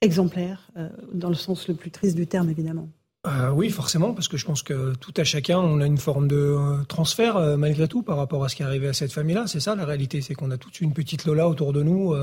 exemplaire 0.01 0.69
dans 1.13 1.29
le 1.29 1.35
sens 1.35 1.67
le 1.69 1.75
plus 1.75 1.91
triste 1.91 2.15
du 2.15 2.27
terme 2.27 2.49
évidemment. 2.49 2.89
Euh, 3.27 3.49
oui, 3.49 3.69
forcément, 3.69 4.13
parce 4.13 4.27
que 4.27 4.37
je 4.37 4.45
pense 4.45 4.63
que 4.63 4.95
tout 4.95 5.13
à 5.17 5.23
chacun, 5.23 5.59
on 5.59 5.81
a 5.81 5.85
une 5.85 5.97
forme 5.97 6.27
de 6.27 6.37
euh, 6.37 6.83
transfert 6.85 7.35
euh, 7.35 7.57
malgré 7.57 7.87
tout 7.87 8.01
par 8.01 8.15
rapport 8.17 8.43
à 8.45 8.49
ce 8.49 8.55
qui 8.55 8.61
est 8.61 8.65
arrivé 8.65 8.87
à 8.87 8.93
cette 8.93 9.11
famille-là. 9.11 9.47
C'est 9.47 9.59
ça 9.59 9.75
la 9.75 9.85
réalité, 9.85 10.21
c'est 10.21 10.33
qu'on 10.33 10.49
a 10.51 10.57
toute 10.57 10.79
une 10.79 10.93
petite 10.93 11.25
Lola 11.25 11.49
autour 11.49 11.73
de 11.73 11.83
nous, 11.83 12.15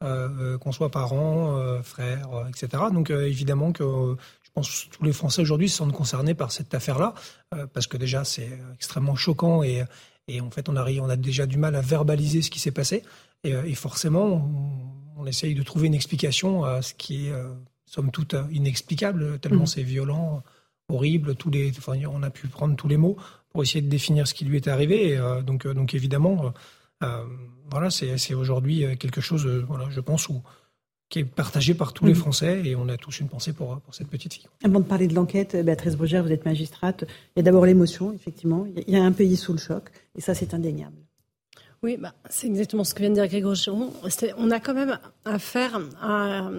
qu'on 0.00 0.72
soit 0.72 0.90
parents, 0.90 1.82
frères, 1.82 2.28
etc. 2.48 2.84
Donc 2.92 3.10
évidemment 3.10 3.72
que 3.72 3.82
je 4.42 4.50
pense 4.52 4.84
que 4.84 4.96
tous 4.96 5.04
les 5.04 5.12
Français 5.12 5.42
aujourd'hui 5.42 5.68
se 5.68 5.78
sentent 5.78 5.92
concernés 5.92 6.34
par 6.34 6.52
cette 6.52 6.74
affaire-là, 6.74 7.14
parce 7.72 7.86
que 7.86 7.96
déjà 7.96 8.24
c'est 8.24 8.50
extrêmement 8.74 9.16
choquant 9.16 9.62
et, 9.62 9.82
en 10.40 10.50
fait 10.50 10.68
on 10.68 10.76
a, 10.76 11.16
déjà 11.16 11.46
du 11.46 11.56
mal 11.56 11.74
à 11.74 11.80
verbaliser 11.80 12.42
ce 12.42 12.50
qui 12.50 12.60
s'est 12.60 12.70
passé. 12.70 13.02
Et, 13.44 13.74
forcément, 13.74 14.50
on, 15.16 15.26
essaye 15.26 15.54
de 15.54 15.62
trouver 15.62 15.86
une 15.86 15.94
explication 15.94 16.64
à 16.64 16.82
ce 16.82 16.92
qui 16.92 17.28
est 17.28 17.32
somme 17.94 18.10
toute 18.10 18.34
inexplicable, 18.50 19.38
tellement 19.38 19.64
mm. 19.64 19.74
c'est 19.74 19.82
violent, 19.82 20.42
horrible. 20.88 21.36
Tous 21.36 21.50
les, 21.50 21.70
enfin, 21.78 21.94
on 22.10 22.22
a 22.22 22.30
pu 22.30 22.48
prendre 22.48 22.74
tous 22.76 22.88
les 22.88 22.96
mots 22.96 23.16
pour 23.50 23.62
essayer 23.62 23.82
de 23.82 23.88
définir 23.88 24.26
ce 24.26 24.34
qui 24.34 24.44
lui 24.44 24.56
est 24.56 24.68
arrivé. 24.68 25.16
Euh, 25.16 25.42
donc, 25.42 25.64
euh, 25.64 25.74
donc 25.74 25.94
évidemment, 25.94 26.52
euh, 27.02 27.24
voilà, 27.70 27.90
c'est 27.90 28.34
aujourd'hui 28.34 28.84
quelque 28.98 29.20
chose, 29.20 29.46
voilà, 29.46 29.86
je 29.90 30.00
pense, 30.00 30.28
où, 30.28 30.42
qui 31.08 31.20
est 31.20 31.24
partagé 31.24 31.74
par 31.74 31.92
tous 31.92 32.04
les 32.04 32.12
mm. 32.12 32.16
Français 32.16 32.62
et 32.64 32.74
on 32.74 32.88
a 32.88 32.96
tous 32.96 33.20
une 33.20 33.28
pensée 33.28 33.52
pour, 33.52 33.80
pour 33.80 33.94
cette 33.94 34.08
petite 34.08 34.34
fille. 34.34 34.48
Avant 34.64 34.80
de 34.80 34.84
parler 34.84 35.06
de 35.06 35.14
l'enquête, 35.14 35.56
Béatrice 35.64 35.96
Brugère, 35.96 36.24
vous 36.24 36.32
êtes 36.32 36.44
magistrate. 36.44 37.04
Il 37.36 37.38
y 37.38 37.40
a 37.40 37.42
d'abord 37.42 37.64
l'émotion, 37.64 38.12
effectivement. 38.12 38.66
Il 38.66 38.92
y 38.92 38.96
a 38.96 39.04
un 39.04 39.12
pays 39.12 39.36
sous 39.36 39.52
le 39.52 39.58
choc 39.58 39.84
et 40.16 40.20
ça, 40.20 40.34
c'est 40.34 40.52
indéniable. 40.52 40.96
Oui, 41.84 41.98
bah, 41.98 42.14
c'est 42.30 42.46
exactement 42.46 42.82
ce 42.82 42.94
que 42.94 43.00
vient 43.00 43.10
de 43.10 43.14
dire 43.14 43.28
Grégory 43.28 43.60
On 44.38 44.50
a 44.50 44.58
quand 44.58 44.72
même 44.72 44.98
affaire 45.26 45.78
à, 46.00 46.50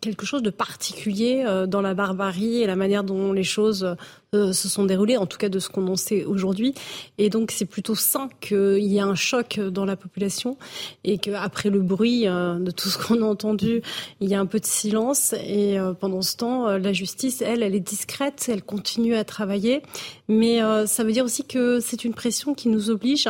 quelque 0.00 0.26
chose 0.26 0.42
de 0.42 0.50
particulier 0.50 1.44
euh, 1.46 1.66
dans 1.66 1.80
la 1.80 1.94
barbarie 1.94 2.62
et 2.62 2.66
la 2.66 2.76
manière 2.76 3.04
dont 3.04 3.32
les 3.32 3.44
choses 3.44 3.96
euh, 4.34 4.52
se 4.52 4.68
sont 4.68 4.84
déroulées, 4.84 5.16
en 5.16 5.26
tout 5.26 5.38
cas 5.38 5.48
de 5.48 5.58
ce 5.58 5.68
qu'on 5.68 5.86
en 5.88 5.96
sait 5.96 6.24
aujourd'hui. 6.24 6.74
Et 7.18 7.30
donc 7.30 7.50
c'est 7.50 7.64
plutôt 7.64 7.94
sain 7.94 8.28
qu'il 8.40 8.78
y 8.78 8.98
ait 8.98 9.00
un 9.00 9.14
choc 9.14 9.58
dans 9.58 9.84
la 9.84 9.96
population 9.96 10.56
et 11.04 11.18
qu'après 11.18 11.70
le 11.70 11.80
bruit 11.80 12.26
euh, 12.26 12.58
de 12.58 12.70
tout 12.70 12.88
ce 12.88 12.98
qu'on 12.98 13.22
a 13.22 13.26
entendu, 13.26 13.82
il 14.20 14.28
y 14.28 14.34
a 14.34 14.40
un 14.40 14.46
peu 14.46 14.60
de 14.60 14.66
silence. 14.66 15.34
Et 15.44 15.78
pendant 16.00 16.22
ce 16.22 16.36
temps, 16.36 16.68
la 16.68 16.92
justice, 16.92 17.42
elle, 17.42 17.62
elle 17.62 17.74
est 17.74 17.80
discrète, 17.80 18.48
elle 18.48 18.62
continue 18.62 19.14
à 19.14 19.24
travailler. 19.24 19.82
Mais 20.28 20.60
ça 20.86 21.02
veut 21.02 21.12
dire 21.12 21.24
aussi 21.24 21.44
que 21.44 21.80
c'est 21.80 22.04
une 22.04 22.14
pression 22.14 22.54
qui 22.54 22.68
nous 22.68 22.90
oblige 22.90 23.28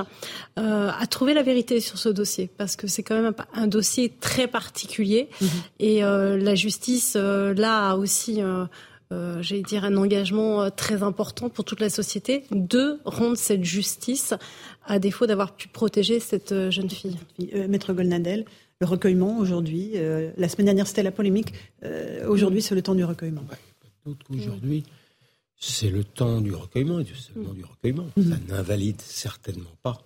à 0.56 1.06
trouver 1.08 1.34
la 1.34 1.42
vérité 1.42 1.80
sur 1.80 1.98
ce 1.98 2.08
dossier, 2.08 2.50
parce 2.58 2.76
que 2.76 2.86
c'est 2.86 3.02
quand 3.02 3.20
même 3.20 3.32
un, 3.54 3.66
dossier 3.66 4.12
très 4.20 4.46
particulier. 4.46 5.28
Mmh. 5.40 5.46
Et 5.78 6.00
la 6.00 6.54
justice, 6.54 7.14
euh, 7.16 7.54
là, 7.54 7.90
a 7.90 7.96
aussi, 7.96 8.40
euh, 9.12 9.38
euh, 9.40 9.42
j'allais 9.42 9.62
dire, 9.62 9.84
un 9.84 9.96
engagement 9.96 10.70
très 10.70 11.02
important 11.02 11.48
pour 11.48 11.64
toute 11.64 11.80
la 11.80 11.90
société 11.90 12.44
de 12.50 13.00
rendre 13.04 13.36
cette 13.36 13.64
justice, 13.64 14.34
à 14.84 14.98
défaut 14.98 15.26
d'avoir 15.26 15.54
pu 15.54 15.68
protéger 15.68 16.20
cette 16.20 16.70
jeune 16.70 16.90
fille. 16.90 17.16
Maître 17.68 17.92
Golnadel, 17.92 18.44
le 18.80 18.86
recueillement 18.86 19.38
aujourd'hui, 19.38 19.94
la 20.36 20.48
semaine 20.48 20.66
dernière 20.66 20.86
c'était 20.86 21.02
la 21.02 21.12
polémique, 21.12 21.52
aujourd'hui 22.26 22.62
c'est 22.62 22.74
le 22.74 22.82
temps 22.82 22.94
du 22.94 23.04
recueillement. 23.04 23.44
D'autre 24.06 24.24
qu'aujourd'hui, 24.26 24.84
c'est 25.56 25.90
le 25.90 26.04
temps 26.04 26.40
du 26.40 26.54
recueillement 26.54 27.00
et 27.00 27.06
seulement 27.14 27.52
du 27.52 27.64
recueillement. 27.64 28.06
Ça 28.16 28.36
n'invalide 28.48 29.00
certainement 29.00 29.76
pas 29.82 30.02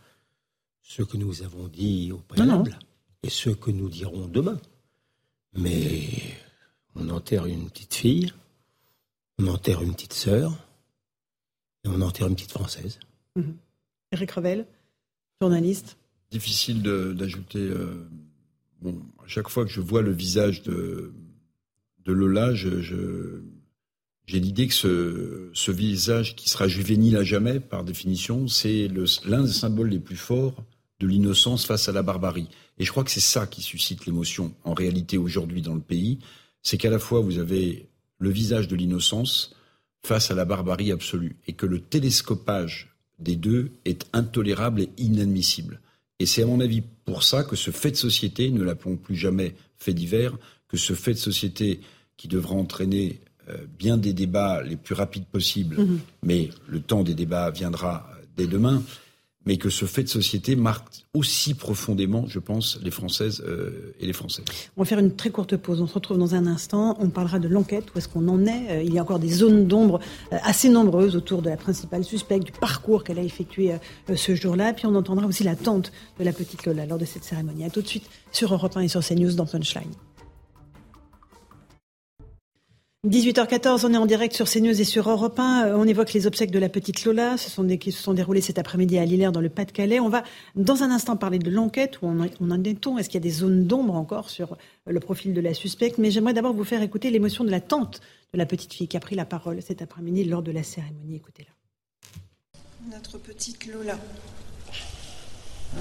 ce 0.82 1.02
que 1.02 1.16
nous 1.16 1.42
avons 1.42 1.68
dit 1.68 2.11
au 2.12 2.18
préalable 2.18 2.78
et 3.22 3.30
ce 3.30 3.50
que 3.50 3.70
nous 3.70 3.88
dirons 3.88 4.26
demain. 4.26 4.59
Mais 5.57 6.09
on 6.96 7.09
enterre 7.11 7.46
une 7.46 7.70
petite 7.70 7.94
fille, 7.94 8.32
on 9.39 9.47
enterre 9.49 9.82
une 9.82 9.95
petite 9.95 10.12
sœur, 10.12 10.53
et 11.85 11.89
on 11.89 12.01
enterre 12.01 12.28
une 12.28 12.35
petite 12.35 12.52
française. 12.52 12.98
Mhm. 13.36 13.56
Eric 14.12 14.31
Revel, 14.31 14.66
journaliste. 15.40 15.97
Difficile 16.31 16.82
d'ajouter. 16.82 17.59
Euh, 17.59 18.06
bon, 18.81 19.02
à 19.24 19.28
chaque 19.28 19.48
fois 19.48 19.65
que 19.65 19.70
je 19.70 19.81
vois 19.81 20.02
le 20.02 20.12
visage 20.12 20.62
de, 20.62 21.12
de 22.05 22.12
Lola, 22.12 22.55
je, 22.55 22.81
j'ai 24.27 24.40
l'idée 24.40 24.69
que 24.69 24.74
ce, 24.74 25.51
ce, 25.52 25.70
visage 25.70 26.36
qui 26.36 26.48
sera 26.48 26.69
juvénile 26.69 27.16
à 27.16 27.24
jamais, 27.24 27.61
par 27.61 27.85
définition, 27.85 28.48
c'est 28.48 28.89
l'un 29.24 29.43
des 29.43 29.52
symboles 29.52 29.90
les 29.90 29.98
plus 29.98 30.16
forts 30.16 30.65
de 31.01 31.06
l'innocence 31.06 31.66
face 31.66 31.89
à 31.89 31.93
la 31.93 32.02
barbarie. 32.02 32.48
Et 32.78 32.85
je 32.85 32.90
crois 32.90 33.05
que 33.05 33.11
c'est 33.11 33.20
ça 33.20 33.47
qui 33.47 33.62
suscite 33.62 34.06
l'émotion 34.06 34.55
en 34.65 34.74
réalité 34.74 35.19
aujourd'hui 35.19 35.62
dans 35.62 35.74
le 35.74 35.81
pays. 35.81 36.19
C'est 36.62 36.78
qu'à 36.78 36.90
la 36.90 36.98
fois 36.98 37.20
vous 37.20 37.39
avez 37.39 37.89
le 38.19 38.31
visage 38.31 38.69
de 38.69 38.77
l'innocence 38.77 39.55
face 40.05 40.31
à 40.31 40.35
la 40.35 40.45
barbarie 40.45 40.93
absolue 40.93 41.36
et 41.47 41.53
que 41.53 41.66
le 41.66 41.81
télescopage 41.81 42.95
des 43.19 43.36
deux 43.36 43.70
est 43.85 44.07
intolérable 44.12 44.82
et 44.82 44.91
inadmissible. 44.99 45.81
Et 46.19 46.27
c'est 46.27 46.43
à 46.43 46.47
mon 46.47 46.61
avis 46.61 46.82
pour 47.05 47.23
ça 47.23 47.43
que 47.43 47.57
ce 47.57 47.70
fait 47.70 47.91
de 47.91 47.97
société, 47.97 48.51
ne 48.51 48.62
l'appelons 48.62 48.97
plus 48.97 49.16
jamais 49.16 49.55
fait 49.77 49.95
divers, 49.95 50.36
que 50.69 50.77
ce 50.77 50.95
fait 50.95 51.15
de 51.15 51.19
société 51.19 51.81
qui 52.16 52.28
devra 52.28 52.55
entraîner 52.55 53.20
euh, 53.49 53.57
bien 53.78 53.97
des 53.97 54.12
débats 54.12 54.62
les 54.62 54.77
plus 54.77 54.95
rapides 54.95 55.27
possibles, 55.27 55.78
mhm. 55.78 56.01
mais 56.23 56.51
le 56.66 56.81
temps 56.81 57.03
des 57.03 57.15
débats 57.15 57.51
viendra 57.51 58.09
dès 58.36 58.47
demain, 58.47 58.82
mais 59.46 59.56
que 59.56 59.70
ce 59.70 59.84
fait 59.84 60.02
de 60.02 60.08
société 60.08 60.56
marque 60.56 60.86
aussi 61.12 61.54
profondément, 61.54 62.24
je 62.26 62.38
pense, 62.38 62.78
les 62.82 62.90
Françaises 62.90 63.42
euh, 63.46 63.94
et 64.00 64.06
les 64.06 64.12
Français. 64.12 64.42
On 64.76 64.82
va 64.82 64.86
faire 64.86 64.98
une 64.98 65.14
très 65.14 65.30
courte 65.30 65.56
pause. 65.56 65.80
On 65.80 65.86
se 65.86 65.94
retrouve 65.94 66.18
dans 66.18 66.34
un 66.34 66.46
instant. 66.46 66.96
On 67.00 67.10
parlera 67.10 67.38
de 67.38 67.48
l'enquête. 67.48 67.84
Où 67.94 67.98
est-ce 67.98 68.08
qu'on 68.08 68.26
en 68.28 68.46
est 68.46 68.70
euh, 68.70 68.82
Il 68.82 68.92
y 68.92 68.98
a 68.98 69.02
encore 69.02 69.18
des 69.18 69.28
zones 69.28 69.66
d'ombre 69.66 70.00
assez 70.30 70.68
nombreuses 70.68 71.14
autour 71.16 71.42
de 71.42 71.50
la 71.50 71.56
principale 71.56 72.04
suspecte, 72.04 72.44
du 72.44 72.52
parcours 72.52 73.04
qu'elle 73.04 73.18
a 73.18 73.22
effectué 73.22 73.72
ce 74.14 74.34
jour-là. 74.34 74.72
Puis 74.72 74.86
on 74.86 74.94
entendra 74.94 75.26
aussi 75.26 75.44
la 75.44 75.56
tante 75.56 75.92
de 76.18 76.24
la 76.24 76.32
petite 76.32 76.66
Lola 76.66 76.86
lors 76.86 76.98
de 76.98 77.04
cette 77.04 77.24
cérémonie. 77.24 77.64
A 77.64 77.70
tout 77.70 77.82
de 77.82 77.88
suite 77.88 78.08
sur 78.32 78.52
Europe 78.52 78.76
1 78.76 78.80
et 78.80 78.88
sur 78.88 79.04
CNews 79.04 79.34
dans 79.34 79.46
Punchline. 79.46 79.92
18h14, 83.06 83.85
on 83.85 83.93
est 83.93 83.98
en 83.98 84.06
direct 84.06 84.35
sur 84.35 84.48
CNews 84.48 84.81
et 84.81 84.85
sur 84.85 85.10
Europe 85.10 85.39
1. 85.39 85.66
Euh, 85.66 85.76
on 85.76 85.86
évoque 85.86 86.14
les 86.14 86.26
obsèques 86.26 86.51
de 86.51 86.59
la 86.59 86.70
petite 86.70 87.05
Lola, 87.05 87.36
ce 87.36 87.51
sont 87.51 87.62
des, 87.62 87.76
qui 87.76 87.93
se 87.93 88.02
sont 88.02 88.14
déroulées 88.14 88.40
cet 88.40 88.59
après-midi 88.59 88.97
à 88.97 89.05
Lillers 89.05 89.31
dans 89.31 89.43
le 89.43 89.51
Pas-de-Calais. 89.51 90.01
On 90.01 90.09
va 90.09 90.22
dans 90.55 90.82
un 90.82 90.90
instant 90.90 91.14
parler 91.14 91.39
de 91.39 91.51
l'enquête, 91.51 92.01
où 92.01 92.06
on, 92.06 92.51
en 92.51 92.64
est-on 92.64 92.97
Est-ce 92.97 93.10
qu'il 93.10 93.20
y 93.20 93.22
a 93.22 93.28
des 93.28 93.31
zones 93.31 93.66
d'ombre 93.66 93.94
encore 93.94 94.31
sur 94.31 94.55
euh, 94.55 94.56
le 94.86 95.01
profil 95.01 95.35
de 95.35 95.40
la 95.43 95.52
suspecte? 95.52 95.98
Mais 95.98 96.10
j'aimerais 96.10 96.32
d'abord 96.32 96.55
vous 96.55 96.64
faire 96.64 96.81
écouter 96.81 97.10
l'émotion 97.10 97.44
de 97.44 97.51
la 97.51 97.60
tante 97.60 98.01
de 98.32 98.39
la 98.39 98.47
petite 98.47 98.72
fille 98.72 98.89
qui 98.89 98.97
a 98.97 99.01
pris 99.01 99.16
la 99.16 99.26
parole 99.26 99.60
cet 99.60 99.82
après-midi 99.82 100.24
lors 100.24 100.43
de 100.43 100.52
la 100.52 100.62
cérémonie. 100.62 101.16
Écoutez-la. 101.16 102.97
Notre 102.97 103.18
petite 103.18 103.66
Lola. 103.66 103.98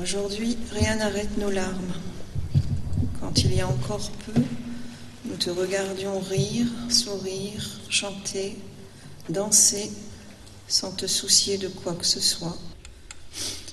Aujourd'hui, 0.01 0.57
rien 0.73 0.97
n'arrête 0.97 1.37
nos 1.37 1.51
larmes. 1.51 1.93
Quand 3.21 3.45
il 3.45 3.55
y 3.55 3.61
a 3.61 3.67
encore 3.69 4.11
peu, 4.25 4.41
nous 5.25 5.37
te 5.37 5.49
regardions 5.49 6.19
rire, 6.19 6.67
sourire, 6.89 7.79
chanter, 7.89 8.57
danser, 9.29 9.89
sans 10.67 10.91
te 10.91 11.07
soucier 11.07 11.57
de 11.57 11.69
quoi 11.69 11.93
que 11.93 12.05
ce 12.05 12.19
soit. 12.19 12.57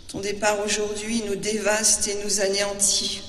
Ton 0.08 0.20
départ 0.20 0.64
aujourd'hui 0.64 1.22
nous 1.26 1.36
dévaste 1.36 2.08
et 2.08 2.22
nous 2.24 2.40
anéantit. 2.40 3.22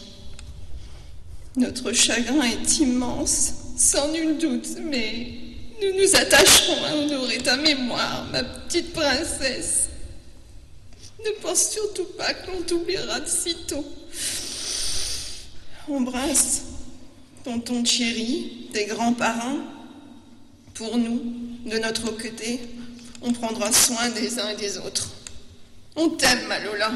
Notre 1.56 1.92
chagrin 1.94 2.44
est 2.44 2.80
immense, 2.80 3.54
sans 3.78 4.12
nul 4.12 4.38
doute, 4.38 4.68
mais 4.84 5.34
nous 5.82 6.00
nous 6.00 6.16
attacherons 6.16 6.84
à 6.86 6.96
honorer 6.96 7.40
ta 7.40 7.58
mémoire, 7.58 8.28
ma 8.32 8.44
petite 8.44 8.94
princesse. 8.94 9.90
Ne 11.26 11.32
pense 11.42 11.70
surtout 11.70 12.08
pas 12.18 12.34
qu'on 12.34 12.62
t'oubliera 12.62 13.20
de 13.20 13.28
sitôt. 13.28 13.86
Embrasse 15.88 16.62
tonton 17.44 17.84
chéri, 17.86 18.68
des 18.74 18.86
grands 18.86 19.14
parents, 19.14 19.60
pour 20.74 20.98
nous, 20.98 21.22
de 21.66 21.78
notre 21.78 22.12
côté, 22.12 22.60
on 23.22 23.34
prendra 23.34 23.72
soin 23.72 24.10
des 24.10 24.40
uns 24.40 24.50
et 24.50 24.56
des 24.56 24.78
autres. 24.78 25.12
On 25.96 26.10
t'aime, 26.10 26.48
ma 26.48 26.60
Lola. 26.60 26.92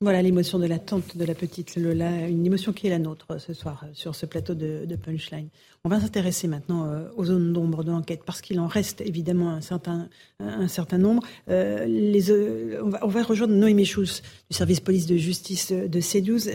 Voilà 0.00 0.20
l'émotion 0.22 0.58
de 0.58 0.66
la 0.66 0.78
tante 0.78 1.16
de 1.16 1.24
la 1.24 1.34
petite 1.34 1.76
Lola, 1.76 2.26
une 2.28 2.44
émotion 2.44 2.72
qui 2.72 2.88
est 2.88 2.90
la 2.90 2.98
nôtre 2.98 3.40
ce 3.40 3.54
soir 3.54 3.84
sur 3.94 4.14
ce 4.14 4.26
plateau 4.26 4.54
de, 4.54 4.96
Punchline. 4.96 5.48
On 5.84 5.88
va 5.88 6.00
s'intéresser 6.00 6.48
maintenant 6.48 6.86
euh, 6.86 7.08
aux 7.16 7.26
zones 7.26 7.52
d'ombre 7.52 7.84
de 7.84 7.90
l'enquête 7.90 8.22
parce 8.24 8.40
qu'il 8.40 8.58
en 8.60 8.66
reste 8.66 9.00
évidemment 9.02 9.50
un 9.50 9.60
certain, 9.60 10.08
un 10.40 10.68
certain 10.68 10.98
nombre. 10.98 11.22
Euh, 11.48 11.86
euh, 11.86 12.82
on, 13.02 13.08
va, 13.08 13.22
rejoindre 13.22 13.54
Noémie 13.54 13.84
Schulz 13.84 14.22
du 14.50 14.56
service 14.56 14.80
police 14.80 15.06
de 15.06 15.16
justice 15.16 15.72
de 15.72 16.00
C12. 16.00 16.50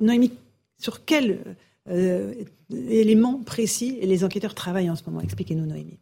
Noémie, 0.00 0.32
sur 0.80 1.04
quel 1.04 1.30
euh, 1.30 1.54
éléments 2.70 3.42
précis 3.42 3.98
et 4.00 4.06
les 4.06 4.24
enquêteurs 4.24 4.54
travaillent 4.54 4.90
en 4.90 4.96
ce 4.96 5.02
moment. 5.06 5.20
Expliquez-nous, 5.20 5.66
Noémie. 5.66 5.98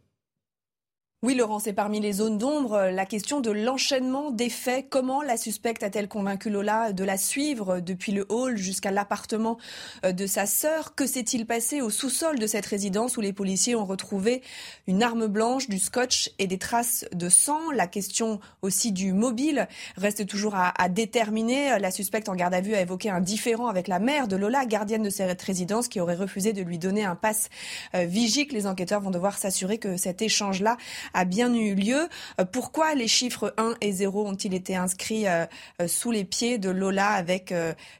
Oui, 1.21 1.35
Laurent, 1.35 1.59
c'est 1.59 1.73
parmi 1.73 1.99
les 1.99 2.13
zones 2.13 2.37
d'ombre 2.37 2.75
euh, 2.75 2.91
la 2.91 3.05
question 3.05 3.41
de 3.41 3.51
l'enchaînement 3.51 4.31
des 4.31 4.49
faits. 4.49 4.85
Comment 4.89 5.21
la 5.21 5.35
suspecte 5.35 5.83
a-t-elle 5.83 6.07
convaincu 6.07 6.49
Lola 6.49 6.93
de 6.93 7.03
la 7.03 7.17
suivre 7.17 7.81
depuis 7.81 8.13
le 8.13 8.25
hall 8.29 8.55
jusqu'à 8.55 8.89
l'appartement 8.89 9.57
euh, 10.05 10.13
de 10.13 10.25
sa 10.25 10.45
sœur? 10.45 10.95
Que 10.95 11.05
s'est-il 11.05 11.45
passé 11.45 11.81
au 11.81 11.89
sous-sol 11.89 12.39
de 12.39 12.47
cette 12.47 12.65
résidence 12.65 13.17
où 13.17 13.21
les 13.21 13.33
policiers 13.33 13.75
ont 13.75 13.85
retrouvé 13.85 14.41
une 14.87 15.03
arme 15.03 15.27
blanche, 15.27 15.67
du 15.67 15.77
scotch 15.77 16.31
et 16.39 16.47
des 16.47 16.57
traces 16.57 17.03
de 17.11 17.27
sang? 17.27 17.69
La 17.75 17.87
question 17.87 18.39
aussi 18.61 18.93
du 18.93 19.11
mobile 19.11 19.67
reste 19.97 20.25
toujours 20.25 20.55
à, 20.55 20.87
déterminer. 20.87 21.79
La 21.79 21.91
suspecte 21.91 22.29
en 22.29 22.35
garde 22.35 22.53
à 22.53 22.61
vue 22.61 22.75
a 22.75 22.79
évoqué 22.79 23.09
un 23.09 23.19
différend 23.19 23.67
avec 23.67 23.89
la 23.89 23.99
mère 23.99 24.29
de 24.29 24.37
Lola, 24.37 24.65
gardienne 24.65 25.03
de 25.03 25.09
cette 25.09 25.41
résidence, 25.41 25.89
qui 25.89 25.99
aurait 25.99 26.15
refusé 26.15 26.53
de 26.53 26.61
lui 26.61 26.79
donner 26.79 27.03
un 27.03 27.15
passe 27.15 27.49
euh, 27.93 28.05
vigique. 28.05 28.53
Les 28.53 28.67
enquêteurs 28.67 29.01
vont 29.01 29.11
devoir 29.11 29.37
s'assurer 29.37 29.79
que 29.79 29.97
cet 29.97 30.21
échange-là 30.21 30.77
a 31.13 31.25
bien 31.25 31.53
eu 31.53 31.75
lieu. 31.75 32.07
Euh, 32.39 32.45
pourquoi 32.45 32.95
les 32.95 33.07
chiffres 33.07 33.53
1 33.57 33.75
et 33.81 33.91
0 33.91 34.27
ont-ils 34.27 34.53
été 34.53 34.75
inscrits 34.75 35.27
euh, 35.27 35.45
euh, 35.81 35.87
sous 35.87 36.11
les 36.11 36.23
pieds 36.23 36.57
de 36.57 36.69
Lola 36.69 37.09
avec 37.09 37.53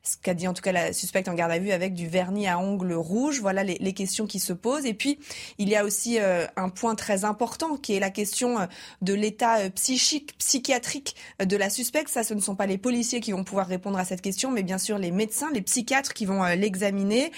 ce 0.04 0.18
qu'a 0.22 0.34
dit 0.34 0.48
en 0.48 0.54
tout 0.54 0.62
cas 0.62 0.72
la 0.72 0.94
suspecte 0.94 1.28
en 1.28 1.34
garde 1.34 1.52
à 1.52 1.60
vue 1.60 1.72
avec 1.72 1.94
du 1.94 2.08
vernis 2.08 2.48
à 2.48 2.60
ongles 2.60 2.94
rouges? 2.94 3.40
Voilà 3.40 3.64
les, 3.64 3.78
les 3.80 3.94
questions 3.94 4.28
qui 4.28 4.40
se 4.40 4.54
posent. 4.54 4.86
Et 4.86 4.94
puis, 4.94 5.20
il 5.58 5.70
y 5.70 5.76
a 5.76 5.84
aussi 5.84 6.20
un 6.20 6.70
point 6.70 6.96
très 6.96 7.26
important 7.26 7.78
qui 7.78 7.94
est 7.96 8.00
la 8.00 8.10
question 8.10 8.68
de 9.02 9.14
l'état 9.14 9.70
psychique, 9.72 10.38
psychiatrique 10.38 11.16
de 11.44 11.58
la 11.58 11.70
suspecte. 11.70 12.10
Ça, 12.10 12.24
ce 12.24 12.34
ne 12.34 12.40
sont 12.40 12.56
pas 12.56 12.66
les 12.66 12.78
policiers 12.78 13.20
qui 13.20 13.32
vont 13.32 13.44
pouvoir 13.44 13.68
répondre 13.68 13.98
à 13.98 14.06
cette 14.06 14.22
question, 14.22 14.52
mais 14.52 14.64
bien 14.64 14.78
sûr 14.78 14.98
les 14.98 15.12
médecins, 15.12 15.50
les 15.54 15.62
psychiatres 15.62 16.14
qui 16.14 16.26
vont 16.26 16.44
l'examiner. 16.56 17.32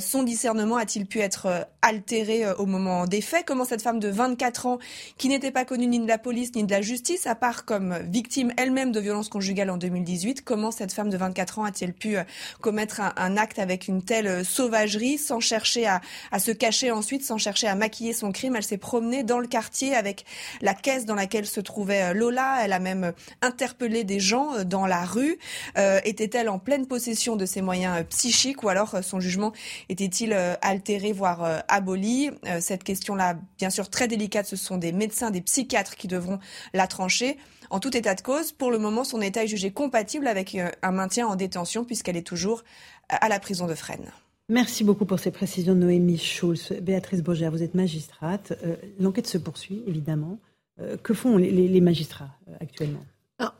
Son 0.00 0.22
discernement 0.22 0.76
a-t-il 0.76 1.06
pu 1.06 1.20
être 1.20 1.68
altéré 1.82 2.50
au 2.52 2.66
moment 2.66 3.06
des 3.06 3.20
faits? 3.20 3.44
Comment 3.46 3.64
cette 3.64 3.82
femme 3.82 4.00
de 4.00 4.08
24 4.08 4.66
ans 4.66 4.78
qui 5.18 5.28
n'était 5.28 5.50
pas 5.50 5.64
connue 5.64 5.86
ni 5.86 6.00
de 6.00 6.08
la 6.08 6.18
police 6.18 6.54
ni 6.54 6.64
de 6.64 6.70
la 6.70 6.82
justice, 6.82 7.26
à 7.26 7.34
part 7.34 7.64
comme 7.64 7.98
victime 8.08 8.52
elle-même 8.56 8.92
de 8.92 9.00
violences 9.00 9.28
conjugales 9.28 9.70
en 9.70 9.76
2018. 9.76 10.42
Comment 10.42 10.70
cette 10.70 10.92
femme 10.92 11.10
de 11.10 11.16
24 11.16 11.58
ans 11.58 11.64
a-t-elle 11.64 11.92
pu 11.92 12.16
euh, 12.16 12.24
commettre 12.60 13.00
un, 13.00 13.36
acte 13.36 13.58
avec 13.58 13.88
une 13.88 14.02
telle 14.02 14.26
euh, 14.26 14.44
sauvagerie 14.44 15.18
sans 15.18 15.40
chercher 15.40 15.86
à, 15.86 16.00
se 16.38 16.50
cacher 16.50 16.90
ensuite, 16.90 17.24
sans 17.24 17.38
chercher 17.38 17.68
à 17.68 17.74
maquiller 17.74 18.12
son 18.12 18.32
crime? 18.32 18.56
Elle 18.56 18.62
s'est 18.62 18.78
promenée 18.78 19.22
dans 19.22 19.38
le 19.38 19.46
quartier 19.46 19.94
avec 19.94 20.24
la 20.60 20.74
caisse 20.74 21.06
dans 21.06 21.14
laquelle 21.14 21.46
se 21.46 21.60
trouvait 21.60 22.02
euh, 22.02 22.14
Lola. 22.14 22.58
Elle 22.62 22.72
a 22.72 22.78
même 22.78 23.12
interpellé 23.40 24.04
des 24.04 24.20
gens 24.20 24.64
dans 24.64 24.86
la 24.86 25.04
rue. 25.04 25.38
était-elle 25.76 26.48
en 26.48 26.58
pleine 26.58 26.86
possession 26.86 27.36
de 27.36 27.46
ses 27.46 27.62
moyens 27.62 28.04
psychiques 28.08 28.62
ou 28.62 28.68
alors 28.68 28.96
son 29.02 29.20
jugement 29.20 29.52
était-il 29.88 30.32
altéré, 30.60 31.12
voire 31.12 31.62
aboli? 31.68 32.30
Cette 32.60 32.84
question-là, 32.84 33.36
bien 33.58 33.70
sûr 33.70 33.88
très 33.88 34.08
délicate, 34.08 34.46
ce 34.46 34.56
sont 34.56 34.78
des 34.78 34.92
médecins, 35.02 35.30
des 35.30 35.40
psychiatres 35.40 35.96
qui 35.96 36.08
devront 36.08 36.38
la 36.72 36.86
trancher. 36.86 37.36
En 37.70 37.80
tout 37.80 37.96
état 37.96 38.14
de 38.14 38.20
cause, 38.20 38.52
pour 38.52 38.70
le 38.70 38.78
moment, 38.78 39.04
son 39.04 39.20
état 39.20 39.42
est 39.44 39.48
jugé 39.48 39.70
compatible 39.72 40.26
avec 40.26 40.54
euh, 40.54 40.70
un 40.82 40.92
maintien 40.92 41.26
en 41.26 41.36
détention 41.36 41.84
puisqu'elle 41.84 42.16
est 42.16 42.26
toujours 42.26 42.62
à 43.08 43.28
la 43.28 43.40
prison 43.40 43.66
de 43.66 43.74
Fresnes. 43.74 44.12
Merci 44.48 44.84
beaucoup 44.84 45.06
pour 45.06 45.18
ces 45.18 45.30
précisions, 45.30 45.74
Noémie 45.74 46.18
Schulz. 46.18 46.72
Béatrice 46.80 47.22
Bogère, 47.22 47.50
vous 47.50 47.62
êtes 47.62 47.74
magistrate. 47.74 48.52
Euh, 48.64 48.76
l'enquête 49.00 49.26
se 49.26 49.38
poursuit, 49.38 49.82
évidemment. 49.86 50.38
Euh, 50.80 50.96
que 50.96 51.14
font 51.14 51.36
les 51.36 51.80
magistrats 51.80 52.30
actuellement? 52.60 53.04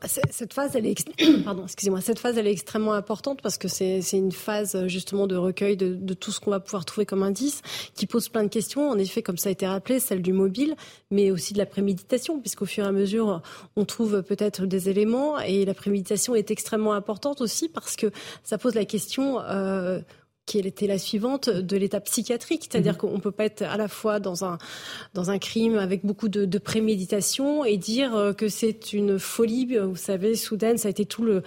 Cette 0.03 0.53
phase, 0.53 0.77
elle 0.77 0.87
est, 0.87 1.05
pardon, 1.45 1.65
excusez-moi, 1.65 2.01
cette 2.01 2.19
phase, 2.19 2.39
elle 2.39 2.47
est 2.47 2.53
extrêmement 2.53 2.93
importante 2.93 3.41
parce 3.43 3.59
que 3.59 3.69
c'est 3.69 4.01
une 4.13 4.33
phase 4.33 4.87
justement 4.87 5.27
de 5.27 5.37
recueil 5.37 5.77
de, 5.77 6.15
tout 6.15 6.31
ce 6.31 6.41
qu'on 6.41 6.51
va 6.51 6.61
pouvoir 6.61 6.85
trouver 6.85 7.07
comme 7.07 7.23
indice, 7.23 7.63
qui 7.95 8.07
pose 8.07 8.29
plein 8.29 8.45
de 8.45 8.49
questions. 8.49 8.89
En 8.89 8.99
effet, 8.99 9.23
comme 9.23 9.39
ça 9.39 9.49
a 9.49 9.53
été 9.53 9.67
rappelé, 9.67 10.01
celle 10.01 10.23
du 10.23 10.33
mobile, 10.33 10.77
mais 11.11 11.31
aussi 11.31 11.53
de 11.53 11.59
la 11.59 11.67
préméditation, 11.67 12.41
puisqu'au 12.41 12.67
fur 12.67 12.85
et 12.85 12.89
à 12.89 12.93
mesure, 12.93 13.43
on 13.77 13.85
trouve 13.85 14.23
peut-être 14.23 14.67
des 14.67 14.89
éléments 14.89 15.39
et 15.41 15.65
la 15.65 15.75
préméditation 15.75 16.35
est 16.35 16.51
extrêmement 16.51 16.93
importante 16.93 17.41
aussi 17.41 17.69
parce 17.69 17.97
que 17.97 18.11
ça 18.45 18.59
pose 18.59 18.75
la 18.75 18.85
question. 18.85 19.41
Euh, 19.41 20.01
qui 20.47 20.59
était 20.59 20.87
la 20.87 20.99
suivante 20.99 21.49
de 21.49 21.77
l'état 21.77 22.01
psychiatrique, 22.01 22.69
c'est-à-dire 22.71 22.95
mhm. 22.95 22.99
qu'on 22.99 23.13
ne 23.13 23.21
peut 23.21 23.31
pas 23.31 23.45
être 23.45 23.63
à 23.63 23.77
la 23.77 23.89
fois 23.89 24.21
dans 24.21 24.45
un, 24.45 24.59
dans 25.15 25.31
un 25.31 25.39
crime 25.39 25.77
avec 25.77 26.05
beaucoup 26.05 26.29
de, 26.29 26.45
de 26.45 26.59
préméditation 26.59 27.65
et 27.65 27.77
dire 27.77 28.17
euh, 28.17 28.33
que 28.33 28.49
c'est 28.49 28.93
une 28.93 29.19
folie, 29.19 29.77
vous 29.77 29.97
savez, 29.97 30.35
soudaine, 30.35 30.79
ça 30.79 30.89
a 30.89 30.91
été 30.91 31.05
tout 31.05 31.23
le, 31.23 31.43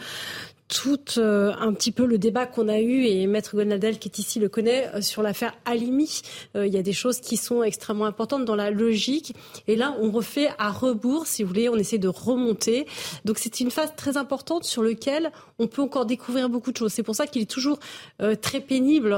tout 0.68 1.20
euh, 1.20 1.54
un 1.60 1.74
petit 1.74 1.92
peu 1.92 2.06
le 2.06 2.18
débat 2.18 2.48
qu'on 2.48 2.68
a 2.68 2.80
eu, 2.80 3.06
et 3.06 3.28
Maître 3.28 3.56
Gonadel 3.56 4.00
qui 4.00 4.10
est 4.10 4.18
ici 4.18 4.40
le 4.40 4.50
connaît, 4.50 4.90
euh, 4.96 5.02
sur 5.02 5.22
l'affaire 5.22 5.54
Alimi. 5.66 6.22
Euh, 6.56 6.66
il 6.66 6.74
y 6.74 6.78
a 6.78 6.82
des 6.82 6.94
choses 6.94 7.20
qui 7.20 7.38
sont 7.38 7.62
extrêmement 7.62 8.06
importantes 8.06 8.46
dans 8.46 8.56
la 8.56 8.72
logique. 8.72 9.36
Et 9.68 9.76
là, 9.76 9.96
on 10.02 10.10
refait 10.10 10.50
à 10.58 10.72
rebours, 10.72 11.28
si 11.28 11.44
vous 11.44 11.50
voulez, 11.50 11.70
on 11.70 11.76
essaie 11.76 12.00
de 12.00 12.08
remonter. 12.08 12.88
Donc 13.26 13.38
c'est 13.38 13.60
une 13.60 13.70
phase 13.70 13.94
très 13.96 14.18
importante 14.18 14.64
sur 14.64 14.82
laquelle 14.82 15.32
on 15.60 15.68
peut 15.68 15.82
encore 15.82 16.06
découvrir 16.06 16.50
beaucoup 16.50 16.72
de 16.72 16.78
choses. 16.78 16.94
C'est 16.94 17.04
pour 17.04 17.16
ça 17.16 17.28
qu'il 17.28 17.42
est 17.42 17.50
toujours 17.50 17.80
très 18.42 18.60
pénible, 18.60 19.16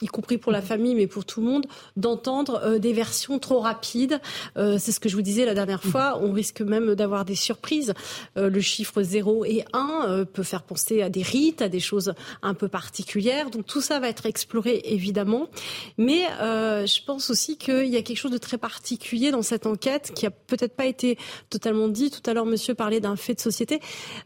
y 0.00 0.06
compris 0.06 0.38
pour 0.38 0.52
la 0.52 0.62
famille, 0.62 0.94
mais 0.94 1.06
pour 1.06 1.24
tout 1.24 1.40
le 1.40 1.46
monde, 1.46 1.66
d'entendre 1.96 2.78
des 2.78 2.92
versions 2.92 3.38
trop 3.38 3.60
rapides. 3.60 4.20
c'est 4.56 4.92
ce 4.92 5.00
que 5.00 5.08
je 5.08 5.16
vous 5.16 5.22
disais 5.22 5.44
la 5.44 5.54
dernière 5.54 5.82
fois. 5.82 6.18
On 6.22 6.32
risque 6.32 6.60
même 6.60 6.94
d'avoir 6.94 7.24
des 7.24 7.34
surprises. 7.34 7.94
le 8.36 8.60
chiffre 8.60 9.02
0 9.02 9.44
et 9.44 9.64
1 9.72 10.24
peut 10.32 10.42
faire 10.42 10.57
penser 10.62 11.02
à 11.02 11.08
des 11.08 11.22
rites, 11.22 11.62
à 11.62 11.68
des 11.68 11.80
choses 11.80 12.14
un 12.42 12.54
peu 12.54 12.68
particulières. 12.68 13.50
Donc 13.50 13.66
tout 13.66 13.80
ça 13.80 14.00
va 14.00 14.08
être 14.08 14.26
exploré 14.26 14.80
évidemment. 14.84 15.48
Mais 15.96 16.24
euh, 16.40 16.86
je 16.86 17.02
pense 17.04 17.30
aussi 17.30 17.56
qu'il 17.56 17.86
y 17.86 17.96
a 17.96 18.02
quelque 18.02 18.16
chose 18.16 18.30
de 18.30 18.38
très 18.38 18.58
particulier 18.58 19.30
dans 19.30 19.42
cette 19.42 19.66
enquête 19.66 20.12
qui 20.14 20.26
a 20.26 20.30
peut-être 20.30 20.74
pas 20.76 20.86
été 20.86 21.18
totalement 21.50 21.88
dit. 21.88 22.10
Tout 22.10 22.28
à 22.28 22.34
l'heure, 22.34 22.46
monsieur 22.46 22.74
parlait 22.74 23.00
d'un 23.00 23.16
fait 23.16 23.34
de 23.34 23.40
société. 23.40 23.80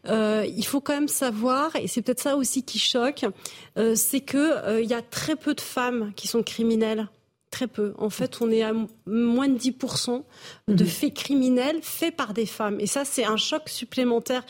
Euh, 0.07 0.45
il 0.47 0.65
faut 0.65 0.81
quand 0.81 0.93
même 0.93 1.07
savoir, 1.07 1.75
et 1.75 1.87
c'est 1.87 2.01
peut-être 2.01 2.21
ça 2.21 2.35
aussi 2.35 2.63
qui 2.63 2.79
choque, 2.79 3.25
euh, 3.77 3.95
c'est 3.95 4.21
que 4.21 4.81
il 4.81 4.89
y 4.89 4.93
a 4.93 5.01
très 5.01 5.35
peu 5.35 5.53
de 5.53 5.61
femmes 5.61 6.13
qui 6.15 6.27
sont 6.27 6.43
criminelles. 6.43 7.07
Très 7.53 7.67
peu. 7.67 7.93
En 7.99 8.09
fait, 8.09 8.41
on 8.41 8.49
est 8.49 8.63
à 8.63 8.73
moins 9.05 9.47
de 9.47 9.59
10% 9.59 10.23
de 10.69 10.83
mhm. 10.83 10.89
faits 10.89 11.13
criminels 11.13 11.79
faits 11.83 12.15
par 12.15 12.33
des 12.33 12.47
femmes. 12.47 12.79
Et 12.79 12.87
ça, 12.87 13.05
c'est 13.05 13.25
un 13.25 13.37
choc 13.37 13.69
supplémentaire 13.69 14.43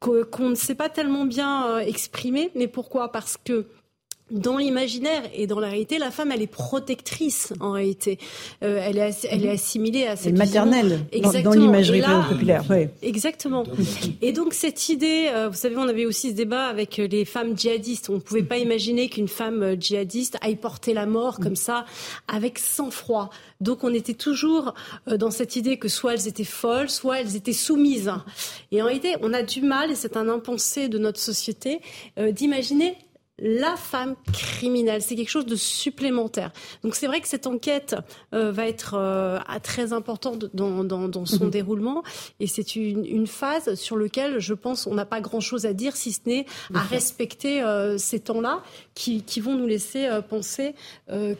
qu'on 0.00 0.50
ne 0.50 0.54
sait 0.54 0.74
pas 0.74 0.88
tellement 0.88 1.24
bien 1.24 1.66
euh, 1.68 1.78
exprimer. 1.78 2.50
Mais 2.54 2.68
pourquoi? 2.68 3.12
Parce 3.12 3.36
que 3.36 3.66
dans 4.30 4.56
l'imaginaire 4.56 5.22
et 5.34 5.46
dans 5.46 5.60
la 5.60 5.68
réalité, 5.68 5.98
la 5.98 6.10
femme, 6.10 6.32
elle 6.32 6.42
est 6.42 6.48
protectrice 6.48 7.52
en 7.60 7.72
réalité. 7.72 8.18
Euh, 8.64 8.80
elle, 8.82 8.98
est, 8.98 9.24
elle 9.30 9.44
est 9.44 9.50
assimilée 9.50 10.06
à 10.06 10.16
cette 10.16 10.36
maternelle 10.36 11.06
dans, 11.44 11.52
l'imagerie 11.52 12.02
populaire. 12.28 12.64
Exactement. 13.02 13.62
Et 14.22 14.32
donc 14.32 14.52
cette 14.52 14.88
idée, 14.88 15.30
euh, 15.32 15.48
vous 15.48 15.56
savez, 15.56 15.76
on 15.76 15.88
avait 15.88 16.06
aussi 16.06 16.30
ce 16.30 16.34
débat 16.34 16.66
avec 16.66 16.96
les 16.96 17.24
femmes 17.24 17.56
djihadistes. 17.56 18.10
On 18.10 18.14
ne 18.14 18.18
pouvait 18.18 18.42
pas 18.42 18.58
imaginer 18.58 19.08
qu'une 19.08 19.28
femme 19.28 19.76
djihadiste 19.80 20.38
aille 20.40 20.56
porter 20.56 20.92
la 20.92 21.06
mort 21.06 21.38
comme 21.38 21.56
ça, 21.56 21.84
avec 22.26 22.58
sang-froid. 22.58 23.30
Donc 23.60 23.84
on 23.84 23.94
était 23.94 24.14
toujours 24.14 24.74
euh, 25.06 25.16
dans 25.16 25.30
cette 25.30 25.54
idée 25.54 25.76
que 25.76 25.88
soit 25.88 26.14
elles 26.14 26.26
étaient 26.26 26.42
folles, 26.42 26.90
soit 26.90 27.20
elles 27.20 27.36
étaient 27.36 27.52
soumises. 27.52 28.12
Et 28.72 28.82
en 28.82 28.86
réalité, 28.86 29.14
on 29.22 29.32
a 29.32 29.42
du 29.42 29.62
mal, 29.62 29.92
et 29.92 29.94
c'est 29.94 30.16
un 30.16 30.28
impensé 30.28 30.88
de 30.88 30.98
notre 30.98 31.20
société, 31.20 31.80
d'imaginer 32.32 32.96
la 33.38 33.76
femme 33.76 34.14
criminelle. 34.32 35.02
C'est 35.02 35.14
quelque 35.14 35.30
chose 35.30 35.46
de 35.46 35.56
supplémentaire. 35.56 36.52
Donc 36.82 36.94
c'est 36.94 37.06
vrai 37.06 37.20
que 37.20 37.28
cette 37.28 37.46
enquête 37.46 37.94
euh, 38.32 38.50
va 38.50 38.66
être 38.66 38.94
euh, 38.94 39.38
très 39.62 39.92
importante 39.92 40.46
dans, 40.54 41.26
son 41.26 41.44
mhm. 41.44 41.50
déroulement 41.50 42.02
et 42.40 42.46
c'est 42.46 42.76
une, 42.76 43.26
phase 43.26 43.74
sur 43.74 43.96
laquelle 43.96 44.38
je 44.38 44.54
pense 44.54 44.86
on 44.86 44.94
n'a 44.94 45.04
pas 45.04 45.20
grand-chose 45.20 45.66
à 45.66 45.72
dire 45.72 45.96
si 45.96 46.12
ce 46.12 46.20
n'est 46.26 46.46
à 46.74 46.80
respecter 46.80 47.62
euh, 47.62 47.98
ces 47.98 48.20
temps-là 48.20 48.62
qui, 48.94 49.22
vont 49.40 49.54
nous 49.54 49.66
laisser 49.66 50.08
penser 50.30 50.74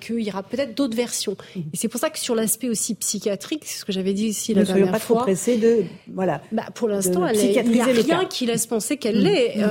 qu'il 0.00 0.20
y 0.20 0.28
aura 0.28 0.42
peut-être 0.42 0.74
d'autres 0.74 0.96
versions. 0.96 1.36
Mhm. 1.54 1.62
Et 1.72 1.76
c'est 1.76 1.88
pour 1.88 2.00
ça 2.00 2.10
que 2.10 2.18
sur 2.18 2.34
l'aspect 2.34 2.68
aussi 2.68 2.94
psychiatrique, 2.94 3.62
c'est 3.64 3.80
ce 3.80 3.84
que 3.84 3.92
j'avais 3.92 4.12
dit 4.12 4.26
ici 4.26 4.52
la 4.52 4.62
ne 4.62 4.66
dernière 4.66 4.92
pas 4.92 4.98
fois. 4.98 5.16
trop 5.16 5.24
pressé 5.24 5.56
de 5.56 5.84
voilà. 6.12 6.42
Bah, 6.52 6.64
pour 6.74 6.88
l'instant, 6.88 7.26
il 7.28 7.70
n'y 7.70 7.80
a 7.80 7.84
rien 7.84 8.26
qui 8.26 8.44
laisse 8.44 8.66
penser 8.66 8.98
qu'elle 8.98 9.18
mhm. 9.18 9.24
l'est. 9.24 9.62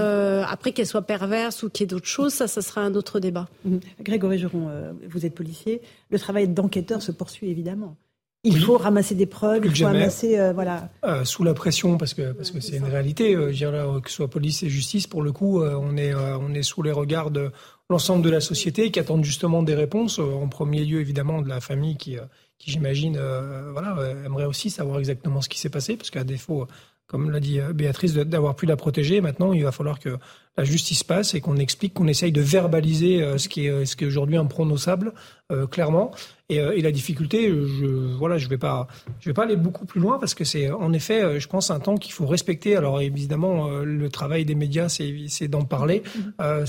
après 0.50 0.72
qu'elle 0.72 0.88
soit 0.88 1.04
perverse 1.04 1.62
ou 1.62 1.70
qu'il 1.70 1.84
y 1.84 1.86
ait 1.86 1.88
d'autres 1.88 2.08
choses 2.08 2.15
ça, 2.30 2.48
ça 2.48 2.62
sera 2.62 2.82
un 2.82 2.96
autre 2.96 3.20
débat. 3.20 3.48
Mhm. 3.66 3.80
Grégory 4.02 4.40
Geron, 4.40 4.68
euh, 4.70 4.92
vous 5.10 5.26
êtt 5.26 5.34
policier. 5.34 5.82
Le 6.10 6.20
travail 6.20 6.48
d'enquêteur 6.48 7.02
se 7.02 7.12
poursuit 7.12 7.50
évidemment. 7.50 7.98
Il 8.48 8.60
faut 8.60 8.78
ramasser 8.78 9.16
des 9.16 9.26
preuves, 9.26 9.66
il 9.66 9.76
faut 9.76 9.86
ramasser, 9.86 10.38
euh, 10.38 10.54
voilà. 10.54 10.90
Euh, 11.04 11.26
sous 11.26 11.44
la 11.44 11.56
pression, 11.56 11.98
parce 11.98 12.14
que 12.14 12.32
parce 12.32 12.52
que 12.52 12.60
c'est 12.60 12.78
une 12.78 12.84
réalité. 12.84 13.34
je 13.34 13.58
dirais, 13.58 13.84
que 14.04 14.10
ce 14.10 14.18
soit 14.18 14.30
police 14.30 14.62
et 14.62 14.70
justice, 14.70 15.08
pour 15.08 15.24
le 15.24 15.32
coup, 15.32 15.64
on 15.64 15.98
est 15.98 16.14
on 16.14 16.54
est 16.54 16.62
sous 16.62 16.84
les 16.84 16.92
regards 16.92 17.32
de 17.32 17.52
l'ensemble 17.90 18.24
de 18.24 18.30
la 18.30 18.42
société 18.42 18.92
qui 18.92 19.00
attendent 19.00 19.24
justement 19.26 19.64
des 19.64 19.74
réponses. 19.74 20.20
En 20.20 20.48
premier 20.48 20.86
lieu, 20.86 21.02
évidemment, 21.02 21.42
de 21.42 21.50
la 21.50 21.60
famille 21.60 21.98
qui 21.98 22.18
qui 22.60 22.70
j'imagine, 22.70 23.20
voilà, 23.72 23.98
aimerait 24.24 24.46
aussi 24.46 24.70
savoir 24.70 25.00
exactement 25.00 25.42
ce 25.42 25.50
qui 25.50 25.58
s'est 25.58 25.70
passé, 25.70 25.98
parce 25.98 26.12
qu'à 26.12 26.24
défaut 26.24 26.68
comme 27.08 27.30
l'a 27.32 27.40
dit 27.40 27.60
Béatrice, 27.74 28.14
d'avoir 28.14 28.56
pu 28.56 28.66
la 28.66 28.76
protéger. 28.76 29.22
Maintenant, 29.22 29.54
il 29.54 29.64
va 29.64 29.72
falloir 29.72 30.00
que 30.00 30.18
la 30.58 30.64
justice 30.64 31.04
passe 31.04 31.34
et 31.34 31.42
qu'on 31.42 31.58
explique, 31.58 31.94
qu'on 31.94 32.08
essaye 32.08 32.32
de 32.32 32.42
verbaliser 32.42 33.22
euh, 33.22 33.38
ce 33.38 33.50
qui 33.50 33.68
est, 33.68 33.86
ce 33.86 33.96
qui 33.96 34.06
est 34.06 34.08
aujourd'hui 34.08 34.38
imprononçable, 34.38 35.14
euh, 35.52 35.68
clairement. 35.68 36.12
Et, 36.50 36.60
euh, 36.60 36.76
et, 36.76 36.82
la 36.82 36.92
difficulté, 36.92 37.50
je 37.50 37.86
voilà, 37.86 38.38
je 38.38 38.48
vais 38.48 38.60
pas, 38.60 38.88
je 39.20 39.30
vais 39.30 39.34
pas 39.34 39.44
aller 39.44 39.56
beaucoup 39.56 39.86
plus 39.86 40.00
loin 40.00 40.20
parce 40.20 40.36
que 40.36 40.44
c'est 40.44 40.70
en 40.70 40.94
effet, 40.94 41.40
je 41.40 41.48
pense, 41.48 41.72
un 41.72 41.80
temps 41.80 41.98
qu'il 41.98 42.14
faut 42.14 42.28
respecter. 42.28 42.76
Alors 42.76 43.02
évidemment, 43.02 43.70
le 43.80 44.10
travail 44.10 44.46
des 44.46 44.54
médias, 44.54 44.88
c'est 44.88 45.48
d'en 45.48 45.64
parler. 45.64 46.04
Mm-hmm. 46.40 46.66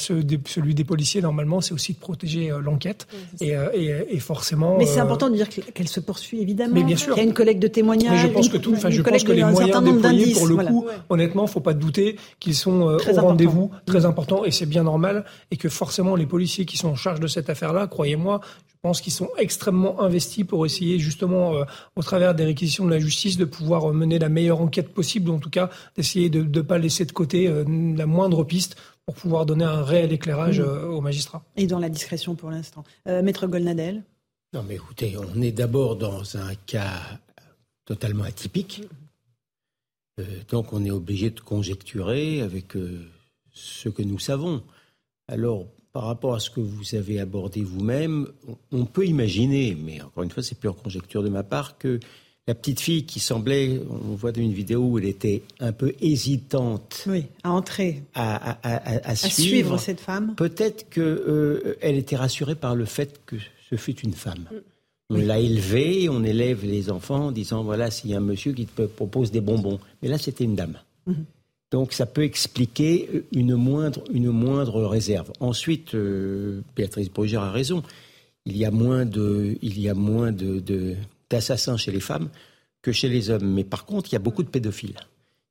celui 0.47 0.75
des 0.75 0.85
policiers, 0.85 1.21
normalement, 1.21 1.61
c'est 1.61 1.75
aussi 1.75 1.93
de 1.93 1.99
protéger 1.99 2.51
l'enquête. 2.63 3.07
et, 3.41 3.55
et, 3.75 4.15
et, 4.15 4.19
forcément. 4.19 4.79
Mais 4.79 4.87
c'est 4.87 5.01
important 5.01 5.29
de 5.29 5.35
dire 5.35 5.49
qu'elle 5.49 5.89
se 5.89 6.01
poursuit 6.01 6.41
évidemment. 6.41 6.75
Mais 6.75 6.83
bien 6.83 6.97
sûr. 6.97 7.15
Il 7.15 7.19
y 7.19 7.21
a 7.21 7.25
une 7.25 7.35
collecte 7.35 7.61
de 7.61 7.69
témoignages. 7.69 8.13
Mais 8.13 8.29
je 8.29 8.33
pense 8.33 8.49
que 8.49 8.57
tout, 8.57 8.73
enfin, 8.75 8.89
je 8.89 9.03
pense 9.03 9.25
que 9.25 9.33
les 9.33 9.45
moyens 9.45 9.83
déployés 9.83 10.33
pour 10.33 10.47
le 10.47 10.57
coup, 10.57 10.87
honnêtement, 11.11 11.47
faut 11.47 11.61
pas 11.61 11.75
douter 11.75 12.17
qu'ils 12.41 12.55
sont 12.55 12.81
au 12.81 13.21
rendez-vous 13.21 13.71
très 13.85 14.07
important 14.07 14.45
et 14.45 14.51
c'est 14.51 14.67
bien 14.67 14.85
normal 14.85 15.25
et 15.51 15.57
que 15.57 15.69
forcément 15.69 16.17
les 16.17 16.27
policiers 16.27 16.65
qui 16.65 16.77
sont 16.77 16.89
en 16.89 16.97
charge 16.97 17.21
de 17.21 17.27
cette 17.27 17.51
affaire-là, 17.51 17.87
croyez-moi, 17.87 18.41
pense 18.87 19.01
qu'ils 19.01 19.13
sont 19.13 19.31
extrêmement 19.37 20.01
investis 20.01 20.45
pour 20.45 20.65
essayer 20.65 21.01
justement 21.01 21.57
euh, 21.57 21.65
au 21.97 22.03
travers 22.03 22.37
des 22.37 22.45
réquisitions 22.45 22.85
de 22.85 22.91
la 22.91 23.01
justice 23.01 23.37
de 23.37 23.45
pouvoir 23.45 23.91
euh, 23.91 23.93
mener 23.93 24.21
la 24.21 24.29
meilleure 24.29 24.61
enquête 24.61 24.95
possible, 24.95 25.29
ou 25.29 25.35
en 25.35 25.41
tout 25.41 25.51
cas 25.51 25.71
d'essayer 25.97 26.31
de 26.31 26.43
ne 26.43 26.61
pas 26.61 26.79
laisser 26.79 27.05
de 27.05 27.11
côté 27.11 27.49
euh, 27.49 27.65
la 27.97 28.07
moindre 28.07 28.45
piste 28.45 28.77
pour 29.05 29.17
pouvoir 29.17 29.45
donner 29.45 29.65
un 29.65 29.83
réel 29.83 30.13
éclairage 30.13 30.61
mmh. 30.61 30.95
aux 30.95 31.01
magistrats. 31.01 31.43
Et 31.57 31.67
dans 31.67 31.81
la 31.81 31.89
discrétion 31.89 32.37
pour 32.37 32.53
l'instant. 32.53 32.85
Maître 33.07 33.49
Golnadel? 33.49 34.05
Non 34.53 34.63
mais 34.63 34.77
écoutez, 34.77 35.17
on 35.19 35.43
est 35.43 35.51
d'abord 35.51 35.97
dans 35.97 36.37
un 36.37 36.55
cas 36.55 37.19
totalement 37.87 38.25
atypique. 38.25 38.83
donc 40.49 40.73
on 40.73 40.85
est 40.85 40.93
obligé 40.93 41.31
de 41.31 41.41
conjecturer 41.41 42.41
avec 42.41 42.75
ce 43.53 43.89
que 43.89 44.03
nous 44.03 44.21
savons. 44.21 44.63
Alors, 45.29 45.67
par 45.97 46.05
rapport 46.05 46.35
à 46.35 46.41
ce 46.41 46.51
que 46.51 46.61
vous 46.61 46.95
avez 46.95 47.21
abordé 47.21 47.63
vous-même, 47.63 48.29
on 48.71 48.85
peut 48.85 49.07
imaginer, 49.07 49.75
mais 49.83 50.03
encore 50.03 50.25
une 50.25 50.31
fois, 50.31 50.43
c'est 50.43 50.59
pure 50.59 50.77
conjecture 50.77 51.23
de 51.23 51.31
ma 51.31 51.43
part, 51.43 51.79
que 51.79 52.01
la 52.47 52.55
petite 52.55 52.81
fille 52.81 53.07
qui 53.07 53.19
semblait, 53.19 53.81
on 53.89 54.15
voit 54.15 54.31
dans 54.31 54.43
une 54.43 54.53
vidéo 54.53 54.83
où 54.83 54.99
elle 54.99 55.07
était 55.07 55.43
un 55.59 55.73
peu 55.73 55.95
hésitante. 56.03 57.05
Oui, 57.07 57.25
à 57.45 57.53
entrer. 57.53 58.03
À, 58.13 59.17
suivre, 59.17 59.79
cette 59.79 60.01
femme. 60.01 60.35
Peut-être 60.37 60.87
qu'elle 60.91 61.03
euh, 61.03 61.79
était 61.81 62.17
rassurée 62.17 62.57
par 62.57 62.75
le 62.75 62.85
fait 62.85 63.23
que 63.25 63.37
ce 63.71 63.77
fut 63.77 63.99
une 64.01 64.13
femme. 64.13 64.45
Mm. 64.51 65.15
On 65.15 65.17
l'a 65.17 65.39
élevée, 65.39 66.11
on 66.11 66.23
élève 66.25 66.63
les 66.63 66.91
enfants 66.91 67.29
en 67.29 67.33
disant 67.33 67.63
voilà, 67.63 67.91
s'il 67.91 68.11
y 68.11 68.15
a 68.15 68.19
un 68.19 68.21
monsieur 68.21 68.53
qui 68.53 68.67
te 68.67 68.83
propose 68.83 69.31
des 69.31 69.41
bonbons. 69.41 69.81
Mais 70.03 70.11
là, 70.11 70.19
c'était 70.19 70.45
une 70.45 70.57
dame. 70.57 70.77
Mm-hmm. 71.09 71.25
Donc 71.77 71.93
ça 71.93 72.07
peut 72.07 72.23
expliquer 72.23 73.25
une 73.33 73.55
moindre, 73.55 74.03
une 74.11 74.31
moindre 74.31 74.87
réserve. 74.87 75.31
Ensuite, 75.41 75.95
euh, 75.95 76.63
Béatrice 76.75 77.11
Brugère 77.11 77.43
a 77.43 77.53
raison. 77.53 77.83
Il 78.47 78.57
y 78.57 78.65
a 78.65 78.71
moins 78.71 79.05
de, 79.05 79.59
il 79.61 79.79
y 79.79 79.91
a 79.91 79.93
moins 79.93 80.33
de, 80.33 80.97
d'assassins 81.29 81.77
chez 81.77 81.93
les 81.93 82.01
femmes 82.01 82.31
que 82.81 82.93
chez 82.93 83.11
les 83.11 83.29
hommes. 83.29 83.47
Mais 83.53 83.63
par 83.63 83.85
contre, 83.85 84.09
il 84.09 84.15
y 84.15 84.17
a 84.17 84.21
beaucoup 84.21 84.43
de 84.43 84.49
pédophiles. 84.49 84.97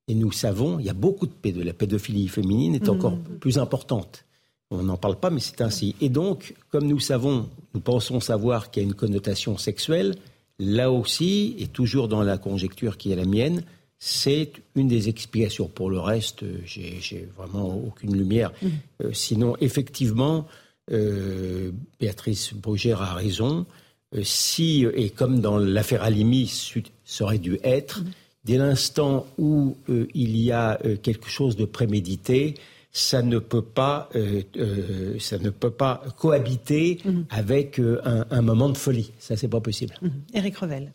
Et 0.07 0.15
nous 0.15 0.31
savons, 0.31 0.79
il 0.79 0.87
y 0.87 0.89
a 0.89 0.95
beaucoup 0.95 1.27
de 1.27 1.31
pédophiles. 1.31 1.67
La 1.67 1.73
pédophilie 1.73 2.27
féminine 2.27 2.73
est 2.73 2.89
encore 2.89 3.17
mmh. 3.17 3.37
plus 3.39 3.59
importante. 3.59 4.25
On 4.71 4.81
n'en 4.81 4.97
parle 4.97 5.17
pas, 5.17 5.29
mais 5.29 5.39
c'est 5.39 5.61
ainsi. 5.61 5.93
Et 6.01 6.09
donc, 6.09 6.55
comme 6.71 6.87
nous 6.87 6.99
savons, 6.99 7.49
nous 7.75 7.81
pensons 7.81 8.19
savoir 8.19 8.71
qu'il 8.71 8.81
y 8.81 8.85
a 8.87 8.89
une 8.89 8.95
connotation 8.95 9.59
sexuelle, 9.59 10.15
là 10.57 10.91
aussi, 10.91 11.55
et 11.59 11.67
toujours 11.67 12.07
dans 12.07 12.23
la 12.23 12.39
conjecture 12.39 12.97
qui 12.97 13.11
est 13.11 13.15
la 13.15 13.25
mienne, 13.25 13.61
c'est 14.07 14.51
une 14.75 14.87
des 14.87 15.09
explications. 15.09 15.67
Pour 15.67 15.89
le 15.89 15.99
reste, 15.99 16.45
j'ai 16.63 17.27
vraiment 17.35 17.75
aucune 17.75 18.15
lumière. 18.15 18.51
Mmh. 18.61 18.67
Euh, 19.01 19.13
sinon, 19.13 19.55
effectivement, 19.61 20.45
euh, 20.91 21.71
Béatrice 21.99 22.53
Brugère 22.53 23.01
a 23.01 23.15
raison. 23.15 23.65
Euh, 24.13 24.21
si, 24.23 24.85
et 24.93 25.09
comme 25.09 25.41
dans 25.41 25.57
l'affaire 25.57 26.03
Alimi, 26.03 26.45
ça 27.03 27.23
aurait 27.23 27.39
dû 27.39 27.57
être, 27.63 28.01
mmh. 28.01 28.11
dès 28.43 28.57
l'instant 28.59 29.25
où 29.39 29.75
il 30.13 30.37
y 30.37 30.51
a 30.51 30.79
quelque 31.01 31.27
chose 31.27 31.55
de 31.55 31.65
prémédité, 31.65 32.53
ça 32.91 33.23
ne 33.23 33.39
peut 33.39 33.63
pas, 33.63 34.09
ça 35.17 35.39
ne 35.39 35.49
peut 35.49 35.71
pas 35.71 36.03
cohabiter 36.15 36.99
mmh. 37.03 37.21
avec 37.31 37.79
un, 37.79 38.41
moment 38.43 38.69
de 38.69 38.77
folie. 38.77 39.13
Ça, 39.17 39.35
c'est 39.35 39.47
pas 39.47 39.61
possible. 39.61 39.95
Éric 40.35 40.57
Revel. 40.57 40.91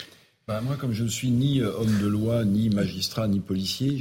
Bah, 0.51 0.61
moi, 0.63 0.75
comme 0.75 0.93
je 0.93 1.05
ne 1.05 1.09
suis 1.09 1.31
ni 1.31 1.61
euh, 1.61 1.73
homme 1.77 2.01
de 2.01 2.09
loi, 2.09 2.45
ni 2.45 2.71
magistrat, 2.71 3.29
ni 3.29 3.39
policier, 3.39 3.97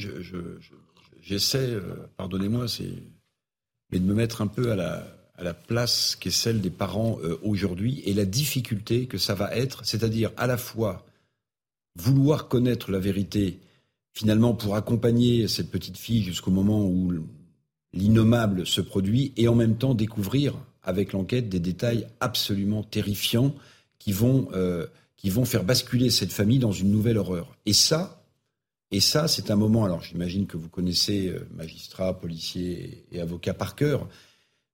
j'essaie, 1.21 1.59
euh, 1.59 2.09
pardonnez-moi, 2.17 2.65
mais 3.91 3.99
de 3.99 4.03
me 4.03 4.15
mettre 4.15 4.41
un 4.41 4.47
peu 4.47 4.71
à 4.71 4.75
la, 4.75 5.53
place 5.53 6.15
qui 6.15 6.29
est 6.29 6.31
celle 6.31 6.59
des 6.59 6.71
parents 6.71 7.19
euh, 7.23 7.39
aujourd'hui 7.43 8.01
et 8.05 8.15
la 8.15 8.25
difficulté 8.25 9.05
que 9.05 9.19
ça 9.19 9.35
va 9.35 9.55
être, 9.55 9.85
c'est-à-dire 9.85 10.31
à 10.37 10.47
la 10.47 10.57
fois 10.57 11.05
vouloir 11.95 12.47
connaître 12.47 12.89
la 12.89 12.97
vérité, 12.97 13.59
finalement 14.15 14.55
pour 14.55 14.75
accompagner 14.75 15.47
cette 15.47 15.69
petite 15.69 15.99
fille 15.99 16.23
jusqu'au 16.23 16.49
moment 16.49 16.83
où 16.83 17.13
l'innommable 17.93 18.65
se 18.65 18.81
produit, 18.81 19.33
et 19.37 19.47
en 19.47 19.53
même 19.53 19.77
temps 19.77 19.93
découvrir 19.93 20.55
avec 20.81 21.13
l'enquête 21.13 21.47
des 21.47 21.59
détails 21.59 22.07
absolument 22.19 22.81
terrifiants 22.81 23.53
qui 23.99 24.13
vont, 24.13 24.49
qui 25.19 25.29
vont 25.29 25.43
faire 25.45 25.65
basculer 25.65 26.09
cette 26.09 26.31
famille 26.31 26.59
dans 26.59 26.71
une 26.71 26.91
nouvelle 26.91 27.17
horreur. 27.17 27.57
Et 27.65 27.73
ça, 27.73 28.23
et 28.91 29.01
ça, 29.01 29.27
c'est 29.27 29.51
un 29.51 29.57
moment. 29.57 29.83
Alors, 29.83 30.01
j'imagine 30.01 30.47
que 30.47 30.55
vous 30.57 30.69
connaissez 30.69 31.27
euh, 31.27 31.45
magistrats, 31.55 32.17
policiers 32.19 33.03
et 33.11 33.19
avocats 33.19 33.53
par 33.53 33.75
cœur, 33.75 34.07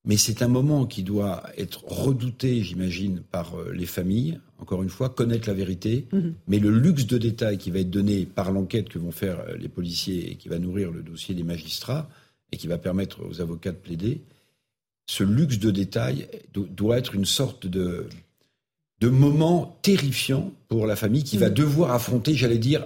mais 0.07 0.17
c'est 0.17 0.43
un 0.43 0.47
moment 0.47 0.85
qui 0.85 1.01
doit 1.01 1.41
être 1.57 1.83
redouté, 1.85 2.61
j'imagine, 2.61 3.21
par 3.31 3.55
euh, 3.59 3.71
les 3.73 3.87
familles. 3.87 4.39
Encore 4.59 4.83
une 4.83 4.89
fois, 4.89 5.09
connaître 5.09 5.47
la 5.49 5.55
vérité, 5.55 6.05
Mhm. 6.13 6.35
mais 6.47 6.59
le 6.59 6.69
luxe 6.69 7.07
de 7.07 7.17
détails 7.17 7.57
qui 7.57 7.71
va 7.71 7.79
être 7.79 7.89
donné 7.89 8.25
par 8.27 8.51
l'enquête 8.51 8.87
que 8.87 8.99
vont 8.99 9.11
faire 9.11 9.39
euh, 9.49 9.57
les 9.57 9.67
policiers 9.67 10.31
et 10.31 10.35
qui 10.35 10.47
va 10.47 10.59
nourrir 10.59 10.91
le 10.91 11.01
dossier 11.01 11.33
des 11.33 11.43
magistrats 11.43 12.07
et 12.51 12.57
qui 12.57 12.67
va 12.67 12.77
permettre 12.77 13.25
aux 13.27 13.41
avocats 13.41 13.71
de 13.71 13.77
plaider, 13.77 14.21
ce 15.07 15.23
luxe 15.23 15.57
de 15.57 15.71
détails 15.71 16.27
do- 16.53 16.67
doit 16.67 16.99
être 16.99 17.15
une 17.15 17.25
sorte 17.25 17.65
de, 17.67 18.05
de 19.01 19.09
moment 19.09 19.77
terrifiant 19.81 20.51
pour 20.67 20.87
la 20.87 20.95
famille 20.95 21.23
qui 21.23 21.37
va 21.37 21.49
devoir 21.49 21.91
affronter, 21.91 22.33
j'allais 22.33 22.57
dire, 22.57 22.85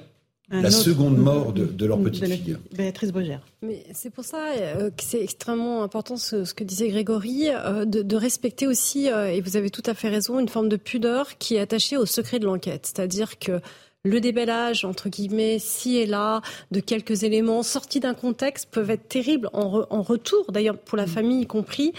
Un 0.52 0.64
la 0.64 0.70
autre- 0.70 0.78
seconde 0.80 1.16
Mhm. 1.18 1.24
mort 1.24 1.54
de, 1.54 1.66
de 1.66 1.86
leur 1.86 2.00
Mhm. 2.00 2.06
petite 2.06 2.24
De 2.24 2.30
la 2.30 2.36
fille. 2.38 2.58
Béatrice 2.76 3.12
Brugère. 3.12 3.46
Mais 3.62 3.84
c'est 3.94 4.10
pour 4.10 4.24
ça 4.24 4.48
euh, 4.58 4.90
que 4.90 5.04
c'est 5.04 5.22
extrêmement 5.22 5.84
important 5.84 6.18
ce, 6.18 6.44
ce 6.44 6.56
que 6.56 6.64
disait 6.64 6.90
Grégory, 6.90 7.50
euh, 7.50 7.86
de, 7.86 8.02
de 8.02 8.16
respecter 8.16 8.66
aussi, 8.66 9.12
euh, 9.12 9.32
et 9.32 9.42
vous 9.42 9.58
avez 9.58 9.70
tout 9.70 9.84
à 9.86 9.94
fait 9.94 10.10
raison, 10.10 10.40
une 10.40 10.50
forme 10.50 10.68
de 10.68 10.76
pudeur 10.78 11.38
qui 11.38 11.56
est 11.56 11.60
attachée 11.60 11.98
au 11.98 12.08
secret 12.08 12.40
de 12.40 12.46
l'enquête. 12.46 12.88
C'est-à-dire 12.88 13.38
que 13.38 13.62
le 14.06 14.22
débellage, 14.22 14.86
entre 14.86 15.10
guillemets, 15.10 15.60
ci 15.60 15.98
et 15.98 16.06
là, 16.06 16.42
de 16.72 16.80
quelques 16.80 17.24
éléments 17.24 17.64
sortis 17.64 18.00
d'un 18.00 18.14
contexte 18.14 18.70
peuvent 18.72 18.90
être 18.90 19.10
terribles 19.10 19.50
en, 19.52 19.80
re- 19.80 19.88
en 19.90 20.02
retour, 20.02 20.52
d'ailleurs 20.54 20.78
pour 20.78 20.98
la 20.98 21.06
famille 21.06 21.42
y 21.42 21.46
compris, 21.46 21.92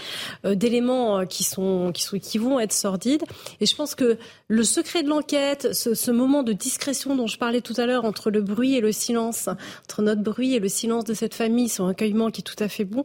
euh, 0.45 0.55
d'éléments 0.55 1.19
euh, 1.19 1.25
qui, 1.25 1.43
sont, 1.43 1.91
qui, 1.93 2.01
sont, 2.01 2.17
qui 2.17 2.39
vont 2.39 2.59
être 2.59 2.73
sordides. 2.73 3.23
Et 3.59 3.67
je 3.67 3.75
pense 3.75 3.93
que 3.93 4.17
le 4.47 4.63
secret 4.63 5.03
de 5.03 5.09
l'enquête, 5.09 5.73
ce, 5.73 5.93
ce 5.93 6.09
moment 6.09 6.41
de 6.41 6.53
discrétion 6.53 7.15
dont 7.15 7.27
je 7.27 7.37
parlais 7.37 7.61
tout 7.61 7.75
à 7.77 7.85
l'heure 7.85 8.05
entre 8.05 8.31
le 8.31 8.41
bruit 8.41 8.75
et 8.75 8.81
le 8.81 8.91
silence, 8.91 9.47
entre 9.83 10.01
notre 10.01 10.23
bruit 10.23 10.55
et 10.55 10.59
le 10.59 10.69
silence 10.69 11.03
de 11.03 11.13
cette 11.13 11.35
famille, 11.35 11.69
son 11.69 11.85
recueillement 11.85 12.31
qui 12.31 12.41
est 12.41 12.43
tout 12.43 12.63
à 12.63 12.67
fait 12.67 12.85
bon, 12.85 13.03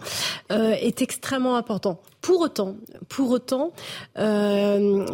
euh, 0.52 0.70
est 0.70 1.02
extrêmement 1.02 1.56
important. 1.56 2.01
Pour 2.23 2.40
autant, 2.40 2.77
pour 3.09 3.31
autant, 3.31 3.73
euh, 4.18 5.05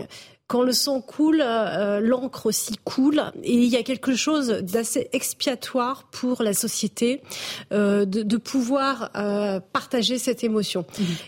quand 0.47 0.63
le 0.63 0.73
sang 0.73 1.01
coule, 1.01 1.41
euh, 1.43 2.01
l'encre 2.01 2.47
aussi 2.47 2.75
coule, 2.85 3.23
et 3.43 3.55
il 3.55 3.69
y 3.69 3.77
a 3.77 3.83
quelque 3.83 4.15
chose 4.15 4.49
d'assez 4.49 5.09
expiatoire 5.13 6.05
pour 6.11 6.43
la 6.43 6.53
société 6.53 7.23
euh, 7.73 8.05
de, 8.05 8.23
de 8.23 8.37
pouvoir 8.37 9.11
euh, 9.17 9.61
partager 9.73 10.19
cette 10.19 10.45
émotion. 10.45 10.85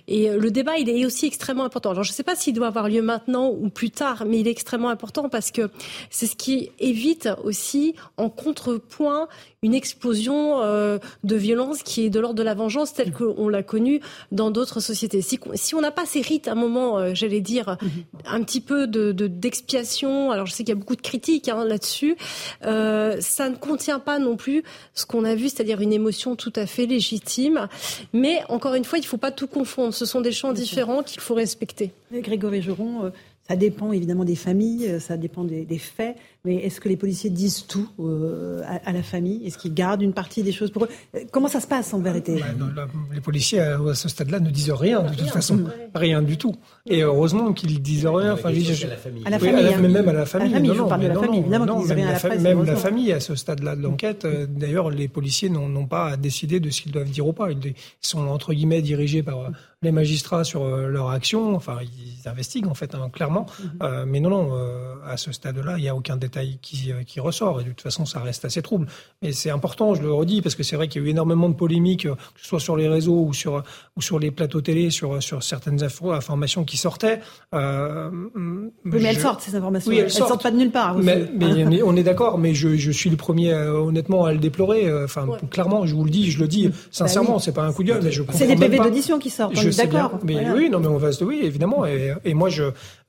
Et 0.08 0.28
euh, 0.28 0.38
le 0.38 0.50
débat, 0.50 0.76
il 0.76 0.90
est 0.90 1.06
aussi 1.06 1.26
extrêmement 1.26 1.64
important. 1.64 1.90
Alors, 1.90 2.04
je 2.04 2.10
ne 2.10 2.14
sais 2.14 2.22
pas 2.22 2.36
s'il 2.36 2.52
doit 2.52 2.66
avoir 2.66 2.88
lieu 2.88 3.00
maintenant 3.00 3.48
ou 3.48 3.70
plus 3.70 3.90
tard, 3.90 4.24
mais 4.26 4.40
il 4.40 4.48
est 4.48 4.50
extrêmement 4.50 4.90
important 4.90 5.28
parce 5.30 5.50
que 5.50 5.70
c'est 6.10 6.26
ce 6.26 6.36
qui 6.36 6.70
évite 6.78 7.28
aussi, 7.42 7.94
en 8.18 8.28
contrepoint, 8.28 9.28
une 9.62 9.74
explosion 9.74 10.60
euh, 10.62 10.98
de 11.22 11.36
violence 11.36 11.82
qui 11.82 12.04
est 12.04 12.10
de 12.10 12.20
l'ordre 12.20 12.36
de 12.36 12.42
la 12.42 12.52
vengeance 12.52 12.92
telle 12.92 13.12
qu'on 13.12 13.48
l'a 13.48 13.62
connue 13.62 14.00
dans 14.30 14.50
d'autres 14.50 14.80
sociétés. 14.80 15.22
Si, 15.22 15.40
si 15.54 15.74
on 15.74 15.80
n'a 15.80 15.90
pas 15.90 16.04
ces 16.04 16.20
rites, 16.20 16.48
à 16.48 16.52
un 16.52 16.54
moment, 16.56 16.98
euh, 16.98 17.12
j'allais 17.14 17.40
dire, 17.40 17.78
un 18.26 18.42
petit 18.42 18.60
peu 18.60 18.86
de 18.86 19.03
de- 19.12 19.26
d'expiation, 19.26 20.30
alors 20.30 20.46
je 20.46 20.52
sais 20.52 20.64
qu'il 20.64 20.70
y 20.74 20.76
a 20.76 20.80
beaucoup 20.80 20.96
de 20.96 21.00
critiques 21.02 21.48
hein, 21.48 21.64
là-dessus, 21.64 22.16
euh, 22.64 23.16
ça 23.20 23.48
ne 23.48 23.56
contient 23.56 23.98
pas 23.98 24.18
non 24.18 24.36
plus 24.36 24.62
ce 24.94 25.06
qu'on 25.06 25.24
a 25.24 25.34
vu, 25.34 25.48
c'est-à-dire 25.48 25.80
une 25.80 25.92
émotion 25.92 26.36
tout 26.36 26.52
à 26.56 26.66
fait 26.66 26.86
légitime. 26.86 27.68
Mais 28.12 28.40
encore 28.48 28.74
une 28.74 28.84
fois, 28.84 28.98
il 28.98 29.02
ne 29.02 29.06
faut 29.06 29.16
pas 29.16 29.30
tout 29.32 29.46
confondre. 29.46 29.92
Ce 29.94 30.06
sont 30.06 30.20
des 30.20 30.32
champs 30.32 30.52
différents 30.52 31.02
qu'il 31.02 31.20
faut 31.20 31.34
respecter. 31.34 31.90
Grégory 32.12 32.62
Geron, 32.62 33.04
euh, 33.06 33.10
ça 33.48 33.56
dépend 33.56 33.92
évidemment 33.92 34.24
des 34.24 34.36
familles, 34.36 34.88
euh, 34.88 35.00
ça 35.00 35.16
dépend 35.16 35.44
des, 35.44 35.64
des 35.64 35.78
faits, 35.78 36.16
mais 36.44 36.56
est-ce 36.56 36.80
que 36.80 36.88
les 36.88 36.96
policiers 36.96 37.30
disent 37.30 37.66
tout 37.66 37.88
euh, 38.00 38.60
à, 38.66 38.90
à 38.90 38.92
la 38.92 39.02
famille? 39.02 39.46
Est-ce 39.46 39.56
qu'ils 39.58 39.72
gardent 39.74 40.02
une 40.02 40.12
partie 40.12 40.42
des 40.42 40.52
choses 40.52 40.70
pour 40.70 40.84
eux? 40.84 40.88
Euh, 41.14 41.20
Comment 41.32 41.48
ça 41.48 41.60
se 41.60 41.66
passe 41.66 41.94
en 41.94 42.00
vérité? 42.00 42.36
Bah, 42.40 42.46
non, 42.58 42.66
là, 42.74 42.86
les 43.12 43.20
policiers 43.20 43.60
euh, 43.60 43.90
à 43.90 43.94
ce 43.94 44.08
stade-là 44.08 44.40
ne 44.40 44.50
disent 44.50 44.70
rien 44.72 45.02
de 45.02 45.14
toute 45.14 45.28
façon, 45.30 45.64
rien 45.94 46.20
du 46.22 46.36
tout. 46.36 46.54
Et 46.86 47.02
heureusement 47.02 47.52
qu'ils 47.52 47.80
disent 47.80 48.06
rien. 48.06 48.34
Enfin, 48.34 48.50
je- 48.52 48.60
je- 48.60 48.86
À 48.86 49.30
la 49.30 49.36
Oui, 49.38 49.46
famille, 49.48 49.64
la- 49.64 49.76
hein. 49.76 49.80
même 49.80 50.08
à 50.08 50.12
la 50.12 50.18
la 50.20 50.26
famille. 50.26 50.52
famille, 50.52 50.68
non, 50.68 50.74
je 50.74 50.78
vous 50.78 50.84
non, 50.84 50.88
parle 50.88 51.00
de 51.00 51.06
mais 51.06 51.08
la 51.08 51.14
non, 51.14 51.20
famille, 51.22 51.38
non, 51.40 51.42
évidemment 51.46 51.66
non, 51.66 51.72
qu'ils 51.74 51.80
disent 51.82 51.88
même 51.90 51.96
rien 51.98 52.04
à 52.04 52.08
la 52.08 52.12
la 52.14 52.18
fa- 52.18 52.28
presse, 52.28 52.42
Même 52.42 52.64
la 52.64 52.76
famille 52.76 53.12
à 53.12 53.20
ce 53.20 53.34
stade-là 53.34 53.76
de 53.76 53.82
l'enquête. 53.82 54.24
euh, 54.26 54.46
D'ailleurs, 54.48 54.90
les 54.90 55.08
policiers 55.08 55.48
n'ont 55.48 55.86
pas 55.86 56.08
à 56.10 56.16
décider 56.16 56.60
de 56.60 56.68
ce 56.70 56.82
qu'ils 56.82 56.92
doivent 56.92 57.10
dire 57.10 57.26
ou 57.26 57.32
pas. 57.32 57.50
Ils 57.50 57.74
sont 58.02 58.26
entre 58.28 58.52
guillemets 58.52 58.82
dirigés 58.82 59.22
par 59.22 59.38
euh, 59.40 59.48
les 59.82 59.92
magistrats 59.92 60.44
sur 60.44 60.64
leur 60.66 61.08
action. 61.10 61.54
Enfin, 61.56 61.78
ils 61.82 62.28
investiguent 62.28 62.66
en 62.68 62.74
fait 62.74 62.94
hein, 62.94 63.08
clairement. 63.12 63.46
Euh, 63.82 64.04
mais 64.06 64.20
non, 64.20 64.28
non, 64.30 64.48
euh, 64.54 64.94
à 65.06 65.16
ce 65.16 65.32
stade-là, 65.32 65.76
il 65.78 65.82
n'y 65.82 65.88
a 65.88 65.94
aucun 65.96 66.16
détail 66.16 66.33
qui, 66.62 66.92
euh, 66.92 67.02
qui 67.06 67.20
ressort. 67.20 67.60
Et 67.60 67.64
de 67.64 67.68
toute 67.70 67.80
façon, 67.80 68.04
ça 68.06 68.20
reste 68.20 68.44
assez 68.44 68.62
trouble. 68.62 68.86
Mais 69.22 69.32
c'est 69.32 69.50
important, 69.50 69.94
je 69.94 70.02
le 70.02 70.12
redis, 70.12 70.42
parce 70.42 70.54
que 70.54 70.62
c'est 70.62 70.76
vrai 70.76 70.88
qu'il 70.88 71.02
y 71.02 71.04
a 71.04 71.08
eu 71.08 71.10
énormément 71.10 71.48
de 71.48 71.54
polémiques, 71.54 72.06
euh, 72.06 72.14
que 72.14 72.40
ce 72.40 72.46
soit 72.48 72.60
sur 72.60 72.76
les 72.76 72.88
réseaux 72.88 73.24
ou 73.26 73.32
sur, 73.34 73.62
ou 73.96 74.02
sur 74.02 74.18
les 74.18 74.30
plateaux 74.30 74.60
télé, 74.60 74.90
sur, 74.90 75.22
sur 75.22 75.42
certaines 75.42 75.82
informations 75.82 76.64
qui 76.64 76.76
sortaient. 76.76 77.20
Euh, 77.54 78.10
Oui, 78.34 78.70
mais 78.84 79.02
elles 79.04 79.18
sortent 79.18 79.40
ces 79.40 79.54
informations. 79.54 79.90
Oui, 79.90 79.98
elles, 79.98 80.04
elles 80.04 80.10
sortent. 80.10 80.28
sortent. 80.30 80.42
pas 80.42 80.50
de 80.50 80.56
nulle 80.56 80.70
part. 80.70 80.96
Mais, 80.98 81.24
on 81.84 81.96
est 81.96 82.02
d'accord, 82.02 82.38
mais 82.38 82.54
je, 82.54 82.76
je 82.76 82.90
suis 82.90 83.10
le 83.10 83.16
premier, 83.16 83.52
euh, 83.52 83.72
honnêtement, 83.80 84.24
à 84.24 84.32
le 84.32 84.38
déplorer. 84.38 84.86
euh, 84.88 85.04
Enfin, 85.04 85.26
clairement, 85.50 85.86
je 85.86 85.94
vous 85.94 86.04
le 86.04 86.10
dis, 86.10 86.30
je 86.30 86.38
le 86.40 86.48
dis 86.48 86.70
sincèrement, 86.90 87.30
Bah 87.30 87.34
oui. 87.36 87.42
c'est 87.44 87.52
pas 87.54 87.62
un 87.64 87.72
coup 87.72 87.82
de 87.82 87.88
gueule, 87.88 88.00
mais 88.02 88.12
je 88.12 88.22
C'est 88.32 88.46
des 88.46 88.56
PV 88.56 88.78
d'audition 88.78 89.18
qui 89.18 89.30
sortent, 89.30 89.54
on 89.56 89.60
Je 89.60 89.68
est 89.68 89.70
bien, 89.90 90.00
d'accord. 90.02 90.18
mais 90.24 90.34
Voilà. 90.34 90.54
oui, 90.54 90.70
non, 90.70 90.80
mais 90.80 90.86
on 90.88 90.96
va, 90.98 91.12
se- 91.12 91.24
oui, 91.24 91.40
évidemment. 91.42 91.84
Et, 91.86 92.14
et 92.24 92.34
moi, 92.34 92.48
je, 92.48 92.64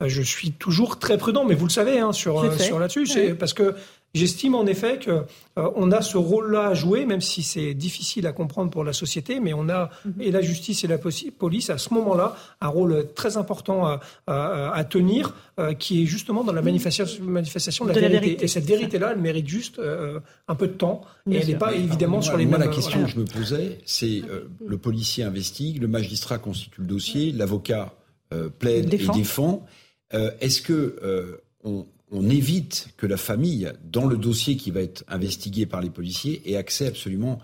je 0.05 0.21
suis 0.21 0.51
toujours 0.51 0.99
très 0.99 1.17
prudent, 1.17 1.45
mais 1.45 1.55
vous 1.55 1.65
le 1.65 1.71
savez, 1.71 1.99
hein, 1.99 2.11
sur, 2.11 2.39
euh, 2.43 2.51
sur 2.57 2.79
là-dessus, 2.79 3.05
Parce 3.39 3.53
que 3.53 3.75
j'estime 4.13 4.55
en 4.55 4.65
effet 4.65 4.97
que 4.99 5.11
euh, 5.11 5.69
on 5.75 5.91
a 5.91 6.01
ce 6.01 6.17
rôle-là 6.17 6.67
à 6.69 6.73
jouer, 6.73 7.05
même 7.05 7.19
si 7.19 7.43
c'est 7.43 7.73
difficile 7.73 8.25
à 8.27 8.31
comprendre 8.31 8.71
pour 8.71 8.83
la 8.85 8.93
société, 8.93 9.39
mais 9.41 9.53
on 9.53 9.67
a 9.67 9.89
Mhm. 10.05 10.21
et 10.21 10.31
la 10.31 10.41
justice 10.41 10.83
et 10.85 10.87
la 10.87 10.97
police 10.97 11.69
à 11.69 11.77
ce 11.77 11.93
moment-là 11.93 12.35
un 12.61 12.67
rôle 12.69 13.07
très 13.13 13.35
important 13.35 13.85
à, 13.85 13.99
à- 14.27 14.71
à 14.73 14.83
tenir, 14.85 15.35
euh, 15.59 15.73
qui 15.73 16.03
est 16.03 16.05
justement 16.05 16.43
dans 16.45 16.53
la 16.53 16.61
manifestation, 16.61 17.23
manifestation 17.25 17.83
de 17.85 17.89
la, 17.89 17.95
De 17.95 17.99
la 18.01 18.07
vérité. 18.07 18.43
Et 18.45 18.47
cette 18.47 18.65
vérité-là, 18.65 19.11
elle 19.13 19.21
mérite 19.21 19.47
juste 19.49 19.79
euh, 19.79 20.19
un 20.47 20.55
peu 20.55 20.67
de 20.67 20.73
temps, 20.73 21.01
Bien 21.25 21.39
et 21.39 21.41
elle 21.41 21.47
n'est 21.49 21.55
pas 21.57 21.73
évidemment 21.73 22.17
Moi, 22.17 22.21
sur 22.23 22.37
les 22.37 22.45
moi, 22.45 22.57
mêmes. 22.57 22.69
la 22.69 22.73
question 22.73 22.99
voilà. 22.99 23.05
que 23.13 23.13
je 23.13 23.19
me 23.19 23.25
posais, 23.25 23.79
c'est 23.85 24.21
euh, 24.29 24.47
le 24.65 24.77
policier 24.77 25.23
investigue, 25.25 25.81
le 25.81 25.87
magistrat 25.89 26.37
constitue 26.37 26.81
le 26.81 26.87
dossier, 26.87 27.31
l'avocat 27.33 27.93
euh, 28.33 28.47
plaide 28.49 28.87
Défend. 28.87 29.13
et 29.13 29.17
défend. 29.17 29.65
Euh, 30.13 30.31
Est-ce 30.39 30.61
que 30.61 30.95
euh, 31.03 31.37
on, 31.63 31.85
on 32.11 32.29
évite 32.29 32.89
que 32.97 33.05
la 33.07 33.17
famille, 33.17 33.71
dans 33.83 34.05
le 34.05 34.17
dossier 34.17 34.57
qui 34.57 34.71
va 34.71 34.81
être 34.81 35.03
investigué 35.07 35.65
par 35.65 35.81
les 35.81 35.89
policiers, 35.89 36.41
ait 36.49 36.55
accès 36.55 36.87
absolument 36.87 37.39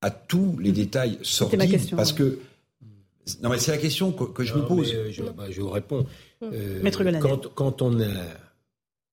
à 0.00 0.10
tous 0.10 0.56
les 0.58 0.72
détails 0.72 1.18
sordides 1.22 1.58
ma 1.58 1.66
question, 1.66 1.96
Parce 1.96 2.12
ouais. 2.12 2.18
que 2.18 2.38
non, 3.42 3.48
mais 3.50 3.58
c'est 3.58 3.72
la 3.72 3.78
question 3.78 4.12
que, 4.12 4.24
que 4.24 4.44
je 4.44 4.54
me 4.54 4.62
pose. 4.64 4.92
mais, 4.92 4.98
euh, 4.98 5.10
je, 5.10 5.22
bah, 5.22 5.50
je 5.50 5.60
vous 5.60 5.70
réponds. 5.70 6.06
Euh, 6.42 6.80
Maître 6.82 7.02
quand, 7.20 7.48
quand 7.54 7.82
on 7.82 8.00
a, 8.00 8.12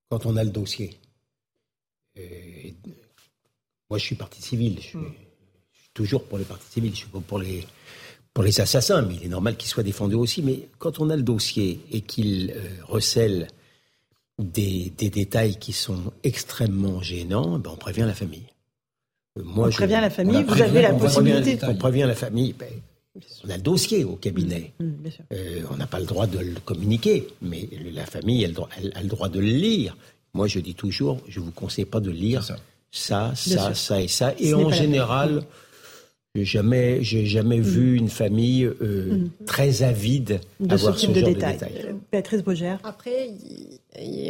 quand 0.10 0.26
on 0.28 0.38
a 0.38 0.44
le 0.44 0.52
dossier, 0.52 0.99
euh, 2.20 2.22
moi 3.90 3.98
je 3.98 4.06
suis 4.06 4.15
partie 4.15 4.41
civile, 4.41 4.76
je 4.78 4.88
suis, 4.88 4.99
je 4.99 5.80
suis 5.80 5.90
toujours 5.95 6.26
pour 6.26 6.38
les 6.38 6.44
parties 6.44 6.70
civiles, 6.70 6.91
je 6.91 6.98
suis 6.98 7.07
pas 7.07 7.22
pour 7.22 7.40
les, 7.40 7.65
pour 8.34 8.44
les 8.44 8.61
assassins, 8.61 9.02
mais 9.02 9.15
il 9.15 9.26
est 9.26 9.30
normal 9.30 9.57
qu'ils 9.57 9.70
soient 9.70 9.84
défendus 9.84 10.15
aussi. 10.15 10.44
Mais 10.44 10.68
quand 10.78 10.99
on 10.99 11.10
a 11.10 11.15
le 11.15 11.24
dossier 11.24 11.80
et 11.91 12.02
qu'il 12.02 12.52
euh, 12.52 12.61
recèle 12.84 13.48
des, 14.44 14.91
des 14.98 15.10
détails 15.10 15.56
qui 15.57 15.74
sont 15.74 16.11
extrêmement 16.24 17.02
gênants, 17.02 17.60
ben 17.60 17.72
on 17.74 17.78
prévient 17.78 18.02
la 18.06 18.14
famille. 18.14 18.45
Euh, 19.40 19.41
Moi, 19.44 19.68
On 19.68 19.72
je- 19.72 19.78
prévient 19.78 19.99
la 20.02 20.10
famille, 20.10 20.38
vous 20.44 20.48
prévient- 20.48 20.61
avez 20.64 20.82
la 20.84 20.94
on 20.94 20.98
prévient- 20.99 21.15
possibilité. 21.15 21.65
On 21.68 21.76
prévient 21.76 22.03
la 22.07 22.15
famille. 22.15 22.53
ben, 22.53 22.70
on 23.45 23.49
a 23.49 23.57
le 23.57 23.61
dossier 23.61 24.03
au 24.03 24.15
cabinet. 24.15 24.74
Mmh, 24.80 25.10
sûr. 25.10 25.24
Euh, 25.34 25.61
on 25.72 25.78
n'a 25.78 25.86
pas 25.88 25.99
le 25.99 26.06
droit 26.06 26.26
de 26.28 26.40
le 26.40 26.60
communiquer, 26.65 27.28
mais 27.41 27.70
la 27.94 28.06
famille 28.06 28.44
a 28.44 28.48
le 28.48 28.53
droit, 28.53 28.70
elle 28.78 28.91
a 28.95 29.02
le 29.02 29.07
droit 29.07 29.30
de 29.30 29.40
le 29.40 29.45
lire. 29.48 29.95
Moi, 30.34 30.48
je 30.48 30.60
dis 30.60 30.74
toujours, 30.76 31.20
je 31.28 31.40
vous 31.40 31.52
conseille 31.52 31.86
pas 31.86 31.99
de 31.99 32.10
lire 32.10 32.44
ça, 32.44 33.34
ça, 33.36 33.74
ça, 33.76 34.02
et 34.02 34.07
ça. 34.07 34.34
Et 34.40 34.53
en 34.53 34.70
général, 34.72 35.44
J'ai 36.36 36.46
jamais, 36.46 37.04
j'ai 37.04 37.28
jamais 37.28 37.60
Mm. 37.60 37.62
vu 37.62 37.96
une 37.96 38.10
famille 38.10 38.66
euh, 38.66 39.18
Mm. 39.18 39.30
très 39.46 39.84
avide 39.84 40.40
De 40.60 40.76
ce 40.76 40.82
avoir 40.82 40.96
type 40.96 41.10
ce 41.12 41.14
de 41.14 41.20
genre 41.20 41.30
détails. 41.30 41.58
de 41.60 41.66
détails. 41.66 41.86
Euh, 41.90 41.94
Béatrice 42.12 42.42
Brogère. 42.44 42.80
Après, 42.84 43.30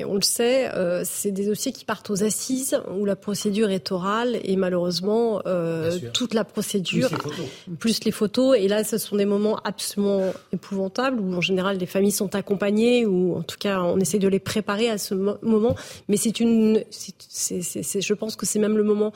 on 0.05 0.15
le 0.15 0.21
sait, 0.21 0.69
euh, 0.75 1.03
c'est 1.05 1.31
des 1.31 1.45
dossiers 1.45 1.71
qui 1.71 1.85
partent 1.85 2.09
aux 2.09 2.25
assises 2.25 2.77
où 2.93 3.05
la 3.05 3.15
procédure 3.15 3.69
est 3.69 3.89
orale 3.93 4.37
et 4.43 4.57
malheureusement 4.57 5.41
euh, 5.45 5.97
toute 6.13 6.33
la 6.33 6.43
procédure 6.43 7.07
Plus 7.07 7.15
les 7.15 7.21
photos. 7.23 7.45
plus 7.79 8.03
les 8.03 8.11
photos 8.11 8.57
et 8.59 8.67
là 8.67 8.83
ce 8.83 8.97
sont 8.97 9.15
des 9.15 9.23
moments 9.25 9.55
absolument 9.63 10.33
épouvantables 10.51 11.21
où 11.21 11.33
en 11.33 11.39
général 11.39 11.77
les 11.77 11.85
familles 11.85 12.11
sont 12.11 12.35
accompagnées 12.35 13.05
ou 13.05 13.37
en 13.37 13.43
tout 13.43 13.55
cas 13.57 13.79
on 13.81 13.97
essaie 14.01 14.19
de 14.19 14.27
les 14.27 14.39
préparer 14.39 14.89
à 14.89 14.97
ce 14.97 15.13
mo- 15.15 15.37
moment 15.41 15.77
mais 16.09 16.17
c'est 16.17 16.41
une 16.41 16.83
c'est- 16.89 17.15
c'est- 17.29 17.61
c'est- 17.61 17.83
c'est- 17.83 18.01
je 18.01 18.13
pense 18.13 18.35
que 18.35 18.45
c'est 18.45 18.59
même 18.59 18.75
le 18.75 18.83
moment 18.83 19.13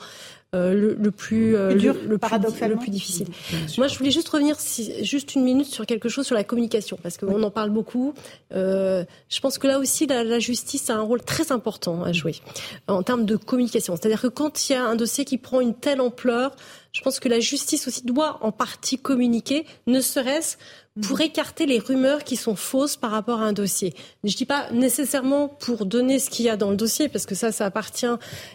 le, 0.54 0.94
le 0.94 1.10
plus, 1.10 1.56
euh, 1.56 1.70
Plus 1.72 1.80
dur, 1.80 1.94
le, 1.94 2.00
le 2.02 2.08
plus, 2.08 2.18
paradoxalement. 2.18 2.74
le 2.76 2.80
plus 2.80 2.90
difficile. 2.90 3.26
Moi, 3.76 3.86
je 3.86 3.98
voulais 3.98 4.10
juste 4.10 4.28
revenir 4.30 4.58
si- 4.58 5.04
juste 5.04 5.34
une 5.34 5.44
minute 5.44 5.66
sur 5.66 5.84
quelque 5.84 6.08
chose 6.08 6.24
sur 6.26 6.34
la 6.34 6.44
communication, 6.44 6.98
parce 7.02 7.18
qu'on 7.18 7.42
en 7.42 7.50
parle 7.50 7.70
beaucoup. 7.70 8.14
Euh, 8.54 9.04
je 9.28 9.40
pense 9.40 9.58
que 9.58 9.66
là 9.66 9.78
aussi, 9.78 10.06
la, 10.06 10.24
la 10.24 10.38
justice 10.38 10.88
a 10.88 10.94
un 10.94 11.02
rôle 11.02 11.20
très 11.22 11.52
important 11.52 12.02
à 12.02 12.12
jouer 12.12 12.36
en 12.86 13.02
termes 13.02 13.26
de 13.26 13.36
communication. 13.36 13.94
C'est-à-dire 13.96 14.22
que 14.22 14.28
quand 14.28 14.68
il 14.68 14.72
y 14.72 14.74
a 14.76 14.84
un 14.84 14.96
dossier 14.96 15.24
qui 15.26 15.36
prend 15.36 15.60
une 15.60 15.74
telle 15.74 16.00
ampleur, 16.00 16.56
je 16.92 17.02
pense 17.02 17.20
que 17.20 17.28
la 17.28 17.40
justice 17.40 17.86
aussi 17.86 18.04
doit 18.04 18.38
en 18.42 18.52
partie 18.52 18.98
communiquer, 18.98 19.66
ne 19.86 20.00
serait-ce 20.00 20.56
pour 21.00 21.20
écarter 21.20 21.66
les 21.66 21.78
rumeurs 21.78 22.24
qui 22.24 22.36
sont 22.36 22.56
fausses 22.56 22.96
par 22.96 23.10
rapport 23.10 23.40
à 23.40 23.44
un 23.44 23.52
dossier. 23.52 23.94
Je 24.24 24.34
dis 24.36 24.46
pas 24.46 24.70
nécessairement 24.72 25.48
pour 25.48 25.86
donner 25.86 26.18
ce 26.18 26.28
qu'il 26.28 26.46
y 26.46 26.48
a 26.48 26.56
dans 26.56 26.70
le 26.70 26.76
dossier, 26.76 27.08
parce 27.08 27.26
que 27.26 27.34
ça, 27.34 27.52
ça 27.52 27.66
appartient 27.66 28.06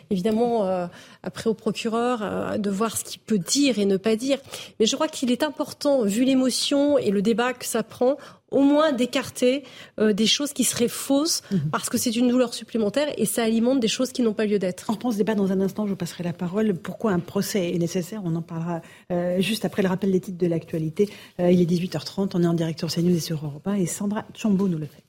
évidemment 0.09 0.65
euh, 0.65 0.87
après 1.21 1.49
au 1.49 1.53
procureur 1.53 2.19
euh, 2.21 2.57
de 2.57 2.69
voir 2.69 2.97
ce 2.97 3.03
qu'il 3.03 3.21
peut 3.21 3.37
dire 3.37 3.79
et 3.79 3.85
ne 3.85 3.97
pas 3.97 4.15
dire. 4.15 4.39
Mais 4.79 4.85
je 4.85 4.95
crois 4.95 5.07
qu'il 5.07 5.31
est 5.31 5.43
important, 5.43 6.03
vu 6.03 6.25
l'émotion 6.25 6.97
et 6.97 7.11
le 7.11 7.21
débat 7.21 7.53
que 7.53 7.65
ça 7.65 7.83
prend, 7.83 8.17
au 8.53 8.61
moins 8.61 8.91
d'écarter 8.91 9.63
euh, 9.99 10.13
des 10.13 10.27
choses 10.27 10.53
qui 10.53 10.63
seraient 10.63 10.87
fausses, 10.87 11.41
parce 11.71 11.89
que 11.89 11.97
c'est 11.97 12.15
une 12.15 12.29
douleur 12.29 12.53
supplémentaire 12.53 13.07
et 13.17 13.25
ça 13.25 13.43
alimente 13.43 13.79
des 13.79 13.87
choses 13.87 14.11
qui 14.11 14.21
n'ont 14.21 14.33
pas 14.33 14.45
lieu 14.45 14.59
d'être. 14.59 14.85
On 14.89 14.93
reprend 14.93 15.11
ce 15.11 15.17
débat 15.17 15.35
dans 15.35 15.51
un 15.51 15.59
instant, 15.59 15.85
je 15.85 15.91
vous 15.91 15.97
passerai 15.97 16.23
la 16.23 16.33
parole. 16.33 16.73
Pourquoi 16.75 17.11
un 17.11 17.19
procès 17.19 17.71
est 17.73 17.79
nécessaire? 17.79 18.21
On 18.23 18.35
en 18.35 18.41
parlera 18.41 18.81
euh, 19.11 19.41
juste 19.41 19.65
après 19.65 19.81
le 19.81 19.89
rappel 19.89 20.11
des 20.11 20.19
titres 20.19 20.37
de 20.37 20.47
l'actualité. 20.47 21.09
Euh, 21.39 21.51
il 21.51 21.61
est 21.61 21.65
18h30, 21.65 22.31
on 22.35 22.43
est 22.43 22.47
en 22.47 22.53
direct 22.53 22.79
sur 22.79 22.89
CNews 22.89 23.15
et 23.15 23.19
sur 23.19 23.43
Europe 23.43 23.67
1 23.67 23.75
et 23.75 23.85
Sandra 23.85 24.25
Chambaud 24.35 24.67
nous 24.67 24.77
le 24.77 24.85
fait. 24.85 25.02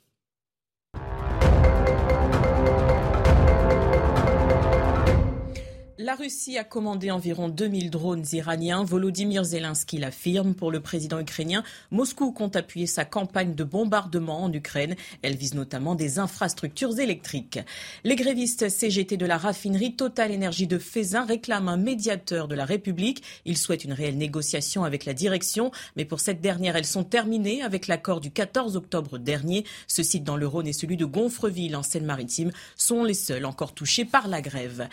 La 6.04 6.16
Russie 6.16 6.58
a 6.58 6.64
commandé 6.64 7.10
environ 7.10 7.48
2000 7.48 7.88
drones 7.88 8.26
iraniens. 8.32 8.84
Volodymyr 8.84 9.42
Zelensky 9.42 9.96
l'affirme. 9.96 10.54
Pour 10.54 10.70
le 10.70 10.80
président 10.80 11.18
ukrainien, 11.18 11.64
Moscou 11.90 12.30
compte 12.30 12.56
appuyer 12.56 12.86
sa 12.86 13.06
campagne 13.06 13.54
de 13.54 13.64
bombardement 13.64 14.42
en 14.42 14.52
Ukraine. 14.52 14.96
Elle 15.22 15.34
vise 15.34 15.54
notamment 15.54 15.94
des 15.94 16.18
infrastructures 16.18 16.98
électriques. 16.98 17.58
Les 18.04 18.16
grévistes 18.16 18.68
CGT 18.68 19.16
de 19.16 19.24
la 19.24 19.38
raffinerie 19.38 19.96
Total 19.96 20.30
Énergie 20.30 20.66
de 20.66 20.76
Fézin 20.76 21.24
réclament 21.24 21.70
un 21.70 21.78
médiateur 21.78 22.48
de 22.48 22.54
la 22.54 22.66
République. 22.66 23.22
Ils 23.46 23.56
souhaitent 23.56 23.84
une 23.84 23.94
réelle 23.94 24.18
négociation 24.18 24.84
avec 24.84 25.06
la 25.06 25.14
direction, 25.14 25.70
mais 25.96 26.04
pour 26.04 26.20
cette 26.20 26.42
dernière, 26.42 26.76
elles 26.76 26.84
sont 26.84 27.04
terminées 27.04 27.62
avec 27.62 27.86
l'accord 27.86 28.20
du 28.20 28.30
14 28.30 28.76
octobre 28.76 29.16
dernier. 29.16 29.64
Ce 29.86 30.02
site 30.02 30.24
dans 30.24 30.36
le 30.36 30.46
Rhône 30.46 30.66
et 30.66 30.74
celui 30.74 30.98
de 30.98 31.06
Gonfreville 31.06 31.76
en 31.76 31.82
Seine-Maritime 31.82 32.52
sont 32.76 33.04
les 33.04 33.14
seuls 33.14 33.46
encore 33.46 33.72
touchés 33.72 34.04
par 34.04 34.28
la 34.28 34.42
grève. 34.42 34.86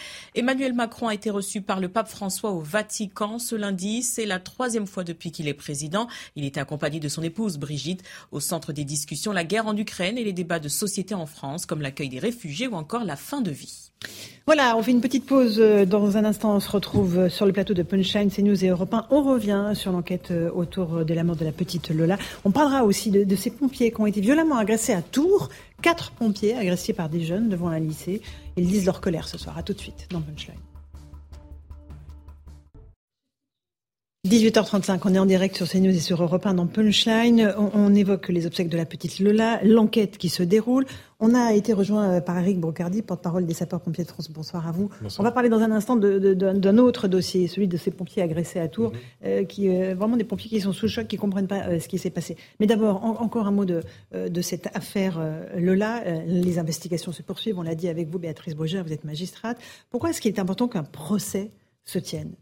A 1.07 1.14
été 1.14 1.30
reçu 1.30 1.61
par 1.61 1.80
le 1.80 1.90
pape 1.90 2.07
François 2.07 2.52
au 2.52 2.60
Vatican 2.60 3.40
ce 3.40 3.56
lundi. 3.56 4.03
C'est 4.03 4.26
la 4.26 4.40
troisième 4.40 4.88
fois 4.88 5.03
depuis 5.03 5.32
qu'il 5.32 5.48
est 5.48 5.53
président. 5.53 6.07
Il 6.36 6.45
était 6.45 6.60
accompagné 6.60 6.99
de 6.99 7.07
son 7.07 7.23
épouse 7.23 7.57
Brigitte. 7.57 8.03
Au 8.32 8.40
centre 8.40 8.73
des 8.73 8.84
discussions, 8.86 9.32
la 9.32 9.44
guerre 9.44 9.68
en 9.68 9.76
Ukraine 9.76 10.18
et 10.18 10.23
les 10.23 10.34
débats 10.34 10.60
de 10.60 10.69
société 10.69 11.14
en 11.14 11.26
France, 11.26 11.65
comme 11.65 11.82
l'accueil 11.82 12.10
des 12.10 12.19
réfugiés 12.19 12.68
ou 12.68 12.76
encore 12.76 13.03
la 13.03 13.15
fin 13.15 13.41
de 13.41 13.52
vie. 13.52 13.91
Voilà, 14.48 14.76
on 14.76 14.82
fait 14.82 14.91
une 14.91 15.02
petite 15.02 15.26
pause. 15.26 15.57
Euh, 15.60 15.86
Dans 15.86 16.18
un 16.18 16.26
instant, 16.26 16.56
on 16.56 16.60
se 16.60 16.69
retrouve 16.69 17.18
euh, 17.18 17.30
sur 17.30 17.45
le 17.45 17.53
plateau 17.53 17.73
de 17.73 17.84
Punchline, 17.84 18.32
CNews 18.32 18.65
et 18.65 18.69
Europe 18.69 18.94
1. 18.94 19.06
On 19.11 19.22
revient 19.22 19.72
sur 19.76 19.91
l'enquête 19.91 20.32
euh, 20.32 20.49
autour 20.52 21.06
de 21.06 21.14
la 21.14 21.23
mort 21.23 21.36
de 21.36 21.45
la 21.45 21.52
petite 21.52 21.90
Lola. 21.90 22.18
On 22.44 22.52
parlera 22.52 22.84
aussi 22.84 23.11
de, 23.11 23.23
de 23.23 23.36
ces 23.36 23.52
pompiers 23.52 23.91
qui 23.91 24.02
ont 24.02 24.07
été 24.07 24.19
violemment 24.19 24.57
agressés 24.57 24.94
à 24.94 25.02
Tours. 25.02 25.49
Quatre 25.82 26.11
pompiers 26.11 26.56
agressés 26.56 26.94
par 26.94 27.10
des 27.10 27.23
jeunes 27.23 27.49
devant 27.49 27.68
un 27.68 27.80
lycée. 27.80 28.22
Ils 28.57 28.68
disent 28.68 28.86
leur 28.86 29.02
colère 29.02 29.28
ce 29.28 29.38
soir. 29.38 29.57
À 29.57 29.64
tout 29.64 29.73
de 29.73 29.80
suite 29.80 30.07
dans 30.10 30.22
Punchline. 30.22 30.70
18h35, 34.27 34.99
on 35.06 35.15
est 35.15 35.19
en 35.19 35.26
direct 35.26 35.56
sur 35.57 35.68
CNews 35.68 35.89
et 35.89 35.99
sur 35.99 36.22
Europe 36.22 36.45
1 36.45 36.53
dans 36.53 36.68
Punchline. 36.68 37.56
On, 37.57 37.72
on 37.73 37.95
évoque 37.95 38.30
les 38.30 38.45
obsèques 38.45 38.69
de 38.69 38.77
la 38.77 38.85
petite 38.85 39.18
Lola, 39.19 39.60
l'enquête 39.64 40.19
qui 40.19 40.30
se 40.30 40.43
déroule. 40.43 40.85
On 41.19 41.34
a 41.34 41.53
été 41.56 41.73
rejoint 41.73 42.07
euh, 42.07 42.22
par 42.22 42.38
Eric 42.38 42.60
Brocardi, 42.60 43.02
porte-parole 43.02 43.48
des 43.48 43.56
sapeurs-pompiers 43.56 44.03
de 44.03 44.10
France. 44.10 44.30
Bonsoir 44.30 44.68
à 44.68 44.72
vous. 44.72 44.91
Bonsoir. 45.02 45.22
On 45.22 45.23
va 45.23 45.31
parler 45.31 45.49
dans 45.49 45.61
un 45.61 45.72
instant 45.72 45.95
d'un 45.95 46.77
autre 46.77 47.07
dossier, 47.07 47.48
celui 47.48 47.68
de 47.68 47.77
ces 47.77 47.89
pompiers 47.89 48.22
agressés 48.22 48.60
à 48.60 48.68
Tours, 48.68 48.91
euh, 49.26 49.43
qui 49.43 49.69
euh, 49.69 49.95
vraiment 49.95 50.18
des 50.18 50.23
pompiers 50.23 50.49
qui 50.49 50.61
sont 50.61 50.72
sous 50.72 50.88
choc, 50.88 51.07
qui 51.07 51.18
comprennent 51.18 51.48
pas 51.48 51.64
euh, 51.68 51.80
ce 51.80 51.88
qui 51.88 51.98
s'est 51.98 52.11
passé. 52.11 52.38
Mais 52.60 52.68
d'abord, 52.68 53.03
en- 53.03 53.19
encore 53.23 53.48
un 53.48 53.52
mot 53.52 53.65
de, 53.65 53.81
de 54.14 54.41
cette 54.43 54.68
affaire 54.76 55.19
Lola. 55.57 56.03
Les 56.27 56.60
investigations 56.60 57.11
se 57.11 57.23
poursuivent. 57.23 57.57
On 57.57 57.64
l'a 57.64 57.73
dit 57.73 57.89
avec 57.89 58.07
vous, 58.07 58.19
Béatrice 58.19 58.53
Brogère, 58.53 58.84
vous 58.84 58.93
êtes 58.93 59.03
magistrate. 59.03 59.57
Pourquoi 59.89 60.11
est-ce 60.11 60.22
qu'il 60.22 60.31
est 60.31 60.39
important 60.39 60.68
qu'un 60.68 60.84
procès 60.84 61.49
se 61.85 61.98
tienne? 61.98 62.34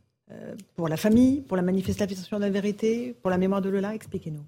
Pour 0.75 0.87
la 0.87 0.97
famille, 0.97 1.41
pour 1.41 1.57
la 1.57 1.63
manifestation 1.63 2.37
de 2.37 2.43
la 2.43 2.49
vérité, 2.49 3.15
pour 3.21 3.31
la 3.31 3.37
mémoire 3.37 3.61
de 3.61 3.69
Lola 3.69 3.95
Expliquez-nous. 3.95 4.45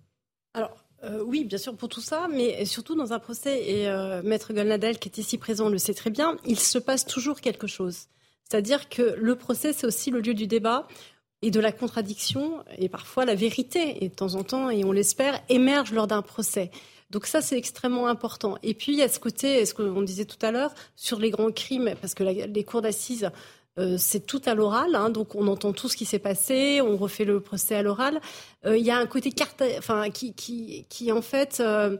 Alors, 0.54 0.76
euh, 1.04 1.24
oui, 1.26 1.46
bien 1.46 1.58
sûr, 1.58 1.76
pour 1.76 1.90
tout 1.90 2.02
ça, 2.02 2.28
mais 2.32 2.64
surtout 2.66 2.96
dans 2.96 3.14
un 3.14 3.20
procès, 3.20 3.64
et 3.68 3.90
euh, 3.90 4.22
Maître 4.24 4.54
Golnadel, 4.54 5.00
qui 5.00 5.10
est 5.10 5.18
ici 5.18 5.38
présent, 5.38 5.70
le 5.70 5.78
sait 5.78 5.94
très 5.94 6.12
bien, 6.12 6.38
il 6.46 6.60
se 6.60 6.78
passe 6.78 7.06
toujours 7.06 7.42
quelque 7.42 7.68
chose. 7.68 8.08
C'est-à-dire 8.48 8.90
que 8.90 9.16
le 9.18 9.36
procès, 9.36 9.74
c'est 9.74 9.88
aussi 9.88 10.12
le 10.12 10.20
lieu 10.20 10.34
du 10.34 10.46
débat 10.46 10.88
et 11.42 11.50
de 11.50 11.60
la 11.60 11.72
contradiction, 11.72 12.64
et 12.78 12.88
parfois 12.88 13.26
la 13.26 13.34
vérité, 13.34 14.04
et 14.04 14.10
de 14.10 14.14
temps 14.14 14.36
en 14.36 14.44
temps, 14.44 14.70
et 14.70 14.84
on 14.84 14.92
l'espère, 14.92 15.42
émerge 15.50 15.92
lors 15.92 16.06
d'un 16.06 16.22
procès. 16.22 16.70
Donc 17.10 17.26
ça, 17.26 17.42
c'est 17.42 17.58
extrêmement 17.58 18.08
important. 18.08 18.58
Et 18.62 18.76
puis, 18.76 18.92
il 18.92 19.00
y 19.00 19.02
a 19.02 19.10
ce 19.10 19.20
côté, 19.20 19.66
ce 19.66 19.74
qu'on 19.74 20.04
disait 20.04 20.26
tout 20.26 20.46
à 20.46 20.52
l'heure, 20.52 20.74
sur 20.96 21.20
les 21.20 21.32
grands 21.32 21.52
crimes, 21.52 21.96
parce 22.00 22.14
que 22.14 22.24
les 22.24 22.64
cours 22.64 22.84
d'assises, 22.84 23.32
euh, 23.80 23.96
c'est 23.98 24.26
tout 24.26 24.42
à 24.46 24.54
l'oral, 24.54 24.96
hein, 24.96 25.10
donc 25.10 25.34
on 25.34 25.48
entend 25.48 25.72
tout 25.72 25.88
ce 25.88 25.96
qui 25.96 26.04
s'est 26.06 26.20
passé, 26.20 26.82
on 26.82 26.98
refait 26.98 27.24
le 27.24 27.40
procès 27.40 27.76
à 27.76 27.82
l'oral. 27.82 28.20
Euh, 28.66 28.78
Il 28.78 28.86
y 28.86 28.92
a 28.92 28.98
un 28.98 29.06
côté 29.06 29.32
carte, 29.32 29.64
enfin, 29.78 30.10
qui, 30.10 30.34
qui, 30.34 30.86
qui 30.90 31.12
en 31.14 31.22
fait, 31.22 31.62
euh, 31.62 31.96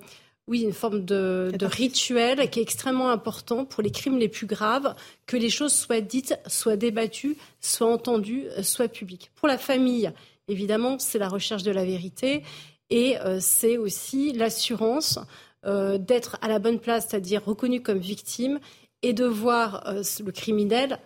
oui, 0.48 0.64
une 0.64 0.74
forme 0.74 1.06
de, 1.06 1.52
de 1.58 1.66
rituel 1.66 2.50
qui 2.50 2.60
est 2.60 2.64
extrêmement 2.64 3.10
important 3.10 3.64
pour 3.64 3.82
les 3.84 3.92
crimes 3.92 4.18
les 4.18 4.28
plus 4.28 4.48
graves, 4.48 4.96
que 5.28 5.38
les 5.38 5.50
choses 5.50 5.72
soient 5.74 6.02
dites, 6.02 6.38
soient 6.46 6.76
débattues, 6.76 7.38
soient 7.62 7.92
entendues, 7.92 8.48
soient 8.64 8.90
publiques. 8.90 9.32
Pour 9.36 9.48
la 9.48 9.58
famille, 9.58 10.12
évidemment, 10.50 11.00
c'est 11.00 11.20
la 11.20 11.30
recherche 11.30 11.64
de 11.64 11.72
la 11.72 11.86
vérité 11.86 12.44
et 12.90 13.16
c'est 13.40 13.78
aussi 13.78 14.34
l'assurance 14.34 15.20
d'être 15.64 16.38
à 16.42 16.50
la 16.50 16.60
bonne 16.60 16.80
place, 16.80 17.08
c'est-à-dire 17.08 17.46
reconnu 17.46 17.82
comme 17.82 18.00
victime 18.00 18.60
et 19.04 19.14
de 19.14 19.26
voir 19.26 19.86
le 19.96 20.32
criminel 20.32 21.00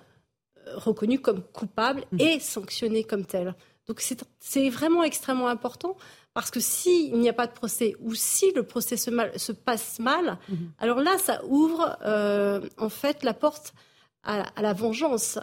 reconnu 0.76 1.20
comme 1.20 1.42
coupable 1.42 2.06
et 2.20 2.40
sanctionné 2.40 3.04
comme 3.04 3.26
tel. 3.26 3.56
Donc 3.88 4.02
c'est 4.40 4.70
vraiment 4.70 5.04
extrêmement 5.04 5.48
important 5.48 5.96
parce 6.34 6.50
que 6.52 6.60
s'il 6.60 7.18
n'y 7.20 7.30
a 7.30 7.34
pas 7.34 7.48
de 7.48 7.54
procès 7.54 7.96
ou 8.02 8.14
si 8.16 8.52
le 8.54 8.64
procès 8.64 8.98
se, 8.98 9.10
mal- 9.12 9.38
se 9.40 9.52
passe 9.52 10.00
mal, 10.00 10.38
alors 10.80 11.00
là, 11.00 11.18
ça 11.18 11.44
ouvre 11.46 11.96
euh, 12.04 12.62
en 12.78 12.90
fait 12.90 13.24
la 13.24 13.34
porte 13.34 13.74
à, 14.24 14.38
la- 14.40 14.44
à 14.56 14.62
la 14.62 14.74
vengeance. 14.74 15.38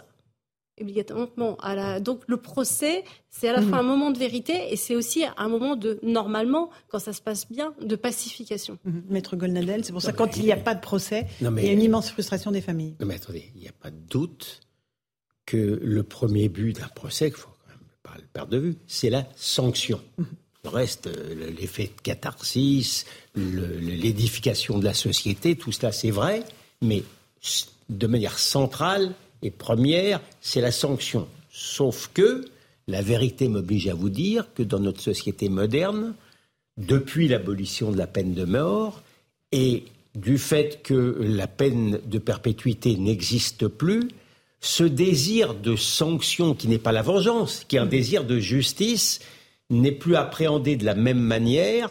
Obligatoirement. 0.81 1.55
À 1.61 1.75
la... 1.75 1.99
Donc 1.99 2.23
le 2.27 2.37
procès, 2.37 3.03
c'est 3.29 3.47
à 3.47 3.53
la 3.53 3.61
Mhm. 3.61 3.69
fois 3.69 3.77
un 3.77 3.83
moment 3.83 4.09
de 4.09 4.17
vérité 4.17 4.73
et 4.73 4.75
c'est 4.75 4.95
aussi 4.95 5.23
un 5.37 5.47
moment 5.47 5.75
de, 5.75 5.99
normalement, 6.01 6.71
quand 6.87 6.97
ça 6.97 7.13
se 7.13 7.21
passe 7.21 7.47
bien, 7.49 7.75
de 7.79 7.95
pacification. 7.95 8.79
Mhm. 8.83 9.03
Maître 9.07 9.35
Golnadel, 9.35 9.85
c'est 9.85 9.91
pour 9.91 10.01
ça 10.01 10.11
que 10.11 10.17
quand 10.17 10.35
il 10.35 10.43
n'y 10.45 10.51
a 10.51 10.57
pas 10.57 10.73
de 10.73 10.81
procès, 10.81 11.27
Non, 11.41 11.51
mais- 11.51 11.61
il 11.61 11.67
y 11.67 11.69
a 11.69 11.73
une 11.73 11.81
immense 11.83 12.09
frustration 12.09 12.49
des 12.49 12.61
familles. 12.61 12.95
Non 12.99 13.05
mais 13.05 13.15
attendez, 13.15 13.51
il 13.55 13.61
n'y 13.61 13.67
a 13.67 13.71
pas 13.71 13.91
de 13.91 13.97
doute 13.97 14.61
que 15.45 15.79
le 15.83 16.03
premier 16.03 16.49
but 16.49 16.73
d'un 16.79 16.87
procès, 16.87 17.29
qu'il 17.29 17.39
faut 17.39 17.49
quand 17.65 17.69
même 17.73 17.87
pas 18.03 18.15
le 18.17 18.27
perdre 18.31 18.51
de 18.51 18.57
vue, 18.59 18.75
c'est 18.87 19.09
la 19.09 19.27
sanction. 19.35 19.99
Le 20.63 20.69
reste, 20.69 21.07
euh, 21.07 21.35
le- 21.35 21.49
l'effet 21.49 21.85
de 21.95 22.01
catharsis, 22.01 23.05
l'édification 23.35 24.79
de 24.79 24.85
la 24.85 24.93
société, 24.93 25.55
tout 25.55 25.71
cela 25.71 25.91
c'est 25.91 26.11
vrai, 26.11 26.43
mais 26.81 27.03
de 27.89 28.07
manière 28.07 28.39
centrale 28.39 29.13
et 29.41 29.51
première, 29.51 30.21
c'est 30.41 30.61
la 30.61 30.71
sanction. 30.71 31.27
Sauf 31.51 32.09
que 32.13 32.45
la 32.87 33.01
vérité 33.01 33.47
m'oblige 33.49 33.87
à 33.87 33.93
vous 33.93 34.09
dire 34.09 34.47
que 34.53 34.63
dans 34.63 34.79
notre 34.79 35.01
société 35.01 35.49
moderne, 35.49 36.15
depuis 36.77 37.27
l'abolition 37.27 37.91
de 37.91 37.97
la 37.97 38.07
peine 38.07 38.33
de 38.33 38.45
mort 38.45 39.01
et 39.51 39.83
du 40.15 40.37
fait 40.37 40.81
que 40.83 41.17
la 41.19 41.47
peine 41.47 41.99
de 42.05 42.17
perpétuité 42.19 42.97
n'existe 42.97 43.67
plus, 43.67 44.07
ce 44.63 44.85
désir 44.85 45.55
de 45.55 45.75
sanction 45.75 46.55
qui 46.55 46.69
n'est 46.69 46.77
pas 46.77 46.93
la 46.93 47.01
vengeance, 47.01 47.65
qui 47.67 47.75
est 47.75 47.79
un 47.79 47.85
désir 47.85 48.23
de 48.23 48.39
justice, 48.39 49.19
n'est 49.69 49.91
plus 49.91 50.15
appréhendé 50.15 50.77
de 50.77 50.85
la 50.85 50.95
même 50.95 51.19
manière 51.19 51.89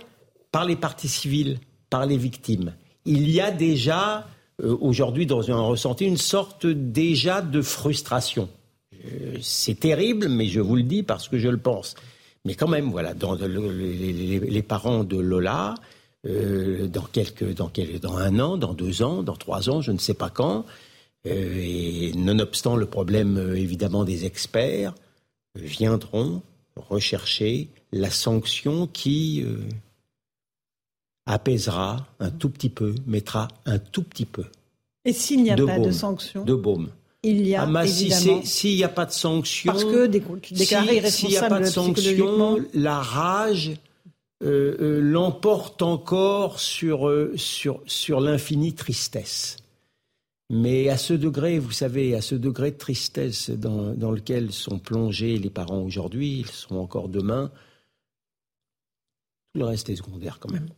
par 0.52 0.64
les 0.64 0.74
parties 0.74 1.08
civiles, 1.08 1.58
par 1.90 2.06
les 2.06 2.16
victimes. 2.16 2.72
Il 3.04 3.30
y 3.30 3.42
a 3.42 3.50
déjà 3.50 4.26
euh, 4.62 4.74
aujourd'hui 4.80 5.26
dans 5.26 5.50
un 5.50 5.60
ressenti 5.60 6.06
une 6.06 6.16
sorte 6.16 6.66
déjà 6.66 7.42
de 7.42 7.60
frustration. 7.60 8.48
Euh, 9.04 9.36
c'est 9.42 9.78
terrible, 9.78 10.30
mais 10.30 10.46
je 10.46 10.60
vous 10.60 10.76
le 10.76 10.82
dis 10.82 11.02
parce 11.02 11.28
que 11.28 11.38
je 11.38 11.50
le 11.50 11.58
pense. 11.58 11.94
Mais 12.46 12.54
quand 12.54 12.68
même, 12.68 12.90
voilà, 12.90 13.12
dans 13.12 13.34
les, 13.34 14.62
parents 14.62 15.04
de 15.04 15.18
Lola, 15.18 15.74
euh, 16.26 16.86
dans, 16.86 17.02
quelques, 17.02 17.52
dans, 17.54 17.70
dans 18.00 18.16
un 18.16 18.38
an, 18.38 18.56
dans 18.56 18.72
deux 18.72 19.02
ans, 19.02 19.22
dans 19.22 19.36
trois 19.36 19.68
ans, 19.68 19.82
je 19.82 19.92
ne 19.92 19.98
sais 19.98 20.14
pas 20.14 20.30
quand, 20.30 20.64
et 21.24 22.12
nonobstant 22.14 22.76
le 22.76 22.86
problème 22.86 23.54
évidemment 23.56 24.04
des 24.04 24.24
experts, 24.24 24.94
viendront 25.54 26.42
rechercher 26.76 27.68
la 27.92 28.10
sanction 28.10 28.86
qui 28.86 29.44
apaisera 31.26 32.06
un 32.18 32.30
tout 32.30 32.48
petit 32.48 32.70
peu, 32.70 32.94
mettra 33.06 33.48
un 33.66 33.78
tout 33.78 34.02
petit 34.02 34.26
peu. 34.26 34.44
Et 35.04 35.12
s'il 35.12 35.42
n'y 35.42 35.50
a 35.50 35.56
pas 35.56 35.78
de 35.78 35.90
sanction 35.90 36.44
De 36.44 36.54
baume. 36.54 36.88
Il 37.24 37.46
y 37.46 37.54
a 37.54 37.62
ah, 37.62 37.84
évidemment. 37.84 38.42
S'il 38.42 38.76
n'y 38.76 38.84
a 38.84 38.88
pas 38.88 39.06
de 39.06 39.12
sanction. 39.12 39.72
Parce 39.72 39.84
que 39.84 40.06
déclaré 40.06 41.10
S'il 41.10 41.28
n'y 41.28 41.36
a 41.36 41.48
pas 41.48 41.60
de 41.60 41.66
sanction, 41.66 42.58
la 42.74 43.00
rage 43.00 43.74
euh, 44.42 44.76
euh, 44.80 45.00
l'emporte 45.00 45.82
encore 45.82 46.58
sur, 46.58 47.08
euh, 47.08 47.32
sur, 47.36 47.80
sur 47.86 48.20
l'infinie 48.20 48.74
tristesse. 48.74 49.56
Mais 50.52 50.90
à 50.90 50.98
ce 50.98 51.14
degré, 51.14 51.58
vous 51.58 51.70
savez, 51.70 52.14
à 52.14 52.20
ce 52.20 52.34
degré 52.34 52.72
de 52.72 52.76
tristesse 52.76 53.48
dans, 53.48 53.94
dans 53.94 54.10
lequel 54.10 54.52
sont 54.52 54.78
plongés 54.78 55.38
les 55.38 55.48
parents 55.48 55.80
aujourd'hui, 55.80 56.40
ils 56.40 56.46
seront 56.46 56.82
encore 56.82 57.08
demain, 57.08 57.50
tout 59.54 59.60
le 59.60 59.64
reste 59.64 59.88
est 59.88 59.96
secondaire 59.96 60.38
quand 60.38 60.52
même. 60.52 60.68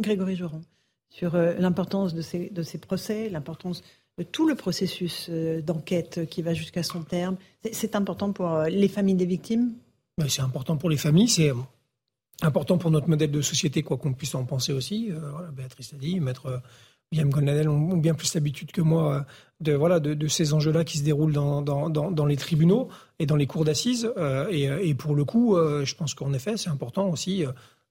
Grégory 0.00 0.34
Joron, 0.34 0.62
sur 1.08 1.36
euh, 1.36 1.54
l'importance 1.54 2.14
de 2.14 2.20
ces, 2.20 2.50
de 2.50 2.64
ces 2.64 2.78
procès, 2.78 3.28
l'importance 3.28 3.84
de 4.18 4.24
tout 4.24 4.48
le 4.48 4.56
processus 4.56 5.28
euh, 5.30 5.62
d'enquête 5.62 6.28
qui 6.28 6.42
va 6.42 6.52
jusqu'à 6.52 6.82
son 6.82 7.04
terme. 7.04 7.36
C'est 7.70 7.94
important 7.94 8.32
pour 8.32 8.52
euh, 8.52 8.68
les 8.68 8.88
familles 8.88 9.14
des 9.14 9.26
victimes? 9.26 9.72
Oui, 10.18 10.28
C'est 10.28 10.42
important 10.42 10.76
pour 10.76 10.90
les 10.90 10.96
familles, 10.96 11.28
c'est 11.28 11.52
important 12.42 12.76
pour 12.76 12.90
notre 12.90 13.08
modèle 13.08 13.30
de 13.30 13.40
société, 13.40 13.84
quoi 13.84 13.98
qu'on 13.98 14.14
puisse 14.14 14.34
en 14.34 14.44
penser 14.44 14.72
aussi. 14.72 15.10
voilà, 15.10 15.52
Béatrice 15.52 15.94
a 15.94 15.96
dit, 15.96 16.18
maître 16.18 16.60
William 17.12 17.30
Golnadel 17.30 17.68
ont 17.68 17.96
bien 17.96 18.14
plus 18.14 18.34
l'habitude 18.34 18.72
que 18.72 18.80
moi 18.80 19.24
de, 19.60 19.74
voilà, 19.74 20.00
de, 20.00 20.28
ces 20.28 20.54
enjeux-là 20.54 20.82
qui 20.82 20.98
se 20.98 21.04
déroulent 21.04 21.32
dans, 21.32 21.62
dans, 21.62 22.26
les 22.26 22.36
tribunaux 22.36 22.88
et 23.20 23.26
dans 23.26 23.36
les 23.36 23.46
cours 23.46 23.64
d'assises. 23.64 24.10
et, 24.50 24.64
et, 24.64 24.94
pour 24.94 25.14
le 25.14 25.24
coup, 25.24 25.56
je 25.56 25.94
pense 25.94 26.14
qu'en 26.14 26.32
effet, 26.32 26.56
c'est 26.56 26.70
important 26.70 27.08
aussi 27.08 27.44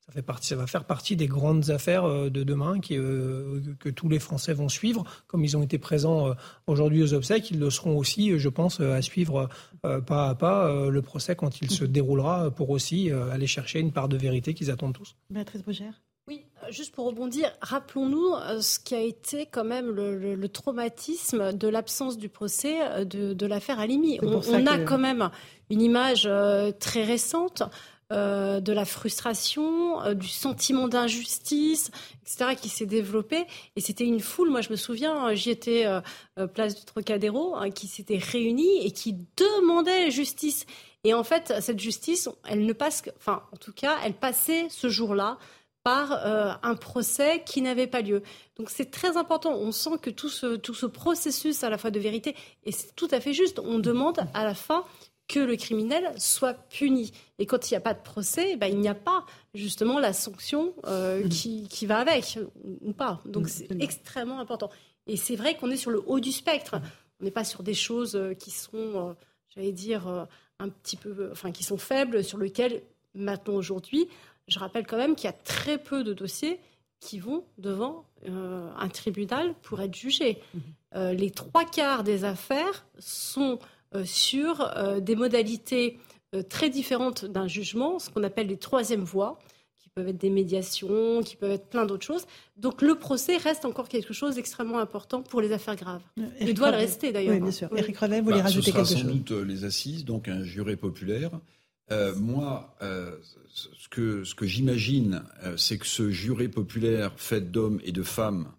ça, 0.06 0.12
fait 0.12 0.22
partie, 0.22 0.48
ça 0.48 0.56
va 0.56 0.68
faire 0.68 0.86
partie 0.86 1.16
des 1.16 1.28
grandes 1.28 1.70
affaires 1.70 2.06
euh, 2.06 2.30
de 2.30 2.44
demain 2.44 2.80
qui, 2.80 2.98
euh, 2.98 3.62
que 3.80 3.90
tous 3.90 4.10
les 4.10 4.20
Français 4.20 4.54
vont 4.54 4.70
suivre. 4.70 5.04
Comme 5.28 5.44
ils 5.44 5.56
ont 5.56 5.64
été 5.64 5.78
présents 5.78 6.30
euh, 6.30 6.34
aujourd'hui 6.68 7.04
aux 7.04 7.14
obsèques, 7.14 7.52
ils 7.52 7.60
le 7.60 7.70
seront 7.70 7.98
aussi, 7.98 8.38
je 8.38 8.50
pense, 8.50 8.80
à 8.80 9.02
suivre 9.02 9.50
pas 9.82 10.30
à 10.30 10.36
pas 10.36 10.90
le 10.90 11.02
procès 11.02 11.36
quand 11.36 11.62
il 11.62 11.70
se 11.72 11.86
déroulera 11.86 12.52
pour 12.52 12.70
aussi 12.70 13.10
aller 13.12 13.48
chercher 13.48 13.80
une 13.80 13.92
part 13.92 14.10
de 14.10 14.18
vérité 14.18 14.54
qu'ils 14.54 14.72
attendent 14.72 14.94
tous. 14.94 15.16
Béatrice 15.30 15.64
Brugère 15.64 16.02
oui, 16.32 16.46
juste 16.70 16.96
pour 16.96 17.06
rebondir, 17.06 17.52
rappelons-nous 17.62 18.62
ce 18.62 18.80
qui 18.80 18.96
a 18.96 19.02
été 19.02 19.46
quand 19.46 19.64
même 19.64 19.92
le, 19.92 20.48
traumatisme 20.48 21.54
de 21.54 21.68
l'absence 21.68 22.18
du 22.18 22.30
procès 22.30 23.06
de, 23.06 23.34
de 23.34 23.46
l'affaire 23.46 23.80
Alimi. 23.80 24.20
On, 24.22 24.40
on 24.40 24.66
a 24.66 24.80
quand 24.80 24.98
même 24.98 25.30
une 25.70 25.82
image 25.82 26.30
très 26.80 27.04
récente 27.04 27.64
euh, 28.12 28.60
de 28.60 28.74
la 28.74 28.84
frustration, 28.84 30.02
euh, 30.04 30.14
du 30.14 30.28
sentiment 30.28 30.90
d'injustice, 30.90 31.92
etc., 32.24 32.58
qui 32.62 32.68
s'est 32.68 32.86
développé. 32.86 33.46
Et 33.78 33.82
c'était 33.82 34.04
une 34.04 34.20
foule, 34.20 34.50
moi 34.50 34.60
je 34.60 34.70
me 34.70 34.76
souviens, 34.76 35.34
j'y 35.34 35.50
étais 35.50 35.86
euh, 35.86 36.48
place 36.48 36.76
du 36.76 36.84
Trocadéro, 36.84 37.56
hein, 37.56 37.70
qui 37.70 37.88
s'était 37.88 38.18
réunie 38.18 38.86
et 38.86 38.92
qui 38.92 39.16
demandait 39.38 40.12
justice. 40.12 40.66
Et 41.06 41.14
en 41.14 41.24
fait, 41.24 41.54
cette 41.62 41.80
justice, 41.80 42.28
elle 42.46 42.66
ne 42.66 42.74
passe, 42.74 43.04
enfin, 43.16 43.44
en 43.54 43.56
tout 43.56 43.72
cas, 43.72 43.98
elle 44.04 44.14
passait 44.14 44.68
ce 44.70 44.90
jour-là 44.90 45.38
par 45.84 46.12
un 46.64 46.76
procès 46.76 47.42
qui 47.44 47.62
n'avait 47.62 47.88
pas 47.88 48.02
lieu. 48.02 48.22
Donc 48.56 48.70
c'est 48.70 48.92
très 48.92 49.18
important. 49.18 49.54
On 49.56 49.72
sent 49.72 49.98
que 50.02 50.12
tout 50.12 50.30
ce, 50.30 50.56
tout 50.56 50.76
ce 50.76 50.86
processus 50.86 51.64
à 51.64 51.70
la 51.70 51.78
fois 51.78 51.90
de 51.90 52.00
vérité, 52.00 52.36
et 52.64 52.72
c'est 52.72 52.96
tout 52.96 53.08
à 53.10 53.20
fait 53.20 53.34
juste, 53.34 53.60
on 53.60 53.80
demande 53.80 54.20
à 54.34 54.44
la 54.44 54.54
fin 54.54 54.86
que 55.32 55.40
le 55.40 55.56
criminel 55.56 56.12
soit 56.18 56.54
puni. 56.54 57.12
Et 57.40 57.46
quand 57.46 57.70
il 57.70 57.74
n'y 57.74 57.78
a 57.78 57.82
pas 57.82 57.94
de 57.94 58.02
procès, 58.02 58.58
ben, 58.58 58.68
il 58.68 58.80
n'y 58.80 58.90
a 58.90 58.96
pas 58.96 59.26
justement 59.54 59.98
la 59.98 60.12
sanction 60.12 60.74
euh, 60.86 61.24
mm. 61.24 61.30
qui, 61.30 61.86
va 61.86 62.00
avec, 62.00 62.38
ou 62.82 62.92
pas. 62.92 63.22
Donc 63.26 63.48
c'est 63.48 63.72
extrêmement 63.82 64.40
important. 64.40 64.70
Et 65.08 65.16
c'est 65.16 65.38
vrai 65.38 65.56
qu'on 65.56 65.72
est 65.72 65.78
sur 65.78 65.90
le 65.90 66.04
haut 66.06 66.20
du 66.20 66.32
spectre. 66.34 66.76
On 67.20 67.24
n'est 67.24 67.32
pas 67.32 67.46
sur 67.46 67.64
des 67.64 67.74
choses 67.74 68.16
euh, 68.16 68.34
qui 68.34 68.52
sont, 68.52 68.76
euh, 68.76 69.14
j'allais 69.56 69.72
dire, 69.72 70.28
un 70.60 70.70
petit 70.70 70.98
peu, 70.98 71.30
enfin, 71.32 71.52
qui 71.52 71.64
sont 71.64 71.78
faibles, 71.78 72.24
sur 72.24 72.38
lesquelles, 72.38 72.84
maintenant, 73.16 73.54
aujourd'hui, 73.54 74.10
je 74.52 74.60
rappelle 74.60 74.86
quand 74.86 74.98
même 74.98 75.16
qu'il 75.16 75.26
y 75.26 75.34
a 75.34 75.34
très 75.34 75.78
peu 75.78 76.04
de 76.04 76.14
dossiers 76.14 76.60
qui 77.00 77.20
vont 77.20 77.44
devant 77.58 78.06
un 78.28 78.90
tribunal 78.90 79.56
pour 79.64 79.82
être 79.82 79.96
jugés. 79.96 80.38
Mm-hmm. 80.56 81.16
les 81.16 81.32
trois 81.32 81.66
quarts 81.66 82.04
des 82.04 82.26
affaires 82.26 82.86
sont 83.00 83.58
euh, 83.94 84.06
sur 84.06 84.62
euh, 84.78 85.02
des 85.02 85.18
modalités 85.18 85.98
euh, 86.34 86.44
très 86.44 86.70
différentes 86.70 87.26
d'un 87.26 87.50
jugement, 87.50 88.00
ce 88.00 88.10
qu'on 88.10 88.24
appelle 88.24 88.48
les 88.48 88.56
troisièmes 88.56 89.04
voies 89.04 89.38
qui 89.78 89.90
peuvent 89.90 90.08
être 90.08 90.18
des 90.18 90.30
médiations, 90.30 91.22
qui 91.22 91.36
peuvent 91.36 91.52
être 91.52 91.68
plein 91.68 91.86
d'autres 91.86 92.06
choses. 92.06 92.26
Donc 92.56 92.82
le 92.82 92.96
procès 92.96 93.36
reste 93.36 93.66
encore 93.66 93.90
quelque 93.90 94.14
chose 94.14 94.36
d'extrêmement 94.36 94.80
important 94.80 95.24
pour 95.24 95.42
les 95.42 95.52
affaires 95.52 95.76
graves. 95.76 96.04
Il 96.40 96.54
doit 96.54 96.72
le 96.72 96.78
rester 96.78 97.12
d'ailleurs. 97.12 97.34
Oui, 97.34 97.42
bien 97.42 97.52
sûr. 97.52 97.68
Éric 97.76 97.98
Revet, 97.98 98.20
vous 98.20 98.26
voulez 98.28 98.38
bah, 98.38 98.44
rajouter 98.44 98.72
quelque 98.72 98.80
chose? 98.80 98.90
Ce 98.92 98.96
sera 99.00 99.10
sans 99.10 99.14
doute 99.14 99.32
les 99.32 99.66
assises, 99.66 100.06
donc 100.06 100.30
un 100.30 100.42
juré 100.42 100.78
populaire. 100.78 101.32
Moi, 102.16 102.76
ce 102.80 103.90
que, 103.90 104.24
ce 104.24 104.34
que 104.34 104.46
j'imagine, 104.46 105.24
c'est 105.58 105.78
que 105.78 105.86
ce 105.86 106.10
juré 106.10 106.48
populaire 106.48 107.14
fait 107.18 107.52
d'hommes 107.52 107.82
et 107.84 107.92
de 107.92 108.04
femmes, 108.04 108.52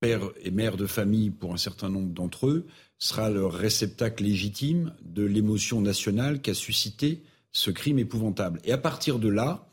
pères 0.00 0.30
et 0.42 0.50
mères 0.50 0.76
de 0.76 0.86
famille 0.86 1.30
pour 1.30 1.54
un 1.54 1.56
certain 1.56 1.88
nombre 1.88 2.12
d'entre 2.12 2.48
eux, 2.48 2.66
sera 2.98 3.30
le 3.30 3.46
réceptacle 3.46 4.24
légitime 4.24 4.92
de 5.02 5.24
l'émotion 5.24 5.80
nationale 5.80 6.40
qu'a 6.40 6.54
suscité 6.54 7.22
ce 7.52 7.70
crime 7.70 7.98
épouvantable. 7.98 8.60
Et 8.64 8.72
à 8.72 8.78
partir 8.78 9.18
de 9.18 9.28
là, 9.28 9.66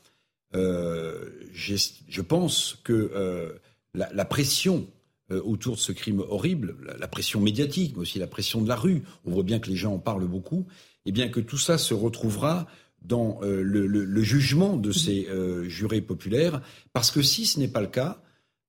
euh, 0.55 1.29
je 1.53 2.21
pense 2.21 2.79
que 2.83 3.11
euh, 3.13 3.53
la, 3.93 4.25
pression 4.25 4.87
euh, 5.31 5.41
autour 5.43 5.75
de 5.75 5.79
ce 5.79 5.91
crime 5.91 6.19
horrible, 6.19 6.75
la, 6.97 7.07
pression 7.07 7.41
médiatique, 7.41 7.93
mais 7.95 8.01
aussi 8.01 8.19
la 8.19 8.27
pression 8.27 8.61
de 8.61 8.67
la 8.67 8.75
rue, 8.75 9.03
on 9.25 9.31
voit 9.31 9.43
bien 9.43 9.59
que 9.59 9.69
les 9.69 9.75
gens 9.75 9.93
en 9.93 9.99
parlent 9.99 10.27
beaucoup, 10.27 10.65
et 11.05 11.11
bien 11.11 11.29
que 11.29 11.39
tout 11.39 11.57
ça 11.57 11.77
se 11.77 11.93
retrouvera 11.93 12.67
dans 13.03 13.39
le, 13.41 13.85
le, 13.85 14.23
jugement 14.23 14.77
de 14.77 14.91
ces 14.91 15.27
jurés 15.67 16.01
populaires, 16.01 16.61
parce 16.93 17.11
que 17.11 17.21
si 17.21 17.45
ce 17.45 17.59
n'est 17.59 17.67
pas 17.67 17.81
le 17.81 17.87
cas, 17.87 18.21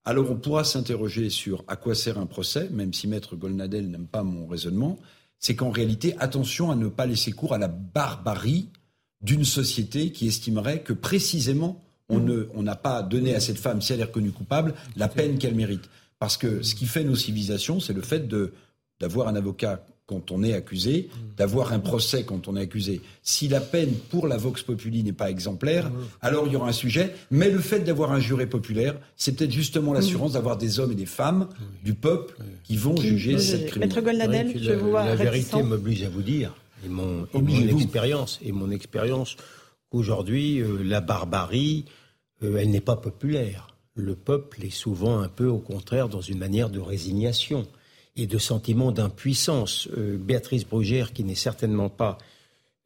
alors 0.04 0.30
on 0.30 0.36
pourra 0.36 0.64
s'interroger 0.64 1.30
sur 1.30 1.64
à 1.68 1.76
quoi 1.76 1.94
sert 1.94 2.18
un 2.18 2.26
procès, 2.26 2.68
même 2.70 2.92
si 2.92 3.06
Maître 3.06 3.36
Golnadel 3.36 3.90
n'aime 3.90 4.06
pas 4.06 4.22
mon 4.22 4.46
raisonnement, 4.46 4.98
c'est 5.38 5.54
qu'en 5.54 5.70
réalité, 5.70 6.14
attention 6.18 6.70
à 6.70 6.74
ne 6.74 6.88
pas 6.88 7.06
laisser 7.06 7.32
cours 7.32 7.54
à 7.54 7.58
la 7.58 7.68
barbarie 7.68 8.68
d'une 9.20 9.44
société 9.44 10.10
qui 10.10 10.26
estimerait 10.26 10.82
que 10.82 10.92
précisément 10.92 11.80
on 12.08 12.62
n'a 12.62 12.76
pas 12.76 13.02
donné 13.02 13.34
à 13.34 13.40
cette 13.40 13.58
femme, 13.58 13.80
si 13.80 13.92
elle 13.92 14.00
est 14.00 14.04
reconnue 14.04 14.30
coupable, 14.30 14.74
la 14.96 15.08
peine 15.08 15.38
qu'elle 15.38 15.54
mérite. 15.54 15.88
Parce 16.18 16.36
que 16.36 16.62
ce 16.62 16.74
qui 16.74 16.86
fait 16.86 17.04
nos 17.04 17.16
civilisations, 17.16 17.80
c'est 17.80 17.92
le 17.92 18.02
fait 18.02 18.28
d'avoir 19.00 19.28
un 19.28 19.36
avocat 19.36 19.84
quand 20.06 20.30
on 20.30 20.42
est 20.42 20.52
accusé, 20.52 21.08
d'avoir 21.36 21.72
un 21.72 21.78
procès 21.78 22.24
quand 22.24 22.46
on 22.46 22.56
est 22.56 22.60
accusé. 22.60 23.00
Si 23.22 23.48
la 23.48 23.60
peine 23.60 23.94
pour 24.10 24.28
la 24.28 24.36
Vox 24.36 24.62
Populi 24.62 25.02
n'est 25.02 25.14
pas 25.14 25.30
exemplaire, 25.30 25.90
alors 26.20 26.46
il 26.46 26.52
y 26.52 26.56
aura 26.56 26.68
un 26.68 26.72
sujet. 26.72 27.14
Mais 27.30 27.50
le 27.50 27.58
fait 27.58 27.80
d'avoir 27.80 28.12
un 28.12 28.20
juré 28.20 28.46
populaire, 28.46 28.96
c'est 29.16 29.34
peut-être 29.36 29.52
justement 29.52 29.94
l'assurance 29.94 30.32
d'avoir 30.32 30.58
des 30.58 30.78
hommes 30.78 30.92
et 30.92 30.96
des 30.96 31.06
femmes 31.06 31.48
du 31.82 31.94
peuple 31.94 32.36
qui 32.64 32.76
vont 32.76 32.96
juger 32.96 33.38
cette 33.38 33.66
criminalité. 33.66 33.78
Maître 33.78 34.00
Goldnadel, 34.02 34.62
je 34.62 34.70
la, 34.70 34.76
vois 34.76 35.04
La 35.04 35.14
vérité 35.16 35.62
m'oblige 35.62 36.02
à 36.02 36.10
vous 36.10 36.22
dire, 36.22 36.54
et 36.84 36.88
mon, 36.88 37.26
expérience, 37.78 38.38
et 38.44 38.52
mon 38.52 38.70
expérience, 38.70 39.36
qu'aujourd'hui, 39.88 40.60
euh, 40.60 40.82
la 40.84 41.00
barbarie, 41.00 41.86
euh, 42.42 42.58
elle 42.58 42.70
n'est 42.70 42.80
pas 42.80 42.96
populaire. 42.96 43.68
Le 43.94 44.16
peuple 44.16 44.64
est 44.66 44.74
souvent 44.74 45.20
un 45.20 45.28
peu, 45.28 45.46
au 45.46 45.60
contraire, 45.60 46.10
dans 46.10 46.20
une 46.20 46.38
manière 46.38 46.68
de 46.68 46.80
résignation 46.80 47.66
et 48.16 48.26
de 48.26 48.38
sentiment 48.38 48.92
d'impuissance. 48.92 49.88
Euh, 49.96 50.16
Béatrice 50.18 50.66
Brugère, 50.66 51.12
qui 51.12 51.24
n'est 51.24 51.34
certainement 51.34 51.88
pas 51.88 52.18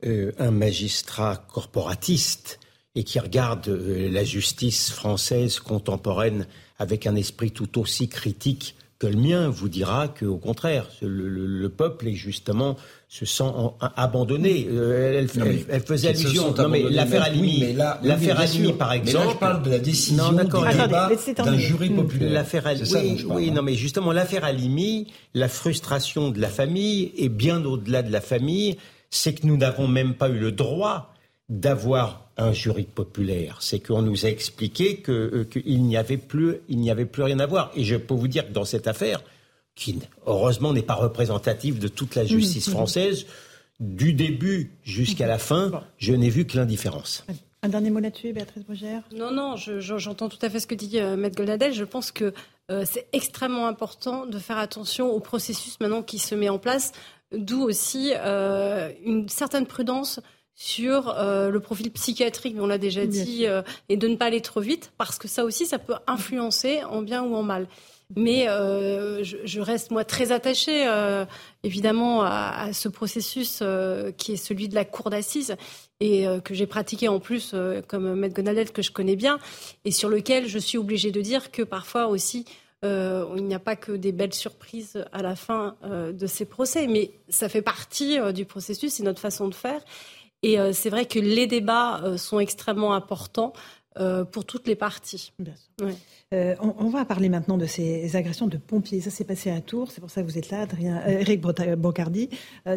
euh, 0.05 0.33
un 0.39 0.51
magistrat 0.51 1.37
corporatiste 1.53 2.61
et 2.95 3.05
qui 3.05 3.19
regarde 3.19 3.69
euh, 3.69 4.11
la 4.11 4.25
justice 4.25 4.91
française 4.91 5.61
contemporaine 5.61 6.47
avec 6.79 7.07
un 7.07 7.17
esprit 7.17 7.51
tout 7.51 7.79
aussi 7.79 8.09
critique 8.09 8.77
que 8.99 9.07
le 9.07 9.17
mien 9.17 9.49
vous 9.49 9.69
dira 9.69 10.09
qu'au 10.09 10.39
contraire, 10.39 10.89
le, 11.03 11.69
peuple 11.69 12.09
est 12.09 12.15
justement 12.15 12.77
se 13.09 13.25
sent 13.25 13.51
abandonné. 13.97 14.69
Euh, 14.71 15.19
elle, 15.19 15.81
faisait 15.81 16.09
allusion. 16.09 16.55
Non 16.55 16.69
mais 16.69 16.83
l'affaire 16.83 17.23
Alimi, 17.23 17.73
l'affaire 18.03 18.39
Alimi 18.39 18.75
par 18.75 18.93
exemple. 18.93 19.19
Mais 19.19 19.25
là, 19.25 19.33
je 19.33 19.39
parle 19.39 19.63
de 19.63 19.71
la 19.71 19.79
décision 19.79 20.33
non, 20.33 20.45
d'un 21.45 21.59
jury 21.59 21.89
populaire. 21.89 22.33
L'affaire 22.33 22.65
oui, 22.67 23.25
oui, 23.27 23.51
non 23.51 23.63
mais 23.63 23.75
justement 23.75 24.13
l'affaire 24.13 24.45
Alimi, 24.45 25.07
la 25.33 25.49
frustration 25.49 26.29
de 26.29 26.41
la 26.41 26.49
famille 26.49 27.13
et 27.17 27.31
bien 27.31 27.65
au-delà 27.65 28.03
de 28.03 28.13
la 28.13 28.21
famille, 28.21 28.77
c'est 29.09 29.33
que 29.33 29.47
nous 29.47 29.57
n'avons 29.57 29.89
même 29.89 30.15
pas 30.15 30.29
eu 30.29 30.39
le 30.39 30.53
droit 30.53 31.15
d'avoir 31.49 32.29
un 32.37 32.53
jury 32.53 32.85
populaire. 32.85 33.57
C'est 33.61 33.81
qu'on 33.81 34.03
nous 34.03 34.27
a 34.27 34.29
expliqué 34.29 35.03
euh, 35.09 35.45
qu'il 35.45 35.83
n'y 35.83 35.97
avait 35.97 36.19
plus, 36.19 36.57
il 36.69 36.79
n'y 36.79 36.91
avait 36.91 37.07
plus 37.07 37.23
rien 37.23 37.39
à 37.41 37.47
voir. 37.47 37.71
Et 37.75 37.85
je 37.85 37.97
peux 37.97 38.15
vous 38.15 38.29
dire 38.29 38.47
que 38.47 38.53
dans 38.53 38.67
cette 38.67 38.87
affaire, 38.87 39.23
qui 39.79 40.01
heureusement 40.27 40.73
n'est 40.73 40.83
pas 40.83 40.95
représentative 40.95 41.79
de 41.79 41.89
toute 41.89 42.17
la 42.17 42.25
justice 42.25 42.67
mmh, 42.67 42.71
mmh. 42.71 42.75
française, 42.75 43.27
du 43.79 44.13
début 44.13 44.73
jusqu'à 44.83 45.29
la 45.29 45.39
fin, 45.39 45.71
je 45.99 46.13
n'ai 46.13 46.31
vu 46.31 46.45
que 46.47 46.57
l'indifférence. 46.57 47.25
Un 47.63 47.69
dernier 47.69 47.91
mot 47.91 48.01
là-dessus, 48.01 48.33
Béatrice 48.33 48.65
Brugère 48.65 49.03
Non, 49.15 49.31
non, 49.31 49.55
j'entends 49.57 50.29
tout 50.29 50.39
à 50.43 50.51
fait 50.51 50.59
ce 50.59 50.67
que 50.67 50.75
dit 50.75 50.99
euh, 50.99 51.17
Maître 51.17 51.37
Goldadel. 51.37 51.73
Je 51.73 51.85
pense 51.85 52.11
que 52.11 52.35
euh, 52.71 52.85
c'est 52.91 53.07
extrêmement 53.13 53.69
important 53.69 54.27
de 54.27 54.39
faire 54.39 54.59
attention 54.59 55.11
au 55.11 55.21
processus 55.21 55.79
maintenant 55.81 56.03
qui 56.03 56.19
se 56.19 56.35
met 56.35 56.49
en 56.49 56.59
place, 56.59 56.93
d'où 57.33 57.63
aussi 57.63 58.13
une 59.05 59.29
certaine 59.29 59.67
prudence 59.67 60.21
sur 60.61 61.11
euh, 61.17 61.51
le 61.51 61.61
profil 61.61 61.89
psychiatrique, 61.93 62.57
on 62.59 62.67
l'a 62.67 62.79
déjà 62.79 63.07
dit, 63.07 63.47
euh, 63.47 63.63
et 63.89 63.97
de 63.97 64.09
ne 64.09 64.17
pas 64.17 64.25
aller 64.25 64.41
trop 64.41 64.61
vite, 64.61 64.91
parce 64.99 65.17
que 65.17 65.29
ça 65.29 65.45
aussi, 65.45 65.67
ça 65.67 65.79
peut 65.79 65.95
influencer 66.09 66.83
en 66.83 67.01
bien 67.01 67.23
ou 67.23 67.37
en 67.37 67.45
mal. 67.45 67.69
Mais 68.17 68.49
euh, 68.49 69.23
je, 69.23 69.61
reste, 69.61 69.93
moi, 69.93 70.05
très 70.05 70.33
attachée, 70.33 70.85
évidemment, 71.63 72.23
à, 72.23 72.73
ce 72.73 72.89
processus 72.89 73.63
qui 74.17 74.33
est 74.33 74.37
celui 74.37 74.69
de 74.69 74.75
la 74.75 74.85
cour 74.85 75.11
d'assises 75.11 75.55
et 76.01 76.27
que 76.43 76.55
j'ai 76.55 76.67
pratiqué 76.67 77.07
en 77.07 77.21
plus 77.21 77.55
comme 77.87 78.15
maître 78.15 78.35
Gonadet, 78.35 78.65
que 78.67 78.83
je 78.83 78.91
connais 78.91 79.15
bien, 79.15 79.39
et 79.85 79.93
sur 79.93 80.09
lequel 80.09 80.49
je 80.49 80.59
suis 80.59 80.79
obligée 80.79 81.13
de 81.13 81.21
dire 81.21 81.53
que 81.53 81.63
parfois 81.63 82.07
aussi, 82.07 82.47
il 82.83 83.45
n'y 83.45 83.55
a 83.55 83.61
pas 83.61 83.77
que 83.77 83.93
des 83.93 84.13
belles 84.13 84.35
surprises 84.35 85.05
à 85.13 85.21
la 85.21 85.37
fin 85.37 85.77
de 85.85 86.27
ces 86.27 86.47
procès, 86.47 86.87
mais 86.87 87.11
ça 87.29 87.51
fait 87.51 87.63
partie 87.63 88.19
du 88.33 88.47
processus, 88.47 88.95
c'est 88.95 89.03
notre 89.03 89.21
façon 89.21 89.49
de 89.49 89.55
faire. 89.55 89.83
Et 90.43 90.59
euh, 90.59 90.73
c'est 90.73 90.91
vrai 90.91 91.07
que 91.07 91.19
les 91.19 91.47
débats 91.47 92.03
euh, 92.05 92.17
sont 92.17 92.39
extrêmement 92.39 92.95
importants 92.95 93.53
euh, 93.99 94.25
pour 94.25 94.45
toutes 94.45 94.69
les 94.69 94.77
parties. 94.77 95.33
on, 96.31 96.89
va 96.89 97.05
parler 97.05 97.29
maintenant 97.29 97.59
de 97.59 97.67
ces 97.67 98.15
agressions 98.15 98.47
de 98.47 98.57
pompiers. 98.57 99.01
Ça 99.01 99.11
s'est 99.11 99.25
passé 99.25 99.51
à 99.51 99.61
Tours, 99.61 99.91
c'est 99.91 100.01
pour 100.01 100.11
ça 100.11 100.23
que 100.23 100.27
vous 100.27 100.39
êtes 100.39 100.51
là, 100.51 100.61
Adrien, 100.61 101.05
Eric 101.07 101.41
Bocardi. 101.41 102.29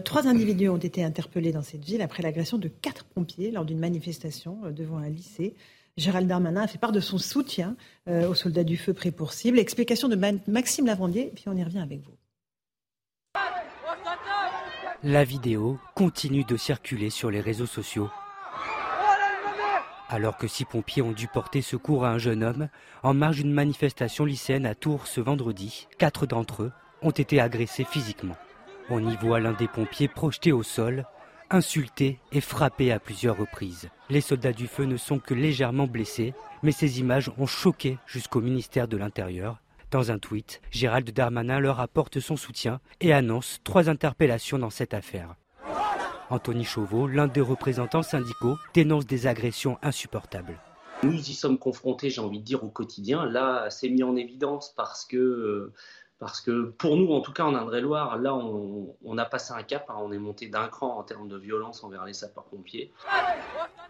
trois 0.03 0.27
individus 0.27 0.69
ont 0.69 0.77
été 0.77 1.03
interpellés 1.03 1.51
dans 1.51 1.61
cette 1.61 1.83
ville 1.85 2.01
après 2.01 2.23
l'agression 2.23 2.57
de 2.57 2.67
quatre 2.67 3.03
pompiers 3.03 3.51
lors 3.51 3.65
d'une 3.65 3.79
manifestation 3.79 4.61
devant 4.71 4.97
un 4.97 5.09
lycée. 5.09 5.53
Gérald 5.97 6.27
Darmanin 6.27 6.61
a 6.61 6.67
fait 6.67 6.79
part 6.79 6.93
de 6.93 7.01
son 7.01 7.19
soutien 7.19 7.75
aux 8.09 8.33
soldats 8.33 8.63
du 8.63 8.77
feu 8.77 8.93
pris 8.93 9.11
pour 9.11 9.33
cible. 9.33 9.59
Explication 9.59 10.07
de 10.07 10.17
Maxime 10.47 10.87
Lavandier, 10.87 11.31
puis 11.35 11.43
on 11.47 11.55
y 11.55 11.63
revient 11.63 11.79
avec 11.79 12.01
vous. 12.01 12.15
La 15.03 15.23
vidéo 15.23 15.79
continue 15.95 16.43
de 16.43 16.55
circuler 16.55 17.09
sur 17.09 17.31
les 17.31 17.41
réseaux 17.41 17.65
sociaux. 17.65 18.11
Alors 20.09 20.37
que 20.37 20.45
six 20.45 20.63
pompiers 20.63 21.01
ont 21.01 21.11
dû 21.11 21.27
porter 21.27 21.63
secours 21.63 22.05
à 22.05 22.11
un 22.11 22.19
jeune 22.19 22.43
homme 22.43 22.69
en 23.01 23.15
marge 23.15 23.37
d'une 23.37 23.51
manifestation 23.51 24.25
lycéenne 24.25 24.67
à 24.67 24.75
Tours 24.75 25.07
ce 25.07 25.19
vendredi, 25.19 25.87
quatre 25.97 26.27
d'entre 26.27 26.63
eux 26.63 26.71
ont 27.01 27.09
été 27.09 27.41
agressés 27.41 27.83
physiquement. 27.83 28.37
On 28.91 29.09
y 29.09 29.15
voit 29.15 29.39
l'un 29.39 29.53
des 29.53 29.67
pompiers 29.67 30.07
projeté 30.07 30.51
au 30.51 30.61
sol, 30.61 31.07
insulté 31.49 32.19
et 32.31 32.41
frappé 32.41 32.91
à 32.91 32.99
plusieurs 32.99 33.39
reprises. 33.39 33.89
Les 34.11 34.21
soldats 34.21 34.53
du 34.53 34.67
feu 34.67 34.83
ne 34.83 34.97
sont 34.97 35.17
que 35.17 35.33
légèrement 35.33 35.87
blessés, 35.87 36.35
mais 36.61 36.71
ces 36.71 36.99
images 36.99 37.31
ont 37.39 37.47
choqué 37.47 37.97
jusqu'au 38.05 38.39
ministère 38.39 38.87
de 38.87 38.97
l'Intérieur 38.97 39.57
dans 39.91 40.09
un 40.09 40.17
tweet, 40.17 40.61
Gérald 40.71 41.11
Darmanin 41.11 41.59
leur 41.59 41.79
apporte 41.79 42.19
son 42.19 42.37
soutien 42.37 42.79
et 43.01 43.13
annonce 43.13 43.59
trois 43.63 43.89
interpellations 43.89 44.57
dans 44.57 44.69
cette 44.69 44.93
affaire. 44.93 45.35
Anthony 46.29 46.63
Chauveau, 46.63 47.07
l'un 47.07 47.27
des 47.27 47.41
représentants 47.41 48.01
syndicaux, 48.01 48.55
dénonce 48.73 49.05
des 49.05 49.27
agressions 49.27 49.77
insupportables. 49.81 50.57
Nous 51.03 51.17
y 51.17 51.33
sommes 51.33 51.57
confrontés, 51.57 52.09
j'ai 52.09 52.21
envie 52.21 52.39
de 52.39 52.45
dire, 52.45 52.63
au 52.63 52.69
quotidien. 52.69 53.25
Là, 53.25 53.69
c'est 53.69 53.89
mis 53.89 54.03
en 54.03 54.15
évidence 54.15 54.73
parce 54.77 55.03
que, 55.03 55.73
parce 56.19 56.39
que 56.39 56.69
pour 56.77 56.95
nous, 56.95 57.11
en 57.11 57.19
tout 57.19 57.33
cas 57.33 57.43
en 57.43 57.53
Indre-et-Loire, 57.53 58.17
là, 58.17 58.33
on, 58.33 59.17
a 59.17 59.25
passé 59.25 59.51
un 59.53 59.63
cap, 59.63 59.89
hein. 59.89 59.95
on 59.99 60.13
est 60.13 60.19
monté 60.19 60.47
d'un 60.47 60.67
cran 60.67 60.97
en 60.97 61.03
termes 61.03 61.27
de 61.27 61.37
violence 61.37 61.83
envers 61.83 62.05
les 62.05 62.13
sapeurs-pompiers. 62.13 62.93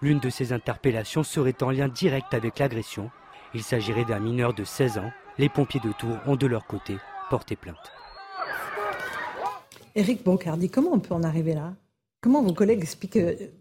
L'une 0.01 0.19
de 0.19 0.29
ces 0.31 0.51
interpellations 0.51 1.21
serait 1.21 1.61
en 1.61 1.69
lien 1.69 1.89
direct 1.89 2.33
avec 2.33 2.57
l'agression. 2.57 3.11
Il 3.53 3.61
s'agirait 3.61 4.05
d'un 4.05 4.19
mineur 4.19 4.53
de 4.55 4.63
16 4.63 4.97
ans 4.97 5.11
les 5.41 5.49
pompiers 5.49 5.81
de 5.84 5.91
Tours 5.97 6.18
ont 6.27 6.35
de 6.35 6.45
leur 6.45 6.68
côté 6.68 6.97
porté 7.31 7.55
plainte. 7.55 7.76
Éric 9.95 10.23
Boncardi, 10.23 10.69
comment 10.69 10.91
on 10.93 10.99
peut 10.99 11.15
en 11.15 11.23
arriver 11.23 11.55
là? 11.55 11.73
Comment 12.22 12.43
vos 12.43 12.53
collègues 12.53 12.84
expliquent 12.84 13.18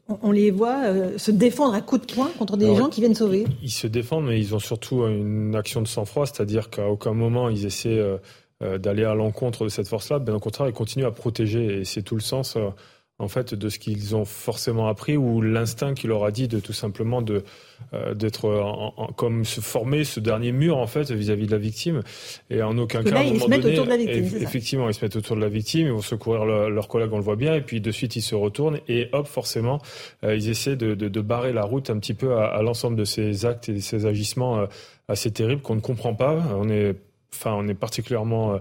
On 0.07 0.31
les 0.31 0.51
voit 0.51 0.85
euh, 0.85 1.16
se 1.16 1.31
défendre 1.31 1.73
à 1.73 1.81
coups 1.81 2.07
de 2.07 2.12
poing 2.12 2.31
contre 2.39 2.59
des 2.59 2.77
gens 2.77 2.90
qui 2.90 3.01
viennent 3.01 3.15
sauver? 3.15 3.47
Ils 3.62 3.70
se 3.70 3.86
défendent, 3.86 4.27
mais 4.27 4.39
ils 4.39 4.55
ont 4.55 4.59
surtout 4.59 5.07
une 5.07 5.57
action 5.57 5.81
de 5.81 5.89
sang-froid, 5.89 6.27
c'est-à-dire 6.27 6.69
qu'à 6.69 6.86
aucun 6.86 7.15
moment 7.15 7.48
ils 7.48 7.65
essaient 7.65 7.98
euh, 7.98 8.19
euh, 8.62 8.77
d'aller 8.77 9.05
à 9.05 9.15
l'encontre 9.15 9.65
de 9.65 9.70
cette 9.70 9.89
force-là. 9.89 10.19
Bien 10.19 10.35
au 10.35 10.40
contraire, 10.40 10.69
ils 10.69 10.74
continuent 10.74 11.07
à 11.07 11.11
protéger, 11.11 11.81
et 11.81 11.85
c'est 11.86 12.02
tout 12.02 12.15
le 12.15 12.20
sens 12.20 12.59
en 13.20 13.28
fait 13.28 13.55
de 13.55 13.68
ce 13.68 13.78
qu'ils 13.78 14.16
ont 14.16 14.24
forcément 14.24 14.88
appris 14.88 15.16
ou 15.16 15.42
l'instinct 15.42 15.94
qui 15.94 16.06
leur 16.06 16.24
a 16.24 16.30
dit 16.30 16.48
de 16.48 16.59
tout 16.59 16.72
simplement 16.72 17.22
de 17.22 17.44
euh, 17.94 18.14
d'être 18.14 18.92
comme 19.16 19.44
se 19.44 19.60
former 19.60 20.05
ce 20.05 20.20
dernier 20.20 20.52
mur 20.52 20.78
en 20.78 20.86
fait 20.86 21.10
vis-à-vis 21.10 21.47
de 21.47 21.52
la 21.52 21.59
victime. 21.59 22.02
Et 22.51 22.62
en 22.62 22.76
aucun 22.78 23.02
cas 23.02 23.22
ils 23.22 23.40
se 23.40 23.48
mettent 23.48 23.64
autour 23.64 23.84
de 23.84 23.90
la 23.90 23.97
victime 23.97 24.24
effectivement 24.40 24.88
ils 24.88 24.94
se 24.94 25.05
mettent 25.05 25.16
autour 25.16 25.36
de 25.36 25.40
la 25.40 25.48
victime 25.48 25.86
ils 25.86 25.92
vont 25.92 26.01
secourir 26.01 26.44
leurs 26.44 26.88
collègues 26.88 27.12
on 27.12 27.18
le 27.18 27.22
voit 27.22 27.36
bien 27.36 27.55
et 27.55 27.60
puis 27.60 27.80
de 27.80 27.90
suite 27.90 28.16
ils 28.16 28.22
se 28.22 28.34
retournent 28.34 28.80
et 28.88 29.09
hop 29.12 29.26
forcément 29.26 29.80
euh, 30.24 30.34
ils 30.34 30.48
essaient 30.48 30.76
de, 30.76 30.94
de, 30.94 31.09
de, 31.09 31.20
barrer 31.20 31.52
la 31.52 31.64
route 31.64 31.90
un 31.90 31.98
petit 31.98 32.14
peu 32.14 32.34
à, 32.36 32.47
à 32.47 32.62
l'ensemble 32.62 32.97
de 32.97 33.05
ces 33.05 33.44
actes 33.44 33.68
et 33.68 33.74
de 33.74 33.80
ces 33.80 34.06
agissements 34.06 34.60
euh, 34.60 34.66
assez 35.09 35.30
terribles 35.30 35.62
qu'on 35.62 35.74
ne 35.74 35.80
comprend 35.80 36.14
pas. 36.14 36.42
On 36.56 36.68
est 36.70 36.97
enfin 37.34 37.52
on 37.52 37.68
est 37.68 37.74
particulièrement 37.74 38.60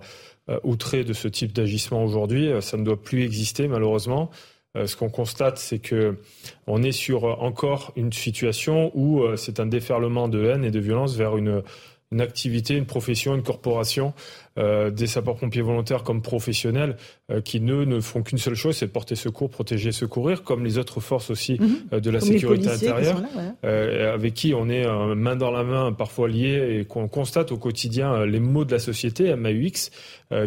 euh, 0.49 0.59
outré 0.63 1.03
de 1.03 1.13
ce 1.13 1.27
type 1.27 1.53
d'agissement 1.53 2.03
aujourd'hui. 2.03 2.47
Euh, 2.47 2.61
ça 2.61 2.77
ne 2.77 2.83
doit 2.83 3.01
plus 3.01 3.23
exister 3.23 3.67
malheureusement. 3.67 4.31
Euh, 4.75 4.87
ce 4.87 4.95
qu'on 4.95 5.09
constate, 5.09 5.57
c'est 5.57 5.79
que 5.79 6.17
on 6.65 6.81
est 6.81 6.91
sur 6.91 7.23
encore 7.43 7.91
une 7.95 8.11
situation 8.11 8.91
où 8.95 9.23
c'est 9.35 9.59
un 9.59 9.65
déferlement 9.65 10.27
de 10.27 10.45
haine 10.45 10.63
et 10.63 10.71
de 10.71 10.79
violence 10.79 11.15
vers 11.15 11.37
une 11.37 11.63
une 12.11 12.21
activité, 12.21 12.75
une 12.75 12.87
profession, 12.87 13.35
une 13.35 13.43
corporation, 13.43 14.13
euh, 14.57 14.89
des 14.89 15.05
sapeurs-pompiers 15.05 15.61
volontaires 15.61 16.03
comme 16.03 16.23
professionnels, 16.23 16.97
euh, 17.31 17.39
qui 17.39 17.61
ne, 17.61 17.85
ne 17.85 17.99
font 17.99 18.23
qu'une 18.23 18.39
seule 18.39 18.55
chose, 18.55 18.77
c'est 18.77 18.87
porter 18.87 19.15
secours, 19.15 19.49
protéger, 19.51 19.91
secourir, 19.91 20.43
comme 20.43 20.65
les 20.65 20.79
autres 20.79 21.01
forces 21.01 21.29
aussi 21.29 21.57
mhm. 21.59 21.69
euh, 21.93 21.99
de 21.99 22.09
la 22.09 22.19
sécurité 22.19 22.67
intérieure, 22.67 23.21
avec 23.61 24.33
qui 24.33 24.55
on 24.55 24.69
est 24.69 24.87
main 25.15 25.35
dans 25.35 25.51
la 25.51 25.63
main, 25.63 25.93
parfois 25.93 26.27
liés, 26.27 26.79
et 26.79 26.85
qu'on 26.85 27.07
constate 27.07 27.51
au 27.51 27.57
quotidien 27.57 28.25
les 28.25 28.39
maux 28.39 28.65
de 28.65 28.71
la 28.71 28.79
société, 28.79 29.35
MAUX, 29.35 29.91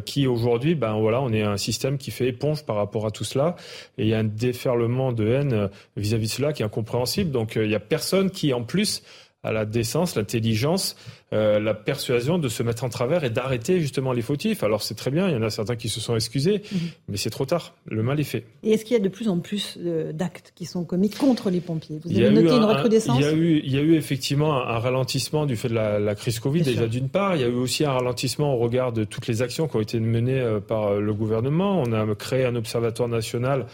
qui 0.05 0.26
aujourd'hui, 0.26 0.74
ben 0.74 0.98
voilà, 0.98 1.22
on 1.22 1.32
est 1.32 1.43
un 1.43 1.56
système 1.56 1.97
qui 1.97 2.10
fait 2.10 2.28
éponge 2.28 2.64
par 2.64 2.76
rapport 2.76 3.06
à 3.06 3.10
tout 3.10 3.24
cela, 3.24 3.55
et 3.98 4.02
il 4.02 4.09
y 4.09 4.14
a 4.14 4.18
un 4.18 4.24
déferlement 4.24 5.12
de 5.12 5.26
haine 5.26 5.70
vis-à-vis 5.97 6.26
-vis 6.26 6.30
de 6.30 6.34
cela 6.36 6.52
qui 6.52 6.62
est 6.62 6.66
incompréhensible. 6.66 7.30
Donc 7.30 7.56
il 7.56 7.70
y 7.70 7.74
a 7.74 7.80
personne 7.80 8.30
qui, 8.30 8.52
en 8.52 8.62
plus, 8.62 9.02
à 9.43 9.52
la 9.52 9.64
décence, 9.64 10.16
l'intelligence, 10.16 10.97
euh, 11.32 11.59
la 11.59 11.72
persuasion 11.72 12.38
de 12.38 12.48
se 12.48 12.62
mettre 12.62 12.84
en 12.84 12.90
travers 12.90 13.24
et 13.24 13.30
d'arrêter 13.30 13.80
justement 13.80 14.12
les 14.12 14.20
fautifs. 14.20 14.62
Alors 14.62 14.82
c'est 14.82 14.94
très 14.94 15.10
bien, 15.10 15.28
il 15.28 15.34
y 15.34 15.36
en 15.36 15.42
a 15.42 15.48
certains 15.48 15.76
qui 15.76 15.88
se 15.88 15.98
sont 15.98 16.14
excusés, 16.14 16.60
mhm. 16.70 16.80
mais 17.09 17.16
c'est 17.16 17.30
trop 17.30 17.46
tard, 17.46 17.74
le 17.86 18.02
mal 18.02 18.20
est 18.20 18.24
fait. 18.24 18.44
Et 18.62 18.72
est-ce 18.72 18.84
qu'il 18.84 18.92
y 18.92 19.00
a 19.00 19.02
de 19.02 19.09
plus 19.09 19.28
en 19.28 19.38
plus 19.38 19.78
euh, 19.80 20.12
d'actes 20.12 20.52
qui 20.54 20.66
sont 20.66 20.84
commis 20.84 21.09
contre 21.09 21.48
les 21.48 21.60
pompiers? 21.60 22.00
Vous 22.04 22.18
avez 22.18 22.30
noté 22.30 22.54
une 22.54 22.64
recrudescence? 22.64 23.18
il 23.18 23.24
y, 23.24 23.28
a 23.28 23.32
eu, 23.32 23.62
il 23.64 23.72
y 23.72 23.78
a 23.78 23.80
eu 23.80 23.94
effectivement 23.94 24.62
un, 24.62 24.78
ralentissement 24.78 25.46
du 25.46 25.56
fait 25.56 25.68
de 25.68 25.74
la, 25.74 26.14
crise 26.14 26.38
Covid, 26.38 26.60
déjà 26.60 26.86
d'une 26.86 27.09
part. 27.09 27.34
Il 27.34 27.40
y 27.40 27.44
a 27.44 27.48
eu 27.48 27.54
aussi 27.54 27.86
un 27.86 27.92
ralentissement 27.92 28.54
au 28.54 28.59
regard 28.59 28.92
de 28.92 29.04
toutes 29.04 29.26
les 29.26 29.40
actions 29.40 29.68
qui 29.68 29.76
ont 29.76 29.80
été 29.80 30.00
menées 30.00 30.38
euh, 30.38 30.60
par 30.60 31.00
le 31.00 31.14
gouvernement. 31.14 31.80
On 31.80 31.92
a 31.94 32.14
créé 32.14 32.44
un 32.44 32.56
observatoire 32.56 33.09
national 33.09 33.66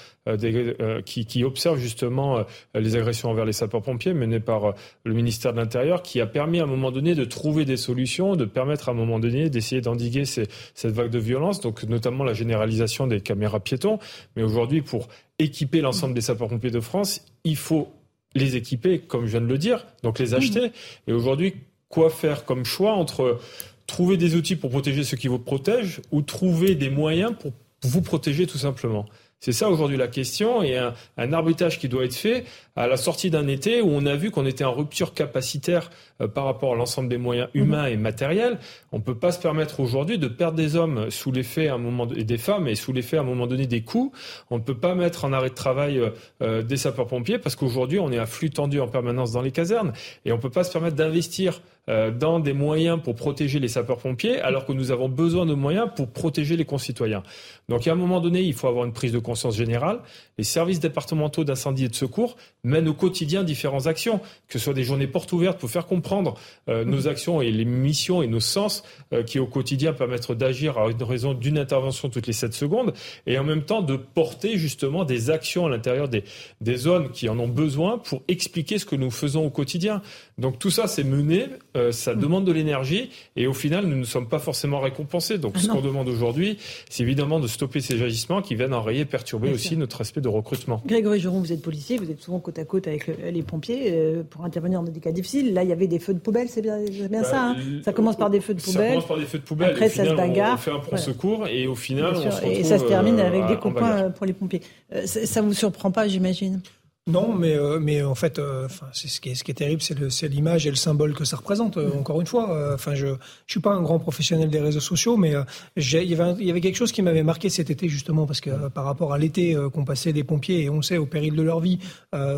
qui, 1.06 1.24
qui, 1.24 1.42
observe 1.42 1.78
justement 1.78 2.44
les 2.74 2.96
agressions 2.96 3.30
envers 3.30 3.46
les 3.46 3.54
sapeurs-pompiers 3.54 4.12
mené 4.12 4.40
par 4.40 4.74
le 5.04 5.14
ministère 5.14 5.54
de 5.54 5.58
l'Intérieur, 5.58 6.02
qui 6.02 6.20
a 6.20 6.26
permis 6.26 6.60
à 6.60 6.64
un 6.64 6.66
moment 6.66 6.90
donné 6.90 7.14
de 7.14 7.24
trouver 7.24 7.47
des 7.64 7.76
solutions, 7.76 8.36
de 8.36 8.44
permettre 8.44 8.88
à 8.88 8.92
un 8.92 8.94
moment 8.94 9.18
donné 9.18 9.50
d'essayer 9.50 9.80
d'endiguer 9.80 10.24
cette 10.24 10.92
vague 10.92 11.10
de 11.10 11.18
violence, 11.18 11.60
donc 11.60 11.82
notamment 11.84 12.24
la 12.24 12.34
généralisation 12.34 13.06
des 13.06 13.20
caméras 13.20 13.60
piétons. 13.60 13.98
Mais 14.36 14.42
aujourd'hui, 14.42 14.82
pour 14.82 15.08
équiper 15.38 15.80
l'ensemble 15.80 16.14
des 16.14 16.20
sapeurs-pompiers 16.20 16.70
de 16.70 16.80
France, 16.80 17.22
il 17.44 17.56
faut 17.56 17.88
les 18.34 18.56
équiper, 18.56 18.98
comme 19.00 19.26
je 19.26 19.32
viens 19.32 19.40
de 19.40 19.46
le 19.46 19.58
dire, 19.58 19.86
donc 20.02 20.18
les 20.18 20.34
acheter. 20.34 20.72
Et 21.06 21.12
aujourd'hui, 21.12 21.54
quoi 21.88 22.10
faire 22.10 22.44
comme 22.44 22.64
choix 22.64 22.92
entre 22.92 23.38
trouver 23.86 24.16
des 24.16 24.34
outils 24.34 24.56
pour 24.56 24.70
protéger 24.70 25.02
ceux 25.02 25.16
qui 25.16 25.28
vous 25.28 25.38
protègent 25.38 26.00
ou 26.12 26.22
trouver 26.22 26.74
des 26.74 26.90
moyens 26.90 27.32
pour 27.38 27.52
vous 27.82 28.02
protéger 28.02 28.46
tout 28.46 28.58
simplement? 28.58 29.06
C'est 29.40 29.52
ça 29.52 29.70
aujourd'hui 29.70 29.96
la 29.96 30.08
question 30.08 30.62
et 30.64 30.76
un, 30.76 30.94
un, 31.16 31.32
arbitrage 31.32 31.78
qui 31.78 31.88
doit 31.88 32.04
être 32.04 32.14
fait 32.14 32.44
à 32.74 32.88
la 32.88 32.96
sortie 32.96 33.30
d'un 33.30 33.46
été 33.46 33.80
où 33.80 33.88
on 33.88 34.04
a 34.04 34.16
vu 34.16 34.32
qu'on 34.32 34.46
était 34.46 34.64
en 34.64 34.72
rupture 34.72 35.14
capacitaire 35.14 35.90
euh, 36.20 36.26
par 36.26 36.44
rapport 36.44 36.72
à 36.72 36.76
l'ensemble 36.76 37.08
des 37.08 37.18
moyens 37.18 37.48
mhm. 37.54 37.62
humains 37.62 37.86
et 37.86 37.96
matériels. 37.96 38.58
On 38.90 39.00
peut 39.00 39.14
pas 39.14 39.30
se 39.30 39.38
permettre 39.38 39.78
aujourd'hui 39.78 40.18
de 40.18 40.26
perdre 40.26 40.56
des 40.56 40.74
hommes 40.74 41.08
sous 41.10 41.30
l'effet 41.30 41.68
à 41.68 41.74
un 41.74 41.78
moment 41.78 42.08
et 42.16 42.24
des 42.24 42.36
femmes 42.36 42.66
et 42.66 42.74
sous 42.74 42.92
l'effet 42.92 43.16
à 43.16 43.20
un 43.20 43.24
moment 43.24 43.46
donné 43.46 43.66
des 43.66 43.82
coups. 43.82 44.16
On 44.50 44.58
ne 44.58 44.62
peut 44.62 44.76
pas 44.76 44.96
mettre 44.96 45.24
en 45.24 45.32
arrêt 45.32 45.50
de 45.50 45.54
travail 45.54 45.98
euh, 45.98 46.10
euh, 46.42 46.62
des 46.62 46.76
sapeurs-pompiers 46.76 47.38
parce 47.38 47.54
qu'aujourd'hui 47.54 48.00
on 48.00 48.10
est 48.10 48.18
à 48.18 48.26
flux 48.26 48.50
tendu 48.50 48.80
en 48.80 48.88
permanence 48.88 49.30
dans 49.30 49.42
les 49.42 49.52
casernes 49.52 49.92
et 50.24 50.32
on 50.32 50.38
peut 50.38 50.50
pas 50.50 50.64
se 50.64 50.72
permettre 50.72 50.96
d'investir 50.96 51.60
dans 51.88 52.38
des 52.38 52.52
moyens 52.52 53.00
pour 53.02 53.14
protéger 53.14 53.58
les 53.60 53.68
sapeurs-pompiers 53.68 54.40
alors 54.40 54.66
que 54.66 54.72
nous 54.72 54.90
avons 54.90 55.08
besoin 55.08 55.46
de 55.46 55.54
moyens 55.54 55.88
pour 55.96 56.08
protéger 56.08 56.56
les 56.56 56.64
concitoyens. 56.64 57.22
Donc 57.68 57.86
à 57.86 57.92
un 57.92 57.94
moment 57.94 58.20
donné, 58.20 58.42
il 58.42 58.54
faut 58.54 58.68
avoir 58.68 58.84
une 58.84 58.92
prise 58.92 59.12
de 59.12 59.18
conscience 59.18 59.56
générale. 59.56 60.00
Les 60.38 60.44
services 60.44 60.80
départementaux 60.80 61.44
d'incendie 61.44 61.84
et 61.84 61.88
de 61.88 61.94
secours 61.94 62.36
mènent 62.64 62.88
au 62.88 62.94
quotidien 62.94 63.44
différentes 63.44 63.86
actions, 63.86 64.20
que 64.48 64.58
ce 64.58 64.58
soit 64.58 64.74
des 64.74 64.84
journées 64.84 65.06
portes 65.06 65.32
ouvertes 65.32 65.58
pour 65.58 65.70
faire 65.70 65.86
comprendre 65.86 66.34
euh, 66.68 66.84
nos 66.84 67.02
mhm. 67.02 67.08
actions 67.08 67.42
et 67.42 67.50
les 67.50 67.64
missions 67.64 68.22
et 68.22 68.26
nos 68.26 68.40
sens 68.40 68.82
euh, 69.12 69.22
qui 69.22 69.38
au 69.38 69.46
quotidien 69.46 69.92
permettent 69.92 70.32
d'agir 70.32 70.78
à 70.78 70.88
une 70.90 71.02
raison 71.02 71.34
d'une 71.34 71.58
intervention 71.58 72.08
toutes 72.08 72.26
les 72.26 72.32
7 72.32 72.52
secondes 72.54 72.92
et 73.26 73.38
en 73.38 73.44
même 73.44 73.62
temps 73.62 73.82
de 73.82 73.96
porter 73.96 74.58
justement 74.58 75.04
des 75.04 75.30
actions 75.30 75.66
à 75.66 75.70
l'intérieur 75.70 76.08
des, 76.08 76.24
des 76.60 76.76
zones 76.76 77.10
qui 77.10 77.28
en 77.28 77.38
ont 77.38 77.48
besoin 77.48 77.98
pour 77.98 78.22
expliquer 78.28 78.78
ce 78.78 78.86
que 78.86 78.96
nous 78.96 79.10
faisons 79.10 79.44
au 79.44 79.50
quotidien. 79.50 80.02
Donc 80.38 80.58
tout 80.58 80.70
ça, 80.70 80.86
c'est 80.86 81.04
mené, 81.04 81.46
euh, 81.76 81.90
ça 81.92 82.14
mhm. 82.14 82.20
demande 82.20 82.44
de 82.44 82.52
l'énergie 82.52 83.10
et 83.36 83.46
au 83.46 83.52
final, 83.52 83.86
nous 83.86 83.96
ne 83.96 84.04
sommes 84.04 84.28
pas 84.28 84.38
forcément 84.38 84.80
récompensés. 84.80 85.38
Donc 85.38 85.54
ah 85.56 85.60
ce 85.60 85.68
qu'on 85.68 85.80
demande 85.80 86.08
aujourd'hui, 86.08 86.58
c'est 86.88 87.02
évidemment 87.02 87.40
de 87.40 87.48
stopper 87.48 87.80
ces 87.80 88.00
agissements 88.02 88.40
qui 88.40 88.54
viennent 88.54 88.74
enrayer, 88.74 89.04
perturber 89.04 89.52
aussi 89.52 89.76
notre 89.76 90.00
aspect 90.00 90.20
de 90.20 90.28
recrutement. 90.28 90.82
Grégory 90.86 91.18
Joron, 91.20 91.40
vous 91.40 91.52
êtes 91.52 91.62
policier, 91.62 91.98
vous 91.98 92.10
êtes 92.10 92.20
souvent 92.20 92.38
côte 92.38 92.58
à 92.58 92.64
côte 92.64 92.86
avec 92.86 93.06
les 93.06 93.42
pompiers 93.42 93.92
euh, 93.92 94.22
pour 94.28 94.44
intervenir 94.44 94.82
dans 94.82 94.90
des 94.90 95.00
cas 95.00 95.12
difficiles. 95.12 95.52
Là, 95.52 95.64
il 95.64 95.68
y 95.68 95.72
avait 95.72 95.88
des 95.88 95.98
feux 95.98 96.14
de 96.14 96.20
poubelle, 96.20 96.48
c'est 96.48 96.62
bien, 96.62 96.78
bien 96.84 97.22
bah, 97.22 97.24
ça. 97.24 97.42
Hein 97.50 97.56
ça 97.84 97.92
commence 97.92 98.16
par 98.16 98.30
des 98.30 98.40
feux 98.40 98.54
de 98.54 98.60
poubelle. 98.60 98.82
Ça 98.82 98.88
commence 98.90 99.08
par 99.08 99.18
des 99.18 99.26
feux 99.26 99.38
de 99.38 99.44
poubelle. 99.44 99.70
Après, 99.70 99.88
ça 99.88 100.04
se 100.04 100.14
bagarre. 100.14 100.54
On 100.54 100.58
fait 100.58 100.70
un 100.70 100.78
prompt 100.78 100.96
secours 100.98 101.48
et 101.48 101.66
au 101.66 101.74
final, 101.74 102.14
on 102.14 102.20
se 102.20 102.26
retrouve, 102.28 102.50
Et 102.50 102.64
ça 102.64 102.78
se 102.78 102.84
termine 102.84 103.18
avec 103.18 103.46
des 103.46 103.56
copains 103.56 104.10
pour 104.10 104.26
les 104.26 104.32
pompiers. 104.32 104.62
Euh, 104.92 105.06
ça 105.06 105.42
vous 105.42 105.52
surprend 105.52 105.90
pas, 105.90 106.06
j'imagine? 106.06 106.60
Non, 107.08 107.34
mais, 107.34 107.56
euh, 107.56 107.78
mais 107.80 108.02
en 108.02 108.14
fait, 108.14 108.38
euh, 108.38 108.68
c'est 108.92 109.08
ce 109.08 109.20
qui 109.20 109.30
est, 109.30 109.34
ce 109.34 109.42
qui 109.42 109.50
est 109.50 109.54
terrible, 109.54 109.80
c'est 109.80 110.28
l'image 110.28 110.66
et 110.66 110.70
le 110.70 110.76
symbole 110.76 111.14
que 111.14 111.24
ça 111.24 111.36
représente. 111.36 111.78
Euh, 111.78 111.88
mm. 111.88 111.98
Encore 111.98 112.20
une 112.20 112.26
fois, 112.26 112.74
enfin, 112.74 112.94
je, 112.94 113.06
je 113.06 113.52
suis 113.52 113.60
pas 113.60 113.72
un 113.72 113.80
grand 113.80 113.98
professionnel 113.98 114.50
des 114.50 114.60
réseaux 114.60 114.80
sociaux, 114.80 115.16
mais 115.16 115.32
il 115.76 115.82
y, 115.82 116.14
avait, 116.14 116.34
il 116.38 116.46
y 116.46 116.50
avait 116.50 116.60
quelque 116.60 116.76
chose 116.76 116.92
qui 116.92 117.00
m'avait 117.00 117.22
marqué 117.22 117.48
cet 117.48 117.70
été 117.70 117.88
justement 117.88 118.26
parce 118.26 118.40
que 118.40 118.68
par 118.68 118.84
rapport 118.84 119.14
à 119.14 119.18
l'été 119.18 119.56
qu'on 119.72 119.84
passait 119.84 120.12
les 120.12 120.24
pompiers 120.24 120.64
et 120.64 120.70
on 120.70 120.82
sait 120.82 120.98
au 120.98 121.06
péril 121.06 121.34
de 121.34 121.42
leur 121.42 121.60
vie 121.60 121.78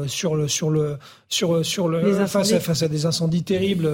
sur 0.07 0.37
le 0.37 0.47
sur 0.47 0.71
le 0.71 0.97
sur 1.29 1.65
sur 1.65 1.89
le 1.89 2.27
face 2.27 2.53
à, 2.53 2.61
face 2.61 2.83
à 2.83 2.89
des 2.89 3.07
incendies 3.07 3.43
terribles, 3.43 3.89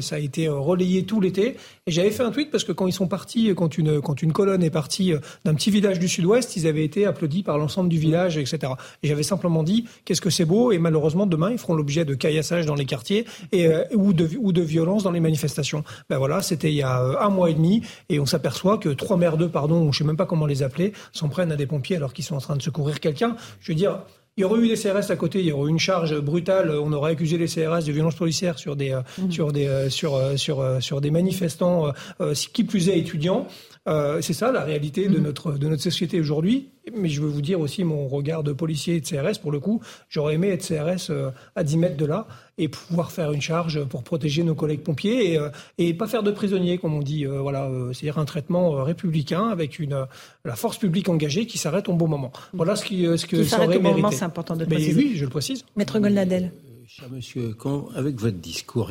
ça 0.00 0.16
a 0.16 0.18
été 0.18 0.48
relayé 0.48 1.04
tout 1.04 1.20
l'été. 1.20 1.56
Et 1.86 1.90
j'avais 1.90 2.10
fait 2.10 2.22
un 2.22 2.30
tweet 2.30 2.50
parce 2.50 2.64
que 2.64 2.72
quand 2.72 2.86
ils 2.86 2.92
sont 2.92 3.08
partis, 3.08 3.52
quand 3.56 3.78
une 3.78 4.00
quand 4.00 4.22
une 4.22 4.32
colonne 4.32 4.62
est 4.62 4.70
partie 4.70 5.12
d'un 5.44 5.54
petit 5.54 5.70
village 5.70 5.98
du 5.98 6.08
Sud-Ouest, 6.08 6.56
ils 6.56 6.66
avaient 6.66 6.84
été 6.84 7.06
applaudis 7.06 7.42
par 7.42 7.58
l'ensemble 7.58 7.88
du 7.88 7.98
village, 7.98 8.38
etc. 8.38 8.72
Et 9.02 9.08
j'avais 9.08 9.22
simplement 9.22 9.62
dit 9.62 9.86
qu'est-ce 10.04 10.19
que 10.20 10.30
c'est 10.30 10.44
beau 10.44 10.72
et 10.72 10.78
malheureusement 10.78 11.26
demain 11.26 11.50
ils 11.50 11.58
feront 11.58 11.74
l'objet 11.74 12.04
de 12.04 12.14
caillassage 12.14 12.66
dans 12.66 12.74
les 12.74 12.84
quartiers 12.84 13.26
et 13.52 13.66
euh, 13.66 13.84
ou 13.94 14.12
de 14.12 14.28
ou 14.38 14.52
de 14.52 14.62
violence 14.62 15.02
dans 15.02 15.10
les 15.10 15.20
manifestations. 15.20 15.84
Ben 16.08 16.18
voilà, 16.18 16.42
c'était 16.42 16.70
il 16.70 16.76
y 16.76 16.82
a 16.82 17.02
euh, 17.02 17.16
un 17.20 17.28
mois 17.28 17.50
et 17.50 17.54
demi 17.54 17.82
et 18.08 18.20
on 18.20 18.26
s'aperçoit 18.26 18.78
que 18.78 18.88
trois 18.88 19.16
merdeux, 19.16 19.48
pardon, 19.48 19.90
je 19.92 19.98
sais 19.98 20.04
même 20.04 20.16
pas 20.16 20.26
comment 20.26 20.46
les 20.46 20.62
appeler, 20.62 20.92
s'en 21.12 21.28
prennent 21.28 21.52
à 21.52 21.56
des 21.56 21.66
pompiers 21.66 21.96
alors 21.96 22.12
qu'ils 22.12 22.24
sont 22.24 22.36
en 22.36 22.40
train 22.40 22.56
de 22.56 22.62
secourir 22.62 23.00
quelqu'un. 23.00 23.36
Je 23.60 23.72
veux 23.72 23.76
dire, 23.76 24.00
il 24.36 24.42
y 24.42 24.44
aurait 24.44 24.60
eu 24.60 24.68
des 24.68 24.76
CRS 24.76 25.10
à 25.10 25.16
côté, 25.16 25.40
il 25.40 25.46
y 25.46 25.52
aurait 25.52 25.68
eu 25.68 25.70
une 25.70 25.78
charge 25.78 26.18
brutale. 26.20 26.70
On 26.70 26.92
aurait 26.92 27.12
accusé 27.12 27.36
les 27.36 27.46
CRS 27.46 27.84
de 27.84 27.92
violence 27.92 28.14
policière 28.14 28.58
sur 28.58 28.76
des, 28.76 28.92
euh, 28.92 29.00
mmh. 29.18 29.30
sur 29.30 29.52
des, 29.52 29.90
sur, 29.90 30.18
sur, 30.36 30.64
sur 30.80 31.00
des 31.00 31.10
manifestants, 31.10 31.92
qui 32.52 32.64
plus 32.64 32.88
est 32.88 32.98
étudiants. 32.98 33.46
Euh, 33.88 34.20
c'est 34.20 34.34
ça 34.34 34.52
la 34.52 34.62
réalité 34.62 35.08
de, 35.08 35.18
mm. 35.18 35.22
notre, 35.22 35.52
de 35.52 35.68
notre 35.68 35.82
société 35.82 36.20
aujourd'hui. 36.20 36.68
Mais 36.94 37.08
je 37.08 37.20
veux 37.22 37.28
vous 37.28 37.40
dire 37.40 37.60
aussi 37.60 37.84
mon 37.84 38.08
regard 38.08 38.42
de 38.42 38.52
policier 38.52 38.96
et 38.96 39.00
de 39.00 39.06
CRS. 39.06 39.38
Pour 39.40 39.52
le 39.52 39.60
coup, 39.60 39.80
j'aurais 40.08 40.34
aimé 40.34 40.48
être 40.48 40.66
CRS 40.66 41.10
euh, 41.10 41.30
à 41.56 41.64
10 41.64 41.76
mètres 41.78 41.96
de 41.96 42.04
là 42.04 42.26
et 42.58 42.68
pouvoir 42.68 43.10
faire 43.10 43.32
une 43.32 43.40
charge 43.40 43.84
pour 43.84 44.02
protéger 44.02 44.42
nos 44.42 44.54
collègues 44.54 44.82
pompiers 44.82 45.32
et, 45.32 45.38
euh, 45.38 45.48
et 45.78 45.94
pas 45.94 46.06
faire 46.06 46.22
de 46.22 46.30
prisonniers, 46.30 46.78
comme 46.78 46.94
on 46.94 47.00
dit. 47.00 47.24
voilà, 47.24 47.70
c'est-à-dire 47.92 48.18
un 48.18 48.24
traitement 48.24 48.82
républicain 48.84 49.48
avec 49.48 49.78
une, 49.78 50.06
la 50.44 50.56
force 50.56 50.76
publique 50.76 51.08
engagée 51.08 51.46
qui 51.46 51.56
s'arrête 51.56 51.88
au 51.88 51.94
bon 51.94 52.08
moment. 52.08 52.32
Voilà 52.52 52.76
ce, 52.76 52.84
qui, 52.84 53.04
ce 53.16 53.24
que 53.26 53.36
qui 53.36 53.46
ça 53.46 53.64
aurait 53.64 53.76
au 53.76 53.80
bon 53.80 53.92
moment, 53.92 54.10
c'est 54.10 54.24
important 54.24 54.56
de 54.56 54.60
le 54.60 54.66
préciser. 54.66 54.94
Oui, 54.94 55.12
je 55.16 55.24
le 55.24 55.30
précise. 55.30 55.64
Maître 55.76 55.98
Goldnadel. 55.98 56.52
cher 56.86 57.08
monsieur, 57.10 57.54
quand, 57.54 57.88
avec 57.94 58.16
votre 58.16 58.36
discours, 58.36 58.90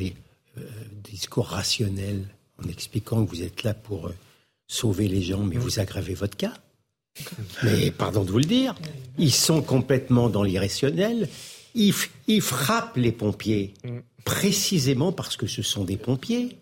discours 1.04 1.48
rationnel, 1.48 2.24
en 2.64 2.68
expliquant 2.68 3.24
que 3.24 3.30
vous 3.30 3.44
êtes 3.44 3.64
là 3.64 3.74
pour 3.74 4.10
sauver 4.70 5.10
les 5.10 5.22
gens, 5.22 5.40
mais 5.40 5.58
vous 5.58 5.82
aggravez 5.82 6.14
votre 6.14 6.38
cas. 6.38 6.54
Mais 7.64 7.92
pardon 7.92 8.24
de 8.24 8.32
vous 8.32 8.38
le 8.38 8.46
dire, 8.46 8.76
ils 9.18 9.34
sont 9.34 9.62
complètement 9.62 10.30
dans 10.30 10.44
l'irrationnel. 10.44 11.28
Ils, 11.76 12.42
frappent 12.42 12.96
les 12.96 13.12
pompiers, 13.12 13.74
précisément 14.24 15.12
parce 15.12 15.36
que 15.36 15.48
ce 15.48 15.62
sont 15.62 15.84
des 15.84 15.98
pompiers. 15.98 16.58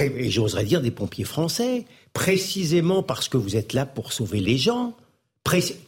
Et 0.00 0.30
j'oserais 0.30 0.64
dire 0.64 0.80
des 0.80 0.90
pompiers 0.90 1.24
français, 1.24 1.84
précisément 2.14 3.02
parce 3.02 3.28
que 3.28 3.36
vous 3.36 3.56
êtes 3.56 3.74
là 3.74 3.86
pour 3.86 4.12
sauver 4.12 4.40
les 4.40 4.56
gens, 4.56 4.96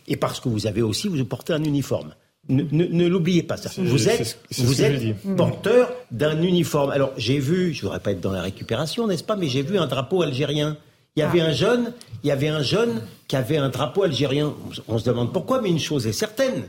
et 0.06 0.16
parce 0.16 0.40
que 0.40 0.48
vous 0.48 0.66
avez 0.66 0.82
aussi, 0.82 1.08
vous 1.08 1.24
portez 1.24 1.52
un 1.52 1.64
uniforme. 1.64 2.14
Ne, 2.48 3.06
l'oubliez 3.06 3.42
pas 3.42 3.56
ça. 3.56 3.70
Vous 3.78 4.08
êtes, 4.08 4.38
vous 4.58 4.82
êtes 4.82 5.16
porteur 5.36 5.90
d'un 6.10 6.42
uniforme. 6.42 6.90
Alors 6.90 7.12
j'ai 7.16 7.38
vu, 7.38 7.72
je 7.72 7.82
voudrais 7.82 8.00
pas 8.00 8.12
être 8.12 8.20
dans 8.20 8.32
la 8.32 8.42
récupération, 8.42 9.06
n'est-ce 9.06 9.24
pas, 9.24 9.36
mais 9.36 9.48
j'ai 9.48 9.62
vu 9.62 9.78
un 9.78 9.86
drapeau 9.86 10.22
algérien. 10.22 10.76
Il 11.16 11.20
y 11.20 11.22
avait 11.22 11.40
ah. 11.40 11.46
un 11.46 11.52
jeune, 11.52 11.92
il 12.22 12.28
y 12.28 12.30
avait 12.32 12.48
un 12.48 12.62
jeune 12.62 13.02
qui 13.28 13.36
avait 13.36 13.56
un 13.56 13.68
drapeau 13.68 14.02
algérien. 14.02 14.54
On 14.88 14.98
se 14.98 15.04
demande 15.04 15.32
pourquoi, 15.32 15.60
mais 15.60 15.70
une 15.70 15.78
chose 15.78 16.06
est 16.06 16.12
certaine. 16.12 16.64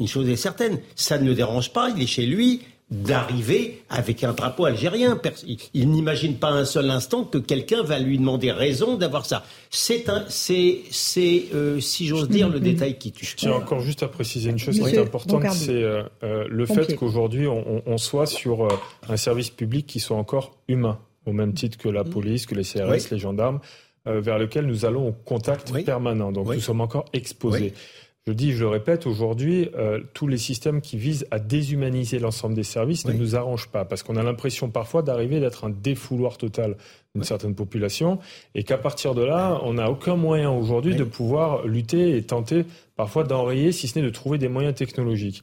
Une 0.00 0.08
chose 0.08 0.28
est 0.28 0.36
certaine, 0.36 0.80
ça 0.96 1.18
ne 1.18 1.24
le 1.24 1.34
dérange 1.34 1.72
pas, 1.72 1.90
il 1.90 2.02
est 2.02 2.06
chez 2.06 2.26
lui 2.26 2.62
d'arriver 2.90 3.82
avec 3.88 4.22
un 4.24 4.32
drapeau 4.32 4.66
algérien. 4.66 5.18
Il 5.72 5.90
n'imagine 5.90 6.36
pas 6.36 6.50
un 6.50 6.64
seul 6.64 6.90
instant 6.90 7.24
que 7.24 7.38
quelqu'un 7.38 7.82
va 7.82 7.98
lui 7.98 8.18
demander 8.18 8.50
raison 8.50 8.96
d'avoir 8.96 9.24
ça. 9.24 9.44
C'est 9.70 10.08
un, 10.08 10.24
c'est, 10.28 10.80
c'est, 10.90 11.44
euh, 11.54 11.80
si 11.80 12.06
j'ose 12.06 12.28
dire, 12.28 12.48
le 12.48 12.60
détail 12.60 12.98
qui 12.98 13.12
tue. 13.12 13.34
Tiens, 13.36 13.52
encore 13.52 13.80
juste 13.80 14.02
à 14.02 14.08
préciser 14.08 14.50
une 14.50 14.58
chose 14.58 14.78
qui 14.78 14.94
est 14.94 14.98
importante, 14.98 15.44
c'est 15.52 15.70
euh, 15.70 16.02
euh, 16.22 16.44
le 16.48 16.66
fait 16.66 16.94
qu'aujourd'hui 16.96 17.46
on, 17.46 17.82
on, 17.86 17.96
soit 17.96 18.26
sur 18.26 18.68
un 19.08 19.16
service 19.16 19.50
public 19.50 19.86
qui 19.86 20.00
soit 20.00 20.16
encore 20.16 20.56
humain 20.68 20.98
au 21.26 21.32
même 21.32 21.54
titre 21.54 21.78
que 21.78 21.88
la 21.88 22.04
mm. 22.04 22.10
police, 22.10 22.46
que 22.46 22.54
les 22.54 22.64
CRS, 22.64 23.10
les 23.10 23.18
gendarmes, 23.18 23.60
euh, 24.06 24.20
vers 24.20 24.38
lequel 24.38 24.66
nous 24.66 24.84
allons 24.84 25.08
au 25.08 25.12
contact 25.12 25.72
permanent. 25.84 26.32
Donc 26.32 26.52
nous 26.52 26.60
sommes 26.60 26.80
encore 26.80 27.04
exposés. 27.12 27.72
Je 28.28 28.32
dis, 28.32 28.52
je 28.52 28.60
le 28.60 28.68
répète, 28.68 29.08
aujourd'hui, 29.08 29.68
euh, 29.74 29.98
tous 30.14 30.28
les 30.28 30.38
systèmes 30.38 30.80
qui 30.80 30.96
visent 30.96 31.26
à 31.32 31.40
déshumaniser 31.40 32.20
l'ensemble 32.20 32.54
des 32.54 32.62
services 32.62 33.04
ne 33.04 33.12
nous 33.12 33.34
arrangent 33.34 33.68
pas, 33.68 33.84
parce 33.84 34.04
qu'on 34.04 34.14
a 34.14 34.22
l'impression 34.22 34.70
parfois 34.70 35.02
d'arriver 35.02 35.40
d'être 35.40 35.64
un 35.64 35.70
défouloir 35.70 36.38
total 36.38 36.76
d'une 37.16 37.24
certaine 37.24 37.56
population, 37.56 38.20
et 38.54 38.62
qu'à 38.62 38.78
partir 38.78 39.16
de 39.16 39.22
là, 39.22 39.58
on 39.64 39.74
n'a 39.74 39.90
aucun 39.90 40.14
moyen 40.14 40.52
aujourd'hui 40.52 40.94
de 40.94 41.02
pouvoir 41.02 41.66
lutter 41.66 42.16
et 42.16 42.22
tenter 42.22 42.64
parfois 42.94 43.24
d'enrayer, 43.24 43.72
si 43.72 43.88
ce 43.88 43.98
n'est 43.98 44.04
de 44.04 44.10
trouver 44.10 44.38
des 44.38 44.48
moyens 44.48 44.76
technologiques. 44.76 45.42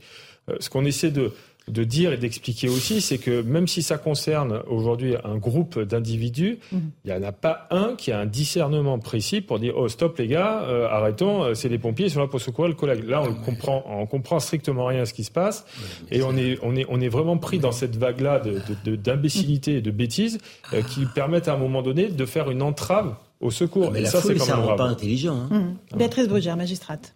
Euh, 0.49 0.55
ce 0.61 0.69
qu'on 0.69 0.85
essaie 0.85 1.11
de, 1.11 1.33
de 1.69 1.83
dire 1.83 2.13
et 2.13 2.17
d'expliquer 2.17 2.69
aussi, 2.69 3.01
c'est 3.01 3.17
que 3.17 3.41
même 3.41 3.67
si 3.67 3.81
ça 3.81 3.97
concerne 3.97 4.61
aujourd'hui 4.67 5.15
un 5.23 5.37
groupe 5.37 5.79
d'individus, 5.79 6.59
mhm. 6.71 6.91
il 7.05 7.11
n'y 7.11 7.17
en 7.17 7.23
a 7.23 7.31
pas 7.31 7.67
un 7.71 7.95
qui 7.95 8.11
a 8.11 8.19
un 8.19 8.25
discernement 8.25 8.99
précis 8.99 9.41
pour 9.41 9.59
dire 9.59 9.73
oh 9.77 9.87
stop 9.87 10.17
les 10.17 10.27
gars, 10.27 10.63
euh, 10.63 10.87
arrêtons, 10.87 11.43
euh, 11.43 11.53
c'est 11.53 11.69
les 11.69 11.77
pompiers, 11.77 12.07
ils 12.07 12.11
sont 12.11 12.19
là 12.19 12.27
pour 12.27 12.41
secourir 12.41 12.69
le 12.69 12.75
collègue. 12.75 13.07
Là, 13.07 13.21
on 13.21 13.33
comprend, 13.33 13.83
on 13.87 14.05
comprend 14.05 14.39
strictement 14.39 14.85
rien 14.85 15.01
à 15.01 15.05
ce 15.05 15.13
qui 15.13 15.23
se 15.23 15.31
passe 15.31 15.65
et 16.11 16.21
on 16.23 16.35
est, 16.35 16.57
on 16.63 16.75
est, 16.75 16.85
on 16.89 16.99
est 16.99 17.09
vraiment 17.09 17.37
pris 17.37 17.59
dans 17.59 17.71
cette 17.71 17.95
vague-là 17.95 18.41
d'imbécilité 18.85 19.77
et 19.77 19.81
de 19.81 19.91
bêtises 19.91 20.39
euh, 20.73 20.81
qui 20.81 21.05
permettent 21.05 21.47
à 21.47 21.53
un 21.53 21.57
moment 21.57 21.81
donné 21.81 22.07
de 22.07 22.25
faire 22.25 22.49
une 22.49 22.61
entrave 22.61 23.15
au 23.39 23.51
secours. 23.51 23.85
Ah, 23.87 23.91
mais 23.93 24.01
la 24.01 24.09
ça, 24.09 24.21
foule, 24.21 24.39
ça 24.39 24.55
rend 24.55 24.75
pas 24.75 24.85
intelligent. 24.85 25.35
Hein. 25.35 25.75
Mhm. 25.91 25.97
Béatrice 25.97 26.27
Brugère, 26.27 26.57
magistrate. 26.57 27.15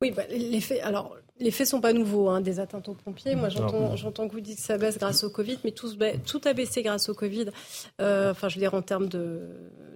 Oui, 0.00 0.12
bah, 0.14 0.22
les 0.30 0.60
faits. 0.60 0.80
Alors, 0.82 1.16
les 1.42 1.50
faits 1.50 1.66
sont 1.66 1.80
pas 1.80 1.92
nouveaux, 1.92 2.28
hein, 2.28 2.40
des 2.40 2.60
atteintes 2.60 2.88
aux 2.88 2.94
pompiers. 2.94 3.34
Moi, 3.34 3.48
j'entends 3.48 4.28
que 4.28 4.32
vous 4.32 4.40
dites 4.40 4.56
que 4.56 4.62
ça 4.62 4.78
baisse 4.78 4.98
grâce 4.98 5.24
au 5.24 5.30
Covid, 5.30 5.58
mais 5.64 5.72
tout, 5.72 5.90
tout 6.26 6.40
a 6.44 6.52
baissé 6.52 6.82
grâce 6.82 7.08
au 7.08 7.14
Covid. 7.14 7.46
Euh, 8.00 8.30
enfin, 8.30 8.48
je 8.48 8.56
veux 8.56 8.60
dire, 8.60 8.74
en 8.74 8.82
termes 8.82 9.08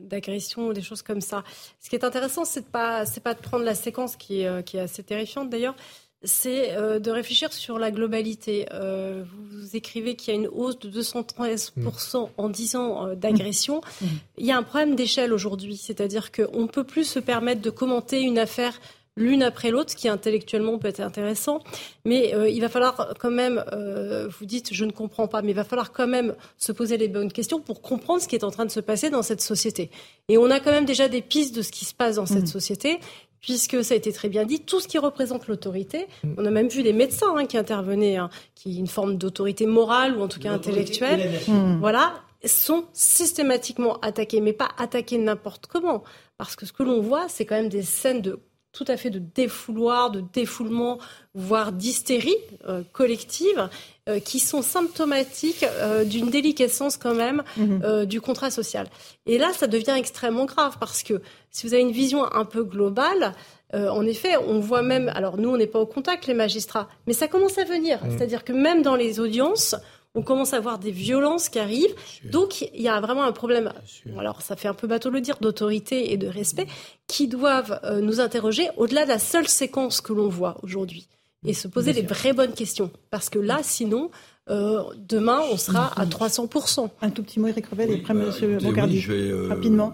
d'agression 0.03 0.69
ou 0.69 0.73
des 0.73 0.83
choses 0.83 1.03
comme 1.03 1.21
ça. 1.21 1.45
Ce 1.81 1.89
qui 1.89 1.97
est 1.97 2.05
intéressant, 2.05 2.45
c'est 2.45 2.61
de 2.61 2.67
pas, 2.67 3.07
c'est 3.07 3.23
pas 3.23 3.35
de 3.35 3.41
prendre 3.41 3.65
la 3.65 3.75
séquence 3.75 4.17
qui 4.17 4.43
est, 4.43 4.47
euh, 4.47 4.63
qui 4.63 4.77
est 4.77 4.81
assez 4.81 5.03
terrifiante 5.03 5.51
d'ailleurs, 5.51 5.75
c'est 6.23 6.73
euh, 6.73 6.99
de 6.99 7.11
réfléchir 7.11 7.53
sur 7.53 7.79
la 7.79 7.91
globalité. 7.91 8.67
Euh, 8.73 9.23
vous 9.51 9.77
écrivez 9.77 10.17
qu'il 10.17 10.35
y 10.35 10.37
a 10.37 10.41
une 10.41 10.49
hausse 10.49 10.79
de 10.79 10.91
213% 10.91 12.31
en 12.37 12.49
10 12.49 12.77
ans 12.77 13.15
d'agression. 13.15 13.81
Mmh. 14.01 14.07
Il 14.39 14.47
y 14.47 14.51
a 14.51 14.57
un 14.57 14.63
problème 14.63 14.97
d'échelle 14.97 15.33
aujourd'hui, 15.33 15.77
c'est-à-dire 15.77 16.33
qu'on 16.33 16.63
ne 16.63 16.69
peut 16.69 16.85
plus 16.85 17.05
se 17.05 17.19
permettre 17.19 17.61
de 17.61 17.71
commenter 17.71 18.23
une 18.23 18.39
affaire 18.39 18.81
l'une 19.17 19.43
après 19.43 19.71
l'autre, 19.71 19.91
ce 19.91 19.97
qui 19.97 20.09
intellectuellement 20.09 20.79
peut 20.79 20.89
être 20.89 21.01
intéressant. 21.01 21.61
Mais 22.05 22.35
euh, 22.35 22.49
il 22.49 22.61
va 22.61 22.69
falloir 22.69 23.15
quand 23.19 23.31
même, 23.31 23.65
euh, 23.73 24.29
vous 24.29 24.47
dites 24.47 24.73
je 24.73 24.85
ne 24.85 24.93
comprends 24.93 25.27
pas, 25.27 25.43
mais 25.43 25.51
il 25.51 25.57
va 25.57 25.65
falloir 25.65 25.93
quand 25.93 26.07
même 26.07 26.35
se 26.59 26.73
poser 26.73 26.97
les 26.97 27.09
bonnes 27.09 27.33
questions 27.33 27.61
pour 27.61 27.81
comprendre 27.81 28.21
ce 28.21 28.29
qui 28.29 28.37
est 28.37 28.45
en 28.45 28.51
train 28.51 28.67
de 28.67 28.71
se 28.71 28.81
passer 28.81 29.11
dans 29.11 29.23
cette 29.23 29.41
société. 29.41 29.91
Et 30.29 30.39
on 30.39 30.51
a 30.51 30.61
quand 30.61 30.71
même 30.71 30.85
déjà 30.85 31.09
des 31.09 31.23
pistes 31.23 31.57
de 31.57 31.63
ce 31.63 31.73
qui 31.73 31.85
se 31.85 31.95
passe 31.95 32.17
dans 32.17 32.27
cette 32.27 32.45
mmh. 32.45 32.47
société 32.47 33.01
puisque 33.41 33.85
ça 33.85 33.95
a 33.95 33.97
été 33.97 34.13
très 34.13 34.29
bien 34.29 34.45
dit, 34.45 34.61
tout 34.61 34.81
ce 34.81 34.89
qui 34.89 34.99
représente 34.99 35.47
l'autorité, 35.47 36.09
mmh. 36.25 36.33
on 36.37 36.45
a 36.47 36.51
même 36.51 36.69
vu 36.69 36.83
des 36.83 36.93
médecins 36.93 37.37
hein, 37.37 37.47
qui 37.47 37.57
intervenaient, 37.57 38.17
hein, 38.17 38.29
qui 38.57 38.77
une 38.77 38.89
forme 38.89 39.19
d'autorité 39.19 39.67
morale 39.67 40.17
ou 40.17 40.23
en 40.23 40.27
tout 40.27 40.41
cas 40.41 40.51
intellectuelle, 40.51 41.31
mmh. 41.47 41.79
voilà, 41.79 42.15
sont 42.45 42.87
systématiquement 42.93 43.99
attaqués, 44.01 44.41
mais 44.41 44.53
pas 44.53 44.71
attaqués 44.79 45.19
n'importe 45.19 45.67
comment, 45.67 46.03
parce 46.39 46.57
que 46.57 46.67
ce 46.67 46.73
que 46.73 46.83
l'on 46.83 47.01
voit, 47.01 47.29
c'est 47.29 47.45
quand 47.45 47.55
même 47.55 47.69
des 47.69 47.83
scènes 47.83 48.21
de 48.21 48.41
tout 48.77 48.85
à 48.89 48.99
fait 48.99 49.09
de 49.09 49.19
défouloir, 49.19 50.11
de 50.11 50.23
défoulement, 50.35 50.99
voire 51.35 51.73
d'hystérie 51.73 52.37
euh, 52.69 52.83
collective, 52.93 53.71
euh, 54.09 54.21
qui 54.21 54.39
sont 54.39 54.61
symptomatiques 54.61 55.65
euh, 55.65 56.05
d'une 56.05 56.29
déliquescence 56.29 56.99
quand 56.99 57.15
même 57.15 57.43
mhm. 57.57 58.05
du 58.05 58.21
contrat 58.21 58.51
social. 58.51 58.87
Et 59.25 59.39
là, 59.39 59.53
ça 59.55 59.67
devient 59.67 59.95
extrêmement 59.97 60.45
grave 60.45 60.77
parce 60.79 61.03
que 61.03 61.23
si 61.51 61.67
vous 61.67 61.73
avez 61.73 61.83
une 61.83 61.91
vision 61.91 62.31
un 62.31 62.45
peu 62.45 62.63
globale, 62.63 63.33
en 63.75 64.07
effet, 64.07 64.37
on 64.39 64.61
voit 64.61 64.81
même, 64.81 65.11
alors 65.15 65.37
nous, 65.39 65.51
on 65.51 65.57
n'est 65.57 65.67
pas 65.67 65.81
au 65.81 65.87
contact, 65.87 66.27
les 66.27 66.35
magistrats, 66.35 66.89
mais 67.07 67.13
ça 67.13 67.29
commence 67.29 67.59
à 67.59 67.65
venir. 67.65 68.03
Mhm. 68.03 68.11
C'est-à-dire 68.13 68.45
que 68.45 68.53
même 68.53 68.83
dans 68.83 68.95
les 68.95 69.21
audiences, 69.21 69.75
on 70.17 70.23
commence 70.23 70.55
à 70.55 70.61
voir 70.61 70.79
des 70.79 70.91
violences 70.91 71.49
qui 71.49 71.59
arrivent. 71.59 71.95
Donc, 72.25 72.63
il 72.63 72.83
y 72.83 72.89
a 72.89 73.01
vraiment 73.01 73.23
un 73.23 73.33
problème, 73.33 73.73
alors 74.19 74.43
ça 74.43 74.57
fait 74.57 74.67
un 74.67 74.75
peu 74.75 74.89
bateau 74.89 75.11
le 75.11 75.21
dire, 75.21 75.37
d'autorité 75.41 76.13
et 76.13 76.17
de 76.17 76.27
respect, 76.27 76.67
qui 77.07 77.29
doivent 77.29 77.79
euh, 77.85 78.01
nous 78.01 78.19
interroger 78.19 78.69
au-delà 78.77 79.05
de 79.05 79.11
la 79.11 79.19
seule 79.19 79.47
séquence 79.47 80.01
que 80.01 80.13
l'on 80.13 80.29
voit 80.29 80.57
aujourd'hui 80.63 81.07
et 81.45 81.53
se 81.53 81.69
poser 81.69 81.93
les 81.93 82.03
vraies 82.03 82.33
bonnes 82.33 82.55
questions. 82.55 82.91
Parce 83.11 83.29
que 83.29 83.39
là, 83.39 83.61
sinon, 83.63 84.11
euh, 84.49 84.83
demain, 84.97 85.41
on 85.53 85.57
sera 85.57 85.93
à 86.01 86.07
300%. 86.07 86.89
Un 87.03 87.11
tout 87.11 87.23
petit 87.23 87.39
mot, 87.39 87.47
Eric 87.47 87.67
Revel, 87.67 87.91
et 87.91 88.01
après, 88.01 88.15
M. 88.15 88.59
Bocardi. 88.63 89.07
Rapidement 89.49 89.93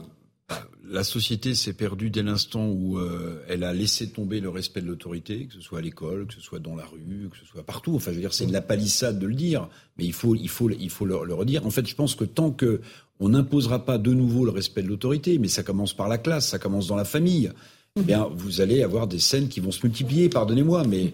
la 0.88 1.04
société 1.04 1.54
s'est 1.54 1.72
perdue 1.72 2.10
dès 2.10 2.22
l'instant 2.22 2.68
où 2.68 2.98
euh, 2.98 3.42
elle 3.48 3.64
a 3.64 3.72
laissé 3.72 4.08
tomber 4.10 4.40
le 4.40 4.48
respect 4.48 4.80
de 4.80 4.86
l'autorité, 4.86 5.46
que 5.46 5.54
ce 5.54 5.60
soit 5.60 5.78
à 5.78 5.82
l'école, 5.82 6.26
que 6.26 6.34
ce 6.34 6.40
soit 6.40 6.58
dans 6.58 6.74
la 6.74 6.84
rue, 6.84 7.28
que 7.30 7.36
ce 7.38 7.46
soit 7.46 7.62
partout. 7.62 7.94
Enfin, 7.94 8.10
je 8.10 8.16
veux 8.16 8.20
dire, 8.20 8.34
c'est 8.34 8.46
de 8.46 8.52
la 8.52 8.62
palissade 8.62 9.18
de 9.18 9.26
le 9.26 9.34
dire, 9.34 9.68
mais 9.96 10.04
il 10.04 10.12
faut, 10.12 10.34
il 10.34 10.48
faut, 10.48 10.70
il 10.70 10.90
faut 10.90 11.04
le, 11.04 11.16
redire. 11.16 11.66
En 11.66 11.70
fait, 11.70 11.86
je 11.86 11.94
pense 11.94 12.14
que 12.14 12.24
tant 12.24 12.50
que 12.50 12.80
on 13.20 13.28
n'imposera 13.28 13.84
pas 13.84 13.98
de 13.98 14.12
nouveau 14.12 14.44
le 14.44 14.50
respect 14.50 14.82
de 14.82 14.88
l'autorité, 14.88 15.38
mais 15.38 15.48
ça 15.48 15.62
commence 15.62 15.94
par 15.94 16.08
la 16.08 16.18
classe, 16.18 16.48
ça 16.48 16.58
commence 16.58 16.88
dans 16.88 16.96
la 16.96 17.04
famille, 17.04 17.52
eh 17.96 18.02
bien, 18.02 18.28
vous 18.34 18.60
allez 18.60 18.82
avoir 18.82 19.06
des 19.06 19.20
scènes 19.20 19.48
qui 19.48 19.60
vont 19.60 19.70
se 19.70 19.86
multiplier. 19.86 20.28
Pardonnez-moi, 20.28 20.84
mais 20.88 21.12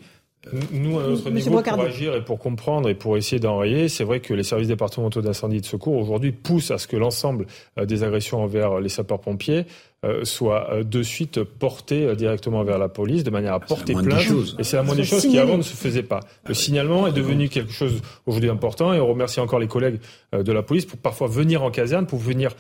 nous, 0.73 0.99
à 0.99 1.03
notre 1.03 1.31
niveau, 1.31 1.61
pour 1.63 1.81
agir 1.81 2.15
et 2.15 2.25
pour 2.25 2.39
comprendre 2.39 2.89
et 2.89 2.95
pour 2.95 3.17
essayer 3.17 3.41
d'enrayer, 3.41 3.89
c'est 3.89 4.05
vrai 4.05 4.21
que 4.21 4.33
les 4.33 4.45
services 4.45 4.69
départementaux 4.69 5.21
d'incendie 5.21 5.57
et 5.57 5.61
de 5.61 5.67
secours 5.67 5.97
aujourd'hui 5.97 6.33
poussent 6.33 6.71
à 6.71 6.79
ce 6.79 6.87
que 6.87 6.97
l'ensemble 6.97 7.47
euh, 7.79 7.87
des 7.87 8.05
agressions 8.05 8.43
envers 8.43 8.79
les 8.79 8.89
sapeurs-pompiers 8.89 9.67
euh, 10.05 10.25
soient 10.25 10.73
euh, 10.73 10.85
de 10.85 11.03
suite 11.03 11.43
portées 11.43 12.15
directement 12.15 12.63
vers 12.63 12.79
la 12.79 12.89
police 12.89 13.25
de 13.25 13.31
manière 13.31 13.55
à 13.55 13.61
porter 13.61 13.95
plainte. 13.95 14.31
Et 14.59 14.65
c'est 14.65 14.77
la 14.77 14.85
moindre 14.85 15.01
des 15.01 15.07
choses 15.07 15.27
qui 15.27 15.39
avant 15.39 15.57
ne 15.57 15.63
se 15.63 15.75
faisait 15.75 16.05
pas. 16.05 16.21
Le 16.47 16.55
signalement 16.55 17.09
est 17.09 17.13
devenu 17.13 17.49
quelque 17.49 17.73
chose 17.73 18.01
aujourd'hui 18.25 18.51
important 18.51 18.95
et 18.95 19.01
on 19.01 19.09
remercie 19.09 19.41
encore 19.41 19.59
les 19.59 19.69
collègues 19.69 19.99
de 20.33 20.53
la 20.53 20.63
police 20.63 20.87
pour 20.87 20.99
parfois 20.99 21.27
venir 21.27 21.63
en 21.63 21.71
caserne, 21.71 22.07
pour 22.07 22.21
venir 22.21 22.55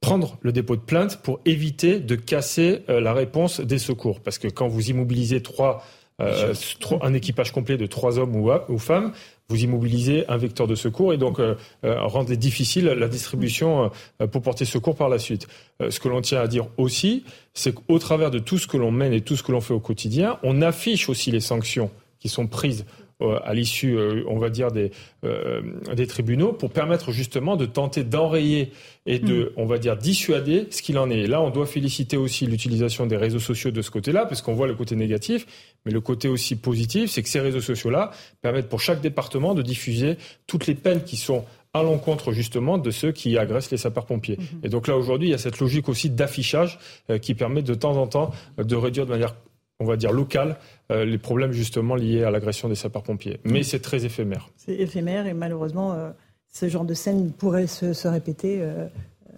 prendre 0.00 0.38
le 0.40 0.52
dépôt 0.52 0.76
de 0.76 0.80
plainte 0.80 1.20
pour 1.22 1.40
éviter 1.44 1.98
de 2.00 2.14
casser 2.14 2.82
la 2.88 3.12
réponse 3.12 3.60
des 3.60 3.78
secours. 3.78 4.20
Parce 4.20 4.38
que 4.38 4.48
quand 4.48 4.68
vous 4.68 4.90
immobilisez 4.90 5.42
trois 5.42 5.82
euh, 6.20 6.52
un 7.00 7.14
équipage 7.14 7.52
complet 7.52 7.76
de 7.76 7.86
trois 7.86 8.18
hommes 8.18 8.34
ou, 8.34 8.50
ou, 8.68 8.78
femmes, 8.78 9.12
vous 9.48 9.62
immobilisez 9.62 10.24
un 10.28 10.36
vecteur 10.36 10.66
de 10.66 10.74
secours 10.74 11.12
et 11.12 11.16
donc 11.16 11.38
euh, 11.38 11.54
euh 11.84 12.02
rendez 12.02 12.36
difficile 12.36 12.86
la 12.86 13.08
distribution 13.08 13.90
euh, 14.20 14.26
pour 14.26 14.42
porter 14.42 14.64
secours 14.64 14.96
par 14.96 15.08
la 15.08 15.20
suite. 15.20 15.46
ce 15.88 16.00
que 16.00 16.08
l'on 16.08 16.20
tient 16.20 16.40
à 16.40 16.48
dire 16.48 16.66
aussi, 16.76 17.24
c'est 17.54 17.72
qu'au 17.72 17.98
travers 17.98 18.32
de 18.32 18.40
tout 18.40 18.58
ce 18.58 18.66
que 18.66 18.76
l'on 18.76 18.90
mène 18.90 19.12
et 19.12 19.20
tout 19.20 19.36
ce 19.36 19.44
que 19.44 19.52
l'on 19.52 19.60
fait 19.60 19.74
au 19.74 19.80
quotidien, 19.80 20.38
on 20.42 20.60
affiche 20.60 21.08
aussi 21.08 21.30
les 21.30 21.40
sanctions 21.40 21.90
qui 22.18 22.28
sont 22.28 22.48
prises 22.48 22.84
à 23.20 23.52
l'issue, 23.52 23.96
euh, 23.96 24.22
on 24.28 24.38
va 24.38 24.48
dire, 24.48 24.70
des, 24.70 24.92
euh, 25.24 25.60
des 25.94 26.06
tribunaux 26.06 26.52
pour 26.52 26.70
permettre 26.70 27.10
justement 27.10 27.56
de 27.56 27.66
tenter 27.66 28.04
d'enrayer 28.04 28.72
et 29.06 29.18
de, 29.18 29.44
mm. 29.44 29.50
on 29.56 29.66
va 29.66 29.78
dire, 29.78 29.96
dissuader 29.96 30.68
ce 30.70 30.82
qu'il 30.82 30.98
en 30.98 31.10
est. 31.10 31.20
Et 31.20 31.26
là, 31.26 31.42
on 31.42 31.50
doit 31.50 31.66
féliciter 31.66 32.16
aussi 32.16 32.46
l'utilisation 32.46 33.06
des 33.06 33.16
réseaux 33.16 33.40
sociaux 33.40 33.70
de 33.70 33.82
ce 33.82 33.90
côté-là, 33.90 34.26
parce 34.26 34.40
qu'on 34.40 34.54
voit 34.54 34.68
le 34.68 34.74
côté 34.74 34.94
négatif, 34.94 35.46
mais 35.84 35.92
le 35.92 36.00
côté 36.00 36.28
aussi 36.28 36.56
positif, 36.56 37.10
c'est 37.10 37.22
que 37.22 37.28
ces 37.28 37.40
réseaux 37.40 37.60
sociaux-là 37.60 38.12
permettent 38.40 38.68
pour 38.68 38.80
chaque 38.80 39.00
département 39.00 39.54
de 39.54 39.62
diffuser 39.62 40.16
toutes 40.46 40.66
les 40.66 40.74
peines 40.74 41.02
qui 41.02 41.16
sont 41.16 41.44
à 41.74 41.82
l'encontre 41.82 42.32
justement 42.32 42.78
de 42.78 42.90
ceux 42.90 43.12
qui 43.12 43.36
agressent 43.36 43.70
les 43.70 43.76
sapeurs-pompiers. 43.78 44.36
Mm-hmm. 44.36 44.66
Et 44.66 44.68
donc 44.68 44.86
là 44.88 44.96
aujourd'hui, 44.96 45.28
il 45.28 45.30
y 45.32 45.34
a 45.34 45.38
cette 45.38 45.58
logique 45.58 45.88
aussi 45.88 46.08
d'affichage 46.08 46.78
qui 47.20 47.34
permet 47.34 47.62
de 47.62 47.74
temps 47.74 47.96
en 47.96 48.06
temps 48.06 48.32
de 48.56 48.74
réduire 48.74 49.04
de 49.04 49.10
manière 49.10 49.34
on 49.80 49.84
va 49.84 49.96
dire, 49.96 50.12
locales, 50.12 50.56
euh, 50.90 51.04
les 51.04 51.18
problèmes 51.18 51.52
justement 51.52 51.94
liés 51.94 52.24
à 52.24 52.30
l'agression 52.30 52.68
des 52.68 52.74
sapeurs-pompiers. 52.74 53.40
Mais 53.44 53.62
c'est 53.62 53.80
très 53.80 54.04
éphémère. 54.04 54.48
C'est 54.56 54.74
éphémère 54.74 55.26
et 55.26 55.34
malheureusement, 55.34 55.92
euh, 55.92 56.10
ce 56.48 56.68
genre 56.68 56.84
de 56.84 56.94
scène 56.94 57.32
pourrait 57.32 57.66
se, 57.66 58.08
répéter 58.08 58.62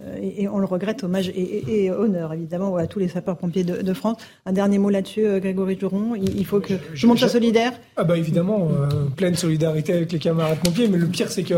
euh, 0.02 0.10
euh, 0.10 0.30
et, 0.36 0.48
on 0.48 0.58
le 0.58 0.66
regrette, 0.66 1.04
hommage 1.04 1.30
et, 1.34 1.90
honneur 1.90 2.32
évidemment 2.32 2.76
à 2.76 2.86
tous 2.86 2.98
les 2.98 3.08
sapeurs-pompiers 3.08 3.64
de, 3.64 3.94
France. 3.94 4.18
Un 4.46 4.52
dernier 4.52 4.78
mot 4.78 4.90
là-dessus, 4.90 5.26
euh, 5.26 5.40
Grégory 5.40 5.76
Duron. 5.76 6.14
Il, 6.14 6.46
faut 6.46 6.60
que 6.60 6.74
je, 6.94 7.06
monte 7.06 7.20
monde 7.20 7.30
solidaire. 7.30 7.72
Ah 7.96 8.04
bah 8.04 8.16
évidemment, 8.16 8.68
euh, 8.70 8.88
pleine 9.16 9.34
solidarité 9.34 9.92
avec 9.92 10.12
les 10.12 10.18
camarades 10.18 10.58
pompiers. 10.58 10.88
Mais 10.88 10.98
le 10.98 11.06
pire, 11.06 11.30
c'est 11.30 11.42
que 11.42 11.54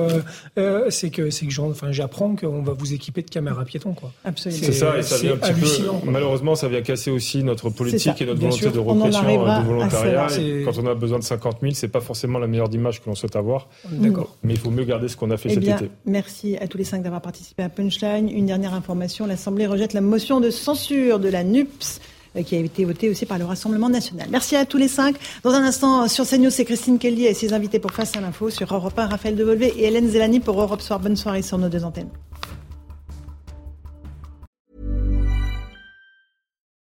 c'est 0.91 1.11
que 1.11 1.31
c'est 1.31 1.47
que 1.47 1.61
enfin, 1.61 1.93
j'apprends 1.93 2.35
qu'on 2.35 2.63
va 2.63 2.73
vous 2.73 2.95
équiper 2.95 3.23
de 3.23 3.31
caméras 3.31 3.65
piétons, 3.65 3.93
quoi. 3.93 4.13
Absolument. 4.25 4.63
C'est 4.65 4.73
ça, 4.73 4.99
et 4.99 5.03
ça 5.03 5.19
vient 5.19 5.35
un 5.35 5.37
petit 5.37 5.53
peu. 5.53 6.11
Malheureusement, 6.11 6.55
ça 6.55 6.69
vient 6.69 6.83
casser 6.83 7.11
aussi 7.11 7.45
notre 7.45 7.71
politique 7.71 8.21
et 8.21 8.27
notre 8.27 8.41
volonté 8.41 8.71
de 8.71 8.79
repression, 8.79 9.23
de 9.23 9.67
volontariat. 9.67 10.27
quand 10.65 10.79
on 10.83 10.87
a 10.87 10.95
besoin 10.95 11.19
de 11.19 11.25
50 11.25 11.59
000, 11.61 11.75
c'est 11.75 11.89
pas 11.89 12.01
forcément 12.01 12.39
la 12.39 12.47
meilleure 12.47 12.73
image 12.73 13.01
que 13.01 13.09
l'on 13.09 13.15
souhaite 13.15 13.37
avoir. 13.37 13.69
D'accord. 13.91 14.37
Mais 14.43 14.55
il 14.55 14.59
faut 14.59 14.71
mieux 14.71 14.85
garder 14.85 15.09
ce 15.09 15.17
qu'on 15.17 15.31
a 15.31 15.37
fait 15.37 15.51
eh 15.53 15.55
cet 15.55 15.65
été. 15.65 15.91
Merci 16.07 16.57
à 16.57 16.67
tous 16.67 16.79
les 16.79 16.85
cinq 16.85 17.03
d'avoir 17.03 17.23
participé 17.23 17.63
à 17.63 17.69
Punchline. 17.69 18.32
Une 18.33 18.47
dernière 18.47 18.73
information, 18.73 19.27
l'Assemblée 19.27 19.67
rejette 19.67 19.93
la 19.93 20.01
motion 20.01 20.41
de 20.41 20.51
censure 20.51 21.19
de 21.19 21.29
la 21.29 21.45
NUPS 21.45 22.01
euh, 22.37 22.43
qui 22.43 22.57
a 22.57 22.61
été 22.61 22.85
votée 22.85 23.11
aussi 23.11 23.27
par 23.27 23.39
le 23.39 23.45
Rassemblement 23.45 23.91
national. 23.91 24.29
Merci 24.31 24.57
à 24.57 24.65
tous 24.65 24.79
les 24.79 24.89
cinq. 24.89 25.17
Dans 25.43 25.53
un 25.53 25.63
instant, 25.63 26.09
sur 26.09 26.27
CNews, 26.27 26.51
c'est 26.51 26.65
Christine 26.65 26.99
Kelly 26.99 27.27
et 27.27 27.35
ses 27.35 27.53
invités 27.53 27.79
pour 27.79 27.93
Face 27.93 28.17
à 28.17 28.21
l'info. 28.21 28.49
Sur 28.49 28.73
Europe 28.75 28.99
1, 28.99 29.09
Raphaël 29.09 29.37
Devolvé 29.37 29.69
et 29.77 29.85
Hélène 29.85 30.09
Zelani 30.09 30.41
pour 30.41 30.61
Europe 30.61 30.81
Soir. 30.81 30.99
Bonne 30.99 31.17
soirée 31.17 31.43
sur 31.43 31.59
nos 31.59 31.69
deux 31.69 31.85
antennes. 31.85 32.11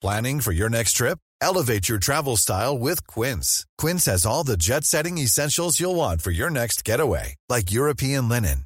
Planning 0.01 0.39
for 0.39 0.53
your 0.53 0.69
next 0.69 0.93
trip? 0.93 1.19
Elevate 1.41 1.87
your 1.87 1.99
travel 1.99 2.37
style 2.37 2.77
with 2.77 3.05
Quince. 3.07 3.65
Quince 3.77 4.05
has 4.05 4.25
all 4.25 4.43
the 4.43 4.57
jet-setting 4.57 5.17
essentials 5.17 5.79
you'll 5.79 5.95
want 5.95 6.21
for 6.21 6.31
your 6.31 6.49
next 6.49 6.83
getaway, 6.83 7.35
like 7.49 7.71
European 7.71 8.27
linen 8.27 8.65